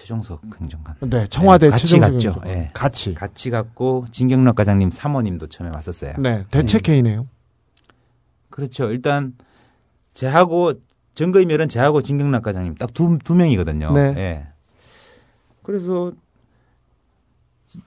최종석 0.00 0.40
행정관. 0.60 0.96
네, 1.02 1.26
청와대 1.28 1.68
같이 1.68 1.86
최종석 1.86 2.12
갔죠. 2.12 2.40
예. 2.46 2.70
같이. 2.72 3.12
같이 3.12 3.50
갔고 3.50 4.06
진경락 4.10 4.56
과장님 4.56 4.90
사모님도 4.90 5.48
처음에 5.48 5.70
왔었어요. 5.74 6.14
네, 6.18 6.46
대책회의네요. 6.50 7.26
그렇죠. 8.48 8.90
일단 8.90 9.34
제하고 10.14 10.72
증거인멸은 11.14 11.68
저하고 11.68 12.00
진경락 12.00 12.42
과장님 12.42 12.76
딱 12.76 12.94
두 12.94 13.18
두 13.22 13.34
명이거든요. 13.34 13.92
네. 13.92 14.14
예. 14.16 14.46
그래서 15.62 16.12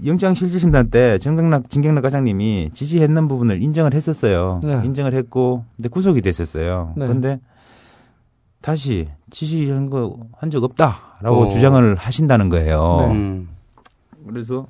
영장 0.05 0.35
실질심판 0.35 0.91
때 0.91 1.17
정경락 1.17 1.69
진경락 1.69 2.03
과장님이 2.03 2.69
지시했는 2.73 3.27
부분을 3.27 3.61
인정을 3.61 3.93
했었어요. 3.95 4.61
네. 4.63 4.81
인정을 4.85 5.13
했고 5.15 5.65
근데 5.77 5.89
구속이 5.89 6.21
됐었어요. 6.21 6.93
네. 6.95 7.07
근데 7.07 7.39
다시 8.63 9.07
지시한 9.29 9.89
거 9.89 10.17
한 10.39 10.49
적 10.49 10.63
없다라고 10.63 11.43
어. 11.43 11.49
주장을 11.49 11.95
하신다는 11.95 12.47
거예요. 12.49 13.07
네. 13.09 13.13
음. 13.15 13.49
그래서 14.27 14.67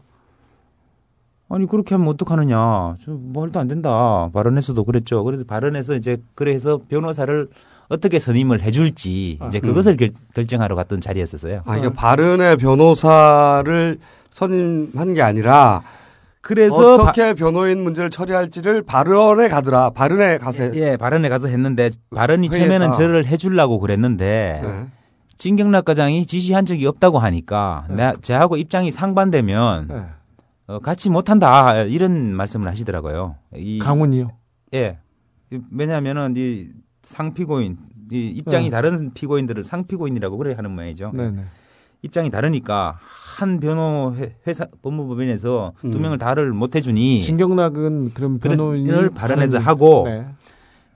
아니 1.50 1.68
그렇게 1.68 1.94
하면 1.96 2.08
어떡하느냐. 2.08 2.96
좀 3.02 3.32
말도 3.36 3.60
안 3.60 3.68
된다. 3.68 4.30
발언에서도 4.34 4.84
그랬죠. 4.84 5.24
그래서 5.24 5.44
발언에서 5.46 5.94
이제 5.96 6.18
그래서 6.36 6.82
변호사를 6.90 7.50
어떻게 7.90 8.18
선임을 8.18 8.62
해줄지 8.64 9.38
이제 9.48 9.60
그것을 9.60 9.98
결, 9.98 10.12
결정하러 10.34 10.76
갔던 10.76 11.00
자리였었어요. 11.02 11.62
아, 11.66 11.78
이게 11.78 11.90
바른의 11.94 12.58
변호사를 12.58 14.00
선임한 14.32 15.14
게 15.14 15.22
아니라 15.22 15.84
그래서 16.44 16.96
어떻게 16.96 17.34
변호인 17.34 17.82
문제를 17.82 18.10
처리할지를 18.10 18.84
바른에 18.84 19.48
가더라. 19.48 19.92
바른에 19.92 20.38
가세. 20.38 20.72
예, 20.76 20.98
발언에 20.98 21.30
가서 21.30 21.48
했는데 21.48 21.90
발언이 22.14 22.50
회의했다. 22.50 22.68
처음에는 22.68 22.92
저를 22.92 23.26
해주려고 23.26 23.80
그랬는데 23.80 24.60
네. 24.62 24.88
진경락 25.38 25.86
과장이 25.86 26.26
지시한 26.26 26.66
적이 26.66 26.88
없다고 26.88 27.18
하니까 27.18 27.86
나 27.90 28.14
저하고 28.18 28.58
입장이 28.58 28.92
상반되면 28.92 29.88
네. 29.88 30.06
어, 30.68 30.80
같이 30.80 31.10
못한다 31.10 31.84
이런 31.84 32.34
말씀을 32.34 32.68
하시더라고요. 32.68 33.38
이, 33.56 33.80
강훈이요. 33.80 34.32
예. 34.74 35.00
왜냐하면은 35.72 36.34
이 36.36 36.68
상피고인 37.04 37.78
이 38.12 38.28
입장이 38.28 38.66
네. 38.66 38.70
다른 38.70 39.12
피고인들을 39.14 39.64
상피고인이라고 39.64 40.38
그래 40.38 40.56
하는 40.56 40.72
모양이죠. 40.72 41.12
네 41.14 41.32
네. 41.32 41.44
입장이 42.02 42.30
다르니까 42.30 43.00
한 43.44 43.60
변호 43.60 44.14
회- 44.16 44.36
회사 44.48 44.66
법무법인에서 44.82 45.74
두 45.82 45.88
음. 45.88 46.02
명을 46.02 46.18
다를 46.18 46.54
못 46.54 46.76
해주니 46.78 47.24
진경락은 47.24 48.14
그럼 48.14 48.40
변호인을 48.40 49.10
발언해서 49.10 49.60
발언- 49.60 49.68
하고 49.68 50.04
네. 50.08 50.26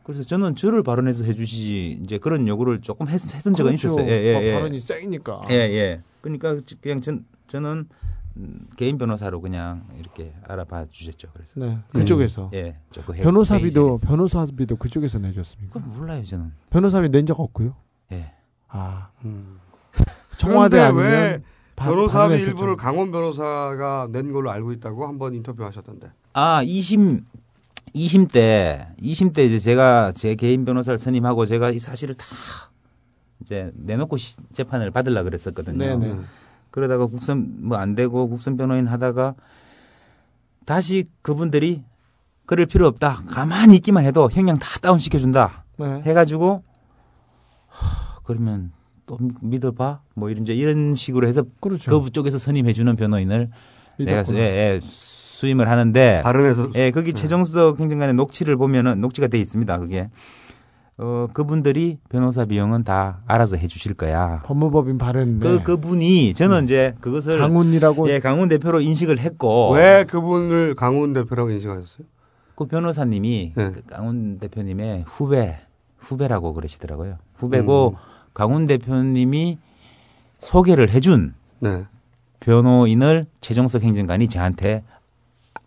그래서 0.03 0.23
저는 0.23 0.55
저를 0.55 0.81
발언해서 0.81 1.25
해주시지 1.25 1.99
이제 2.03 2.17
그런 2.17 2.47
요구를 2.47 2.79
조금 2.79 3.09
했, 3.09 3.15
했던 3.35 3.53
적은 3.53 3.71
그렇죠. 3.75 3.87
있었어요. 3.87 4.07
예, 4.09 4.11
예, 4.13 4.43
예. 4.45 4.53
어, 4.53 4.59
발언이 4.59 4.79
세니까. 4.79 5.41
예, 5.49 5.55
예. 5.55 6.01
그러니까 6.21 6.55
그냥 6.81 7.01
전, 7.01 7.25
저는 7.47 7.89
음, 8.37 8.67
개인 8.77 8.97
변호사로 8.97 9.41
그냥 9.41 9.83
이렇게 9.99 10.33
알아봐 10.47 10.85
주셨죠. 10.89 11.27
그래서 11.33 11.59
네. 11.59 11.79
그쪽에서. 11.91 12.49
예, 12.53 12.77
조금 12.91 13.15
해- 13.15 13.23
변호사비도 13.23 13.87
회의실에서. 13.89 14.07
변호사비도 14.07 14.75
그쪽에서 14.77 15.19
내줬습니까? 15.19 15.73
그건 15.81 15.97
몰라요 15.97 16.23
저는. 16.23 16.53
변호사비 16.69 17.09
낸 17.09 17.25
적 17.25 17.37
없고요. 17.41 17.75
예. 18.13 18.31
아. 18.69 19.09
음. 19.25 19.59
청와대 20.37 20.77
그런데 20.77 21.01
왜 21.01 21.15
아니면 21.17 21.43
바- 21.77 21.85
발언했었죠. 21.85 22.49
일부를 22.49 22.75
강원 22.75 23.11
변호사가 23.11 24.09
낸 24.11 24.33
걸로 24.33 24.49
알고 24.51 24.71
있다고 24.73 25.07
한번 25.07 25.33
인터뷰하셨던데. 25.35 26.09
아, 26.33 26.61
2심 26.63 27.23
2심 27.95 28.29
때 28.31 28.87
2심 29.01 29.33
때 29.33 29.45
이제 29.45 29.59
제가 29.59 30.11
제 30.13 30.35
개인 30.35 30.65
변호사를 30.65 30.97
선임하고 30.97 31.45
제가 31.45 31.69
이 31.69 31.79
사실을 31.79 32.15
다 32.15 32.25
이제 33.41 33.71
내놓고 33.75 34.17
시- 34.17 34.35
재판을 34.51 34.91
받으려 34.91 35.23
그랬었거든요. 35.23 35.77
네네. 35.77 36.15
그러다가 36.71 37.05
국선 37.05 37.67
뭐 37.67 37.77
안 37.77 37.95
되고 37.95 38.27
국선 38.27 38.57
변호인 38.57 38.87
하다가 38.87 39.35
다시 40.65 41.05
그분들이 41.21 41.83
그럴 42.45 42.65
필요 42.65 42.87
없다. 42.87 43.21
가만히 43.29 43.75
있기만 43.77 44.03
해도 44.03 44.29
형량 44.31 44.57
다 44.57 44.67
다운 44.81 44.97
시켜준다. 44.99 45.63
네. 45.77 46.01
해가지고 46.05 46.63
하, 47.67 48.19
그러면 48.23 48.71
또 49.07 49.17
믿- 49.19 49.35
믿어봐. 49.41 50.01
뭐 50.13 50.29
이런 50.29 50.43
이제 50.43 50.53
이런 50.53 50.93
식으로 50.93 51.27
해서 51.27 51.43
그렇죠. 51.61 52.01
그 52.03 52.09
쪽에서 52.11 52.37
선임해주는 52.37 52.95
변호인을 52.97 53.49
내가 53.97 54.23
수, 54.23 54.33
믿었구나. 54.33 54.39
예, 54.39 54.75
예, 54.75 54.79
수임을 54.83 55.67
하는데 55.69 56.21
발언에서 56.23 56.69
예, 56.75 56.91
거기 56.91 57.13
최종석 57.13 57.79
행정관의 57.79 58.13
녹취를 58.15 58.57
보면은 58.57 58.99
녹취가 59.01 59.27
돼 59.27 59.39
있습니다. 59.39 59.79
그게 59.79 60.09
어 60.99 61.27
그분들이 61.31 61.99
변호사 62.09 62.45
비용은 62.45 62.83
다 62.83 63.21
알아서 63.27 63.55
해주실 63.55 63.93
거야. 63.93 64.41
법무법인 64.45 64.97
발언. 64.97 65.39
그 65.39 65.63
그분이 65.63 66.33
저는 66.33 66.65
이제 66.65 66.93
그것을 66.99 67.37
강훈이라고 67.37 68.09
예 68.09 68.19
강훈 68.19 68.49
대표로 68.49 68.81
인식을 68.81 69.19
했고 69.19 69.71
왜 69.73 70.03
그분을 70.05 70.75
강훈 70.75 71.13
대표라고 71.13 71.51
인식하셨어요? 71.51 72.05
그 72.55 72.65
변호사님이 72.65 73.53
네. 73.55 73.71
그 73.71 73.83
강훈 73.85 74.39
대표님의 74.39 75.03
후배 75.07 75.59
후배라고 75.99 76.53
그러시더라고요. 76.53 77.17
후배고 77.35 77.89
음. 77.89 78.16
강훈 78.37 78.67
대표님이 78.67 79.57
소개를 80.37 80.91
해준 80.91 81.33
네. 81.59 81.85
변호인을 82.39 83.25
최종석 83.41 83.81
행정관이 83.81 84.27
저한테 84.27 84.83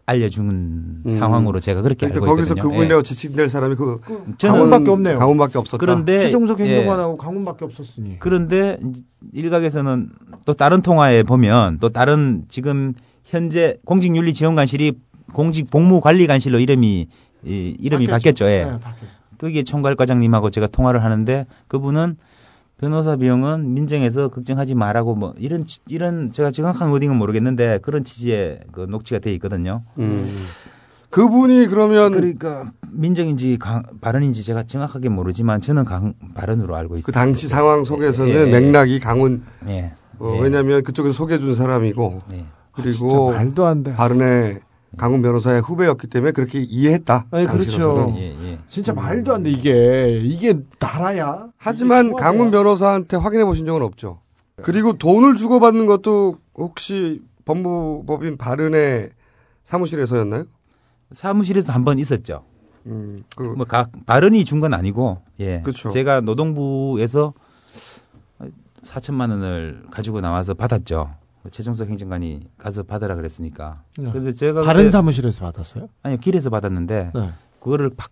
알려준 0.07 1.03
상황으로 1.09 1.59
제가 1.59 1.83
그렇게 1.83 2.07
그러니까 2.07 2.25
알고 2.25 2.37
거기서 2.37 2.55
있거든요. 2.55 2.71
그분이라고 2.73 3.01
예. 3.01 3.03
지칭될 3.03 3.49
사람이 3.49 3.75
그 3.75 3.99
저는- 4.39 4.53
강훈밖에 4.53 4.89
없네요. 4.91 5.19
강훈밖에 5.19 5.59
없었다. 5.59 5.79
그런데 5.79 6.21
최종석 6.21 6.61
예. 6.61 6.65
행정관하고 6.65 7.17
강훈밖에 7.17 7.65
없었으니. 7.65 8.21
그런데 8.21 8.79
일각에서는 9.33 10.09
또 10.47 10.53
다른 10.53 10.81
통화에 10.81 11.25
보면 11.25 11.79
또 11.81 11.89
다른 11.89 12.45
지금 12.47 12.95
현재 13.25 13.79
공직윤리지원관실이 13.85 14.93
공직복무관리관실로 15.33 16.61
이름이 16.61 17.09
이, 17.47 17.77
이름이 17.81 18.07
바뀌었죠. 18.07 18.45
예. 18.45 18.65
네, 18.65 18.71
바뀌었어. 18.81 19.15
거기에 19.39 19.65
총괄과장님하고 19.65 20.51
제가 20.51 20.69
통화를 20.69 21.03
하는데 21.03 21.47
그분은 21.67 22.17
변호사 22.81 23.15
비용은 23.17 23.75
민정에서 23.75 24.29
걱정하지 24.29 24.75
말라고 24.75 25.15
뭐 25.15 25.35
이런 25.37 25.67
치- 25.67 25.81
이런 25.89 26.33
제가 26.33 26.51
정확한 26.51 26.89
워딩은 26.91 27.15
모르겠는데 27.15 27.79
그런 27.83 28.05
취지의 28.05 28.61
그 28.73 28.87
녹취가 28.89 29.21
돼 29.21 29.35
있거든요. 29.35 29.83
음. 29.99 30.27
그분이 31.11 31.67
그러면 31.67 32.13
그러니까 32.13 32.71
민정인지 32.91 33.59
강, 33.61 33.83
발언인지 34.01 34.43
제가 34.45 34.63
정확하게 34.63 35.11
모르지만 35.11 35.61
저는 35.61 35.85
강, 35.85 36.15
발언으로 36.35 36.75
알고 36.75 36.97
있습니다. 36.97 37.07
그 37.07 37.13
당시 37.13 37.49
상황 37.49 37.85
속에서는 37.85 38.33
예, 38.33 38.47
예. 38.47 38.61
맥락이 38.61 38.99
강훈 39.01 39.43
예. 39.69 39.93
어, 40.19 40.35
예. 40.37 40.41
왜냐하면 40.43 40.83
그쪽에서 40.83 41.13
소개해 41.13 41.39
준 41.39 41.55
사람이고 41.55 42.21
네. 42.31 42.47
그리고 42.73 42.91
진짜 42.93 43.17
말도 43.17 43.67
안 43.67 43.83
돼. 43.83 43.93
바른의 43.93 44.61
강훈 44.97 45.23
변호사의 45.23 45.61
후배였기 45.63 46.09
때문에 46.09 46.33
그렇게 46.33 46.61
이해했다. 46.61 47.27
아니. 47.31 47.47
그렇죠. 47.47 48.13
예, 48.17 48.35
예. 48.45 48.59
진짜 48.69 48.93
말도 48.93 49.33
안 49.35 49.43
돼 49.45 49.51
이게 49.51 50.19
이게 50.23 50.59
나라야. 50.79 51.47
하지만 51.57 52.07
이게 52.07 52.15
강훈. 52.17 52.51
변호사한테 52.51 53.17
확인해 53.17 53.45
보신 53.45 53.67
적은 53.67 53.83
없죠. 53.83 54.21
그리고 54.63 54.93
돈을 54.95 55.37
주고받는 55.37 55.87
것도 55.87 56.37
혹시 56.55 57.23
법무법인 57.45 58.37
바른의 58.37 59.11
사무실에서였나요? 59.65 60.45
사무실에서 61.13 61.73
한 61.73 61.85
번 61.85 61.99
있었죠. 61.99 62.45
음, 62.87 63.25
그, 63.37 63.43
뭐각 63.43 63.91
발언이 64.07 64.45
준 64.45 64.61
건 64.61 64.75
아니고 64.75 65.23
예. 65.41 65.61
그렇죠. 65.63 65.89
제가 65.91 66.21
노동부에서 66.21 67.33
4천만 68.83 69.31
원을 69.31 69.83
가지고 69.91 70.21
나와서 70.21 70.55
받았죠. 70.55 71.15
최종석 71.51 71.89
행정관이 71.89 72.41
가서 72.59 72.83
받으라 72.83 73.15
그랬으니까. 73.15 73.83
네. 73.99 74.11
그래서 74.11 74.31
제가 74.33 74.63
다른 74.65 74.83
그때- 74.83 74.91
사무실에서 74.91 75.41
받았어요? 75.41 75.89
아니요 76.03 76.19
길에서 76.19 76.51
받았는데 76.51 77.13
네. 77.15 77.33
그거를 77.61 77.91
바, 77.97 78.07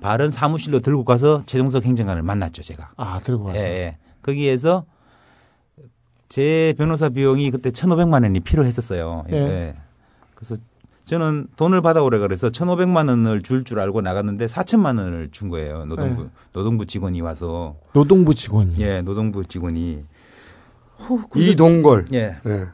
바른 0.00 0.30
사무실로 0.30 0.78
들고 0.80 1.04
가서 1.04 1.42
최종석 1.46 1.84
행정관을 1.84 2.22
만났죠 2.22 2.62
제가. 2.62 2.92
아 2.96 3.18
들고 3.18 3.48
예, 3.50 3.52
갔어요. 3.52 3.66
예. 3.68 3.96
거기에서 4.22 4.84
제 6.28 6.74
변호사 6.76 7.08
비용이 7.08 7.50
그때 7.50 7.70
1,500만 7.70 8.22
원이 8.22 8.40
필요했었어요. 8.40 9.24
예. 9.30 9.34
예. 9.36 9.74
그래서 10.34 10.54
저는 11.06 11.48
돈을 11.56 11.80
받아오래 11.80 12.18
그래서 12.18 12.50
1,500만 12.50 13.08
원을 13.08 13.42
줄줄 13.42 13.80
알고 13.80 14.02
나갔는데 14.02 14.44
4천만 14.46 14.98
원을 14.98 15.30
준 15.32 15.48
거예요. 15.48 15.86
노동부 15.86 16.24
예. 16.24 16.28
노동부 16.52 16.84
직원이 16.86 17.20
와서 17.22 17.76
노동부 17.94 18.34
직원이. 18.34 18.74
예, 18.78 19.00
노동부 19.02 19.44
직원이 19.44 20.04
이동걸. 21.34 22.06
예. 22.12 22.36
예. 22.46 22.66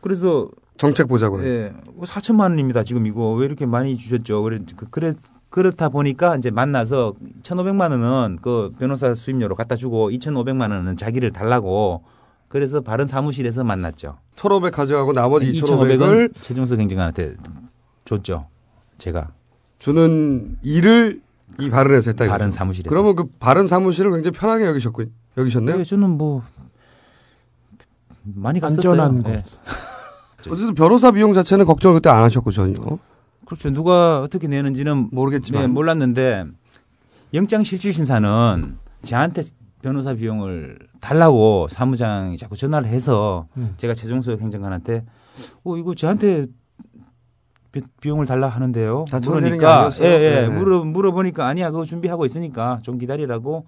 그래서 0.00 0.48
정책 0.78 1.08
보자고요. 1.08 1.46
예, 1.46 1.72
4천만 2.02 2.42
원입니다. 2.50 2.84
지금 2.84 3.06
이거 3.06 3.32
왜 3.34 3.44
이렇게 3.46 3.66
많이 3.66 3.98
주셨죠? 3.98 4.42
그래 4.42 4.58
그- 4.76 4.86
그래 4.88 5.12
그렇다 5.50 5.88
보니까 5.88 6.36
이제 6.36 6.50
만나서 6.50 7.14
1,500만 7.42 7.90
원은 7.90 8.38
그 8.40 8.72
변호사 8.78 9.14
수임료로 9.14 9.56
갖다 9.56 9.76
주고 9.76 10.10
2,500만 10.10 10.70
원은 10.70 10.96
자기를 10.96 11.32
달라고 11.32 12.02
그래서 12.48 12.80
바른 12.80 13.06
사무실에서 13.06 13.62
만났죠. 13.64 14.16
1,500 14.36 14.72
가져가고 14.72 15.12
나머지 15.12 15.52
2,500은 15.52 15.98
2,500을 15.98 16.32
최종석 16.40 16.78
행정관한테 16.78 17.34
줬죠. 18.06 18.46
제가 18.96 19.32
주는 19.78 20.56
일을 20.62 21.20
이 21.58 21.68
바른에서 21.68 22.12
했다. 22.12 22.26
바른. 22.26 22.50
사무실에서. 22.50 22.88
그러면 22.88 23.16
그 23.16 23.24
바른 23.38 23.66
사무실을 23.66 24.12
굉장히 24.12 24.36
편하게 24.38 24.64
여기셨고 24.66 25.02
여기셨네요. 25.36 25.76
네, 25.78 25.84
저는 25.84 26.10
뭐 26.10 26.42
많이 28.36 28.60
갔었어요. 28.60 28.92
안전한 28.92 29.22
곳. 29.22 29.30
예. 29.34 29.44
어쨌든 30.50 30.74
변호사 30.74 31.10
비용 31.10 31.32
자체는 31.32 31.64
걱정 31.66 31.94
그때 31.94 32.08
안 32.08 32.22
하셨고 32.24 32.50
전혀. 32.50 32.74
그렇죠. 33.44 33.70
누가 33.70 34.20
어떻게 34.20 34.46
내는지는 34.48 35.08
모르겠지만 35.12 35.62
네, 35.62 35.66
몰랐는데 35.68 36.46
영장 37.34 37.62
실질 37.64 37.92
심사는 37.92 38.76
저한테 39.02 39.42
변호사 39.82 40.14
비용을 40.14 40.78
달라고 41.00 41.68
사무장이 41.68 42.36
자꾸 42.36 42.56
전화를 42.56 42.88
해서 42.88 43.46
음. 43.56 43.74
제가 43.76 43.94
최종소역 43.94 44.40
행정관한테 44.40 45.04
어 45.64 45.76
이거 45.76 45.94
저한테 45.94 46.46
비- 47.72 47.80
비용을 48.00 48.26
달라 48.26 48.48
하는데요. 48.48 49.04
물으니까 49.22 49.76
아니었어요? 49.78 50.06
예, 50.08 50.12
예. 50.12 50.40
네. 50.42 50.48
물어 50.48 50.84
물어보니까 50.84 51.46
아니야 51.46 51.70
그거 51.70 51.84
준비하고 51.84 52.26
있으니까 52.26 52.78
좀 52.82 52.98
기다리라고 52.98 53.66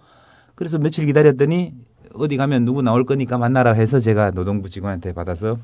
그래서 0.55 0.79
며칠 0.79 1.07
기다렸더니 1.07 1.73
어디 2.15 2.37
가면 2.37 2.65
누구 2.65 2.83
나올 2.83 3.05
거니까 3.05 3.39
만나라 3.39 3.73
해서 3.73 4.01
제가 4.01 4.31
노동부 4.31 4.69
직원한테 4.69 5.13
받아서 5.13 5.59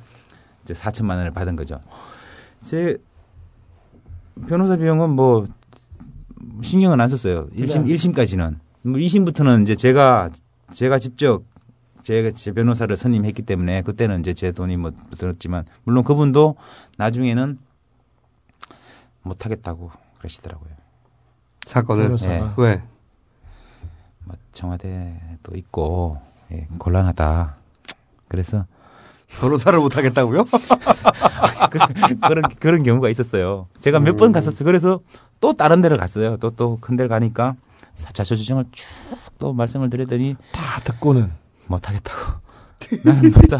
이제 0.62 0.74
4천만 0.74 1.16
원을 1.16 1.30
받은 1.30 1.56
거죠. 1.56 1.80
제 2.60 2.96
변호사 4.48 4.76
비용은 4.76 5.10
뭐 5.10 5.46
신경은 6.62 7.00
안 7.00 7.08
썼어요. 7.08 7.48
1심 7.48 7.84
네. 7.84 7.94
1심까지는. 7.94 8.56
뭐 8.82 8.94
2심부터는 8.94 9.62
이제 9.62 9.74
제가 9.74 10.30
제가 10.72 10.98
직접 10.98 11.42
제가 12.02 12.30
제 12.30 12.52
변호사를 12.52 12.96
선임했기 12.96 13.42
때문에 13.42 13.82
그때는 13.82 14.20
이제 14.20 14.32
제 14.32 14.52
돈이 14.52 14.76
뭐 14.76 14.92
들었지만 15.18 15.64
물론 15.84 16.04
그분도 16.04 16.56
나중에는 16.96 17.58
못 19.22 19.44
하겠다고 19.44 19.90
그러시더라고요. 20.18 20.70
사건을 21.66 22.16
예. 22.22 22.42
왜? 22.56 22.82
뭐 24.24 24.36
청와대도 24.52 25.54
있고 25.56 26.18
예, 26.52 26.66
곤란하다. 26.78 27.56
그래서 28.28 28.64
변호사를 29.40 29.78
못 29.78 29.96
하겠다고요? 29.96 30.44
그, 31.70 31.78
런 32.32 32.42
그런 32.58 32.82
경우가 32.82 33.08
있었어요. 33.10 33.66
제가 33.80 34.00
몇 34.00 34.16
번 34.16 34.32
갔었어요. 34.32 34.64
그래서 34.64 35.00
또 35.40 35.52
다른 35.52 35.80
데를 35.80 35.96
갔어요. 35.96 36.36
또 36.38 36.50
또 36.50 36.78
큰 36.80 36.96
데를 36.96 37.08
가니까 37.08 37.54
자초 37.94 38.36
주장을 38.36 38.64
쭉 38.72 38.86
또 39.38 39.52
말씀을 39.52 39.88
드렸더니 39.88 40.34
다 40.50 40.80
듣고는 40.82 41.30
못 41.68 41.88
하겠다고. 41.88 42.48
나는 43.04 43.30
못다. 43.30 43.58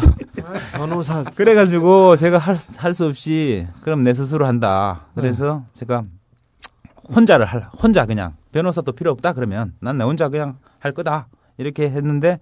변호사 0.73 1.23
그래가지고 1.35 2.15
제가 2.17 2.37
할할수 2.37 3.05
없이 3.05 3.65
그럼 3.81 4.03
내 4.03 4.13
스스로 4.13 4.45
한다. 4.45 5.05
그래서 5.15 5.63
제가 5.71 6.03
혼자를 7.15 7.45
할 7.45 7.67
혼자 7.81 8.05
그냥 8.05 8.35
변호사도 8.51 8.91
필요 8.91 9.11
없다 9.11 9.31
그러면 9.33 9.73
난나 9.79 10.03
혼자 10.05 10.27
그냥 10.29 10.57
할 10.79 10.91
거다 10.93 11.27
이렇게 11.57 11.89
했는데 11.89 12.39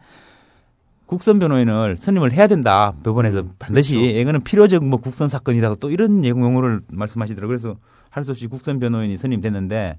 국선 1.08 1.40
변호인을 1.40 1.98
선임을 1.98 2.34
해야 2.34 2.48
된다 2.48 2.94
법원에서 3.04 3.44
반드시 3.60 3.98
이거는 3.98 4.42
필요적 4.42 4.84
뭐 4.86 5.00
국선 5.00 5.28
사건이라고 5.30 5.76
또 5.78 5.90
이런 5.90 6.24
용어를 6.26 6.82
말씀하시더라고요. 6.90 7.48
그래서 7.58 7.76
할 8.10 8.24
수 8.24 8.32
없이 8.32 8.48
국선 8.48 8.80
변호인이 8.80 9.16
선임됐는데 9.18 9.98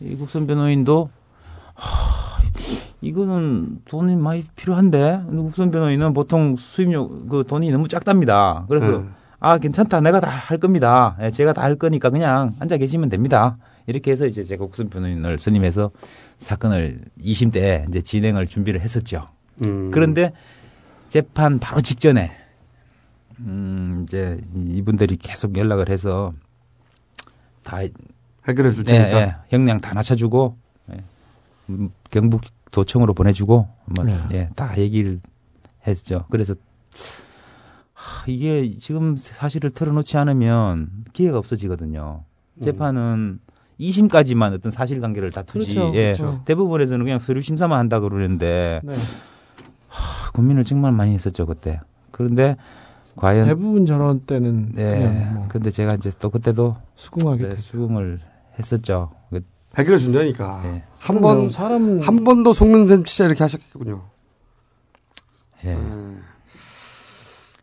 이 0.00 0.14
국선 0.16 0.46
변호인도 0.46 1.10
하, 1.74 2.38
이거는 3.00 3.80
돈이 3.86 4.16
많이 4.16 4.44
필요한데 4.56 5.22
국선 5.30 5.70
변호인은 5.70 6.12
보통 6.12 6.56
수입료 6.56 7.08
그 7.26 7.44
돈이 7.46 7.70
너무 7.70 7.88
작답니다. 7.88 8.64
그래서 8.68 8.98
음. 8.98 9.14
아 9.40 9.58
괜찮다 9.58 10.00
내가 10.00 10.20
다 10.20 10.28
할 10.28 10.58
겁니다. 10.58 11.16
예, 11.22 11.30
제가 11.30 11.52
다 11.52 11.62
할 11.62 11.76
거니까 11.76 12.10
그냥 12.10 12.54
앉아 12.60 12.76
계시면 12.76 13.08
됩니다. 13.08 13.56
이렇게 13.86 14.10
해서 14.10 14.26
이제 14.26 14.44
제가 14.44 14.64
국선 14.66 14.88
변호인을 14.90 15.38
선임해서 15.38 15.90
사건을 16.38 17.00
2심 17.24 17.52
때 17.52 17.86
이제 17.88 18.00
진행을 18.02 18.46
준비를 18.46 18.80
했었죠. 18.82 19.26
음. 19.64 19.90
그런데 19.90 20.32
재판 21.08 21.58
바로 21.58 21.80
직전에 21.80 22.36
음 23.40 24.04
이제 24.04 24.40
이분들이 24.54 25.16
계속 25.16 25.56
연락을 25.56 25.88
해서 25.88 26.32
다 27.62 27.78
해결해 28.48 28.72
줄 28.72 28.84
예, 28.88 28.92
테니까. 28.92 29.20
예, 29.20 29.36
형량 29.50 29.80
다 29.80 29.94
낮춰주고 29.94 30.56
예, 30.92 31.02
음, 31.70 31.90
경북 32.10 32.42
도청으로 32.70 33.14
보내주고 33.14 33.68
뭐, 33.86 34.04
네. 34.04 34.20
예, 34.32 34.50
다 34.54 34.76
얘기를 34.78 35.20
했죠. 35.86 36.24
그래서 36.30 36.54
하, 37.92 38.24
이게 38.26 38.70
지금 38.78 39.16
사실을 39.16 39.70
털어놓지 39.70 40.16
않으면 40.16 40.90
기회가 41.12 41.38
없어지거든요. 41.38 42.24
음. 42.54 42.62
재판은 42.62 43.40
2심까지만 43.80 44.52
어떤 44.54 44.72
사실관계를 44.72 45.30
다투지. 45.30 45.74
그렇죠, 45.74 45.92
예, 45.94 46.12
그렇죠. 46.12 46.42
대부분에서는 46.44 47.04
그냥 47.04 47.18
서류 47.18 47.40
심사만 47.40 47.78
한다 47.78 48.00
그러는데 48.00 48.80
네. 48.82 48.94
하, 50.28 50.32
고민을 50.32 50.64
정말 50.64 50.92
많이 50.92 51.14
했었죠 51.14 51.46
그때. 51.46 51.80
그런데 52.10 52.56
과연 53.16 53.46
대부분 53.46 53.86
저런 53.86 54.20
때는 54.20 54.72
예. 54.76 54.82
그냥 54.84 55.34
뭐 55.34 55.44
근데 55.48 55.70
제가 55.70 55.94
이제 55.94 56.10
또 56.20 56.30
그때도 56.30 56.76
수긍하게 56.96 57.48
네, 57.50 57.56
수긍을 57.56 58.18
했었죠. 58.58 59.10
그- 59.30 59.44
해결해 59.76 59.98
준다니까. 59.98 60.62
예. 60.64 60.82
한 60.98 61.20
번, 61.20 61.50
사람 61.50 62.00
한 62.00 62.24
번도 62.24 62.52
속는 62.52 62.86
셈 62.86 63.04
진짜 63.04 63.26
이렇게 63.26 63.42
하셨겠군요. 63.44 64.02
예. 65.64 65.78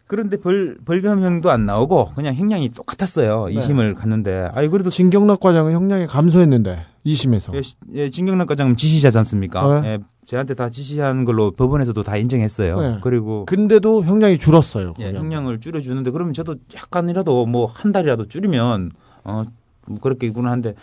그런데 0.08 0.38
벌, 0.38 0.78
벌금형도 0.86 1.50
안 1.50 1.66
나오고 1.66 2.12
그냥 2.16 2.36
형량이 2.36 2.70
똑같았어요. 2.70 3.48
네. 3.48 3.54
이 3.54 3.58
2심을 3.58 3.96
갔는데. 3.96 4.50
아니 4.54 4.68
그래도 4.68 4.90
진경락 4.92 5.40
과장은 5.40 5.72
형량이 5.74 6.06
감소했는데 6.08 6.86
2심에서 7.06 7.56
예, 7.56 7.62
시- 7.62 7.76
예, 7.94 8.10
진경락 8.10 8.48
과장은 8.48 8.76
지시자지 8.76 9.18
않습니까? 9.20 9.82
네. 9.82 9.88
예, 9.88 9.98
저한테 10.28 10.54
다 10.54 10.70
지시한 10.70 11.24
걸로 11.26 11.52
법원에서도 11.52 12.02
다 12.04 12.18
인정했어요. 12.18 12.82
네. 12.82 12.98
그리고 13.02 13.46
근데도 13.46 14.04
형량이 14.06 14.38
줄었어요. 14.38 14.94
예. 15.00 15.12
형량을 15.12 15.60
줄여주는데 15.60 16.12
그러면 16.12 16.34
저도 16.34 16.56
약간이라도 16.76 17.46
뭐 17.48 17.66
한 17.66 17.92
달이라도 17.92 18.28
줄이면 18.28 18.92
어, 19.24 19.44
뭐 19.88 19.98
그렇게 20.00 20.28
있구나 20.28 20.52
한데 20.52 20.76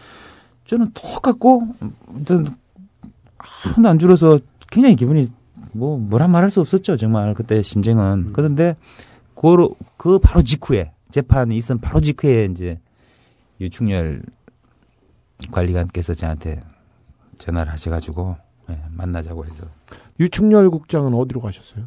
저는 0.64 0.88
똑같고 0.94 1.62
저는 2.26 2.46
하나도 3.38 3.88
안 3.88 3.98
줄어서 4.00 4.38
굉장히 4.70 4.96
기분이 4.96 5.26
뭐 5.74 5.96
뭐라 5.98 6.28
말할 6.28 6.50
수 6.50 6.60
없었죠 6.60 6.96
정말 6.96 7.34
그때 7.34 7.62
심정은 7.62 8.26
음. 8.28 8.30
그런데 8.32 8.76
그, 9.42 9.68
그 9.96 10.18
바로 10.20 10.42
직후에 10.42 10.92
재판이 11.10 11.56
있은 11.56 11.80
바로 11.80 12.00
직후에 12.00 12.46
이제 12.46 12.80
유충렬 13.60 14.22
관리관께서 15.50 16.14
저한테 16.14 16.62
전화를 17.36 17.72
하셔가지고 17.72 18.36
예, 18.70 18.78
만나자고 18.92 19.44
해서 19.44 19.66
유충렬 20.20 20.70
국장은 20.70 21.12
어디로 21.14 21.40
가셨어요? 21.40 21.86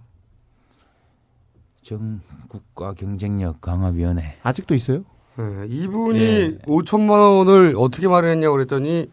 정국가 1.81 2.93
경쟁력 2.93 3.61
강화위원회 3.61 4.37
아직도 4.43 4.75
있어요? 4.75 5.05
예, 5.39 5.65
이분이 5.67 6.19
예. 6.19 6.57
5천만 6.65 7.37
원을 7.37 7.75
어떻게 7.77 8.07
마련했냐고 8.09 8.55
그랬더니 8.55 9.09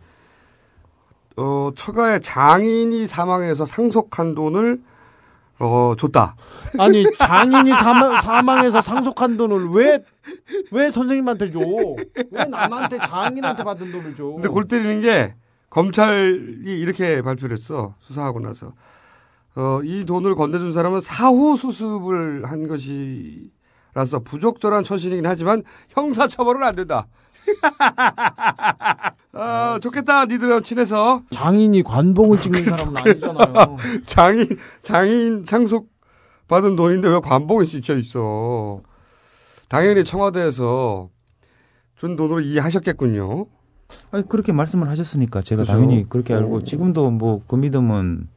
어, 1.37 1.71
처가의 1.75 2.21
장인이 2.21 3.07
사망해서 3.07 3.65
상속한 3.67 4.35
돈을 4.35 4.83
어, 5.63 5.95
줬다. 5.97 6.35
아니 6.79 7.05
장인이 7.19 7.71
사망, 7.73 8.21
사망 8.21 8.65
해서 8.65 8.81
상속한 8.81 9.37
돈을 9.37 9.69
왜 9.71 10.01
왜 10.71 10.91
선생님한테 10.91 11.51
줘? 11.53 11.59
왜 12.31 12.45
남한테 12.45 12.99
장인한테 12.99 13.65
받은 13.65 13.93
돈을 13.93 14.15
줘? 14.17 14.25
근데 14.25 14.49
골 14.49 14.67
때리는 14.67 15.01
게 15.03 15.35
검찰이 15.71 16.81
이렇게 16.81 17.23
발표를 17.23 17.57
했어. 17.57 17.95
수사하고 18.01 18.41
나서. 18.41 18.73
어, 19.55 19.81
이 19.85 20.05
돈을 20.05 20.35
건네준 20.35 20.73
사람은 20.73 21.01
사후 21.01 21.57
수습을 21.57 22.45
한 22.47 22.67
것이라서 22.69 24.21
부적절한 24.25 24.85
처신이긴 24.85 25.27
하지만 25.27 25.63
형사처벌은 25.91 26.63
안 26.63 26.75
된다. 26.75 27.07
아, 29.35 29.79
좋겠다. 29.83 30.27
니들은 30.27 30.63
친해서. 30.63 31.23
장인이 31.31 31.83
관봉을 31.83 32.39
찍는 32.39 32.65
사람은 32.65 32.97
아니잖아요. 32.97 33.77
장인, 34.07 34.47
장인 34.83 35.45
상속 35.45 35.91
받은 36.49 36.77
돈인데 36.77 37.09
왜 37.09 37.21
관봉이 37.21 37.67
찍혀 37.67 37.97
있어. 37.97 38.81
당연히 39.69 40.05
청와대에서 40.05 41.09
준 41.97 42.17
돈으로 42.17 42.41
이해하셨겠군요. 42.41 43.47
아니 44.11 44.29
그렇게 44.29 44.53
말씀을 44.53 44.89
하셨으니까 44.89 45.41
제가 45.41 45.63
그죠. 45.63 45.73
당연히 45.73 46.07
그렇게 46.09 46.35
알고 46.35 46.65
지금도 46.65 47.11
뭐 47.11 47.43
그 47.47 47.57
믿음은 47.57 48.29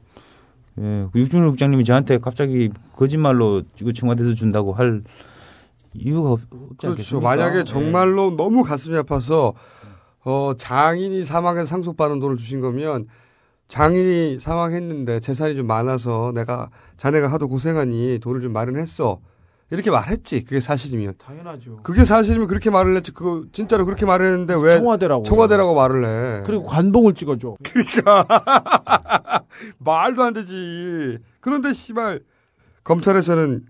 예, 0.79 1.07
유준호 1.15 1.51
국장님이 1.51 1.85
저한테 1.85 2.17
갑자기 2.19 2.69
거짓말로 2.95 3.63
이거 3.81 3.91
청와대에서 3.93 4.33
준다고 4.33 4.73
할 4.73 5.03
이유가 5.95 6.31
없, 6.31 6.41
지 6.41 6.47
그렇죠. 6.49 6.87
않겠습니까? 6.89 7.29
만약에 7.29 7.59
예. 7.59 7.63
정말로 7.63 8.35
너무 8.35 8.63
가슴이 8.63 8.97
아파서 8.97 9.53
어, 10.23 10.53
장인이 10.57 11.23
사망해서 11.23 11.65
상속받은 11.65 12.19
돈을 12.19 12.37
주신 12.37 12.61
거면 12.61 13.07
장인이 13.67 14.37
사망했는데 14.39 15.19
재산이 15.19 15.55
좀 15.55 15.67
많아서 15.67 16.31
내가 16.35 16.69
자네가 16.97 17.31
하도 17.31 17.47
고생하니 17.47 18.19
돈을 18.21 18.41
좀 18.41 18.53
마련했어. 18.53 19.19
이렇게 19.71 19.89
말했지. 19.89 20.43
그게 20.43 20.59
사실이면. 20.59 21.15
당연하죠. 21.17 21.77
그게 21.81 22.03
사실이면 22.05 22.47
그렇게 22.47 22.69
말을 22.69 22.95
했지. 22.95 23.11
그 23.11 23.47
진짜로 23.51 23.85
그렇게 23.85 24.05
말을 24.05 24.25
했는데 24.27 24.53
왜 24.55 24.77
청와대라고. 24.77 25.23
청와대라고 25.23 25.73
말을 25.73 26.05
해. 26.05 26.43
그리고 26.45 26.65
관봉을 26.65 27.15
찍어줘. 27.15 27.55
그러니까 27.63 28.27
말도 29.79 30.21
안 30.21 30.33
되지. 30.33 31.17
그런데 31.39 31.73
씨발 31.73 32.21
검찰에서는 32.83 33.65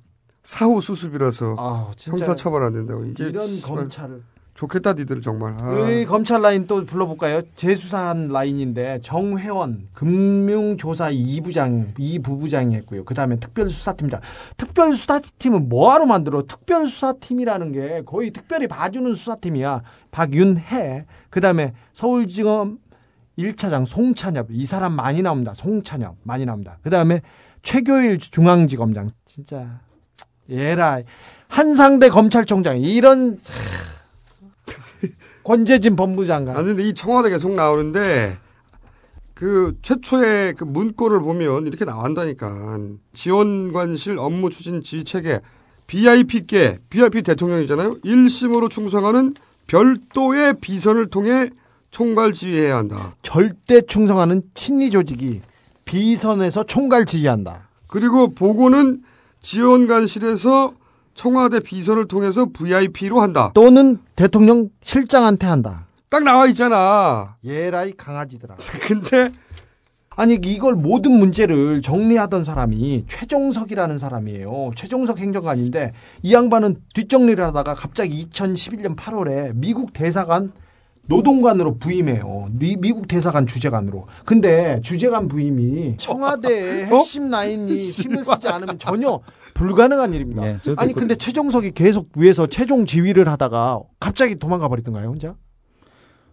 사후 0.45 0.79
수습이라서 0.79 1.55
아, 1.57 1.91
형사 1.99 2.35
처벌 2.35 2.63
안 2.63 2.71
된다고. 2.71 3.03
이게 3.03 3.29
이런 3.29 3.61
검찰을 3.61 4.21
좋겠다 4.53 4.93
니들 4.93 5.21
정말. 5.21 5.55
아. 5.59 5.89
이 5.89 6.05
검찰 6.05 6.41
라인 6.41 6.67
또 6.67 6.85
불러볼까요? 6.85 7.41
재수사한 7.55 8.29
라인인데 8.29 8.99
정회원 9.01 9.89
금융조사 9.93 11.09
2부장 11.11 11.95
2부부장이 11.95 12.73
했고요. 12.73 13.03
그 13.05 13.15
다음에 13.15 13.37
특별수사팀장. 13.37 14.21
특별수사팀은 14.55 15.67
뭐하러 15.67 16.05
만들어? 16.05 16.43
특별수사팀이라는 16.43 17.71
게 17.71 18.03
거의 18.05 18.29
특별히 18.29 18.67
봐주는 18.67 19.13
수사팀이야. 19.15 19.81
박윤혜. 20.11 21.05
그 21.31 21.41
다음에 21.41 21.73
서울지검 21.93 22.77
1차장 23.39 23.87
송찬엽. 23.87 24.47
이 24.51 24.65
사람 24.65 24.93
많이 24.93 25.23
나옵니다. 25.23 25.53
송찬엽 25.55 26.17
많이 26.21 26.45
나옵니다. 26.45 26.77
그 26.83 26.91
다음에 26.91 27.21
최교일 27.63 28.19
중앙지검장. 28.19 29.11
진짜 29.25 29.79
얘라 30.49 30.99
한상대 31.47 32.09
검찰총장 32.09 32.81
이런 32.81 33.37
권재진 35.43 35.95
법무장관. 35.95 36.57
아니 36.57 36.67
근데 36.67 36.83
이 36.83 36.93
청와대 36.93 37.29
계속 37.29 37.53
나오는데 37.53 38.37
그 39.33 39.77
최초의 39.81 40.55
그 40.55 40.63
문구를 40.63 41.19
보면 41.19 41.67
이렇게 41.67 41.85
나온다니까 41.85 42.79
지원관실 43.13 44.17
업무 44.17 44.49
추진 44.49 44.81
지휘 44.81 45.03
체계 45.03 45.41
VIP께 45.87 46.79
VIP 46.89 47.21
대통령이잖아요. 47.21 47.99
1심으로 47.99 48.69
충성하는 48.71 49.35
별도의 49.67 50.55
비선을 50.61 51.09
통해 51.09 51.49
총괄 51.91 52.33
지휘해야 52.33 52.77
한다. 52.77 53.15
절대 53.21 53.81
충성하는 53.81 54.41
친위 54.53 54.89
조직이 54.89 55.41
비선에서 55.85 56.63
총괄 56.63 57.05
지휘한다. 57.05 57.69
그리고 57.87 58.29
보고는 58.29 59.03
지원관실에서 59.45 60.73
청와대 61.13 61.59
비선을 61.59 62.07
통해서 62.07 62.47
VIP로 62.51 63.21
한다. 63.21 63.51
또는 63.53 63.99
대통령 64.15 64.69
실장한테 64.81 65.45
한다. 65.45 65.85
딱 66.09 66.23
나와 66.23 66.47
있잖아. 66.47 67.35
예라이 67.43 67.91
강아지들아. 67.91 68.55
근데 68.87 69.31
아니 70.09 70.39
이걸 70.43 70.73
모든 70.73 71.11
문제를 71.11 71.83
정리하던 71.83 72.43
사람이 72.43 73.05
최종석이라는 73.07 73.99
사람이에요. 73.99 74.71
최종석 74.75 75.19
행정관인데 75.19 75.93
이 76.23 76.33
양반은 76.33 76.77
뒷정리를 76.95 77.43
하다가 77.43 77.75
갑자기 77.75 78.27
2011년 78.27 78.95
8월에 78.95 79.51
미국 79.53 79.93
대사관 79.93 80.53
노동관으로 81.07 81.77
부임해요. 81.77 82.47
미, 82.51 82.75
미국 82.77 83.07
대사관 83.07 83.45
주재관으로. 83.47 84.07
근데 84.25 84.79
주재관 84.83 85.27
부임이 85.27 85.97
청와대의 85.97 86.87
핵심 86.93 87.29
라인이 87.29 87.71
힘을 87.89 88.23
쓰지 88.23 88.47
않으면 88.47 88.79
전혀 88.79 89.19
불가능한 89.53 90.13
일입니다. 90.13 90.47
예, 90.47 90.57
저도 90.61 90.81
아니 90.81 90.93
그- 90.93 91.01
근데 91.01 91.15
최종석이 91.15 91.71
계속 91.71 92.09
위에서 92.15 92.47
최종 92.47 92.85
지휘를 92.85 93.27
하다가 93.29 93.79
갑자기 93.99 94.35
도망가 94.35 94.67
버리던가요, 94.67 95.07
혼자? 95.09 95.35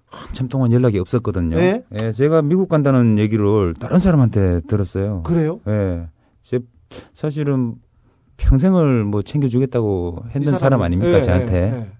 한참 0.06 0.48
동안 0.48 0.72
연락이 0.72 0.98
없었거든요. 0.98 1.56
네? 1.56 1.84
예, 2.00 2.12
제가 2.12 2.42
미국 2.42 2.68
간다는 2.68 3.18
얘기를 3.18 3.72
다른 3.74 3.98
사람한테 3.98 4.60
들었어요. 4.66 5.22
그래요? 5.22 5.60
예. 5.68 6.06
제 6.42 6.60
사실은 7.14 7.76
평생을 8.36 9.04
뭐 9.04 9.22
챙겨주겠다고 9.22 10.24
이 10.26 10.38
했던 10.38 10.58
사람 10.58 10.82
아닙니까, 10.82 11.16
예, 11.16 11.20
저한테. 11.22 11.90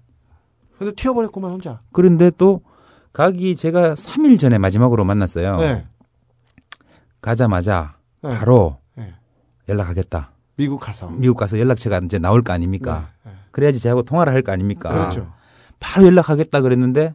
예, 0.73 0.75
예. 0.75 0.77
그래서 0.77 0.93
튀어버렸구만 0.95 1.51
혼자. 1.51 1.79
그런데 1.91 2.31
또 2.37 2.61
가기 3.13 3.55
제가 3.55 3.93
3일 3.93 4.39
전에 4.39 4.57
마지막으로 4.57 5.05
만났어요. 5.05 5.57
네. 5.57 5.85
가자마자 7.21 7.95
네. 8.21 8.29
바로 8.37 8.77
네. 8.95 9.13
연락하겠다. 9.69 10.31
미국 10.55 10.79
가서. 10.79 11.09
미국 11.09 11.37
가서 11.37 11.59
연락처가 11.59 11.99
이제 12.05 12.19
나올 12.19 12.43
거 12.43 12.53
아닙니까? 12.53 13.09
그래야지 13.51 13.79
저하고 13.79 14.03
통화를 14.03 14.33
할 14.33 14.41
거 14.43 14.51
아닙니까? 14.51 14.89
네, 14.89 14.95
그렇죠. 14.95 15.33
바로 15.79 16.07
연락하겠다 16.07 16.61
그랬는데 16.61 17.13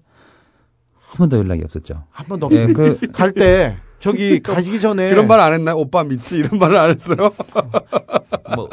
한 1.01 1.17
번도 1.19 1.39
연락이 1.39 1.63
없었죠. 1.65 2.05
한 2.11 2.27
번도 2.27 2.49
예, 2.53 2.65
없어요. 2.65 2.75
그 2.75 2.99
갈 3.13 3.33
때 3.33 3.77
저기 3.99 4.41
가시기 4.43 4.81
전에 4.81 5.11
그런 5.11 5.27
말 5.27 5.41
안 5.41 5.53
했나요? 5.53 5.77
오빠 5.77 6.05
믿지? 6.05 6.39
이런 6.39 6.59
말을 6.59 6.77
안 6.77 6.91
했어요? 6.91 7.17
뭐 8.57 8.69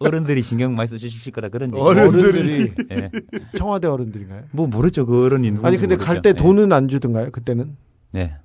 어른들이 0.00 0.42
신경 0.42 0.74
많이 0.74 0.88
쓰실 0.88 1.32
거라 1.32 1.48
그런 1.48 1.70
얘기. 1.72 1.80
어른들이 1.80 2.72
예. 2.92 3.10
청와대 3.56 3.86
어른들인가요? 3.88 4.44
뭐 4.52 4.66
모르죠 4.66 5.06
그 5.06 5.24
어른이 5.24 5.50
누군지 5.50 5.66
아니 5.66 5.76
근데 5.76 5.96
갈때 5.96 6.30
모르죠. 6.30 6.44
돈은 6.44 6.72
안 6.72 6.88
주던가요? 6.88 7.30
그때는 7.30 7.76
예. 8.14 8.18
네. 8.18 8.36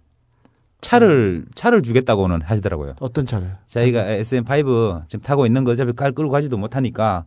차를 0.81 1.45
차를 1.55 1.81
주겠다고는 1.81 2.41
하시더라고요. 2.41 2.95
어떤 2.99 3.25
차를? 3.25 3.55
저희가 3.65 4.03
SM5 4.03 5.07
지금 5.07 5.23
타고 5.23 5.45
있는 5.45 5.63
거 5.63 5.71
어차피 5.71 5.93
깔 5.93 6.11
끌고 6.11 6.29
가지도 6.31 6.57
못하니까. 6.57 7.25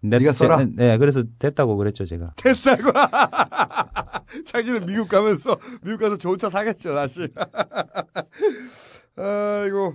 내- 0.00 0.18
네가 0.18 0.32
써라? 0.32 0.58
제- 0.58 0.70
네, 0.76 0.98
그래서 0.98 1.24
됐다고 1.38 1.76
그랬죠 1.76 2.04
제가. 2.04 2.32
됐다고. 2.36 2.92
자기는 4.46 4.86
미국 4.86 5.08
가면서 5.08 5.56
미국 5.82 6.00
가서 6.00 6.16
좋은 6.16 6.36
차 6.38 6.48
사겠죠 6.50 6.94
다시. 6.94 7.26
아이고. 9.16 9.94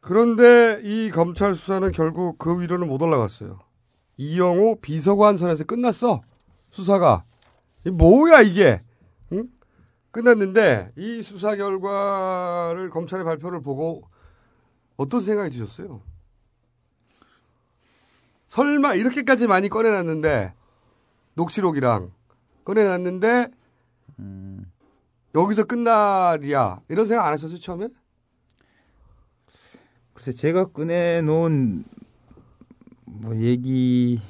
그런데 0.00 0.80
이 0.82 1.10
검찰 1.10 1.54
수사는 1.54 1.90
결국 1.92 2.38
그 2.38 2.60
위로는 2.60 2.88
못 2.88 3.00
올라갔어요. 3.02 3.58
이영호 4.16 4.80
비서관 4.80 5.36
선에서 5.36 5.64
끝났어 5.64 6.22
수사가. 6.70 7.24
이 7.84 7.90
뭐야 7.90 8.40
이게? 8.40 8.82
응? 9.32 9.48
끝났는데 10.10 10.92
이 10.96 11.22
수사 11.22 11.54
결과를 11.56 12.90
검찰의 12.90 13.24
발표를 13.24 13.60
보고 13.60 14.02
어떤 14.96 15.20
생각이 15.20 15.50
드셨어요? 15.50 16.02
설마 18.48 18.94
이렇게까지 18.94 19.46
많이 19.46 19.68
꺼내놨는데 19.68 20.54
녹취록이랑 21.34 22.10
꺼내놨는데 22.64 23.48
여기서 25.34 25.64
끝날이야 25.64 26.80
이런 26.88 27.06
생각 27.06 27.26
안 27.26 27.32
하셨어요 27.32 27.58
처음에? 27.60 27.88
글쎄 30.20 30.32
제가 30.32 30.66
꺼내 30.66 31.22
놓은 31.22 31.84
뭐 33.06 33.34
얘기 33.36 34.20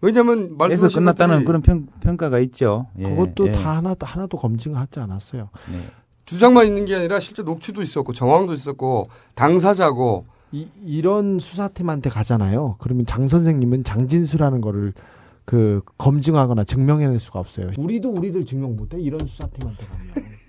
왜냐면 0.00 0.38
에서 0.38 0.54
말씀하신 0.56 1.00
끝났다는 1.00 1.44
그런 1.44 1.60
평, 1.60 1.86
평가가 2.00 2.38
있죠. 2.40 2.86
예, 2.98 3.02
그것도 3.02 3.48
예. 3.48 3.52
다 3.52 3.76
하나도 3.76 4.06
하나도 4.06 4.38
검증하지 4.38 5.00
않았어요. 5.00 5.50
네. 5.70 5.80
주장만 6.24 6.66
있는 6.66 6.86
게 6.86 6.94
아니라 6.94 7.20
실제 7.20 7.42
녹취도 7.42 7.82
있었고 7.82 8.14
정황도 8.14 8.54
있었고 8.54 9.04
당사자고 9.34 10.24
이, 10.52 10.66
이런 10.82 11.40
수사팀한테 11.40 12.08
가잖아요. 12.08 12.76
그러면 12.78 13.04
장 13.04 13.28
선생님은 13.28 13.84
장진수라는 13.84 14.62
거를 14.62 14.94
그 15.44 15.82
검증하거나 15.98 16.64
증명해낼 16.64 17.20
수가 17.20 17.38
없어요. 17.38 17.70
우리도 17.76 18.12
우리를 18.12 18.46
증명 18.46 18.76
못해 18.76 18.98
이런 18.98 19.26
수사팀한테 19.26 19.84
가면. 19.84 20.43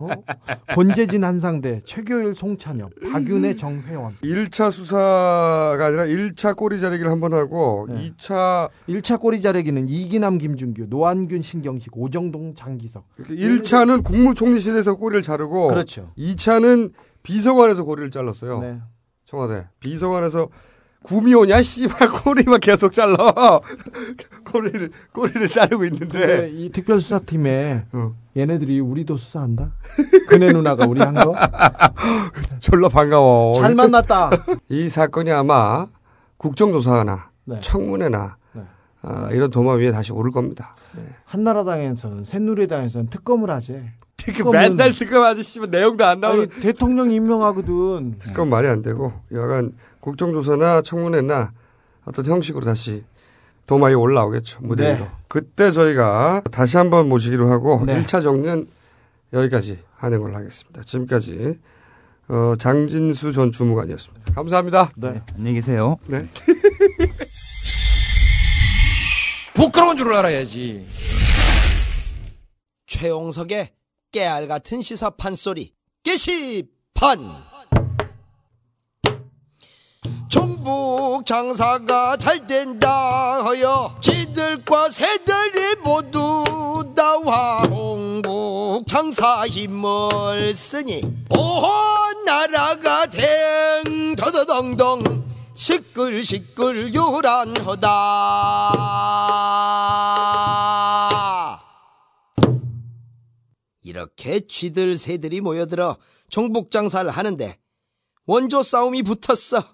어? 0.00 0.08
권재진 0.74 1.24
한상대, 1.24 1.80
최교일 1.84 2.34
송찬엽, 2.34 2.90
박윤혜 3.12 3.56
정회원. 3.56 4.12
1차 4.22 4.70
수사가 4.70 5.78
아니라 5.86 6.04
1차 6.06 6.56
꼬리 6.56 6.80
자르기를 6.80 7.10
한 7.10 7.20
번 7.20 7.32
하고 7.34 7.86
네. 7.88 8.10
2차 8.10 8.68
1차 8.88 9.20
꼬리 9.20 9.40
자르기는 9.40 9.86
이기남 9.86 10.38
김준규, 10.38 10.86
노한균 10.88 11.42
신경식, 11.42 11.96
오정동 11.96 12.54
장기석. 12.54 13.04
1차는 13.28 14.04
국무총리실에서 14.04 14.96
꼬리를 14.96 15.22
자르고 15.22 15.68
그렇죠. 15.68 16.10
2차는 16.18 16.92
비서관에서 17.22 17.84
꼬리를 17.84 18.10
잘랐어요. 18.10 18.60
네. 18.60 18.80
청와대 19.24 19.66
비서관에서 19.80 20.48
구미 21.04 21.34
오냐 21.34 21.62
씨발 21.62 22.08
꼬리만 22.10 22.60
계속 22.60 22.92
잘라 22.92 23.16
꼬리를 24.50 24.90
꼬리를 25.12 25.48
자르고 25.48 25.84
있는데 25.84 26.50
이 26.52 26.70
특별수사팀에 26.72 27.84
어. 27.92 28.14
얘네들이 28.36 28.80
우리도 28.80 29.16
수사한다? 29.18 29.72
그네 30.28 30.52
누나가 30.52 30.86
우리 30.86 31.00
한 31.00 31.14
거? 31.14 31.34
졸라 32.58 32.88
반가워. 32.88 33.54
잘 33.60 33.74
만났다. 33.76 34.30
이 34.70 34.88
사건이 34.88 35.30
아마 35.30 35.86
국정조사나 36.38 37.30
네. 37.44 37.60
청문회나 37.60 38.36
네. 38.54 38.62
아, 39.02 39.28
이런 39.30 39.50
도마 39.50 39.74
위에 39.74 39.92
다시 39.92 40.12
오를 40.12 40.32
겁니다. 40.32 40.74
한나라당에서는 41.26 42.24
새누리당에서는 42.24 43.10
특검을 43.10 43.50
하지. 43.50 43.84
그 44.24 44.48
맨날 44.48 44.92
특검 44.94 45.22
아저씨면 45.22 45.70
내용도 45.70 46.04
안 46.06 46.18
나오는 46.20 46.48
아니, 46.50 46.60
대통령 46.60 47.10
임명하거든. 47.10 48.16
특검 48.18 48.48
말이 48.48 48.66
안 48.68 48.80
되고 48.80 49.12
여간 49.32 49.72
국정조사나 50.04 50.82
청문회나 50.82 51.52
어떤 52.04 52.26
형식으로 52.26 52.66
다시 52.66 53.04
도마 53.66 53.86
위에 53.86 53.94
올라오겠죠 53.94 54.60
무대 54.60 54.92
위로. 54.94 55.04
네. 55.06 55.10
그때 55.28 55.70
저희가 55.70 56.42
다시 56.50 56.76
한번 56.76 57.08
모시기로 57.08 57.50
하고 57.50 57.82
네. 57.86 58.02
1차 58.02 58.22
정리는 58.22 58.68
여기까지 59.32 59.78
하는 59.96 60.20
걸로 60.20 60.36
하겠습니다. 60.36 60.82
지금까지 60.82 61.58
어, 62.28 62.52
장진수 62.58 63.32
전 63.32 63.50
주무관이었습니다. 63.50 64.34
감사합니다. 64.34 64.90
네. 64.96 65.22
안녕히 65.36 65.54
계세요. 65.54 65.96
네. 66.06 66.28
부끄러운 69.54 69.96
줄 69.96 70.12
알아야지. 70.12 70.86
최용석의 72.86 73.72
깨알 74.12 74.48
같은 74.48 74.82
시사 74.82 75.08
판소리 75.10 75.72
게시판 76.02 77.53
종북 80.28 81.24
장사가 81.26 82.16
잘 82.16 82.46
된다 82.46 83.44
하여 83.44 83.96
지들과 84.00 84.90
새들이 84.90 85.76
모두 85.82 86.44
나와 86.94 87.62
종북 87.66 88.86
장사 88.86 89.46
힘을 89.46 90.54
쓰니 90.54 91.02
온 91.30 92.24
나라가 92.24 93.06
댕 93.06 94.16
더더덩덩 94.16 95.24
시끌시끌 95.54 96.94
요란하다 96.94 97.90
이렇게 103.82 104.40
쥐들 104.46 104.96
새들이 104.96 105.40
모여들어 105.40 105.96
종북 106.28 106.70
장사를 106.70 107.08
하는데 107.08 107.58
원조 108.26 108.62
싸움이 108.62 109.02
붙었어. 109.02 109.73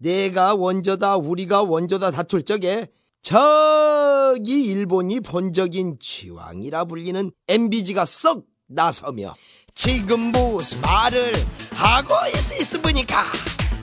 내가 0.00 0.54
원조다 0.54 1.16
우리가 1.16 1.62
원조다 1.62 2.10
다툴 2.10 2.42
적에 2.42 2.88
저기 3.22 4.64
일본이 4.64 5.20
본적인 5.20 5.98
쥐왕이라 6.00 6.86
불리는 6.86 7.30
MBG가 7.46 8.06
썩 8.06 8.44
나서며 8.66 9.34
지금 9.74 10.32
무슨 10.32 10.80
말을 10.80 11.34
하고 11.74 12.14
있, 12.28 12.60
있으니까? 12.60 13.26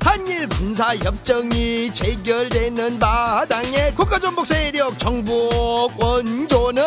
한일 0.02 0.50
군사 0.50 0.96
협정이 0.96 1.94
체결되는 1.94 2.98
마당에 2.98 3.92
국가전복 3.94 4.48
세력 4.48 4.98
정복 4.98 5.92
원조는 6.00 6.84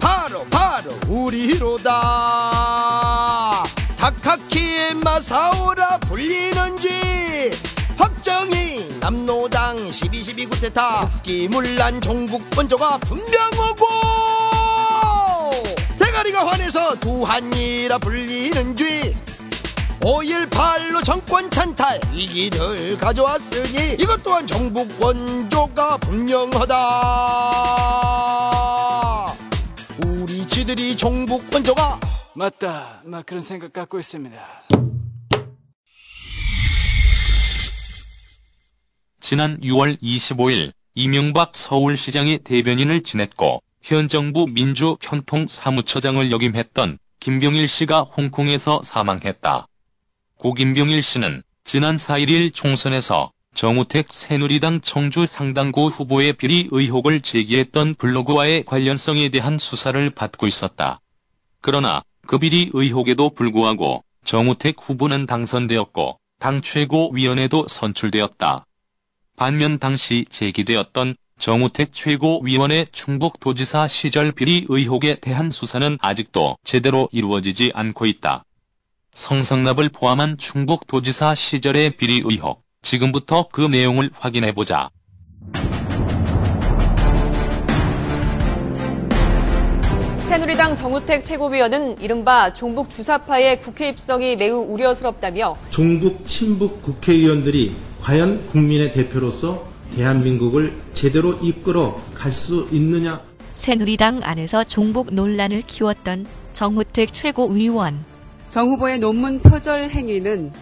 바로 0.00 0.44
바로 0.50 0.92
우리로다. 1.06 1.92
다카키 3.96 4.94
마사오라 5.04 5.98
불리는지 5.98 6.88
박정희 8.48 8.98
남노당 9.00 9.76
12.12 9.76 10.50
구테타 10.50 11.20
기물란 11.22 12.00
종북 12.00 12.48
번조가 12.50 12.98
분명하고 12.98 13.86
대가리가 15.98 16.46
환해서 16.46 16.96
두한이라 16.96 17.98
불리는지 17.98 19.16
5.18로 20.00 21.04
정권 21.04 21.50
찬탈 21.50 22.00
이 22.14 22.26
길을 22.26 22.96
가져왔으니 22.96 23.96
이것 23.98 24.22
또한 24.22 24.46
정북 24.46 24.88
원조가 25.00 25.98
분명하다 25.98 26.76
우리 30.06 30.46
지들이 30.46 30.96
정북 30.96 31.44
원조가 31.52 32.00
맞다. 32.34 33.00
나 33.04 33.22
그런 33.22 33.42
생각 33.42 33.72
갖고 33.72 33.98
있습니다. 33.98 34.40
지난 39.20 39.58
6월 39.60 40.00
25일 40.00 40.72
이명박 40.94 41.54
서울시장의 41.54 42.38
대변인을 42.44 43.02
지냈고 43.02 43.62
현 43.82 44.06
정부 44.06 44.46
민주편통사무처장을 44.46 46.30
역임했던 46.30 46.98
김병일 47.20 47.68
씨가 47.68 48.02
홍콩에서 48.02 48.80
사망했다. 48.82 49.66
고 50.36 50.54
김병일 50.54 51.02
씨는 51.02 51.42
지난 51.64 51.96
4일 51.96 52.54
총선에서 52.54 53.32
정우택 53.54 54.08
새누리당 54.12 54.82
청주 54.82 55.26
상당구 55.26 55.88
후보의 55.88 56.34
비리 56.34 56.68
의혹을 56.70 57.20
제기했던 57.20 57.96
블로그와의 57.96 58.64
관련성에 58.64 59.30
대한 59.30 59.58
수사를 59.58 60.10
받고 60.10 60.46
있었다. 60.46 61.00
그러나 61.60 62.02
그 62.26 62.38
비리 62.38 62.70
의혹에도 62.72 63.30
불구하고 63.30 64.04
정우택 64.24 64.76
후보는 64.78 65.26
당선되었고 65.26 66.20
당 66.38 66.62
최고위원회도 66.62 67.66
선출되었다. 67.68 68.64
반면 69.38 69.78
당시 69.78 70.26
제기되었던 70.30 71.14
정우택 71.38 71.92
최고위원의 71.92 72.88
충북도지사 72.90 73.86
시절 73.86 74.32
비리 74.32 74.66
의혹에 74.68 75.20
대한 75.20 75.52
수사는 75.52 75.96
아직도 76.00 76.56
제대로 76.64 77.08
이루어지지 77.12 77.70
않고 77.72 78.06
있다. 78.06 78.44
성성납을 79.14 79.90
포함한 79.90 80.38
충북도지사 80.38 81.36
시절의 81.36 81.96
비리 81.98 82.20
의혹, 82.24 82.64
지금부터 82.82 83.46
그 83.52 83.60
내용을 83.60 84.10
확인해보자. 84.12 84.90
새누리당 90.28 90.76
정우택 90.76 91.24
최고위원은 91.24 92.02
이른바 92.02 92.52
종북 92.52 92.90
주사파의 92.90 93.60
국회 93.60 93.88
입성이 93.88 94.36
매우 94.36 94.58
우려스럽다며 94.60 95.56
종북 95.70 96.26
친북 96.26 96.82
국회의원들이 96.82 97.74
과연 98.02 98.44
국민의 98.46 98.92
대표로서 98.92 99.66
대한민국을 99.96 100.74
제대로 100.92 101.32
이끌어 101.32 101.98
갈 102.14 102.30
수 102.32 102.68
있느냐 102.72 103.22
새누리당 103.54 104.20
안에서 104.22 104.64
종북 104.64 105.14
논란을 105.14 105.62
키웠던 105.62 106.26
정우택 106.52 107.14
최고위원. 107.14 108.04
정 108.50 108.68
후보의 108.68 108.98
논문 108.98 109.40
표절 109.40 109.88
행위는 109.88 110.52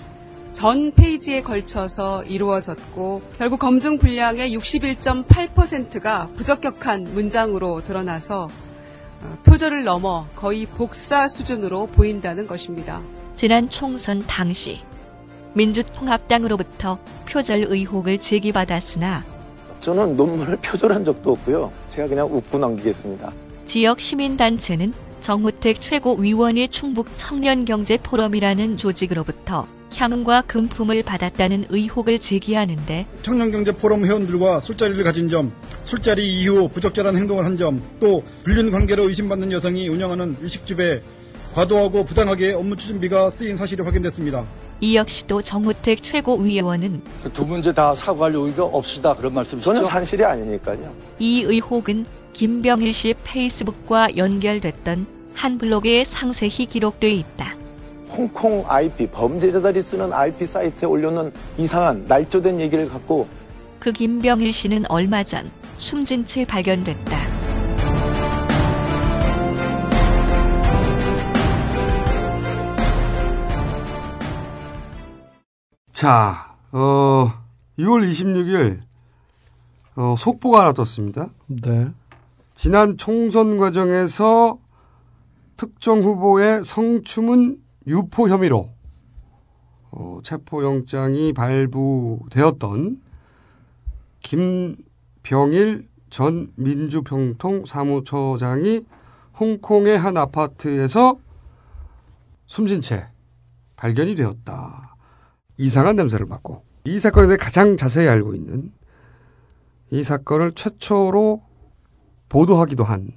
전 0.53 0.93
페이지에 0.93 1.43
걸쳐서 1.43 2.23
이루어졌고 2.23 3.21
결국 3.37 3.59
검증 3.59 3.99
분량의 3.99 4.57
61.8%가 4.57 6.29
부적격한 6.37 7.09
문장으로 7.13 7.83
드러나서 7.85 8.45
어, 8.45 8.66
표절을 9.45 9.85
넘어 9.85 10.27
거의 10.35 10.67
복사 10.67 11.29
수준으로 11.29 11.87
보인다는 11.87 12.47
것입니다. 12.47 13.03
지난 13.35 13.69
총선 13.69 14.25
당시 14.27 14.81
민주통합당으로부터 15.55 16.99
표절 17.29 17.67
의혹을 17.69 18.19
제기받았으나 18.19 19.25
저는 19.81 20.17
논문을 20.17 20.57
표절한 20.59 21.05
적도 21.05 21.33
없고요. 21.33 21.73
제가 21.89 22.09
그냥 22.09 22.35
웃고 22.35 22.59
남기겠습니다. 22.59 23.33
지역 23.67 24.01
시민단체는 24.01 24.93
정우택 25.21 25.81
최고위원이 25.81 26.69
충북 26.69 27.09
청년경제포럼이라는 27.17 28.77
조직으로부터 28.77 29.67
향응과 29.95 30.43
금품을 30.43 31.03
받았다는 31.03 31.67
의혹을 31.71 32.19
제기하는데 32.19 33.07
청년경제포럼 33.25 34.05
회원들과 34.05 34.61
술자리를 34.61 35.03
가진 35.05 35.29
점, 35.29 35.53
술자리 35.85 36.41
이후 36.41 36.69
부적절한 36.69 37.17
행동을 37.17 37.45
한 37.45 37.57
점, 37.57 37.83
또 38.01 38.23
불륜 38.45 38.71
관계로 38.71 39.09
의심받는 39.09 39.53
여성이 39.53 39.89
운영하는 39.89 40.37
일식집에 40.43 41.01
과도하고 41.55 42.05
부당하게 42.05 42.53
업무 42.53 42.77
추진비가 42.77 43.31
쓰인 43.39 43.57
사실이 43.57 43.83
확인됐습니다. 43.83 44.45
이 44.81 44.95
역시도 44.95 45.41
정우택 45.41 46.03
최고위원은 46.03 47.03
두 47.33 47.47
문제 47.47 47.73
다 47.73 47.95
사과할 47.95 48.35
여유가 48.35 48.65
없으다 48.65 49.15
그런 49.15 49.33
말씀이시죠? 49.33 49.73
저는 49.73 49.89
산실이 49.89 50.23
아니니까요. 50.23 50.93
이 51.19 51.43
의혹은 51.43 52.05
김병일 52.35 52.93
씨 52.93 53.15
페이스북과 53.25 54.19
연결됐던 54.19 55.07
한 55.35 55.57
블로그에 55.57 56.05
상세히 56.05 56.67
기록돼 56.67 57.11
있다. 57.11 57.55
홍콩 58.09 58.65
IP 58.67 59.09
범죄자들이 59.09 59.83
쓰는 59.83 60.13
IP 60.13 60.47
사이트에 60.47 60.89
올려놓은 60.89 61.33
이상한 61.59 62.05
날조된 62.07 62.61
얘기를 62.61 62.89
갖고 62.89 63.27
그 63.79 63.93
김병일 63.93 64.53
씨는 64.53 64.85
얼마 64.89 65.23
전 65.23 65.51
숨진 65.79 66.25
채 66.25 66.45
발견됐다. 66.45 67.37
자, 75.93 76.55
어, 76.73 77.33
6월 77.79 78.11
26일, 78.11 78.81
어, 79.97 80.15
속보가 80.19 80.61
하나 80.61 80.73
떴습니다. 80.75 81.31
네. 81.47 81.89
지난 82.55 82.99
총선 82.99 83.57
과정에서 83.57 84.59
특정 85.57 86.03
후보의 86.03 86.65
성추문 86.65 87.63
유포 87.87 88.29
혐의로 88.29 88.71
어, 89.91 90.21
체포영장이 90.23 91.33
발부되었던 91.33 93.01
김병일 94.21 95.89
전 96.11 96.53
민주평통 96.57 97.67
사무처장이 97.67 98.87
홍콩의 99.39 99.99
한 99.99 100.17
아파트에서 100.17 101.19
숨진 102.47 102.81
채 102.81 103.09
발견이 103.77 104.15
되었다. 104.15 104.97
이상한 105.59 105.97
냄새를 105.97 106.27
맡고 106.27 106.65
이 106.85 106.99
사건에 106.99 107.27
대해 107.27 107.37
가장 107.37 107.77
자세히 107.77 108.09
알고 108.09 108.35
있는 108.35 108.73
이 109.91 110.03
사건을 110.03 110.53
최초로 110.53 111.43
보도하기도 112.29 112.85
한 112.85 113.13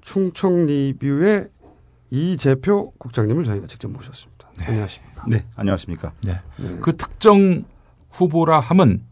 충청 0.00 0.66
리뷰의 0.66 1.48
이재표 2.10 2.92
국장님을 2.98 3.44
저희가 3.44 3.66
직접 3.66 3.90
모셨습니다. 3.90 4.48
안녕하십니까? 4.66 5.24
네, 5.28 5.42
안녕하십니까? 5.56 6.12
네. 6.24 6.34
그 6.80 6.96
특정 6.96 7.64
후보라 8.10 8.60
함은 8.60 9.02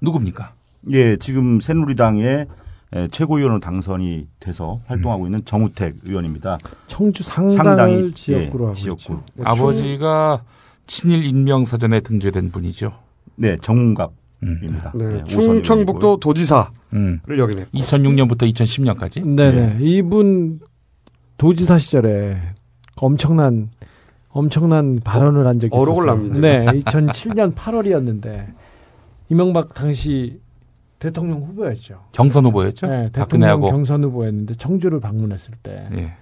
누굽니까? 0.00 0.54
예, 0.90 1.16
지금 1.16 1.60
새누리당의 1.60 2.46
에, 2.94 3.08
최고위원으로 3.08 3.58
당선이 3.58 4.28
돼서 4.38 4.80
활동하고 4.86 5.26
있는 5.26 5.42
정우택 5.44 5.96
의원입니다. 6.04 6.58
청주 6.88 7.22
상당을 7.22 8.12
지역구로 8.12 8.66
하고 8.66 8.74
지역구. 8.74 9.00
있죠. 9.14 9.24
네, 9.34 9.44
아버지가 9.46 10.44
친일 10.86 11.24
인명 11.24 11.64
사전에 11.64 12.00
등재된 12.00 12.50
분이죠. 12.50 12.92
네, 13.36 13.56
정문갑 13.56 14.12
우선입니다. 14.42 14.92
네, 14.94 15.06
네, 15.06 15.24
충청북도 15.24 16.18
도지사를 16.18 16.66
음. 16.94 17.20
역임했고 17.28 17.70
2006년부터 17.78 18.52
2010년까지. 18.52 19.24
네네. 19.26 19.78
이분 19.80 20.60
도지사 21.42 21.76
시절에 21.76 22.40
엄청난 22.94 23.68
엄청난 24.30 25.00
발언을 25.02 25.44
한 25.44 25.58
적이 25.58 25.76
있었어요. 25.76 26.14
네, 26.40 26.64
2007년 26.66 27.56
8월이었는데 27.56 28.54
이명박 29.28 29.74
당시 29.74 30.40
대통령 31.00 31.42
후보였죠. 31.42 32.04
경선 32.12 32.44
후보였죠. 32.44 32.86
네, 32.86 33.10
대통령. 33.10 33.60
경선 33.60 34.04
후보였는데 34.04 34.54
청주를 34.54 35.00
방문했을 35.00 35.54
때 35.64 35.88
예. 35.94 36.14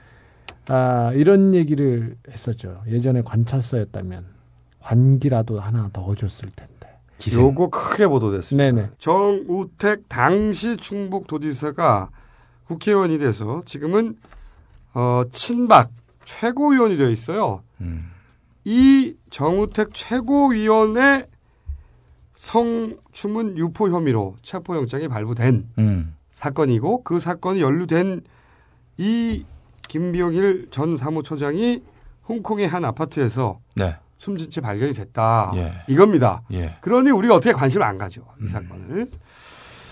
아, 0.68 1.12
이런 1.14 1.52
얘기를 1.52 2.16
했었죠. 2.30 2.80
예전에 2.88 3.20
관찰서였다면 3.20 4.24
관기라도 4.80 5.60
하나 5.60 5.90
더 5.92 6.14
줬을 6.14 6.48
텐데. 6.56 6.98
요거 7.30 7.68
크게 7.68 8.06
보도됐습니다. 8.06 8.72
네네. 8.72 8.90
정우택 8.96 10.08
당시 10.08 10.78
충북 10.78 11.26
도지사가 11.26 12.08
국회의원이 12.64 13.18
돼서 13.18 13.60
지금은 13.66 14.16
어, 14.94 15.22
친박 15.30 15.90
최고위원이 16.24 16.96
되어 16.96 17.10
있어요. 17.10 17.62
이 18.64 19.14
정우택 19.30 19.94
최고위원의 19.94 21.26
성추문 22.34 23.58
유포 23.58 23.88
혐의로 23.90 24.36
체포영장이 24.42 25.08
발부된 25.08 25.68
음. 25.78 26.14
사건이고 26.30 27.02
그 27.02 27.20
사건이 27.20 27.60
연루된 27.60 28.22
이 28.98 29.44
김병일 29.88 30.68
전 30.70 30.96
사무처장이 30.96 31.82
홍콩의 32.28 32.68
한 32.68 32.84
아파트에서 32.84 33.58
네. 33.76 33.96
숨진 34.16 34.50
채 34.50 34.60
발견이 34.60 34.92
됐다. 34.92 35.52
예. 35.56 35.72
이겁니다. 35.88 36.42
예. 36.52 36.76
그러니 36.80 37.10
우리가 37.10 37.34
어떻게 37.34 37.52
관심을 37.52 37.84
안 37.84 37.98
가죠 37.98 38.22
이 38.42 38.46
사건을. 38.46 39.10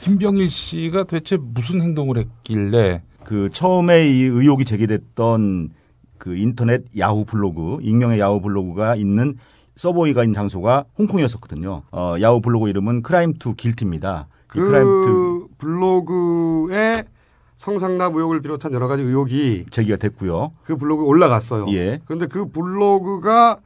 김병일 0.02 0.48
씨가 0.48 1.04
도대체 1.04 1.36
무슨 1.38 1.80
행동을 1.80 2.18
했길래 2.18 3.02
그 3.28 3.50
처음에 3.52 4.08
이 4.08 4.22
의혹이 4.22 4.64
제기됐던 4.64 5.68
그 6.16 6.34
인터넷 6.34 6.84
야후 6.98 7.26
블로그 7.26 7.76
익명의 7.82 8.18
야후 8.20 8.40
블로그가 8.40 8.96
있는 8.96 9.36
서버가 9.76 10.22
있는 10.22 10.32
장소가 10.32 10.86
홍콩이었었거든요. 10.98 11.82
어, 11.92 12.14
야후 12.22 12.40
블로그 12.40 12.70
이름은 12.70 13.02
Crime 13.02 13.34
to 13.34 13.54
Guilty입니다. 13.54 14.28
이그 14.46 14.66
Crime 14.66 14.84
to 14.86 15.48
블로그에 15.58 17.04
성상납 17.58 18.16
의혹을 18.16 18.40
비롯한 18.40 18.72
여러 18.72 18.88
가지 18.88 19.02
의혹이 19.02 19.66
제기가 19.70 19.98
됐고요. 19.98 20.52
그 20.64 20.78
블로그에 20.78 21.04
올라갔어요. 21.06 21.66
예. 21.72 22.00
그런데 22.06 22.26
그 22.28 22.46
블로그가 22.46 23.58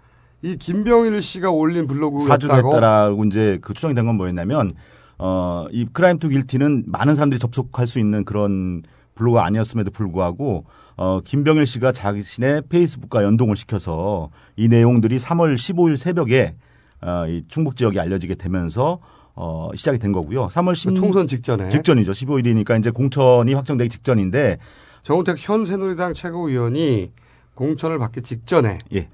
이 0.43 0.57
김병일 0.57 1.23
씨가 1.23 1.53
올린 1.53 1.87
블로그였다고 1.87 2.29
사주를 2.29 2.57
했다라고 2.57 3.25
이제 3.27 3.61
그 3.63 3.75
추정이 3.75 3.95
된 3.95 4.07
건 4.07 4.17
뭐였냐면 4.17 4.73
어, 5.19 5.67
이 5.71 5.87
Crime 5.93 6.19
to 6.19 6.29
Guilty는 6.29 6.83
많은 6.89 7.15
사람들이 7.15 7.39
접속할 7.39 7.87
수 7.87 8.01
있는 8.01 8.25
그런 8.25 8.83
블로그가 9.15 9.45
아니었음에도 9.45 9.91
불구하고 9.91 10.63
어, 10.97 11.21
김병일 11.21 11.67
씨가 11.67 11.93
자신의 11.93 12.63
페이스북과 12.69 13.25
연동을 13.25 13.57
시켜서 13.57 14.31
이 14.57 14.69
내용들이 14.69 15.19
3월 15.19 15.55
15일 15.55 15.97
새벽에 15.97 16.55
어, 17.01 17.27
이 17.27 17.45
충북 17.49 17.77
지역에 17.77 17.99
알려지게 18.01 18.37
되면서 18.37 18.99
어, 19.35 19.71
시작이 19.75 19.99
된 19.99 20.13
거고요. 20.13 20.49
3월 20.49 20.75
10 20.75 20.95
총선 20.95 21.27
직전에 21.27 21.69
직전이죠. 21.69 22.13
15일이니까 22.13 22.79
이제 22.79 22.91
공천이 22.91 23.55
확정되기 23.55 23.89
직전인데 23.89 24.59
정우택 25.03 25.37
현 25.39 25.65
새누리당 25.65 26.15
최고위원이 26.15 27.11
공천을 27.55 27.99
받기 27.99 28.23
직전에 28.23 28.79
예. 28.95 29.09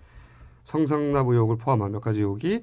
성상납 0.65 1.29
의혹을 1.29 1.57
포함한 1.57 1.93
몇 1.93 2.01
가지 2.01 2.21
의혹이 2.21 2.61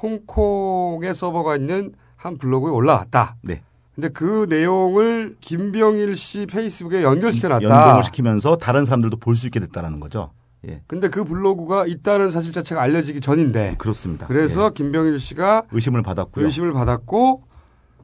홍콩의 0.00 1.14
서버가 1.14 1.56
있는 1.56 1.94
한 2.16 2.38
블로그에 2.38 2.70
올라왔다. 2.70 3.36
네. 3.42 3.62
근데 3.96 4.08
그 4.10 4.46
내용을 4.50 5.36
김병일 5.40 6.16
씨 6.16 6.44
페이스북에 6.46 7.02
연결시켜 7.02 7.48
놨다. 7.48 7.64
연동을 7.64 8.04
시키면서 8.04 8.56
다른 8.56 8.84
사람들도 8.84 9.16
볼 9.16 9.34
수 9.36 9.46
있게 9.46 9.58
됐다라는 9.58 10.00
거죠. 10.00 10.30
예. 10.68 10.82
근데 10.86 11.08
그 11.08 11.24
블로그가 11.24 11.86
있다는 11.86 12.30
사실 12.30 12.52
자체가 12.52 12.80
알려지기 12.82 13.20
전인데. 13.20 13.76
그렇습니다. 13.78 14.26
그래서 14.26 14.66
예. 14.66 14.70
김병일 14.74 15.18
씨가 15.18 15.64
의심을 15.72 16.02
받았고요. 16.02 16.44
의심을 16.44 16.72
받았고 16.74 17.42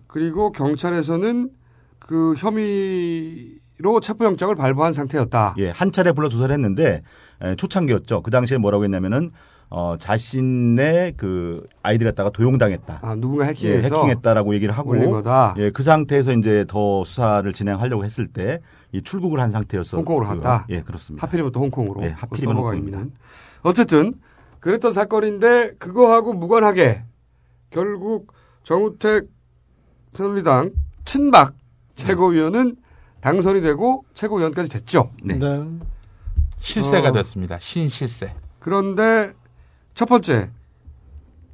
그리고 0.07 0.51
경찰에서는 0.53 1.51
그 1.99 2.35
혐의로 2.39 4.01
체포영장을 4.01 4.55
발부한 4.57 4.95
상태였다. 4.95 5.55
예, 5.59 5.69
한 5.71 5.93
차례 5.93 6.13
불러 6.13 6.29
조사를 6.31 6.53
했는데 6.55 7.01
에, 7.43 7.55
초창기였죠. 7.57 8.23
그 8.23 8.31
당시에 8.31 8.57
뭐라고 8.59 8.85
했냐면은 8.85 9.31
어, 9.75 9.97
자신의 9.99 11.15
그 11.17 11.67
아이디를 11.83 12.13
갖다가 12.13 12.31
도용당했다. 12.31 12.99
아, 13.03 13.15
누군가 13.15 13.47
예, 13.47 13.51
해킹해서 13.51 13.95
해킹했다라고 13.97 14.55
얘기를 14.55 14.77
하고 14.77 14.91
올린 14.91 15.11
거다. 15.11 15.55
예, 15.59 15.71
그 15.71 15.83
상태에서 15.83 16.33
이제 16.35 16.65
더 16.69 17.05
수사를 17.05 17.51
진행하려고 17.53 18.05
했을 18.05 18.27
때 18.27 18.61
이 18.93 19.01
출국을 19.03 19.41
한 19.41 19.51
상태여서 19.51 19.97
홍콩으로 19.97 20.29
그, 20.29 20.35
갔다. 20.37 20.67
예, 20.69 20.83
그렇습니다. 20.83 21.27
하필이면 21.27 21.53
또 21.53 21.61
홍콩으로. 21.61 22.03
예, 22.05 22.09
그 22.11 22.15
하필이면 22.19 22.55
서버가 22.57 22.75
홍콩입니다. 22.75 23.17
어쨌든 23.63 24.15
그랬던 24.61 24.93
사건인데 24.93 25.75
그거하고 25.79 26.35
무관하게 26.35 27.03
결국 27.71 28.33
정우택 28.63 29.29
새누리당 30.13 30.73
친박 31.07 31.55
최고위원은 31.95 32.77
당선이 33.23 33.63
되고 33.63 34.05
최고위원까지 34.15 34.69
됐죠. 34.69 35.11
네. 35.25 35.39
실세가 36.59 37.09
어. 37.09 37.13
됐습니다. 37.13 37.59
신실세. 37.59 38.35
그런데 38.59 39.33
첫 39.95 40.07
번째 40.07 40.51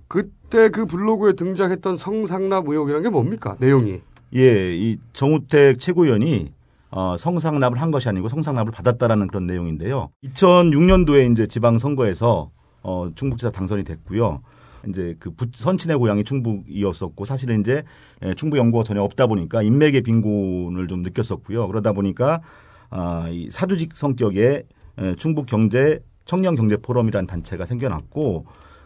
그때 0.06 0.70
그 0.70 0.86
블로그에 0.86 1.32
등장했던 1.34 1.96
성상납 1.96 2.68
의혹이라는 2.68 3.02
게 3.02 3.10
뭡니까? 3.10 3.56
내용이. 3.60 4.00
예, 4.34 4.74
이 4.76 4.96
정우택 5.12 5.80
최고위원이 5.80 6.52
어, 6.90 7.16
성상납을 7.18 7.80
한 7.80 7.90
것이 7.90 8.08
아니고 8.08 8.28
성상납을 8.30 8.72
받았다라는 8.72 9.26
그런 9.28 9.46
내용인데요. 9.46 10.10
2006년도에 10.24 11.30
이제 11.32 11.46
지방선거에서 11.46 12.50
어, 12.82 13.10
충북지사 13.14 13.50
당선이 13.50 13.84
됐고요. 13.84 14.40
이제 14.88 15.14
그 15.18 15.30
부- 15.30 15.46
선친의 15.52 15.98
고향이 15.98 16.24
충북이었었고 16.24 17.24
사실은 17.26 17.60
이제 17.60 17.82
예, 18.24 18.32
충북 18.34 18.56
연고가 18.56 18.84
전혀 18.84 19.02
없다 19.02 19.26
보니까 19.26 19.60
인맥의 19.62 20.02
빈곤을 20.02 20.88
좀 20.88 21.02
느꼈었고요. 21.02 21.66
그러다 21.66 21.92
보니까 21.92 22.40
아, 22.88 23.28
이 23.30 23.50
사주직 23.50 23.94
성격의 23.94 24.62
예, 25.02 25.14
충북 25.16 25.44
경제 25.46 26.00
청년 26.28 26.54
경제 26.54 26.76
포럼이라는 26.76 27.26
단체가 27.26 27.64
생겨났고 27.64 28.44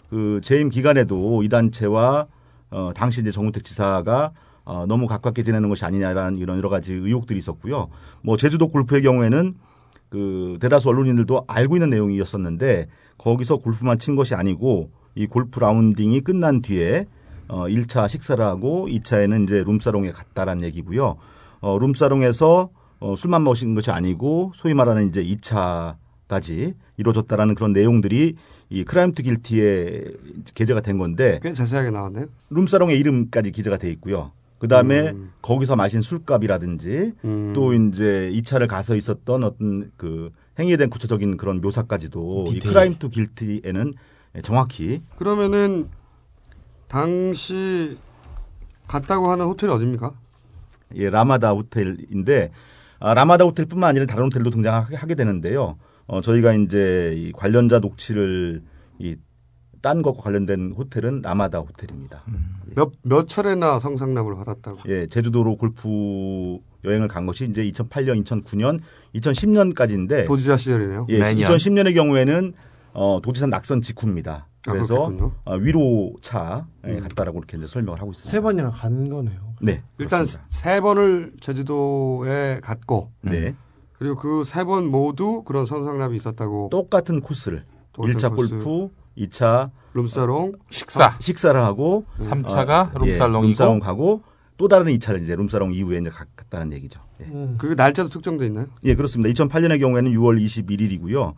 그 0.09 0.41
재임 0.45 0.71
기간에도 0.71 1.43
이 1.43 1.49
단체와 1.49 2.27
어, 2.71 2.93
당시 2.95 3.21
이제 3.21 3.31
정우택 3.31 3.65
지사가 3.65 4.33
어, 4.65 4.87
너무 4.87 5.09
가깝게 5.09 5.43
지내는 5.43 5.69
것이 5.69 5.85
아니냐라는 5.85 6.39
이런 6.39 6.57
여러 6.57 6.69
가지 6.69 6.93
의혹들이 6.93 7.39
있었고요. 7.41 7.89
뭐 8.23 8.37
제주도 8.37 8.69
골프의 8.69 9.03
경우에는 9.03 9.55
그 10.09 10.59
대다수 10.61 10.89
언론인들도 10.91 11.45
알고 11.49 11.77
있는 11.77 11.91
내용이었었는데 11.91 12.87
거기서 13.19 13.57
골프만 13.57 13.99
친 13.99 14.15
것이 14.15 14.37
아니고 14.37 14.91
이 15.17 15.27
골프 15.27 15.59
라운딩이 15.59 16.21
끝난 16.21 16.63
뒤에 16.63 17.07
어 17.49 17.65
1차 17.65 18.09
식사를 18.09 18.43
하고 18.43 18.87
2차에는 18.89 19.45
이제 19.45 19.65
룸사롱에 19.67 20.13
갔다라는 20.13 20.63
얘기고요. 20.63 21.17
어 21.61 21.79
룸사롱에서 21.79 22.71
어 23.01 23.17
술만 23.17 23.43
마신 23.43 23.75
것이 23.75 23.91
아니고 23.91 24.53
소위 24.55 24.75
말하는 24.75 25.09
이제 25.09 25.25
2차까지 25.25 26.75
이루어졌다라는 26.97 27.55
그런 27.55 27.73
내용들이 27.73 28.35
이 28.71 28.85
Crime 28.85 29.13
to 29.13 29.23
Guilty에 29.23 30.05
게재가 30.55 30.81
된 30.81 30.99
건데 30.99 31.41
꽤 31.43 31.53
자세하게 31.53 31.91
나왔네요. 31.91 32.27
룸사롱의 32.51 32.99
이름까지 32.99 33.51
기재가 33.53 33.79
돼 33.79 33.91
있고요. 33.93 34.33
그 34.59 34.69
다음에 34.69 35.13
거기서 35.43 35.75
마신 35.75 36.03
술값이라든지 36.03 37.15
음. 37.25 37.53
또 37.53 37.75
이제 37.75 38.31
이 38.33 38.43
차를 38.43 38.69
가서 38.69 38.95
있었던 38.95 39.43
어떤 39.43 39.91
그 39.97 40.31
행위에 40.59 40.77
대한 40.77 40.89
구체적인 40.89 41.37
그런 41.37 41.61
묘사까지도 41.61 42.45
이 42.49 42.55
디테일. 42.55 42.73
Crime 42.73 42.95
to 42.99 43.09
Guilty에는 43.09 43.95
정확히 44.45 45.03
그러면은 45.17 45.89
당시 46.87 47.99
갔다고 48.87 49.31
하는 49.31 49.47
호텔이 49.47 49.73
어딥니까? 49.73 50.13
예, 50.95 51.11
라마다 51.11 51.53
호텔인데 51.53 52.53
아, 53.01 53.15
라마다 53.15 53.45
호텔뿐만 53.45 53.91
아니라 53.91 54.07
다른 54.07 54.27
호텔도 54.27 54.51
등장하게 54.51 54.95
하게 54.95 55.15
되는데요. 55.17 55.77
어, 56.07 56.21
저희가 56.21 56.55
이제 56.55 57.13
이 57.17 57.33
관련자 57.33 57.79
녹취를 57.79 58.63
이 58.99 59.17
딴 59.83 60.01
것과 60.01 60.23
관련된 60.23 60.73
호텔은 60.79 61.23
라마다 61.23 61.59
호텔입니다. 61.59 62.23
몇, 62.77 62.93
몇 63.03 63.29
차례나 63.29 63.81
성상납을 63.81 64.37
받았다고. 64.37 64.79
예, 64.89 65.09
제주도로 65.09 65.57
골프 65.57 66.59
여행을 66.85 67.09
간 67.09 67.27
것이 67.27 67.45
이제 67.47 67.65
2008년, 67.65 68.25
2009년, 68.25 68.79
2010년까지인데 69.17 70.27
도지사 70.27 70.57
시절이네요. 70.57 71.07
예, 71.11 71.19
매년. 71.19 71.51
2010년의 71.53 71.95
경우에는 71.95 72.55
어, 72.95 73.19
도지사 73.23 73.49
낙선 73.49 73.83
직후입니다. 73.83 74.49
아, 74.69 74.73
그래서 74.73 74.95
그렇겠군요. 74.95 75.33
어, 75.45 75.57
위로차 75.57 76.67
에 76.85 76.93
음. 76.93 77.01
갔다라고 77.01 77.39
이렇게 77.39 77.57
이제 77.59 77.67
설명을 77.67 78.01
하고 78.01 78.13
있습니다. 78.13 78.31
세 78.31 78.41
번이나 78.41 78.71
간 78.71 79.09
거네요. 79.09 79.55
네, 79.61 79.83
일단 79.99 80.21
그렇습니다. 80.21 80.47
세 80.51 80.81
번을 80.81 81.33
제주도에 81.41 82.61
갔고 82.63 83.11
네. 83.23 83.55
그리고 84.03 84.17
그 84.17 84.43
세 84.45 84.65
번 84.65 84.87
모두 84.89 85.43
그런 85.45 85.65
성상납이 85.67 86.17
있었다고 86.17 86.69
똑같은 86.71 87.21
코스를 87.21 87.65
똑같은 87.93 88.17
1차 88.19 88.35
코스. 88.35 88.51
골프, 88.59 88.89
2차 89.17 89.71
룸사롱 89.95 90.53
식사 90.71 91.17
식사를 91.21 91.61
하고 91.63 92.05
3차가 92.19 92.99
룸살롱이고 92.99 93.45
예, 93.45 93.49
룸사롱 93.49 93.81
가고 93.81 94.23
또 94.57 94.67
다른 94.69 94.87
2차를 94.93 95.23
이제 95.23 95.37
룸사롱 95.37 95.73
이후에 95.73 95.99
이제 95.99 96.11
갔다는 96.11 96.73
얘기죠. 96.73 97.01
예. 97.21 97.55
그 97.59 97.75
날짜도 97.77 98.09
특정돼 98.09 98.47
있나요? 98.47 98.67
예, 98.85 98.95
그렇습니다. 98.95 99.33
2008년의 99.45 99.79
경우에는 99.81 100.11
6월 100.13 100.43
21일이고요. 100.43 101.35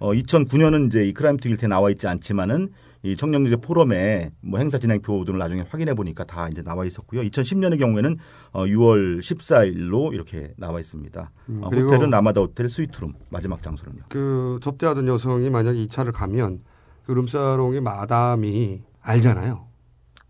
어, 0.00 0.12
2009년은 0.12 0.88
이제 0.88 1.04
이 1.06 1.12
크라임 1.14 1.36
투길트에 1.38 1.68
나와 1.68 1.90
있지 1.90 2.06
않지만은 2.08 2.70
이 3.04 3.16
청년유재 3.16 3.56
포럼에 3.56 4.30
뭐 4.40 4.60
행사 4.60 4.78
진행표 4.78 5.24
등을 5.24 5.38
나중에 5.38 5.64
확인해 5.68 5.94
보니까 5.94 6.24
다 6.24 6.48
이제 6.48 6.62
나와 6.62 6.84
있었고요. 6.84 7.22
2010년의 7.22 7.78
경우에는 7.78 8.16
어, 8.52 8.64
6월 8.64 9.18
14일로 9.18 10.14
이렇게 10.14 10.54
나와 10.56 10.78
있습니다. 10.78 11.30
음, 11.48 11.60
어, 11.62 11.68
그리고 11.68 11.88
호텔은 11.88 12.10
라마다 12.10 12.40
호텔 12.40 12.70
스위트룸 12.70 13.14
마지막 13.28 13.60
장소는요. 13.60 14.02
그 14.08 14.60
접대하던 14.62 15.08
여성이 15.08 15.50
만약에 15.50 15.82
이 15.82 15.88
차를 15.88 16.12
가면 16.12 16.60
그 17.04 17.12
룸사롱의 17.12 17.80
마담이 17.80 18.82
알잖아요. 19.00 19.66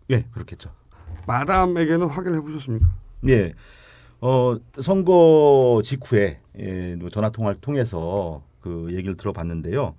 예, 0.09 0.25
그렇겠죠. 0.31 0.71
마담에게는 1.27 2.07
확인을 2.07 2.39
해보셨습니까? 2.39 2.87
예. 3.27 3.53
어, 4.19 4.57
선거 4.81 5.81
직후에 5.83 6.39
예, 6.57 6.95
뭐 6.95 7.09
전화 7.09 7.29
통화를 7.29 7.61
통해서 7.61 8.41
그 8.61 8.87
얘기를 8.91 9.15
들어봤는데요. 9.15 9.95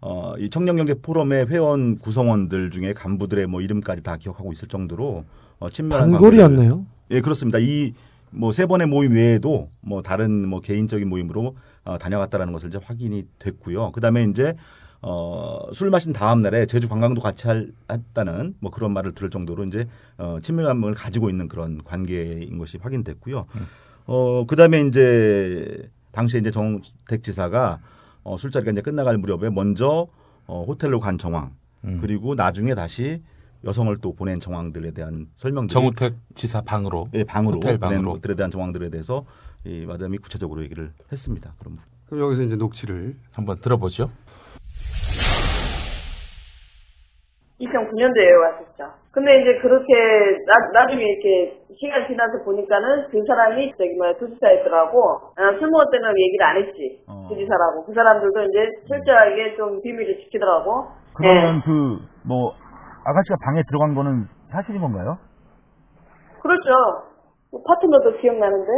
어, 0.00 0.34
이 0.38 0.48
청년경제 0.50 0.94
포럼의 1.02 1.46
회원 1.46 1.98
구성원들 1.98 2.70
중에 2.70 2.92
간부들의 2.94 3.46
뭐 3.46 3.60
이름까지 3.60 4.02
다 4.02 4.16
기억하고 4.16 4.52
있을 4.52 4.68
정도로 4.68 5.24
어, 5.58 5.68
친밀한 5.68 6.10
단골이었네요. 6.12 6.86
예, 7.10 7.20
그렇습니다. 7.20 7.58
이 7.58 7.92
뭐 8.32 8.52
세 8.52 8.66
번의 8.66 8.86
모임 8.86 9.12
외에도 9.12 9.70
뭐 9.80 10.02
다른 10.02 10.46
뭐 10.48 10.60
개인적인 10.60 11.08
모임으로 11.08 11.56
어, 11.84 11.98
다녀갔다라는 11.98 12.52
것을 12.52 12.68
이제 12.68 12.78
확인이 12.82 13.24
됐고요. 13.38 13.92
그다음에 13.92 14.24
이제 14.24 14.54
어, 15.02 15.72
술 15.72 15.90
마신 15.90 16.12
다음 16.12 16.42
날에 16.42 16.66
제주 16.66 16.88
관광도 16.88 17.20
같이 17.20 17.46
할, 17.48 17.68
했다는 17.90 18.54
뭐 18.60 18.70
그런 18.70 18.92
말을 18.92 19.12
들을 19.12 19.30
정도로 19.30 19.64
이제 19.64 19.86
어, 20.18 20.38
친밀감을 20.42 20.94
가지고 20.94 21.30
있는 21.30 21.48
그런 21.48 21.82
관계인 21.82 22.58
것이 22.58 22.78
확인됐고요. 22.80 23.46
어, 24.06 24.46
그 24.46 24.56
다음에 24.56 24.82
이제 24.82 25.90
당시에 26.12 26.40
이제 26.40 26.50
정택 26.50 27.22
지사가 27.22 27.80
어, 28.22 28.36
술자리가 28.36 28.72
이제 28.72 28.80
끝나갈 28.80 29.18
무렵에 29.18 29.50
먼저 29.50 30.08
어, 30.46 30.64
호텔로 30.66 31.00
간 31.00 31.18
정황 31.18 31.54
그리고 32.00 32.34
나중에 32.34 32.74
다시 32.74 33.22
여성을 33.64 33.96
또 33.98 34.14
보낸 34.14 34.40
정황들에 34.40 34.90
대한 34.92 35.28
설명들 35.36 35.72
정우택 35.72 36.14
지사 36.34 36.60
방으로 36.60 37.08
예, 37.14 37.24
방으로 37.24 37.56
호텔 37.56 37.78
보낸 37.78 37.96
방으로 37.98 38.12
것들에 38.14 38.34
대한 38.34 38.50
정황들에 38.50 38.90
대해서 38.90 39.24
이 39.64 39.86
마담이 39.86 40.18
구체적으로 40.18 40.62
얘기를 40.62 40.92
했습니다. 41.12 41.54
그럼 41.58 41.78
그럼 42.06 42.24
여기서 42.24 42.42
이제 42.42 42.56
녹취를 42.56 43.16
한번 43.34 43.58
들어보죠. 43.58 44.10
2009년도에 47.60 48.40
왔었죠. 48.40 48.94
근데 49.12 49.40
이제 49.42 49.58
그렇게 49.60 49.92
나, 50.46 50.80
나중에 50.80 51.02
이렇게 51.02 51.60
시간 51.78 52.06
지나서 52.06 52.42
보니까는 52.44 53.08
그 53.10 53.22
사람이 53.26 53.72
저기 53.76 53.94
뭐야 53.96 54.14
도지사였더라고. 54.18 55.34
아, 55.36 55.52
술 55.58 55.68
먹을 55.70 55.86
때는 55.92 56.08
얘기를 56.16 56.46
안 56.46 56.56
했지. 56.56 57.04
도지사라고. 57.28 57.84
그 57.84 57.92
사람들도 57.92 58.42
이제 58.44 58.70
철저하게 58.88 59.56
좀 59.56 59.82
비밀을 59.82 60.18
지키더라고. 60.24 60.88
그러면 61.14 61.60
그뭐 61.62 62.54
아가씨가 63.04 63.36
방에 63.44 63.62
들어간 63.68 63.94
거는 63.94 64.26
사실인 64.50 64.80
건가요? 64.80 65.18
그렇죠. 66.40 66.70
뭐 67.50 67.62
파트너도 67.66 68.16
기억나는데? 68.18 68.70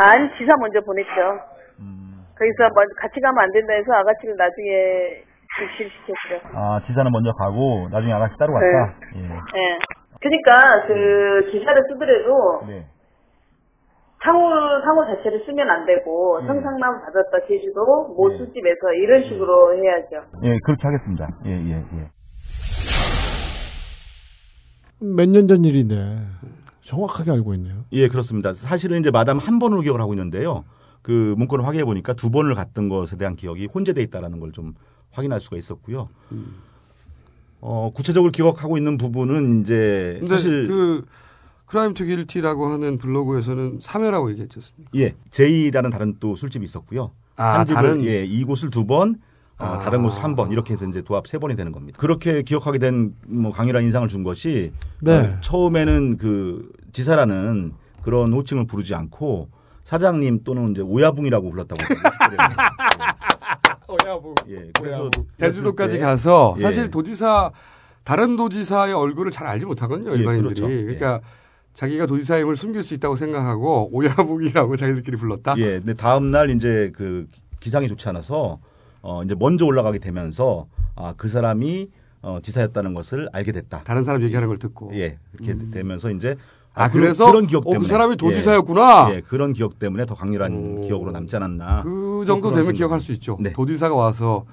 아니, 0.00 0.28
지사 0.38 0.54
먼저 0.60 0.80
보냈죠. 0.80 1.10
거기서 2.38 2.62
먼저 2.62 2.94
같이 3.00 3.20
가면 3.20 3.36
안 3.42 3.50
된다 3.50 3.72
해서 3.72 3.92
아가씨를 3.94 4.36
나중에 4.36 5.24
지시시켰죠. 5.58 6.48
아 6.54 6.80
지사는 6.86 7.10
먼저 7.10 7.32
가고 7.32 7.88
나중에 7.90 8.12
아가씨 8.12 8.34
따로 8.38 8.54
갔다. 8.54 8.94
예. 9.16 9.22
예. 9.22 9.78
그러니까 10.20 10.86
그 10.86 11.50
기사를 11.52 11.82
쓰더라도 11.90 12.66
네. 12.66 12.86
상호 14.24 14.50
상호 14.82 15.04
자체를 15.06 15.44
쓰면 15.46 15.68
안 15.70 15.86
되고 15.86 16.40
성상남 16.46 17.00
받았다 17.02 17.46
제주도 17.46 17.84
모 18.16 18.28
술집에서 18.36 18.92
이런 18.94 19.22
식으로 19.24 19.74
해야죠. 19.76 20.26
예, 20.42 20.58
그렇게 20.64 20.82
하겠습니다. 20.88 21.28
예, 21.46 21.50
예, 21.52 21.84
예. 21.94 22.10
몇 25.00 25.28
년 25.28 25.46
전 25.46 25.64
일인데 25.64 26.18
정확하게 26.80 27.30
알고 27.30 27.54
있네요. 27.54 27.84
예, 27.92 28.08
그렇습니다. 28.08 28.52
사실은 28.54 28.98
이제 28.98 29.10
마담 29.12 29.38
한 29.38 29.58
번으로 29.60 29.82
기억을 29.82 30.00
하고 30.00 30.14
있는데요. 30.14 30.64
그 31.02 31.34
문건을 31.38 31.64
확인해 31.64 31.84
보니까 31.84 32.14
두 32.14 32.30
번을 32.30 32.54
갔던 32.56 32.88
것에 32.88 33.16
대한 33.16 33.36
기억이 33.36 33.68
혼재돼 33.72 34.02
있다라는 34.02 34.40
걸 34.40 34.50
좀 34.52 34.72
확인할 35.18 35.40
수가 35.40 35.56
있었고요. 35.56 36.08
어, 37.60 37.90
구체적으로 37.92 38.30
기억하고 38.30 38.78
있는 38.78 38.96
부분은 38.96 39.60
이제 39.62 40.16
근데 40.20 40.34
사실 40.34 40.68
그 40.68 41.04
Crime 41.66 41.92
to 41.92 42.04
Guilty라고 42.04 42.72
하는 42.72 42.96
블로그에서는 42.98 43.80
3회라고 43.80 44.30
얘기했지 44.30 44.58
않습니까? 44.58 44.90
예, 44.96 45.14
제이라는 45.30 45.90
다른 45.90 46.14
또 46.20 46.34
술집이 46.36 46.64
있었고요. 46.64 47.10
아, 47.36 47.58
한 47.58 47.66
집을 47.66 47.74
다른- 47.82 48.04
예, 48.04 48.24
이곳을 48.24 48.70
두 48.70 48.86
번, 48.86 49.16
어, 49.58 49.64
아. 49.64 49.78
다른 49.80 50.02
곳을 50.04 50.22
한 50.22 50.36
번 50.36 50.52
이렇게 50.52 50.72
해서 50.72 50.86
이제 50.86 51.02
도합 51.02 51.26
세 51.26 51.38
번이 51.38 51.56
되는 51.56 51.72
겁니다. 51.72 51.98
그렇게 52.00 52.42
기억하게 52.42 52.78
된 52.78 53.14
뭐 53.26 53.52
강렬한 53.52 53.82
인상을 53.82 54.06
준 54.08 54.22
것이 54.22 54.72
네. 55.00 55.18
어, 55.18 55.40
처음에는 55.40 56.16
그 56.16 56.70
지사라는 56.92 57.72
그런 58.02 58.32
호칭을 58.32 58.66
부르지 58.66 58.94
않고 58.94 59.48
사장님 59.82 60.44
또는 60.44 60.70
이제 60.70 60.80
오야붕이라고 60.82 61.50
불렀다고. 61.50 61.82
오야붕. 63.88 64.34
예, 64.50 64.70
그래서 64.78 65.10
제주도까지 65.38 65.92
그랬을 65.92 65.98
때 65.98 66.04
가서 66.04 66.54
예. 66.58 66.62
사실 66.62 66.90
도지사 66.90 67.50
다른 68.04 68.36
도지사의 68.36 68.92
얼굴을 68.94 69.30
잘 69.32 69.46
알지 69.46 69.66
못하거든요 69.66 70.10
예, 70.12 70.16
일반인들이. 70.16 70.54
그렇죠. 70.54 70.72
예. 70.72 70.82
그러니까 70.82 71.20
자기가 71.74 72.06
도지사임을 72.06 72.56
숨길 72.56 72.82
수 72.82 72.94
있다고 72.94 73.16
생각하고 73.16 73.88
오야붕이라고 73.92 74.76
자기들끼리 74.76 75.16
불렀다. 75.16 75.54
예, 75.58 75.78
근데 75.78 75.94
다음 75.94 76.30
날 76.30 76.50
이제 76.50 76.90
그 76.94 77.26
기상이 77.60 77.88
좋지 77.88 78.08
않아서 78.08 78.58
어 79.02 79.22
이제 79.24 79.34
먼저 79.38 79.64
올라가게 79.64 79.98
되면서 79.98 80.66
아 80.96 81.14
그 81.16 81.28
사람이 81.28 81.90
어 82.22 82.40
지사였다는 82.42 82.94
것을 82.94 83.28
알게 83.32 83.52
됐다. 83.52 83.84
다른 83.84 84.02
사람 84.04 84.22
얘기하는 84.22 84.48
걸 84.48 84.58
듣고. 84.58 84.90
예, 84.94 85.18
그렇게 85.36 85.56
되면서 85.70 86.10
이제 86.10 86.34
아, 86.78 86.88
그런- 86.88 87.02
그래서? 87.04 87.26
그런 87.26 87.46
기억 87.46 87.60
어, 87.66 87.70
그 87.70 87.72
때문에 87.72 87.88
사람이 87.88 88.16
도지사였구나? 88.16 89.08
예, 89.10 89.16
예, 89.16 89.20
그런 89.20 89.52
기억 89.52 89.78
때문에 89.78 90.06
더 90.06 90.14
강렬한 90.14 90.82
기억으로 90.82 91.10
남지 91.12 91.36
않았나. 91.36 91.82
그 91.82 92.24
정도 92.26 92.48
그런 92.48 92.52
되면 92.54 92.64
생각. 92.66 92.72
기억할 92.76 93.00
수 93.00 93.12
있죠. 93.12 93.36
네. 93.40 93.52
도지사가 93.52 93.94
와서 93.94 94.44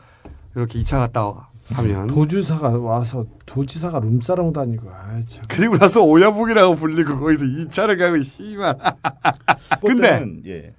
이렇게 0.55 0.79
2차 0.79 0.97
갔다 0.97 1.49
하면 1.73 2.07
도주사가 2.07 2.69
와서 2.77 3.25
도지사가 3.45 3.99
룸사롱 3.99 4.53
다니고 4.53 4.89
아 4.89 5.19
참. 5.27 5.43
그리고 5.47 5.77
나서 5.77 6.03
오야붕이라고 6.03 6.75
불리고 6.75 7.19
거기서 7.19 7.43
2차를 7.45 7.97
가고 7.97 8.19
씨발. 8.21 8.77
근데 9.81 10.25
예. 10.45 10.73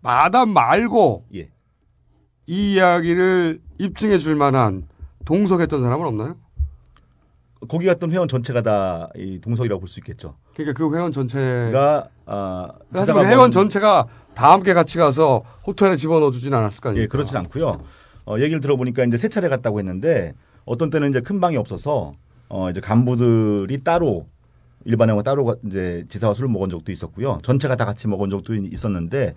마담 0.00 0.50
말고 0.50 1.24
예. 1.34 1.48
이 2.46 2.74
이야기를 2.74 3.60
입증해 3.78 4.18
줄 4.18 4.36
만한 4.36 4.86
동석했던 5.24 5.80
사람은 5.82 6.06
없나요? 6.06 6.36
거기 7.68 7.86
갔던 7.86 8.12
회원 8.12 8.28
전체가 8.28 8.62
다 8.62 9.08
이 9.16 9.40
동석이라고 9.40 9.80
볼 9.80 9.88
수 9.88 9.98
있겠죠. 10.00 10.36
그러니까 10.56 10.72
그 10.76 10.94
회원 10.96 11.12
전체가 11.12 11.70
가 11.70 12.08
아, 12.26 12.68
사실 12.92 13.14
그 13.14 13.20
회원 13.24 13.36
먼- 13.36 13.50
전체가 13.52 14.06
다 14.34 14.52
함께 14.52 14.74
같이 14.74 14.98
가서 14.98 15.42
호텔에 15.66 15.96
집어넣어 15.96 16.30
주진 16.30 16.52
않았을 16.54 16.80
거 16.80 16.88
아닙니까? 16.90 17.02
예, 17.04 17.06
그렇진 17.06 17.36
않고요. 17.36 17.80
어, 18.26 18.36
얘기를 18.38 18.60
들어보니까 18.60 19.04
이제 19.04 19.16
세 19.16 19.28
차례 19.28 19.48
갔다고 19.48 19.78
했는데 19.78 20.32
어떤 20.64 20.90
때는 20.90 21.10
이제 21.10 21.20
큰 21.20 21.40
방이 21.40 21.56
없어서 21.56 22.12
어, 22.48 22.70
이제 22.70 22.80
간부들이 22.80 23.84
따로 23.84 24.26
일반 24.84 25.08
회원 25.10 25.22
따로 25.22 25.44
가- 25.44 25.56
이제 25.66 26.04
지사와 26.08 26.34
술을 26.34 26.48
먹은 26.48 26.68
적도 26.70 26.90
있었고요. 26.90 27.38
전체가 27.42 27.76
다 27.76 27.84
같이 27.84 28.08
먹은 28.08 28.30
적도 28.30 28.54
있었는데 28.54 29.34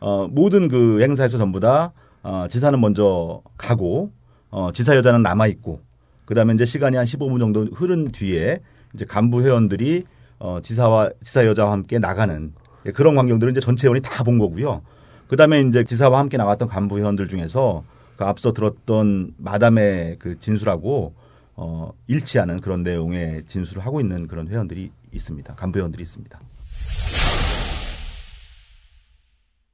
어, 0.00 0.26
모든 0.30 0.68
그 0.68 1.00
행사에서 1.02 1.38
전부 1.38 1.60
다 1.60 1.92
어, 2.22 2.46
지사는 2.48 2.78
먼저 2.80 3.42
가고 3.56 4.12
어, 4.50 4.70
지사 4.72 4.94
여자는 4.96 5.22
남아 5.22 5.46
있고 5.48 5.80
그다음에 6.26 6.54
이제 6.54 6.64
시간이 6.64 6.96
한 6.96 7.04
15분 7.06 7.38
정도 7.40 7.64
흐른 7.74 8.08
뒤에 8.12 8.60
이제 8.94 9.04
간부 9.04 9.42
회원들이 9.42 10.04
어, 10.38 10.60
지사와 10.62 11.10
지사 11.22 11.46
여자와 11.46 11.72
함께 11.72 11.98
나가는 11.98 12.52
예, 12.86 12.92
그런 12.92 13.14
광경들을 13.14 13.50
이제 13.52 13.60
전체 13.60 13.86
회원이 13.86 14.00
다 14.02 14.24
본 14.24 14.38
거고요. 14.38 14.82
그다음에 15.28 15.60
이제 15.60 15.84
지사와 15.84 16.18
함께 16.18 16.36
나갔던 16.36 16.68
간부 16.68 16.98
회원들 16.98 17.28
중에서 17.28 17.84
그 18.16 18.24
앞서 18.24 18.52
들었던 18.52 19.34
마담의 19.36 20.16
그 20.18 20.38
진술하고 20.38 21.14
어, 21.54 21.92
일치하는 22.06 22.60
그런 22.60 22.82
내용의 22.82 23.44
진술을 23.46 23.84
하고 23.84 24.00
있는 24.00 24.26
그런 24.28 24.48
회원들이 24.48 24.90
있습니다. 25.12 25.54
간부 25.54 25.78
회원들이 25.78 26.02
있습니다. 26.02 26.40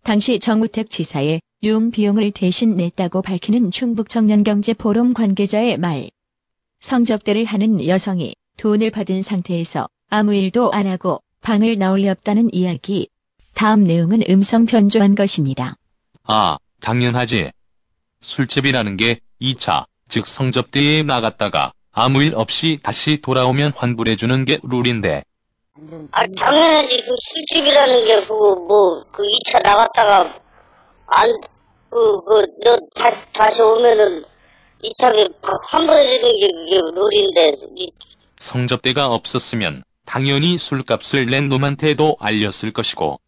당시 0.02 0.38
정우택 0.38 0.90
지사의 0.90 1.40
융 1.62 1.90
비용을 1.90 2.30
대신 2.32 2.76
냈다고 2.76 3.22
밝히는 3.22 3.70
충북 3.70 4.08
청년경제포럼 4.08 5.14
관계자의 5.14 5.78
말. 5.78 6.08
성접대를 6.80 7.44
하는 7.46 7.86
여성이 7.86 8.34
돈을 8.58 8.90
받은 8.90 9.22
상태에서 9.22 9.86
아무 10.10 10.34
일도 10.34 10.72
안 10.72 10.86
하고 10.86 11.22
방을 11.42 11.78
나올 11.78 12.00
리 12.00 12.08
없다는 12.08 12.52
이야기. 12.52 13.08
다음 13.54 13.84
내용은 13.84 14.22
음성 14.28 14.66
변조한 14.66 15.14
것입니다. 15.14 15.76
아, 16.24 16.56
당연하지. 16.80 17.50
술집이라는 18.20 18.96
게 18.96 19.20
2차, 19.40 19.84
즉 20.08 20.26
성접대회에 20.26 21.02
나갔다가 21.02 21.72
아무 21.92 22.22
일 22.22 22.34
없이 22.34 22.78
다시 22.82 23.20
돌아오면 23.20 23.72
환불해주는 23.76 24.44
게 24.44 24.58
룰인데 24.62 25.24
아, 26.12 26.22
당연하지. 26.26 26.88
그 26.88 27.14
술집이라는 27.32 28.06
게, 28.06 28.20
그거, 28.22 28.54
뭐, 28.54 29.04
그 29.12 29.22
2차 29.22 29.62
나갔다가, 29.62 30.40
안, 31.06 31.28
그, 31.90 32.24
그, 32.24 32.46
너, 32.64 32.78
다시, 32.94 33.16
다시 33.34 33.60
오면은, 33.60 34.24
2차에 34.82 35.34
환불해주는 35.68 36.36
게, 36.36 36.52
그게 36.52 36.80
룰인데, 36.94 37.52
이, 37.76 37.90
성접대가 38.38 39.08
없었으면 39.08 39.82
당연히 40.06 40.58
술값을 40.58 41.26
낸 41.26 41.48
놈한테도 41.48 42.16
알렸을 42.20 42.72
것이고 42.72 43.18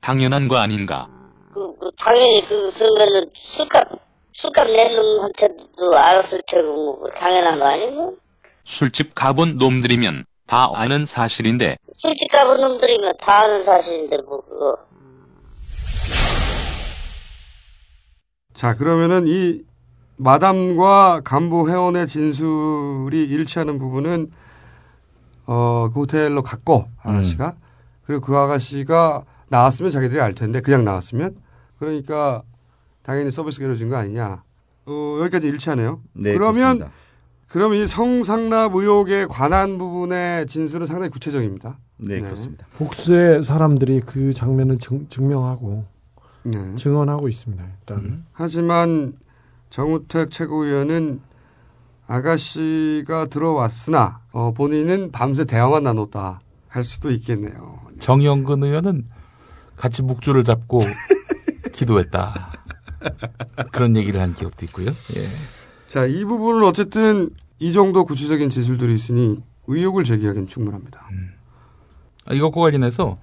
당연한 0.00 0.48
거 0.48 0.56
아닌가. 0.56 1.08
그, 1.54 1.74
그 1.78 1.90
당연히, 1.98 2.46
그, 2.48 2.72
그러면은, 2.74 3.30
술값, 3.56 3.88
술값 4.34 4.66
낸 4.68 4.94
놈한테도 4.94 5.96
알았을 5.96 6.42
테고, 6.50 6.74
뭐, 6.74 7.00
그 7.00 7.10
당연한 7.18 7.58
거 7.58 7.66
아니고? 7.66 8.16
술집 8.64 9.14
가본 9.14 9.58
놈들이면 9.58 10.24
다 10.46 10.70
아는 10.74 11.06
사실인데 11.06 11.76
술집 11.96 12.32
가본 12.32 12.60
놈들이면 12.60 13.14
다 13.20 13.40
아는 13.40 13.64
사실인데, 13.64 14.16
뭐, 14.22 14.40
그거. 14.42 14.78
자, 18.54 18.76
그러면은 18.76 19.26
이 19.26 19.62
마담과 20.16 21.22
간부 21.24 21.70
회원의 21.70 22.06
진술이 22.08 23.22
일치하는 23.24 23.78
부분은 23.78 24.32
어, 25.50 25.88
그 25.94 26.00
호텔로 26.00 26.42
갔고 26.42 26.88
아가씨가 27.02 27.56
그리고 28.04 28.20
그 28.20 28.36
아가씨가 28.36 29.24
나왔으면 29.48 29.90
자기들이 29.90 30.20
알 30.20 30.34
텐데 30.34 30.60
그냥 30.60 30.84
나왔으면 30.84 31.36
그러니까 31.78 32.42
당연히 33.02 33.30
서비스가 33.30 33.64
이루어진 33.64 33.88
거 33.88 33.96
아니냐. 33.96 34.42
어, 34.84 35.18
여기까지 35.20 35.48
일치하네요. 35.48 36.00
네, 36.12 36.34
그러면 36.34 36.78
그렇습니다. 36.78 36.90
그러면 37.46 37.78
이 37.78 37.86
성상납 37.86 38.74
의혹에 38.74 39.24
관한 39.24 39.78
부분의 39.78 40.46
진술은 40.48 40.86
상당히 40.86 41.08
구체적입니다. 41.08 41.78
네, 41.96 42.20
그렇습니다. 42.20 42.66
복수의 42.76 43.42
사람들이 43.42 44.02
그 44.04 44.34
장면을 44.34 44.76
증, 44.78 45.08
증명하고 45.08 45.84
네. 46.42 46.74
증언하고 46.74 47.26
있습니다. 47.26 47.64
일단 47.64 47.98
음. 47.98 48.26
하지만 48.32 49.14
정우택 49.70 50.30
최고위원은 50.30 51.20
아가씨가 52.08 53.26
들어왔으나 53.26 54.22
어, 54.32 54.52
본인은 54.52 55.12
밤새 55.12 55.44
대화만 55.44 55.84
나눴다 55.84 56.40
할 56.66 56.84
수도 56.84 57.10
있겠네요. 57.10 57.80
정영근 58.00 58.62
의원은 58.62 59.06
같이 59.76 60.02
묵주를 60.02 60.42
잡고 60.42 60.80
기도했다. 61.72 62.52
그런 63.70 63.96
얘기를 63.96 64.20
한 64.20 64.34
기억도 64.34 64.66
있고요. 64.66 64.86
예. 64.86 65.26
자, 65.86 66.06
이 66.06 66.24
부분은 66.24 66.64
어쨌든 66.64 67.30
이 67.58 67.72
정도 67.72 68.04
구체적인 68.04 68.50
진술들이 68.50 68.94
있으니 68.94 69.40
의혹을 69.66 70.04
제기하기는 70.04 70.48
충분합니다. 70.48 71.08
아, 72.26 72.34
이것과 72.34 72.60
관련해서 72.60 73.18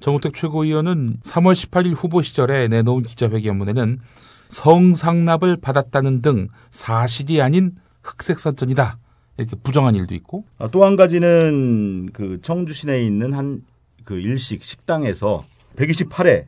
정우택 0.00 0.34
최고위원은 0.34 1.18
3월 1.22 1.52
18일 1.52 1.94
후보 1.94 2.22
시절에 2.22 2.68
내놓은 2.68 3.02
기자회견문에는 3.02 4.00
성상납을 4.48 5.58
받았다는 5.58 6.22
등 6.22 6.48
사실이 6.70 7.42
아닌 7.42 7.76
흑색선전이다. 8.02 8.98
이렇게 9.38 9.56
부정한 9.62 9.94
일도 9.94 10.14
있고 10.16 10.44
아, 10.58 10.68
또한 10.70 10.96
가지는 10.96 12.10
그 12.12 12.40
청주 12.42 12.72
시내에 12.74 13.02
있는 13.04 13.32
한 13.32 13.62
그 14.10 14.18
일식 14.18 14.64
식당에서 14.64 15.44
128회 15.76 16.46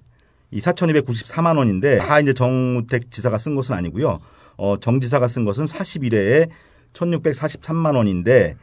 이 0.51 0.59
4,294만 0.59 1.57
원인데 1.57 1.99
다 1.99 2.19
이제 2.19 2.35
정우택 2.35 3.11
지사가 3.11 3.39
쓴 3.39 3.55
것은 3.55 3.77
아니고요. 3.77 4.19
어, 4.57 4.81
정 4.81 5.01
지사가 5.01 5.29
쓴 5.29 5.45
것은 5.45 5.66
41회에 5.66 6.49
1,643만 6.93 7.95
원인데 7.97 8.57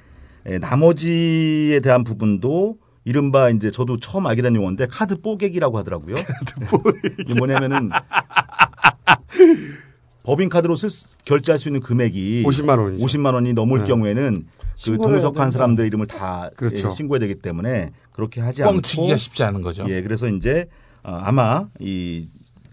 에, 0.46 0.58
나머지에 0.60 1.80
대한 1.80 2.04
부분도 2.04 2.78
이른바 3.06 3.50
이제 3.50 3.72
저도 3.72 4.02
처음 4.02 4.28
알게 4.28 4.42
된 4.42 4.54
용어인데 4.56 4.88
카드 4.88 5.20
뽀개기라고 5.22 5.78
하더라고요. 5.78 6.16
이게 7.20 7.34
뭐냐면은 7.36 7.90
법인 10.30 10.48
카드로 10.48 10.76
쓸 10.76 10.92
수- 10.92 11.08
결제할 11.26 11.58
수 11.58 11.70
있는 11.70 11.82
금액이 11.82 12.44
50만 12.46 12.78
원이죠. 12.78 13.04
50만 13.04 13.34
원이 13.34 13.54
넘을 13.54 13.80
네. 13.80 13.86
경우에는 13.86 14.46
그 14.86 14.98
동석한. 14.98 15.50
사람들 15.50 15.88
이름을 15.88 16.06
다 16.06 16.52
그렇죠. 16.56 16.90
예, 16.90 16.96
신고해야 16.96 17.20
되기 17.20 17.34
때문에 17.42 17.90
그렇게 18.12 18.40
하지 18.40 18.62
않고 18.62 18.76
뻥치기가 18.76 19.18
쉽지 19.18 19.42
않은 19.44 19.62
거죠. 19.64 19.86
예, 19.90 20.04
그래서 20.04 20.28
이제 20.30 20.68
어, 21.04 21.14
아마 21.24 21.66
이 21.80 22.28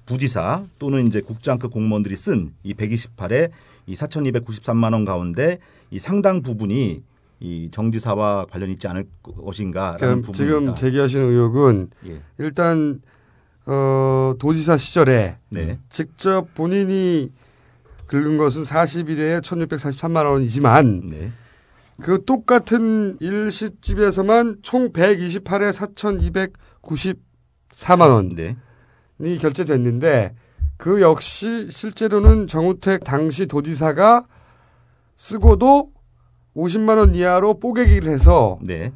부지사 0.04 0.64
또는 0.78 1.06
이제 1.06 1.22
국장급 1.22 1.70
공무원들이 1.72 2.14
쓴 2.16 2.52
이 2.62 2.74
128에 2.74 3.50
이 3.86 3.94
4,293만 3.94 4.92
원 4.92 5.06
가운데 5.06 5.58
이 5.90 5.98
상당 5.98 6.42
부분이 6.42 7.02
이 7.40 7.68
정지사와 7.72 8.46
관련 8.50 8.68
있지 8.70 8.86
않을 8.86 9.06
것인가라는 9.22 10.20
부분입니다. 10.22 10.34
지금 10.34 10.74
제기하시는 10.74 11.26
의혹은 11.26 11.88
예. 12.06 12.20
일단 12.36 13.00
어, 13.64 14.34
도지사 14.38 14.76
시절에 14.76 15.38
네. 15.48 15.78
직접 15.88 16.54
본인이 16.54 17.32
긁은 18.06 18.36
것은 18.38 18.62
41회에 18.62 19.40
1,643만 19.42 20.30
원이지만 20.30 21.02
네. 21.10 21.32
그 22.00 22.24
똑같은 22.24 23.16
일식집에서만 23.20 24.58
총 24.62 24.92
128회 24.92 25.72
4,294만 27.72 28.10
원이 28.10 28.34
네. 28.34 28.56
결제됐는데 29.38 30.34
그 30.76 31.00
역시 31.00 31.68
실제로는 31.70 32.48
정우택 32.48 33.04
당시 33.04 33.46
도지사가 33.46 34.26
쓰고도 35.16 35.90
50만 36.54 36.98
원 36.98 37.14
이하로 37.14 37.58
뽀개기를 37.60 38.12
해서 38.12 38.58
네. 38.62 38.92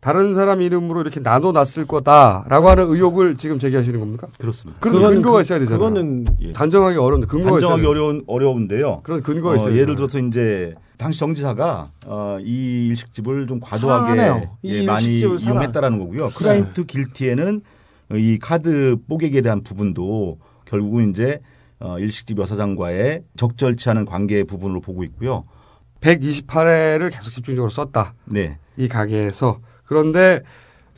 다른 0.00 0.32
사람 0.32 0.62
이름으로 0.62 1.00
이렇게 1.00 1.18
나눠놨을 1.20 1.86
거다라고 1.88 2.68
하는 2.68 2.86
의혹을 2.88 3.36
지금 3.36 3.58
제기하시는 3.58 3.98
겁니까? 3.98 4.28
그렇습니다. 4.38 4.78
그런 4.80 5.12
근거가 5.12 5.38
그- 5.38 5.42
있어야 5.42 5.58
되잖아요. 5.58 5.78
그거는 5.78 6.24
예. 6.40 6.52
단정하기 6.52 6.96
어려운데 6.98 7.26
근거가 7.26 7.58
있어야 7.58 7.70
단정하기 7.70 7.82
돼요. 7.82 7.90
어려운 7.90 8.24
어려운데요. 8.28 9.00
그런 9.02 9.22
근거가 9.22 9.54
어, 9.54 9.56
있어야 9.56 9.74
예를. 9.74 9.96
들어서 9.96 10.20
이제 10.20 10.74
당시 10.98 11.18
정지사가 11.18 11.90
어, 12.06 12.38
이 12.40 12.88
일식집을 12.90 13.48
좀 13.48 13.58
과도하게 13.60 14.20
예, 14.64 14.86
많이 14.86 15.04
일식집을 15.06 15.38
사랑- 15.38 15.54
이용했다라는 15.56 15.98
거고요. 15.98 16.28
Crime 16.28 16.72
to 16.72 16.84
Guilty에는 16.84 17.60
이 18.14 18.38
카드 18.40 18.96
뽀개기에 19.08 19.40
대한 19.40 19.62
부분도 19.62 20.38
결국은 20.64 21.10
이제 21.10 21.40
어, 21.80 21.98
일식집 21.98 22.38
여사장과의 22.38 23.22
적절치 23.36 23.90
않은 23.90 24.04
관계 24.04 24.44
부분으로 24.44 24.80
보고 24.80 25.02
있고요. 25.04 25.44
128회를 26.00 27.10
계속 27.12 27.30
집중적으로 27.30 27.70
썼다. 27.70 28.14
네. 28.26 28.58
이 28.76 28.86
가게에서. 28.88 29.58
그런데 29.88 30.42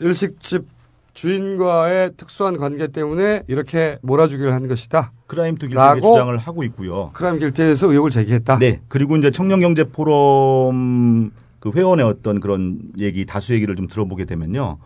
일식집 0.01 0.67
주인과의 1.15 2.13
특수한 2.17 2.57
관계 2.57 2.89
때문에 2.89 3.45
이렇게 3.47 3.99
몰아주기를 4.03 4.53
한 4.53 4.67
것이다. 4.67 5.13
Crime 5.27 5.57
to 5.57 5.69
라고 5.69 6.01
주장을 6.01 6.37
하고 6.37 6.65
있고요. 6.65 7.11
크라임 7.13 7.39
길티에서 7.39 7.89
의혹을 7.89 8.11
제기했다. 8.11 8.59
네. 8.59 8.81
그리고 8.89 9.17
이제 9.17 9.31
청년경제 9.31 9.85
포럼 9.85 11.31
그 11.61 11.71
회원의 11.71 12.05
어떤 12.05 12.41
그런 12.41 12.81
얘기 12.99 13.27
다수 13.27 13.55
얘기를 13.55 13.77
좀 13.77 13.87
들어보게 13.87 14.25
되면요. 14.25 14.79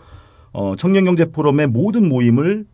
어, 0.53 0.77
청년경제 0.77 1.27
포럼의 1.27 1.69
모든 1.69 2.09
모임을 2.09 2.67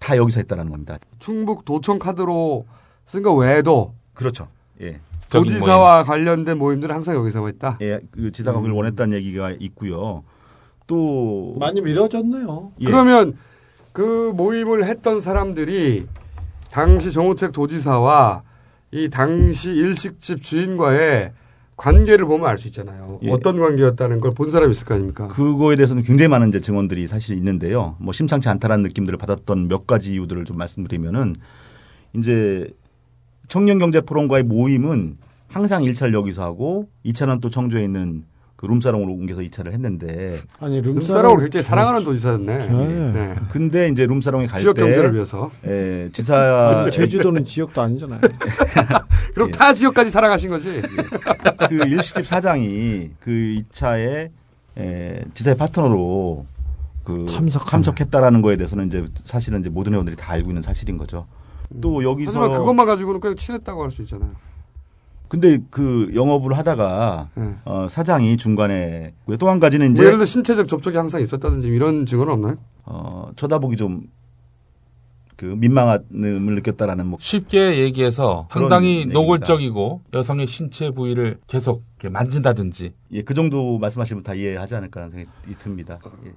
다 0.00 0.16
여기서 0.16 0.40
했다라는 0.40 0.72
겁니다. 0.72 0.98
충북 1.20 1.64
도청 1.64 1.98
카드로 1.98 2.66
쓴 3.06 3.22
거 3.22 3.34
외에도 3.34 3.94
그렇죠. 4.12 4.48
예. 4.80 4.98
도지사와 5.30 6.04
관련된 6.04 6.58
모임들은 6.58 6.94
항상 6.94 7.16
여기서 7.16 7.46
했다. 7.46 7.78
예, 7.82 8.00
그 8.10 8.30
지사가 8.32 8.58
그걸 8.58 8.72
원했다는 8.72 9.16
얘기가 9.18 9.52
있고요. 9.60 10.24
또 10.86 11.56
많이 11.58 11.80
미뤄졌네요. 11.80 12.72
예. 12.80 12.84
그러면 12.84 13.34
그 13.92 14.32
모임을 14.36 14.84
했던 14.84 15.20
사람들이 15.20 16.06
당시 16.70 17.10
정우택 17.12 17.52
도지사와 17.52 18.42
이 18.90 19.08
당시 19.10 19.70
일식집 19.70 20.42
주인과의 20.42 21.32
관계를 21.76 22.26
보면 22.26 22.46
알 22.46 22.56
수 22.58 22.68
있잖아요. 22.68 23.18
예. 23.22 23.30
어떤 23.30 23.58
관계였다는 23.58 24.20
걸 24.20 24.32
본 24.34 24.50
사람이 24.50 24.70
있을 24.72 24.86
거 24.86 24.94
아닙니까? 24.94 25.26
그거에 25.28 25.74
대해서는 25.76 26.02
굉장히 26.04 26.28
많은 26.28 26.48
이제 26.48 26.60
증언들이 26.60 27.06
사실 27.06 27.36
있는데요. 27.36 27.96
뭐 27.98 28.12
심상치 28.12 28.48
않다라는 28.48 28.82
느낌들을 28.84 29.18
받았던 29.18 29.68
몇 29.68 29.86
가지 29.86 30.12
이유들을 30.12 30.44
좀 30.44 30.56
말씀드리면은 30.58 31.34
이제 32.14 32.68
청년 33.48 33.78
경제 33.78 34.00
포럼과의 34.00 34.44
모임은 34.44 35.16
항상 35.48 35.82
1차를 35.82 36.14
여기서 36.14 36.42
하고 36.42 36.88
2차는 37.04 37.40
또 37.40 37.50
청주에 37.50 37.82
있는 37.84 38.24
그 38.56 38.66
룸사롱으로 38.66 39.12
옮겨서 39.12 39.40
2차를 39.42 39.72
했는데 39.72 40.38
아니 40.60 40.80
룸사롱 40.80 41.34
을 41.34 41.38
굉장히 41.40 41.62
사랑하는 41.62 42.04
도지사였네. 42.04 42.68
네. 42.68 43.12
네. 43.12 43.34
근데 43.50 43.88
이제 43.88 44.06
룸사롱에 44.06 44.46
갈때 44.46 44.60
지역 44.62 44.76
경제를 44.76 45.12
위해서. 45.14 45.50
예, 45.66 46.08
지사 46.12 46.88
제주도는 46.92 47.44
지역도 47.44 47.82
아니잖아요. 47.82 48.20
그럼 49.34 49.50
타 49.50 49.72
지역까지 49.74 50.10
사랑하신 50.10 50.50
거지. 50.50 50.80
그 51.68 51.74
일식집 51.86 52.26
사장이 52.26 53.10
그 53.18 53.30
2차에 53.70 54.30
에, 54.78 55.20
지사의 55.34 55.56
파트너로 55.56 56.46
그 57.02 57.26
참석하네. 57.26 57.70
참석했다라는 57.70 58.40
거에 58.40 58.56
대해서는 58.56 58.86
이제 58.86 59.04
사실은 59.24 59.60
이제 59.60 59.68
모든 59.68 59.92
회원들이 59.92 60.16
다 60.16 60.32
알고 60.32 60.50
있는 60.50 60.62
사실인 60.62 60.96
거죠. 60.96 61.26
또 61.80 62.02
여기서 62.04 62.30
하지만 62.40 62.52
그것만 62.58 62.86
가지고는 62.86 63.20
그냥 63.20 63.36
친했다고 63.36 63.82
할 63.82 63.90
수 63.90 64.02
있잖아요. 64.02 64.30
근데 65.28 65.58
그 65.70 66.10
영업을 66.14 66.56
하다가 66.56 67.30
네. 67.36 67.56
어, 67.64 67.88
사장이 67.88 68.36
중간에 68.36 69.14
또 69.38 69.48
한 69.48 69.58
가지는 69.60 69.92
이제 69.92 70.02
뭐 70.02 70.06
예를 70.06 70.18
들어 70.18 70.26
신체적 70.26 70.68
접촉이 70.68 70.96
항상 70.96 71.20
있었다든지 71.20 71.68
이런 71.68 72.06
증언은 72.06 72.32
없나요? 72.32 72.56
어, 72.84 73.30
쳐다보기 73.36 73.76
좀 73.76 74.02
그 75.36 75.46
민망함을 75.46 76.04
느꼈다라는 76.10 77.06
뭐 77.06 77.18
쉽게 77.20 77.78
얘기해서 77.80 78.46
상당히. 78.50 79.06
노골적이고 79.06 80.02
여성의 80.12 80.46
신체 80.46 80.90
부위를 80.90 81.38
계속 81.48 81.82
이렇게 81.98 82.08
만진다든지 82.08 82.94
예, 83.12 83.22
그 83.22 83.34
정도 83.34 83.78
말씀하시면 83.78 84.22
다 84.22 84.34
이해하지 84.34 84.76
않을까라는 84.76 85.10
생각이 85.10 85.54
듭니다. 85.58 85.98
예. 86.26 86.30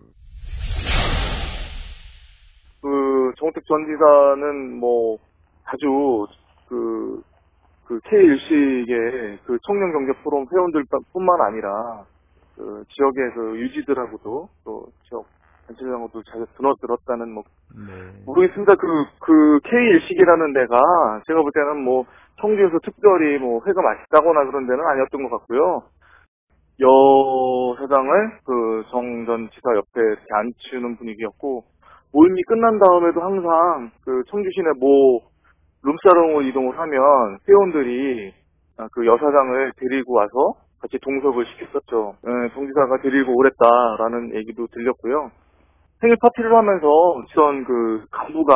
그 2.82 3.32
정우택 3.40 3.64
전 3.68 3.86
지사는 3.86 4.80
뭐 4.80 5.18
자주 5.70 6.26
그, 6.68 7.22
그 7.88 8.00
K1식의 8.00 9.40
그 9.46 9.58
청년 9.66 9.92
경제 9.94 10.12
포럼 10.24 10.46
회원들뿐만 10.54 11.42
아니라 11.42 12.04
그 12.56 12.84
지역의 12.90 13.32
그 13.34 13.60
유지들하고도 13.60 14.50
또 14.66 14.86
지역 15.08 15.26
단체장하고도 15.68 16.24
자주 16.24 16.46
드너들었다는 16.58 17.32
뭐 17.34 17.44
모르겠습니다. 18.26 18.74
그, 18.76 18.88
그 19.20 19.60
K1식이라는 19.64 20.54
데가 20.54 21.22
제가 21.28 21.42
볼 21.42 21.52
때는 21.54 21.84
뭐 21.84 22.06
청주에서 22.42 22.80
특별히 22.84 23.38
뭐 23.40 23.62
회가 23.66 23.82
맛있다거나 23.82 24.46
그런 24.46 24.68
데는 24.68 24.84
아니었던 24.86 25.24
것 25.24 25.30
같고요. 25.40 25.84
여 26.82 26.88
사장을 27.80 28.40
그 28.46 28.84
정 28.92 29.26
전 29.26 29.50
지사 29.50 29.76
옆에 29.76 30.00
이렇게 30.02 30.26
앉히는 30.32 30.98
분위기였고 30.98 31.64
모임이 32.14 32.42
끝난 32.44 32.80
다음에도 32.80 33.22
항상 33.22 33.92
그 34.06 34.24
청주 34.30 34.50
시내 34.54 34.70
모 34.80 35.22
룸사롱을 35.88 36.46
이동을 36.48 36.78
하면 36.78 37.38
회원들이 37.48 38.34
아, 38.78 38.88
그 38.92 39.06
여사장을 39.06 39.72
데리고 39.78 40.16
와서 40.16 40.56
같이 40.82 41.00
동석을 41.02 41.46
시켰었죠. 41.46 42.16
예, 42.28 42.54
정지사가 42.54 43.02
데리고 43.02 43.34
오랬다라는 43.36 44.36
얘기도 44.36 44.68
들렸고요. 44.68 45.32
생일 46.02 46.18
파티를 46.22 46.54
하면서 46.54 46.88
전그 47.34 48.06
간부가 48.12 48.54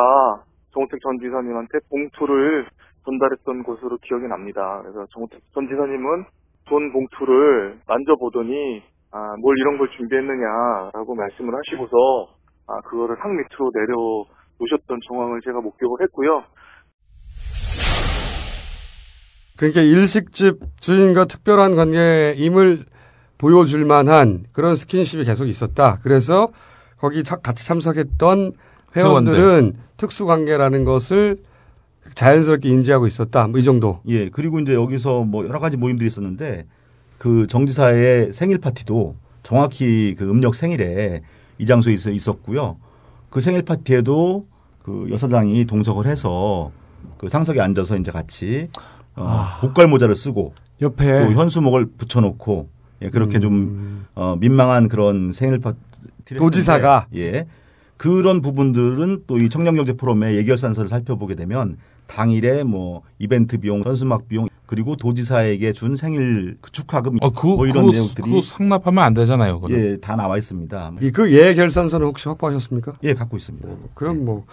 정우택 0.72 1.00
전 1.02 1.18
지사님한테 1.18 1.78
봉투를 1.90 2.66
전달했던 3.04 3.64
것으로 3.64 3.96
기억이 4.02 4.28
납니다. 4.28 4.80
그래서 4.82 5.06
정우택 5.14 5.40
전 5.54 5.66
지사님은 5.66 6.24
돈 6.68 6.92
봉투를 6.92 7.78
만져보더니 7.88 8.82
아, 9.10 9.34
뭘 9.40 9.58
이런 9.58 9.78
걸 9.78 9.88
준비했느냐라고 9.96 11.14
말씀을 11.14 11.52
하시고서 11.54 11.96
아, 12.68 12.80
그거를 12.82 13.16
상 13.16 13.36
밑으로 13.36 13.70
내려 13.72 13.96
놓으셨던 14.60 15.00
정황을 15.08 15.40
제가 15.40 15.60
목격을 15.60 16.02
했고요. 16.02 16.44
그러니까 19.62 19.80
일식집 19.80 20.58
주인과 20.80 21.26
특별한 21.26 21.76
관계임을 21.76 22.84
보여줄 23.38 23.84
만한 23.84 24.42
그런 24.50 24.74
스킨십이 24.74 25.22
계속 25.24 25.46
있었다. 25.46 26.00
그래서 26.02 26.48
거기 26.98 27.22
차- 27.22 27.36
같이 27.36 27.64
참석했던 27.64 28.54
회원들은 28.96 29.74
특수 29.98 30.26
관계라는 30.26 30.84
것을 30.84 31.36
자연스럽게 32.16 32.68
인지하고 32.70 33.06
있었다. 33.06 33.46
뭐 33.46 33.60
이 33.60 33.62
정도. 33.62 34.00
예, 34.08 34.28
그리고 34.30 34.58
이제 34.58 34.74
여기서 34.74 35.22
뭐 35.22 35.46
여러 35.46 35.60
가지 35.60 35.76
모임들이 35.76 36.08
있었는데 36.08 36.66
그 37.18 37.46
정지사의 37.46 38.32
생일 38.32 38.58
파티도 38.58 39.14
정확히 39.44 40.16
그 40.18 40.28
음력 40.28 40.56
생일에 40.56 41.22
이 41.58 41.66
장소에 41.66 41.94
있- 41.94 42.04
있었고요. 42.08 42.78
그 43.30 43.40
생일 43.40 43.62
파티에도 43.62 44.44
그 44.82 45.06
여사장이 45.12 45.66
동석을 45.66 46.06
해서 46.08 46.72
그 47.16 47.28
상석에 47.28 47.60
앉아서 47.60 47.96
이제 47.96 48.10
같이 48.10 48.66
어, 49.16 49.46
복갈 49.60 49.86
모자를 49.88 50.14
쓰고 50.16 50.54
옆에 50.80 51.24
또 51.26 51.32
현수목을 51.32 51.86
붙여놓고 51.98 52.68
예, 53.02 53.10
그렇게 53.10 53.40
좀 53.40 54.06
어, 54.14 54.36
민망한 54.38 54.88
그런 54.88 55.32
생일 55.32 55.58
파티 55.58 55.76
도지사가? 56.36 57.06
예 57.16 57.46
그런 57.96 58.40
부분들은 58.40 59.24
또 59.26 59.36
이 59.38 59.48
청년경제 59.48 59.94
포럼의 59.94 60.36
예결산서를 60.38 60.88
살펴보게 60.88 61.34
되면 61.34 61.76
당일에 62.08 62.62
뭐 62.64 63.02
이벤트 63.18 63.58
비용, 63.58 63.82
현수막 63.84 64.28
비용 64.28 64.48
그리고 64.66 64.96
도지사에게 64.96 65.72
준 65.72 65.96
생일 65.96 66.56
그 66.60 66.70
축하금 66.72 67.18
어, 67.20 67.30
그, 67.30 67.46
뭐 67.46 67.66
이런 67.66 67.84
그거, 67.84 67.92
내용들이 67.92 68.22
그거 68.30 68.40
상납하면 68.40 69.04
안 69.04 69.14
되잖아요. 69.14 69.60
예, 69.70 69.98
다 69.98 70.16
나와 70.16 70.38
있습니다. 70.38 70.92
이 71.02 71.10
그 71.10 71.30
예결산서는 71.32 72.06
혹시 72.06 72.28
확보하셨습니까? 72.28 72.94
예, 73.02 73.12
갖고 73.14 73.36
있습니다. 73.36 73.68
그럼 73.94 74.24
뭐 74.24 74.46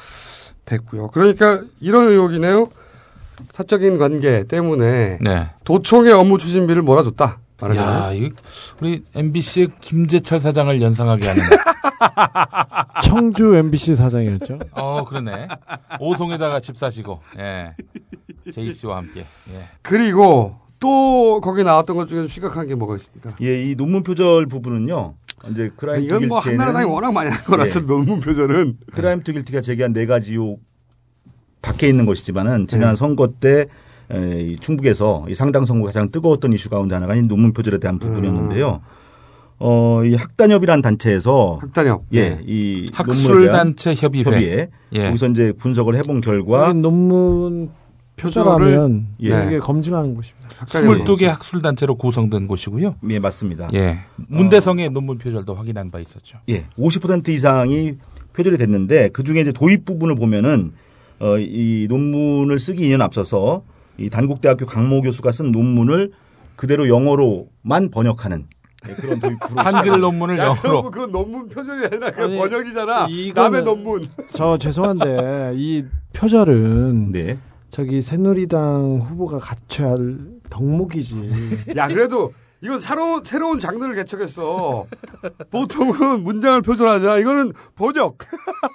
됐고요. 0.66 1.08
그러니까 1.08 1.64
이런 1.80 2.08
의혹이네요. 2.10 2.68
사적인 3.52 3.98
관계 3.98 4.44
때문에 4.46 5.20
네. 5.22 5.50
도청의 5.64 6.14
업무 6.14 6.38
추진비를 6.38 6.82
몰아줬다. 6.82 7.40
말하자면. 7.62 7.94
야, 7.94 8.14
이 8.14 8.32
우리 8.82 9.04
MBC의 9.16 9.70
김재철 9.82 10.40
사장을 10.40 10.82
연상하게 10.82 11.28
하는. 11.28 11.44
청주 13.04 13.56
MBC 13.56 13.96
사장이었죠. 13.96 14.60
어, 14.72 15.04
그러네. 15.04 15.48
오송에다가 16.00 16.60
집 16.60 16.78
사시고, 16.78 17.20
예. 17.38 17.76
제이 18.52 18.72
씨와 18.72 18.98
함께. 18.98 19.20
예. 19.20 19.60
그리고 19.82 20.56
또 20.80 21.42
거기 21.42 21.64
나왔던 21.64 21.96
것 21.96 22.08
중에 22.08 22.28
심각한 22.28 22.68
게 22.68 22.76
뭐가 22.76 22.96
있습니까? 22.96 23.36
예, 23.42 23.64
이 23.64 23.76
논문 23.76 24.04
표절 24.04 24.48
부분은요. 24.48 25.16
이제 25.52 25.72
Crime 25.76 26.04
이건 26.04 26.28
뭐 26.28 26.40
한나라당이 26.40 26.86
워낙 26.86 27.14
많이 27.14 27.30
한 27.30 27.42
거라서 27.44 27.80
예. 27.82 27.86
논문 27.86 28.20
표절은 28.20 28.78
Crime 28.94 29.24
to 29.24 29.31
Guilty가 29.31 29.62
제기한 29.62 29.94
네 29.94 30.06
가지 30.06 30.36
요 30.36 30.58
밖에 31.62 31.88
있는 31.88 32.06
것이지만은 32.06 32.68
지난 32.68 32.92
네. 32.92 32.96
선거 32.96 33.28
때 33.28 33.66
에, 34.12 34.42
이 34.42 34.60
충북에서 34.60 35.26
이 35.30 35.36
상당 35.36 35.66
선거 35.66 35.86
가장 35.86 36.10
뜨거웠던 36.10 36.54
이슈 36.54 36.70
가운데 36.70 36.96
하나가 36.96 37.16
이 37.16 37.22
논문 37.22 37.54
표절에 37.54 37.78
대한 37.78 38.00
부분이었는데요. 38.00 38.82
어, 39.60 40.02
이 40.06 40.16
학단협이라는 40.16 40.82
단체에서 40.82 41.60
학단협. 41.62 42.04
예, 42.14 42.30
네. 42.30 42.40
이 42.46 42.86
학술단체 42.94 43.94
협의회. 43.96 44.24
협의회 44.24 44.70
예. 44.96 45.06
여기서 45.08 45.28
이제 45.28 45.54
분석을 45.58 45.96
해본 45.96 46.22
결과 46.22 46.72
논문 46.74 47.70
표절을 48.16 48.52
표절하면 48.52 49.08
예. 49.24 49.28
이게 49.48 49.60
검증하는 49.60 50.16
곳입니다. 50.16 50.66
22개 50.66 51.26
학술 51.26 51.62
단체로 51.62 51.96
구성된 51.96 52.48
곳이고요. 52.48 52.96
예, 53.10 53.20
맞습니다. 53.20 53.70
예. 53.74 54.00
문대성의 54.16 54.90
논문 54.92 55.18
표절도 55.18 55.56
확인한 55.56 55.92
바 55.92 56.00
있었죠. 56.00 56.40
예, 56.50 56.66
50% 56.78 57.30
이상이 57.30 57.96
표절이 58.34 58.58
됐는데 58.58 59.10
그 59.10 59.24
중에 59.24 59.42
이제 59.42 59.52
도입 59.52 59.86
부분을 59.86 60.16
보면은 60.16 60.72
어, 61.20 61.38
이 61.38 61.88
논문을 61.90 62.60
쓰기 62.60 62.88
2년 62.90 63.02
앞서서 63.02 63.64
이 63.98 64.10
단국대학교 64.10 64.66
강모 64.66 65.02
교수가 65.02 65.32
쓴 65.32 65.52
논문을 65.52 66.12
그대로 66.56 66.88
영어로만 66.88 67.90
번역하는 67.92 68.48
예, 68.88 68.94
그런 68.94 69.20
도입으로 69.20 69.40
한글 69.62 70.00
논문을 70.00 70.38
야, 70.38 70.46
영어로. 70.46 70.84
그건 70.90 71.12
논문 71.12 71.50
표절이 71.50 71.86
아니라 71.86 72.12
그 72.12 72.24
아니, 72.24 72.38
번역이잖아. 72.38 73.08
이거는- 73.08 73.34
남의 73.36 73.64
논문. 73.64 74.06
저 74.34 74.58
죄송한데 74.58 75.54
이 75.58 75.84
표절은 76.14 77.12
네. 77.12 77.38
저기 77.70 78.02
새누리당 78.02 79.00
후보가 79.04 79.40
갖춰야 79.40 79.92
할 79.92 80.18
덕목이지. 80.50 81.76
야 81.76 81.88
그래도 81.90 82.34
이건 82.62 82.80
새로운 82.80 83.24
새로운 83.24 83.60
장르를 83.60 83.96
개척했어. 83.96 84.86
보통은 85.50 86.24
문장을 86.24 86.62
표절하잖아. 86.62 87.18
이거는 87.18 87.54
번역. 87.76 88.18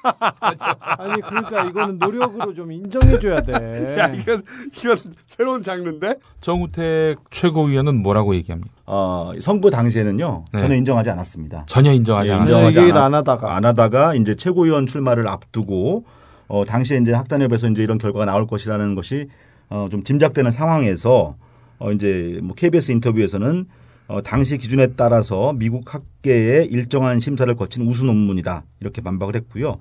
아니 0.80 1.20
그러니까 1.20 1.64
이거는 1.64 1.98
노력으로 1.98 2.54
좀 2.54 2.72
인정해줘야 2.72 3.42
돼. 3.42 3.52
야 3.98 4.08
이건 4.08 4.42
이건 4.74 4.98
새로운 5.26 5.62
장르인데. 5.62 6.14
정우택 6.40 7.18
최고위원은 7.30 8.02
뭐라고 8.02 8.34
얘기합니까? 8.36 8.72
어, 8.86 9.32
선거 9.40 9.70
당시에는요 9.70 10.44
네. 10.52 10.60
전혀 10.60 10.74
인정하지 10.76 11.10
않았습니다. 11.10 11.64
전혀 11.66 11.92
인정하지 11.92 12.30
예, 12.30 12.34
않았어요. 12.34 12.66
얘기를 12.68 12.96
안 12.96 13.14
하다가. 13.14 13.54
안 13.54 13.66
하다가 13.66 14.14
이제 14.14 14.34
최고위원 14.34 14.86
출마를 14.86 15.28
앞두고 15.28 16.04
어, 16.48 16.64
당시에 16.64 16.98
이제 16.98 17.12
학단협에서 17.12 17.68
이제 17.68 17.82
이런 17.82 17.98
결과가 17.98 18.24
나올 18.24 18.46
것이라는 18.46 18.94
것이 18.94 19.28
어, 19.68 19.88
좀 19.90 20.02
짐작되는 20.02 20.50
상황에서 20.50 21.36
어, 21.84 21.92
이제 21.92 22.40
뭐 22.42 22.54
KBS 22.54 22.92
인터뷰에서는 22.92 23.66
어, 24.06 24.22
당시 24.22 24.56
기준에 24.56 24.94
따라서 24.96 25.52
미국 25.52 25.94
학계의 25.94 26.66
일정한 26.66 27.20
심사를 27.20 27.54
거친 27.54 27.86
우수 27.86 28.06
논문이다 28.06 28.64
이렇게 28.80 29.02
반박을 29.02 29.36
했고요. 29.36 29.76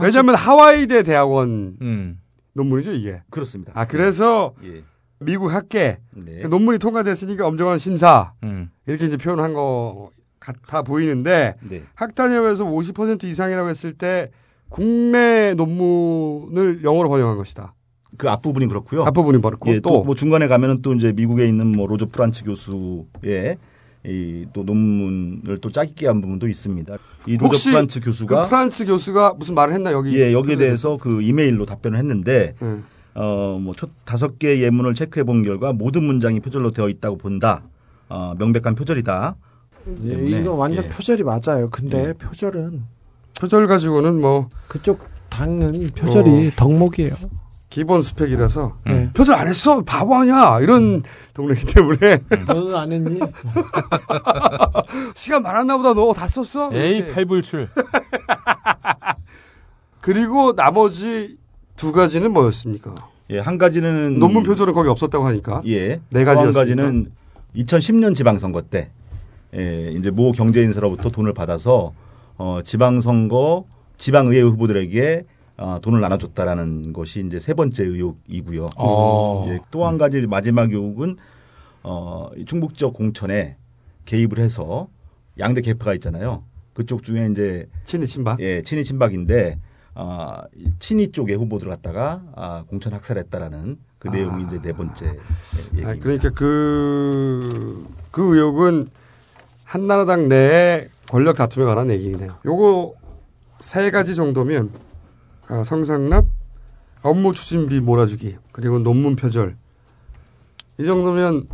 왜냐하면 0.00 0.34
하와이대 0.34 1.04
대학원 1.04 1.76
음. 1.80 2.20
논문이죠 2.54 2.92
이게. 2.92 3.22
그렇습니다. 3.30 3.72
아 3.76 3.86
그래서 3.86 4.54
예. 4.64 4.82
미국 5.20 5.52
학계 5.52 5.98
네. 6.12 6.40
그 6.42 6.48
논문이 6.48 6.78
통과됐으니까 6.78 7.46
엄정한 7.46 7.78
심사 7.78 8.32
음. 8.42 8.70
이렇게 8.86 9.06
이제 9.06 9.16
표현한 9.16 9.54
거 9.54 10.10
같아 10.40 10.82
보이는데 10.82 11.54
네. 11.60 11.84
학단협에서 11.94 12.64
50% 12.64 13.22
이상이라고 13.22 13.68
했을 13.68 13.92
때 13.92 14.32
국내 14.68 15.54
논문을 15.54 16.82
영어로 16.82 17.08
번역한 17.08 17.36
것이다. 17.36 17.74
그 18.16 18.28
앞부분이 18.28 18.66
그렇고요. 18.66 19.04
앞부분이 19.04 19.40
그렇고 19.40 19.70
예, 19.70 19.80
또또뭐 19.80 20.14
중간에 20.14 20.48
가면은 20.48 20.82
또 20.82 20.94
이제 20.94 21.12
미국에 21.12 21.46
있는 21.46 21.68
뭐 21.68 21.86
로저 21.86 22.06
프란츠 22.06 22.44
교수의 22.44 23.56
이또 24.04 24.62
논문을 24.64 25.58
또 25.58 25.70
짜깁기 25.70 26.06
한 26.06 26.20
부분도 26.20 26.48
있습니다. 26.48 26.96
이 27.26 27.32
로저 27.34 27.44
혹시 27.46 27.70
프란츠 27.70 28.00
교수가 28.00 28.42
그 28.42 28.48
프란츠 28.48 28.86
교수가 28.86 29.34
무슨 29.38 29.54
말을 29.54 29.74
했나 29.74 29.92
여기? 29.92 30.18
예, 30.18 30.32
여기에 30.32 30.56
대해서 30.56 30.96
그 30.96 31.22
이메일로 31.22 31.66
답변을 31.66 31.98
했는데 31.98 32.54
음. 32.62 32.84
어뭐 33.14 33.74
다섯 34.04 34.38
개 34.38 34.60
예문을 34.60 34.94
체크해 34.94 35.24
본 35.24 35.42
결과 35.42 35.72
모든 35.72 36.04
문장이 36.04 36.40
표절로 36.40 36.70
되어 36.70 36.88
있다고 36.88 37.18
본다. 37.18 37.62
어, 38.08 38.34
명백한 38.38 38.74
표절이다. 38.74 39.36
예, 40.04 40.08
때문에, 40.08 40.40
이거 40.40 40.54
완전 40.54 40.84
예. 40.84 40.88
표절이 40.88 41.22
맞아요. 41.22 41.70
근데 41.70 42.12
표절은 42.14 42.82
표절 43.38 43.66
가지고는 43.66 44.20
뭐 44.20 44.48
그쪽 44.68 45.00
당은 45.30 45.90
표절이 45.94 46.48
어. 46.48 46.50
덕목이에요. 46.56 47.14
기본 47.70 48.02
스펙이라서 48.02 48.76
네. 48.84 49.10
표절 49.14 49.36
안 49.36 49.46
했어 49.46 49.80
바보 49.82 50.16
아니야 50.16 50.58
이런 50.60 51.02
동네이기 51.34 51.66
때문에 51.66 52.18
너는 52.46 52.74
안 52.74 52.90
했니? 52.92 53.20
시간 55.14 55.42
많았나 55.44 55.76
보다 55.76 55.94
너 55.94 56.12
다 56.12 56.26
썼어? 56.26 56.70
에이. 56.74 57.12
팔불출. 57.12 57.68
그리고 60.00 60.54
나머지 60.54 61.36
두 61.76 61.92
가지는 61.92 62.32
뭐였습니까? 62.32 62.94
예, 63.30 63.38
한 63.38 63.58
가지는 63.58 64.18
논문 64.18 64.42
표절은 64.42 64.74
거기 64.74 64.88
없었다고 64.88 65.24
하니까 65.26 65.62
예. 65.66 66.00
네 66.10 66.24
또한 66.24 66.52
가지였습니까? 66.52 66.60
가지는 66.60 67.12
2010년 67.56 68.14
지방선거 68.16 68.62
때 68.62 68.90
예, 69.54 69.92
이제 69.92 70.10
모 70.10 70.32
경제인사로부터 70.32 71.10
돈을 71.10 71.34
받아서 71.34 71.92
어, 72.36 72.60
지방선거 72.64 73.64
지방의회 73.96 74.40
후보들에게 74.42 75.24
어, 75.60 75.78
돈을 75.82 76.00
나눠줬다라는 76.00 76.94
것이 76.94 77.22
이제 77.26 77.38
세 77.38 77.52
번째 77.52 77.84
의혹이고요. 77.84 78.66
어. 78.78 79.44
이제 79.44 79.60
또한 79.70 79.98
가지 79.98 80.26
마지막 80.26 80.72
의혹은 80.72 81.16
어, 81.82 82.30
이 82.36 82.46
충북 82.46 82.74
지역 82.74 82.94
공천에 82.94 83.58
개입을 84.06 84.38
해서 84.38 84.88
양대 85.38 85.60
개파가 85.60 85.92
있잖아요. 85.94 86.44
그쪽 86.72 87.02
중에 87.02 87.28
이제 87.30 87.68
친이 87.84 88.06
친박. 88.06 88.40
예, 88.40 88.62
친이 88.62 88.84
친박인데 88.84 89.58
아, 89.94 90.44
이 90.56 90.70
친이 90.78 91.12
쪽의 91.12 91.36
후보들을 91.36 91.70
갖다가 91.70 92.22
아, 92.34 92.64
공천 92.66 92.94
학살했다라는 92.94 93.76
그 93.98 94.08
내용이 94.08 94.44
이제 94.44 94.62
네 94.62 94.72
번째 94.72 95.06
예, 95.06 95.84
아, 95.84 95.90
얘기입니다. 95.90 96.00
그러니까 96.00 96.30
그, 96.30 97.84
그 98.10 98.34
의혹은 98.34 98.88
한나라당 99.64 100.28
내의 100.28 100.88
권력 101.10 101.36
다툼에 101.36 101.66
관한 101.66 101.90
얘기네요. 101.90 102.38
요거 102.46 102.94
세 103.58 103.90
가지 103.90 104.14
정도면 104.14 104.70
아, 104.72 104.89
성상납, 105.64 106.26
업무 107.02 107.34
추진비 107.34 107.80
몰아주기, 107.80 108.36
그리고 108.52 108.78
논문 108.78 109.16
표절. 109.16 109.56
이 110.78 110.84
정도면 110.84 111.48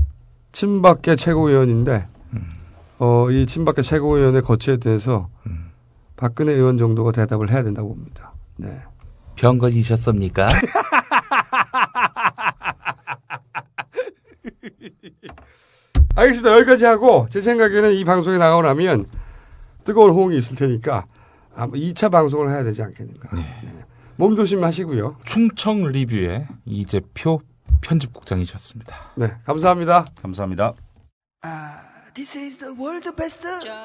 친박계 0.52 1.16
최고위원인데, 1.16 2.06
어, 2.98 3.30
이 3.30 3.46
친박계 3.46 3.82
최고위원의 3.82 4.42
거취에 4.42 4.76
대해서 4.78 5.28
박근혜 6.16 6.52
의원 6.52 6.78
정도가 6.78 7.12
대답을 7.12 7.50
해야 7.50 7.62
된다고 7.62 7.88
봅니다. 7.88 8.32
네. 8.56 8.82
병 9.36 9.58
걸리셨습니까? 9.58 10.48
알겠습니다. 16.16 16.54
여기까지 16.56 16.86
하고 16.86 17.26
제 17.28 17.42
생각에는 17.42 17.92
이 17.92 18.04
방송이 18.04 18.38
나가고 18.38 18.62
나면 18.62 19.06
뜨거운 19.84 20.10
호응이 20.10 20.38
있을 20.38 20.56
테니까 20.56 21.04
아마 21.54 21.72
2차 21.72 22.10
방송을 22.10 22.50
해야 22.50 22.64
되지 22.64 22.82
않겠는가. 22.82 23.28
네. 23.34 23.42
몸 24.16 24.34
조심하시고요. 24.36 25.18
충청 25.24 25.84
리뷰의 25.84 26.46
이재표 26.64 27.40
편집국장이셨습니다. 27.80 29.12
네, 29.16 29.34
감사합니다. 29.44 30.06
감사합니다. 30.22 30.74
This 32.16 32.38
is 32.38 32.56
the 32.56 32.72
world 32.72 33.04
best 33.14 33.44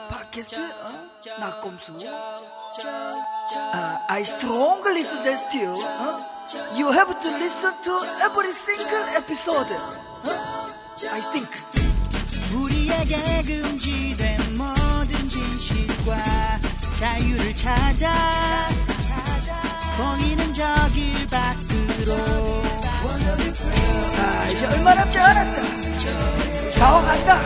podcast. 0.09 0.55
어? 0.55 1.11
낙곰수. 1.41 1.97
Uh, 3.51 3.97
I 4.07 4.21
strongly 4.21 5.01
suggest 5.01 5.53
you. 5.53 5.67
어? 5.67 6.23
You 6.79 6.93
have 6.93 7.11
to 7.11 7.29
listen 7.35 7.73
to 7.83 7.91
every 8.23 8.51
single 8.51 9.03
episode. 9.19 9.67
어? 9.67 10.31
I 11.11 11.19
think. 11.33 11.51
우리에게 12.55 13.43
금지된 13.43 14.55
모든 14.55 15.27
진실과 15.27 16.15
자유를 16.97 17.53
찾아 17.53 18.13
보이는 20.01 20.51
저길 20.51 21.27
밖으로 21.27 22.17
아, 24.17 24.47
이제 24.51 24.65
얼마 24.65 24.95
남지 24.95 25.19
않았다. 25.19 25.61
다 26.79 26.93
와간다. 26.93 27.41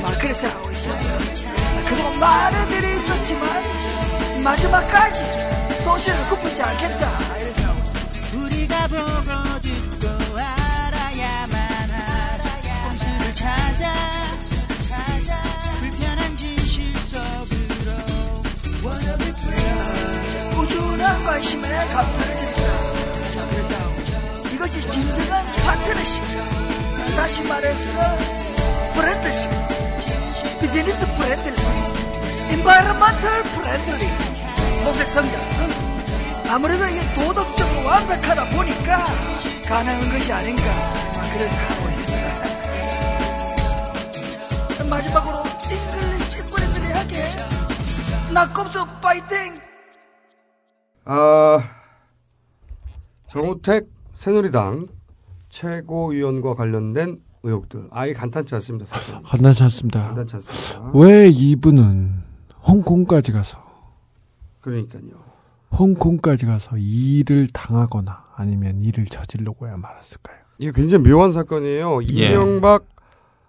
막 0.00 0.18
그래서 0.20 0.46
하고 0.46 0.70
있어. 0.70 0.92
아, 0.92 1.84
그동안 1.84 2.20
많은 2.20 2.70
일이 2.70 2.86
있었지만 2.96 4.42
마지막까지 4.44 5.24
소신을 5.82 6.28
굽히지 6.28 6.62
않겠다. 6.62 7.36
이래서 7.40 7.64
하고 7.66 7.82
있어. 7.82 8.38
우리가 8.38 8.86
보고 8.86 9.60
듣고 9.60 10.38
알아야만 10.38 11.90
할 11.90 12.40
꼼수를 12.90 13.34
찾아 13.34 14.11
꾸준한 21.12 21.24
관심에 21.24 21.68
감사를 21.88 22.36
드린다. 22.36 22.62
이것이 24.52 24.88
진정한 24.88 25.46
파트너십. 25.64 26.22
다시 27.16 27.42
말해서 27.42 27.98
friendship. 28.94 29.50
business 30.60 31.06
friendly. 31.16 31.56
environmental 32.52 33.42
friendly. 33.42 34.08
녹색 34.84 35.06
성장. 35.08 35.40
응? 35.40 35.70
아무래도 36.50 36.86
이게 36.86 37.00
도덕적으로 37.14 37.86
완벽하다 37.86 38.48
보니까 38.50 39.04
가능한 39.68 40.12
것이 40.12 40.32
아닌가. 40.32 40.62
아, 40.62 41.30
그래서 41.32 41.56
하고 41.56 41.88
있습니다. 41.88 42.32
마지막으로 44.88 45.42
English 45.70 46.42
friendly하게 46.44 47.30
나꼼수 48.32 48.86
파이팅! 49.00 49.71
아, 51.04 51.60
정우택 53.28 53.88
새누리당 54.12 54.88
최고위원과 55.48 56.54
관련된 56.54 57.20
의혹들. 57.42 57.88
아예 57.90 58.12
간단치 58.12 58.54
않습니다. 58.56 58.86
사실. 58.86 59.20
간단치 59.22 59.62
않습니다. 59.64 60.04
간단치 60.06 60.36
않습니다. 60.36 60.90
왜 60.94 61.28
이분은 61.28 62.22
홍콩까지 62.66 63.32
가서 63.32 63.58
그러니까요. 64.60 65.02
홍콩까지 65.76 66.46
가서 66.46 66.76
일을 66.76 67.48
당하거나 67.52 68.26
아니면 68.36 68.82
일을 68.84 69.06
저지르고야 69.06 69.76
말았을까요? 69.76 70.36
이게 70.58 70.70
굉장히 70.72 71.08
묘한 71.10 71.32
사건이에요. 71.32 72.02
예. 72.12 72.28
이명박 72.28 72.84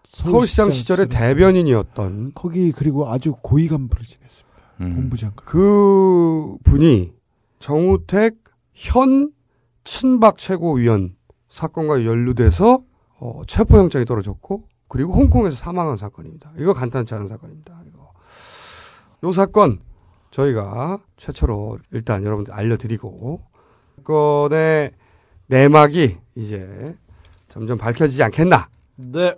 서울시장 0.09 0.32
서울시장 0.32 0.72
시절의. 0.72 1.09
대변인이었던 1.09 2.32
거기 2.33 2.72
그리고 2.72 3.07
아주 3.09 3.35
고위 3.41 3.67
간부를 3.67 4.06
지냈습니다. 4.06 4.57
음. 4.82 4.95
본부장관. 4.95 5.45
그 5.45 6.56
분이 6.64 7.14
정우택 7.64 8.43
현 8.74 9.32
친박 9.85 10.38
최고위원 10.38 11.16
사건과 11.48 12.03
연루돼서 12.03 12.83
어, 13.22 13.42
체포영장이 13.48 14.03
떨어졌고 14.03 14.67
그리고 14.90 15.14
홍콩에서 15.14 15.56
사망한 15.56 15.95
사건입니다. 15.95 16.51
이거 16.58 16.74
간단치 16.74 17.14
않은 17.16 17.25
사건입니다. 17.25 17.82
이거. 17.88 18.11
요 19.24 19.32
사건 19.32 19.80
저희가 20.30 20.98
최초로 21.16 21.80
일단 21.92 22.25
여러분들 22.25 22.53
알려드리고 22.53 23.42
사건의 23.95 24.92
내막이 25.48 26.17
이제 26.35 26.98
점점 27.48 27.77
밝혀지지 27.77 28.24
않겠나. 28.24 28.67
네. 28.98 29.35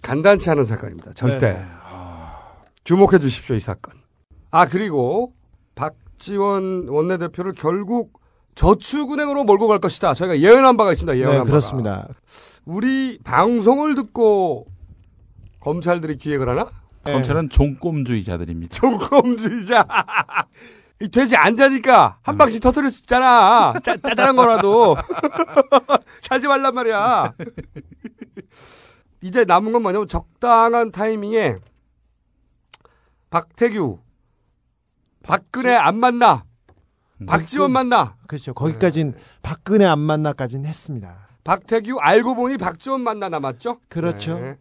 간단치 0.00 0.48
않은 0.48 0.62
사건입니다. 0.62 1.12
절대. 1.14 1.54
네. 1.54 1.64
주목해 2.84 3.18
주십시오, 3.18 3.56
이 3.56 3.60
사건. 3.60 3.94
아, 4.52 4.64
그리고 4.66 5.32
박 5.74 5.96
지원 6.24 6.88
원내대표를 6.88 7.52
결국 7.52 8.18
저축은행으로 8.54 9.44
몰고 9.44 9.68
갈 9.68 9.78
것이다. 9.78 10.14
저희가 10.14 10.38
예언한 10.40 10.78
바가 10.78 10.92
있습니다. 10.92 11.18
예언한 11.18 11.32
네, 11.32 11.38
바가. 11.40 11.50
그렇습니다. 11.50 12.08
우리 12.64 13.18
방송을 13.22 13.94
듣고 13.94 14.66
검찰들이 15.60 16.16
기획을 16.16 16.48
하나? 16.48 16.70
검찰은 17.04 17.50
종꼼주의자들입니다. 17.50 18.74
종검주의자. 18.74 19.86
이 21.02 21.08
돼지 21.08 21.36
안 21.36 21.58
자니까 21.58 22.16
한 22.22 22.38
방씩 22.38 22.62
터뜨릴 22.62 22.88
수 22.88 23.00
있잖아. 23.00 23.74
짜, 23.82 23.98
짜잘한 23.98 24.34
거라도. 24.36 24.96
자지 26.22 26.46
말란 26.46 26.74
말이야. 26.74 27.34
이제 29.20 29.44
남은 29.44 29.72
건 29.72 29.82
뭐냐면 29.82 30.08
적당한 30.08 30.90
타이밍에 30.90 31.56
박태규, 33.28 33.98
박근혜 35.24 35.74
안 35.74 35.96
만나. 35.96 36.44
박지원 37.26 37.72
만나. 37.72 38.16
그렇죠. 38.26 38.54
거기까진 38.54 39.14
박근혜 39.42 39.84
안 39.86 39.98
만나까지는 39.98 40.66
했습니다. 40.66 41.28
박태규 41.44 41.98
알고 42.00 42.34
보니 42.34 42.58
박지원 42.58 43.00
만나 43.02 43.28
남았죠? 43.28 43.78
그렇죠. 43.88 44.38
네. 44.38 44.56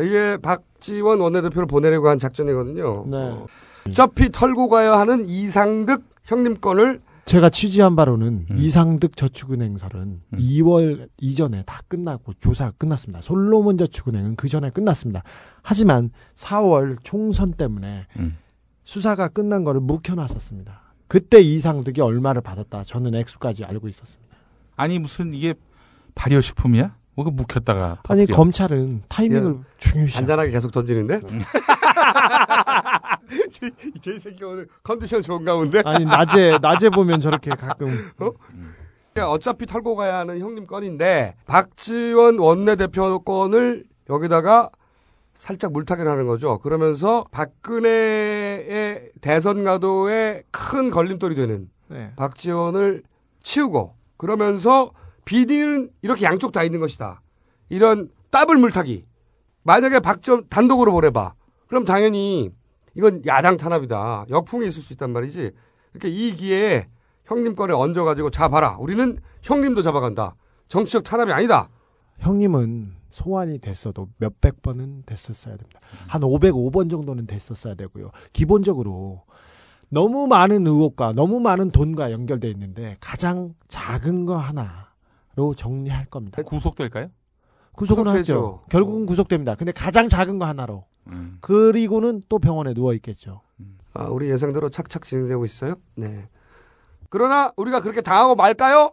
이게 0.00 0.36
박지원 0.38 1.20
원내대표를 1.20 1.66
보내려고 1.66 2.08
한 2.08 2.18
작전이거든요. 2.18 3.06
네. 3.06 3.44
어차피 3.88 4.30
털고 4.30 4.68
가야 4.68 4.98
하는 4.98 5.26
이상득 5.26 6.04
형님권을 6.24 7.00
제가 7.24 7.50
취재한 7.50 7.94
바로는 7.94 8.46
이상득 8.56 9.16
저축은행설은 9.16 10.22
2월 10.32 11.08
이전에 11.20 11.62
다 11.64 11.80
끝나고 11.86 12.32
조사가 12.34 12.72
끝났습니다. 12.78 13.20
솔로몬 13.20 13.76
저축은행은 13.76 14.36
그 14.36 14.48
전에 14.48 14.70
끝났습니다. 14.70 15.22
하지만 15.62 16.10
4월 16.34 16.96
총선 17.02 17.52
때문에 17.52 18.06
수사가 18.92 19.28
끝난 19.28 19.64
거를 19.64 19.82
묵혀놨었습니다. 19.82 20.80
그때 21.08 21.40
이상득이 21.40 22.00
얼마를 22.00 22.40
받았다. 22.40 22.84
저는 22.84 23.14
액수까지 23.16 23.66
알고 23.66 23.86
있었습니다. 23.88 24.34
아니 24.76 24.98
무슨 24.98 25.34
이게 25.34 25.52
발효식품이야? 26.14 26.96
뭐가 27.14 27.30
묵혔다가 27.32 28.00
아니 28.08 28.22
터뜨려. 28.22 28.34
검찰은 28.34 29.02
타이밍을 29.10 29.56
예. 29.58 29.62
중요시 29.76 30.16
안전하게 30.18 30.52
계속 30.52 30.72
던지는데? 30.72 31.20
제 34.00 34.18
새끼 34.18 34.42
오늘 34.44 34.66
컨디션 34.82 35.20
좋은가 35.20 35.54
본데? 35.54 35.82
아니 35.84 36.06
낮에 36.06 36.58
낮에 36.62 36.88
보면 36.88 37.20
저렇게 37.20 37.50
가끔 37.50 38.10
어? 38.20 38.30
어차피 39.20 39.66
털고 39.66 39.96
가야 39.96 40.20
하는 40.20 40.38
형님 40.38 40.66
건인데 40.66 41.34
박지원 41.44 42.38
원내대표 42.38 43.18
건을 43.18 43.84
여기다가 44.08 44.70
살짝 45.38 45.72
물타기를 45.72 46.10
하는 46.10 46.26
거죠. 46.26 46.58
그러면서 46.58 47.24
박근혜의 47.30 49.12
대선 49.20 49.62
가도에 49.62 50.42
큰 50.50 50.90
걸림돌이 50.90 51.36
되는 51.36 51.70
네. 51.86 52.12
박지원을 52.16 53.04
치우고 53.44 53.94
그러면서 54.16 54.90
비리는 55.24 55.90
이렇게 56.02 56.24
양쪽 56.24 56.50
다 56.50 56.64
있는 56.64 56.80
것이다. 56.80 57.22
이런 57.68 58.10
더블 58.32 58.56
물타기. 58.56 59.06
만약에 59.62 60.00
박지원 60.00 60.48
단독으로 60.50 60.90
보내봐. 60.90 61.34
그럼 61.68 61.84
당연히 61.84 62.50
이건 62.94 63.24
야당 63.24 63.56
탄압이다. 63.56 64.26
역풍이 64.28 64.66
있을 64.66 64.82
수 64.82 64.92
있단 64.94 65.10
말이지. 65.10 65.52
그러니까 65.92 66.08
이 66.08 66.34
기회에 66.34 66.88
형님 67.26 67.54
거에 67.54 67.70
얹어가지고 67.70 68.30
잡아라. 68.30 68.76
우리는 68.80 69.16
형님도 69.42 69.82
잡아간다. 69.82 70.34
정치적 70.66 71.04
탄압이 71.04 71.30
아니다. 71.30 71.68
형님은 72.18 72.97
소환이 73.10 73.58
됐어도 73.58 74.08
몇백 74.18 74.62
번은 74.62 75.04
됐었어야 75.06 75.56
됩니다. 75.56 75.80
한 76.08 76.20
505번 76.22 76.90
정도는 76.90 77.26
됐었어야 77.26 77.74
되고요. 77.74 78.10
기본적으로 78.32 79.24
너무 79.90 80.26
많은 80.26 80.66
의혹과 80.66 81.12
너무 81.14 81.40
많은 81.40 81.70
돈과 81.70 82.12
연결돼 82.12 82.48
있는데 82.50 82.96
가장 83.00 83.54
작은 83.68 84.26
거 84.26 84.36
하나로 84.36 85.54
정리할 85.56 86.06
겁니다. 86.06 86.42
구속될까요? 86.42 87.08
구속은 87.72 88.04
구속되죠. 88.04 88.34
하죠. 88.34 88.64
결국은 88.70 89.06
구속됩니다. 89.06 89.54
근데 89.54 89.72
가장 89.72 90.08
작은 90.08 90.38
거 90.38 90.44
하나로. 90.44 90.84
음. 91.06 91.38
그리고는 91.40 92.22
또 92.28 92.38
병원에 92.38 92.74
누워 92.74 92.92
있겠죠. 92.94 93.40
아, 93.94 94.04
우리 94.04 94.28
예상대로 94.30 94.68
착착 94.68 95.04
진행되고 95.04 95.44
있어요. 95.44 95.76
네. 95.94 96.28
그러나 97.08 97.52
우리가 97.56 97.80
그렇게 97.80 98.00
당하고 98.00 98.34
말까요? 98.34 98.92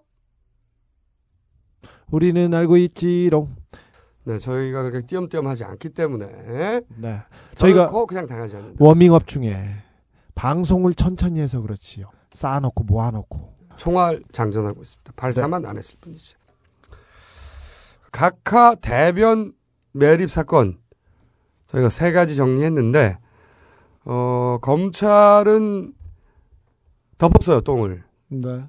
우리는 2.09 2.53
알고 2.53 2.77
있지롱. 2.77 3.55
네, 4.25 4.39
저희가 4.39 4.81
그렇게 4.81 5.05
띄엄띄엄 5.05 5.47
하지 5.47 5.63
않기 5.63 5.89
때문에 5.89 6.81
네. 6.97 7.21
저희가 7.57 7.89
그냥 8.07 8.25
당하지 8.25 8.55
않는다. 8.55 8.83
워밍업 8.83 9.27
중에 9.27 9.83
방송을 10.33 10.93
천천히 10.95 11.39
해서 11.39 11.61
그렇지요. 11.61 12.09
쌓아놓고 12.31 12.83
모아놓고. 12.83 13.53
총알 13.77 14.23
장전하고 14.31 14.81
있습니다. 14.81 15.13
발사만 15.15 15.61
네. 15.61 15.67
안 15.69 15.77
했을 15.77 15.97
뿐이죠. 16.01 16.37
각하 18.11 18.75
대변 18.75 19.53
매립 19.91 20.29
사건 20.31 20.79
저희가 21.67 21.89
세 21.89 22.11
가지 22.11 22.35
정리했는데 22.35 23.17
어, 24.05 24.57
검찰은 24.61 25.93
덮었어요 27.17 27.61
똥을. 27.61 28.03
네. 28.29 28.63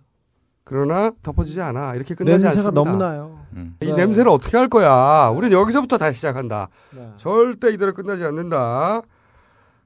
그러나 0.69 1.13
덮어지지 1.23 1.61
않아. 1.61 1.95
이렇게 1.95 2.17
끝나지 2.17 2.43
냄새가 2.45 2.69
않습니다. 2.69 2.71
너무 2.73 2.97
나요. 2.97 3.39
이 3.81 3.87
네. 3.87 3.93
냄새를 3.95 4.29
어떻게 4.33 4.57
할 4.57 4.69
거야? 4.69 5.29
우린 5.29 5.53
여기서부터 5.53 5.97
다시 5.97 6.17
시작한다. 6.17 6.69
네. 6.91 7.13
절대 7.17 7.71
이대로 7.73 7.95
끝나지 7.95 8.25
않는다. 8.25 9.01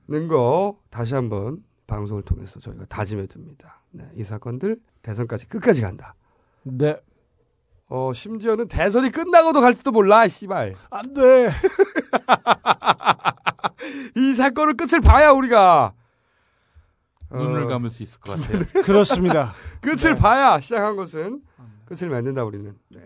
는 0.09 0.26
거 0.26 0.78
다시 0.89 1.15
한번 1.15 1.59
방송을 1.86 2.23
통해서 2.23 2.59
저희가 2.60 2.86
다짐해 2.89 3.26
둡니다. 3.36 3.83
네, 3.91 4.09
이 4.15 4.23
사건들 4.25 4.78
대선까지 5.02 5.49
끝까지 5.49 5.83
간다. 5.83 6.15
네. 6.62 6.99
어, 7.89 8.12
심지어는 8.15 8.68
대선이 8.68 9.10
끝나고도 9.10 9.60
갈지도 9.60 9.92
몰라, 9.92 10.26
씨발. 10.28 10.76
안 10.91 11.12
돼. 11.15 11.50
이 14.17 14.33
사건을 14.34 14.76
끝을 14.78 15.00
봐야 15.00 15.31
우리가 15.33 15.92
눈을 17.33 17.65
어, 17.65 17.67
감을 17.68 17.91
수 17.91 18.02
있을 18.02 18.20
것 18.20 18.41
같아요. 18.41 18.65
그렇습니다. 18.84 19.55
끝을 19.81 20.15
봐야 20.15 20.60
시작한 20.60 20.97
것은 20.97 21.42
끝을 21.84 22.09
맺는다 22.09 22.44
우리는. 22.44 22.75
네. 22.91 23.00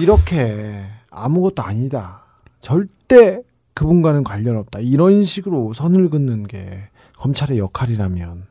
이렇게 0.00 0.86
아무것도 1.10 1.62
아니다. 1.62 2.24
절대 2.60 3.42
그분과는 3.74 4.24
관련 4.24 4.56
없다. 4.56 4.80
이런 4.80 5.22
식으로 5.22 5.74
선을 5.74 6.08
긋는 6.08 6.44
게 6.44 6.88
검찰의 7.18 7.58
역할이라면, 7.58 8.46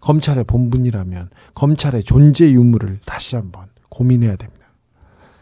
검찰의 0.00 0.44
본분이라면, 0.44 1.30
검찰의 1.54 2.04
존재 2.04 2.50
유무를 2.50 3.00
다시 3.04 3.36
한번 3.36 3.68
고민해야 3.88 4.36
됩니다. 4.36 4.66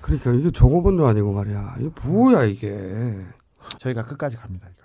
그러니까 0.01 0.33
이게 0.33 0.51
종업원도 0.51 1.07
아니고 1.07 1.33
말이야. 1.33 1.77
이게 1.81 1.91
뭐야 2.05 2.45
이게. 2.45 3.17
저희가 3.79 4.05
끝까지 4.05 4.37
갑니다. 4.37 4.69
이거. 4.71 4.85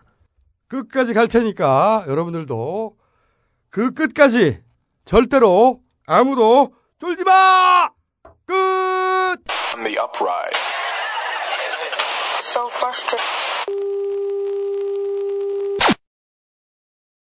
끝까지 0.68 1.14
갈 1.14 1.28
테니까 1.28 2.06
여러분들도 2.08 2.96
그 3.70 3.94
끝까지 3.94 4.62
절대로 5.06 5.82
아무도 6.06 6.74
쫄지 7.00 7.24
마. 7.24 7.90
끝. 8.46 8.56
On 8.56 9.84
the 9.84 9.98
upright. 9.98 10.58
So 12.42 12.68
frustrated. 12.68 13.89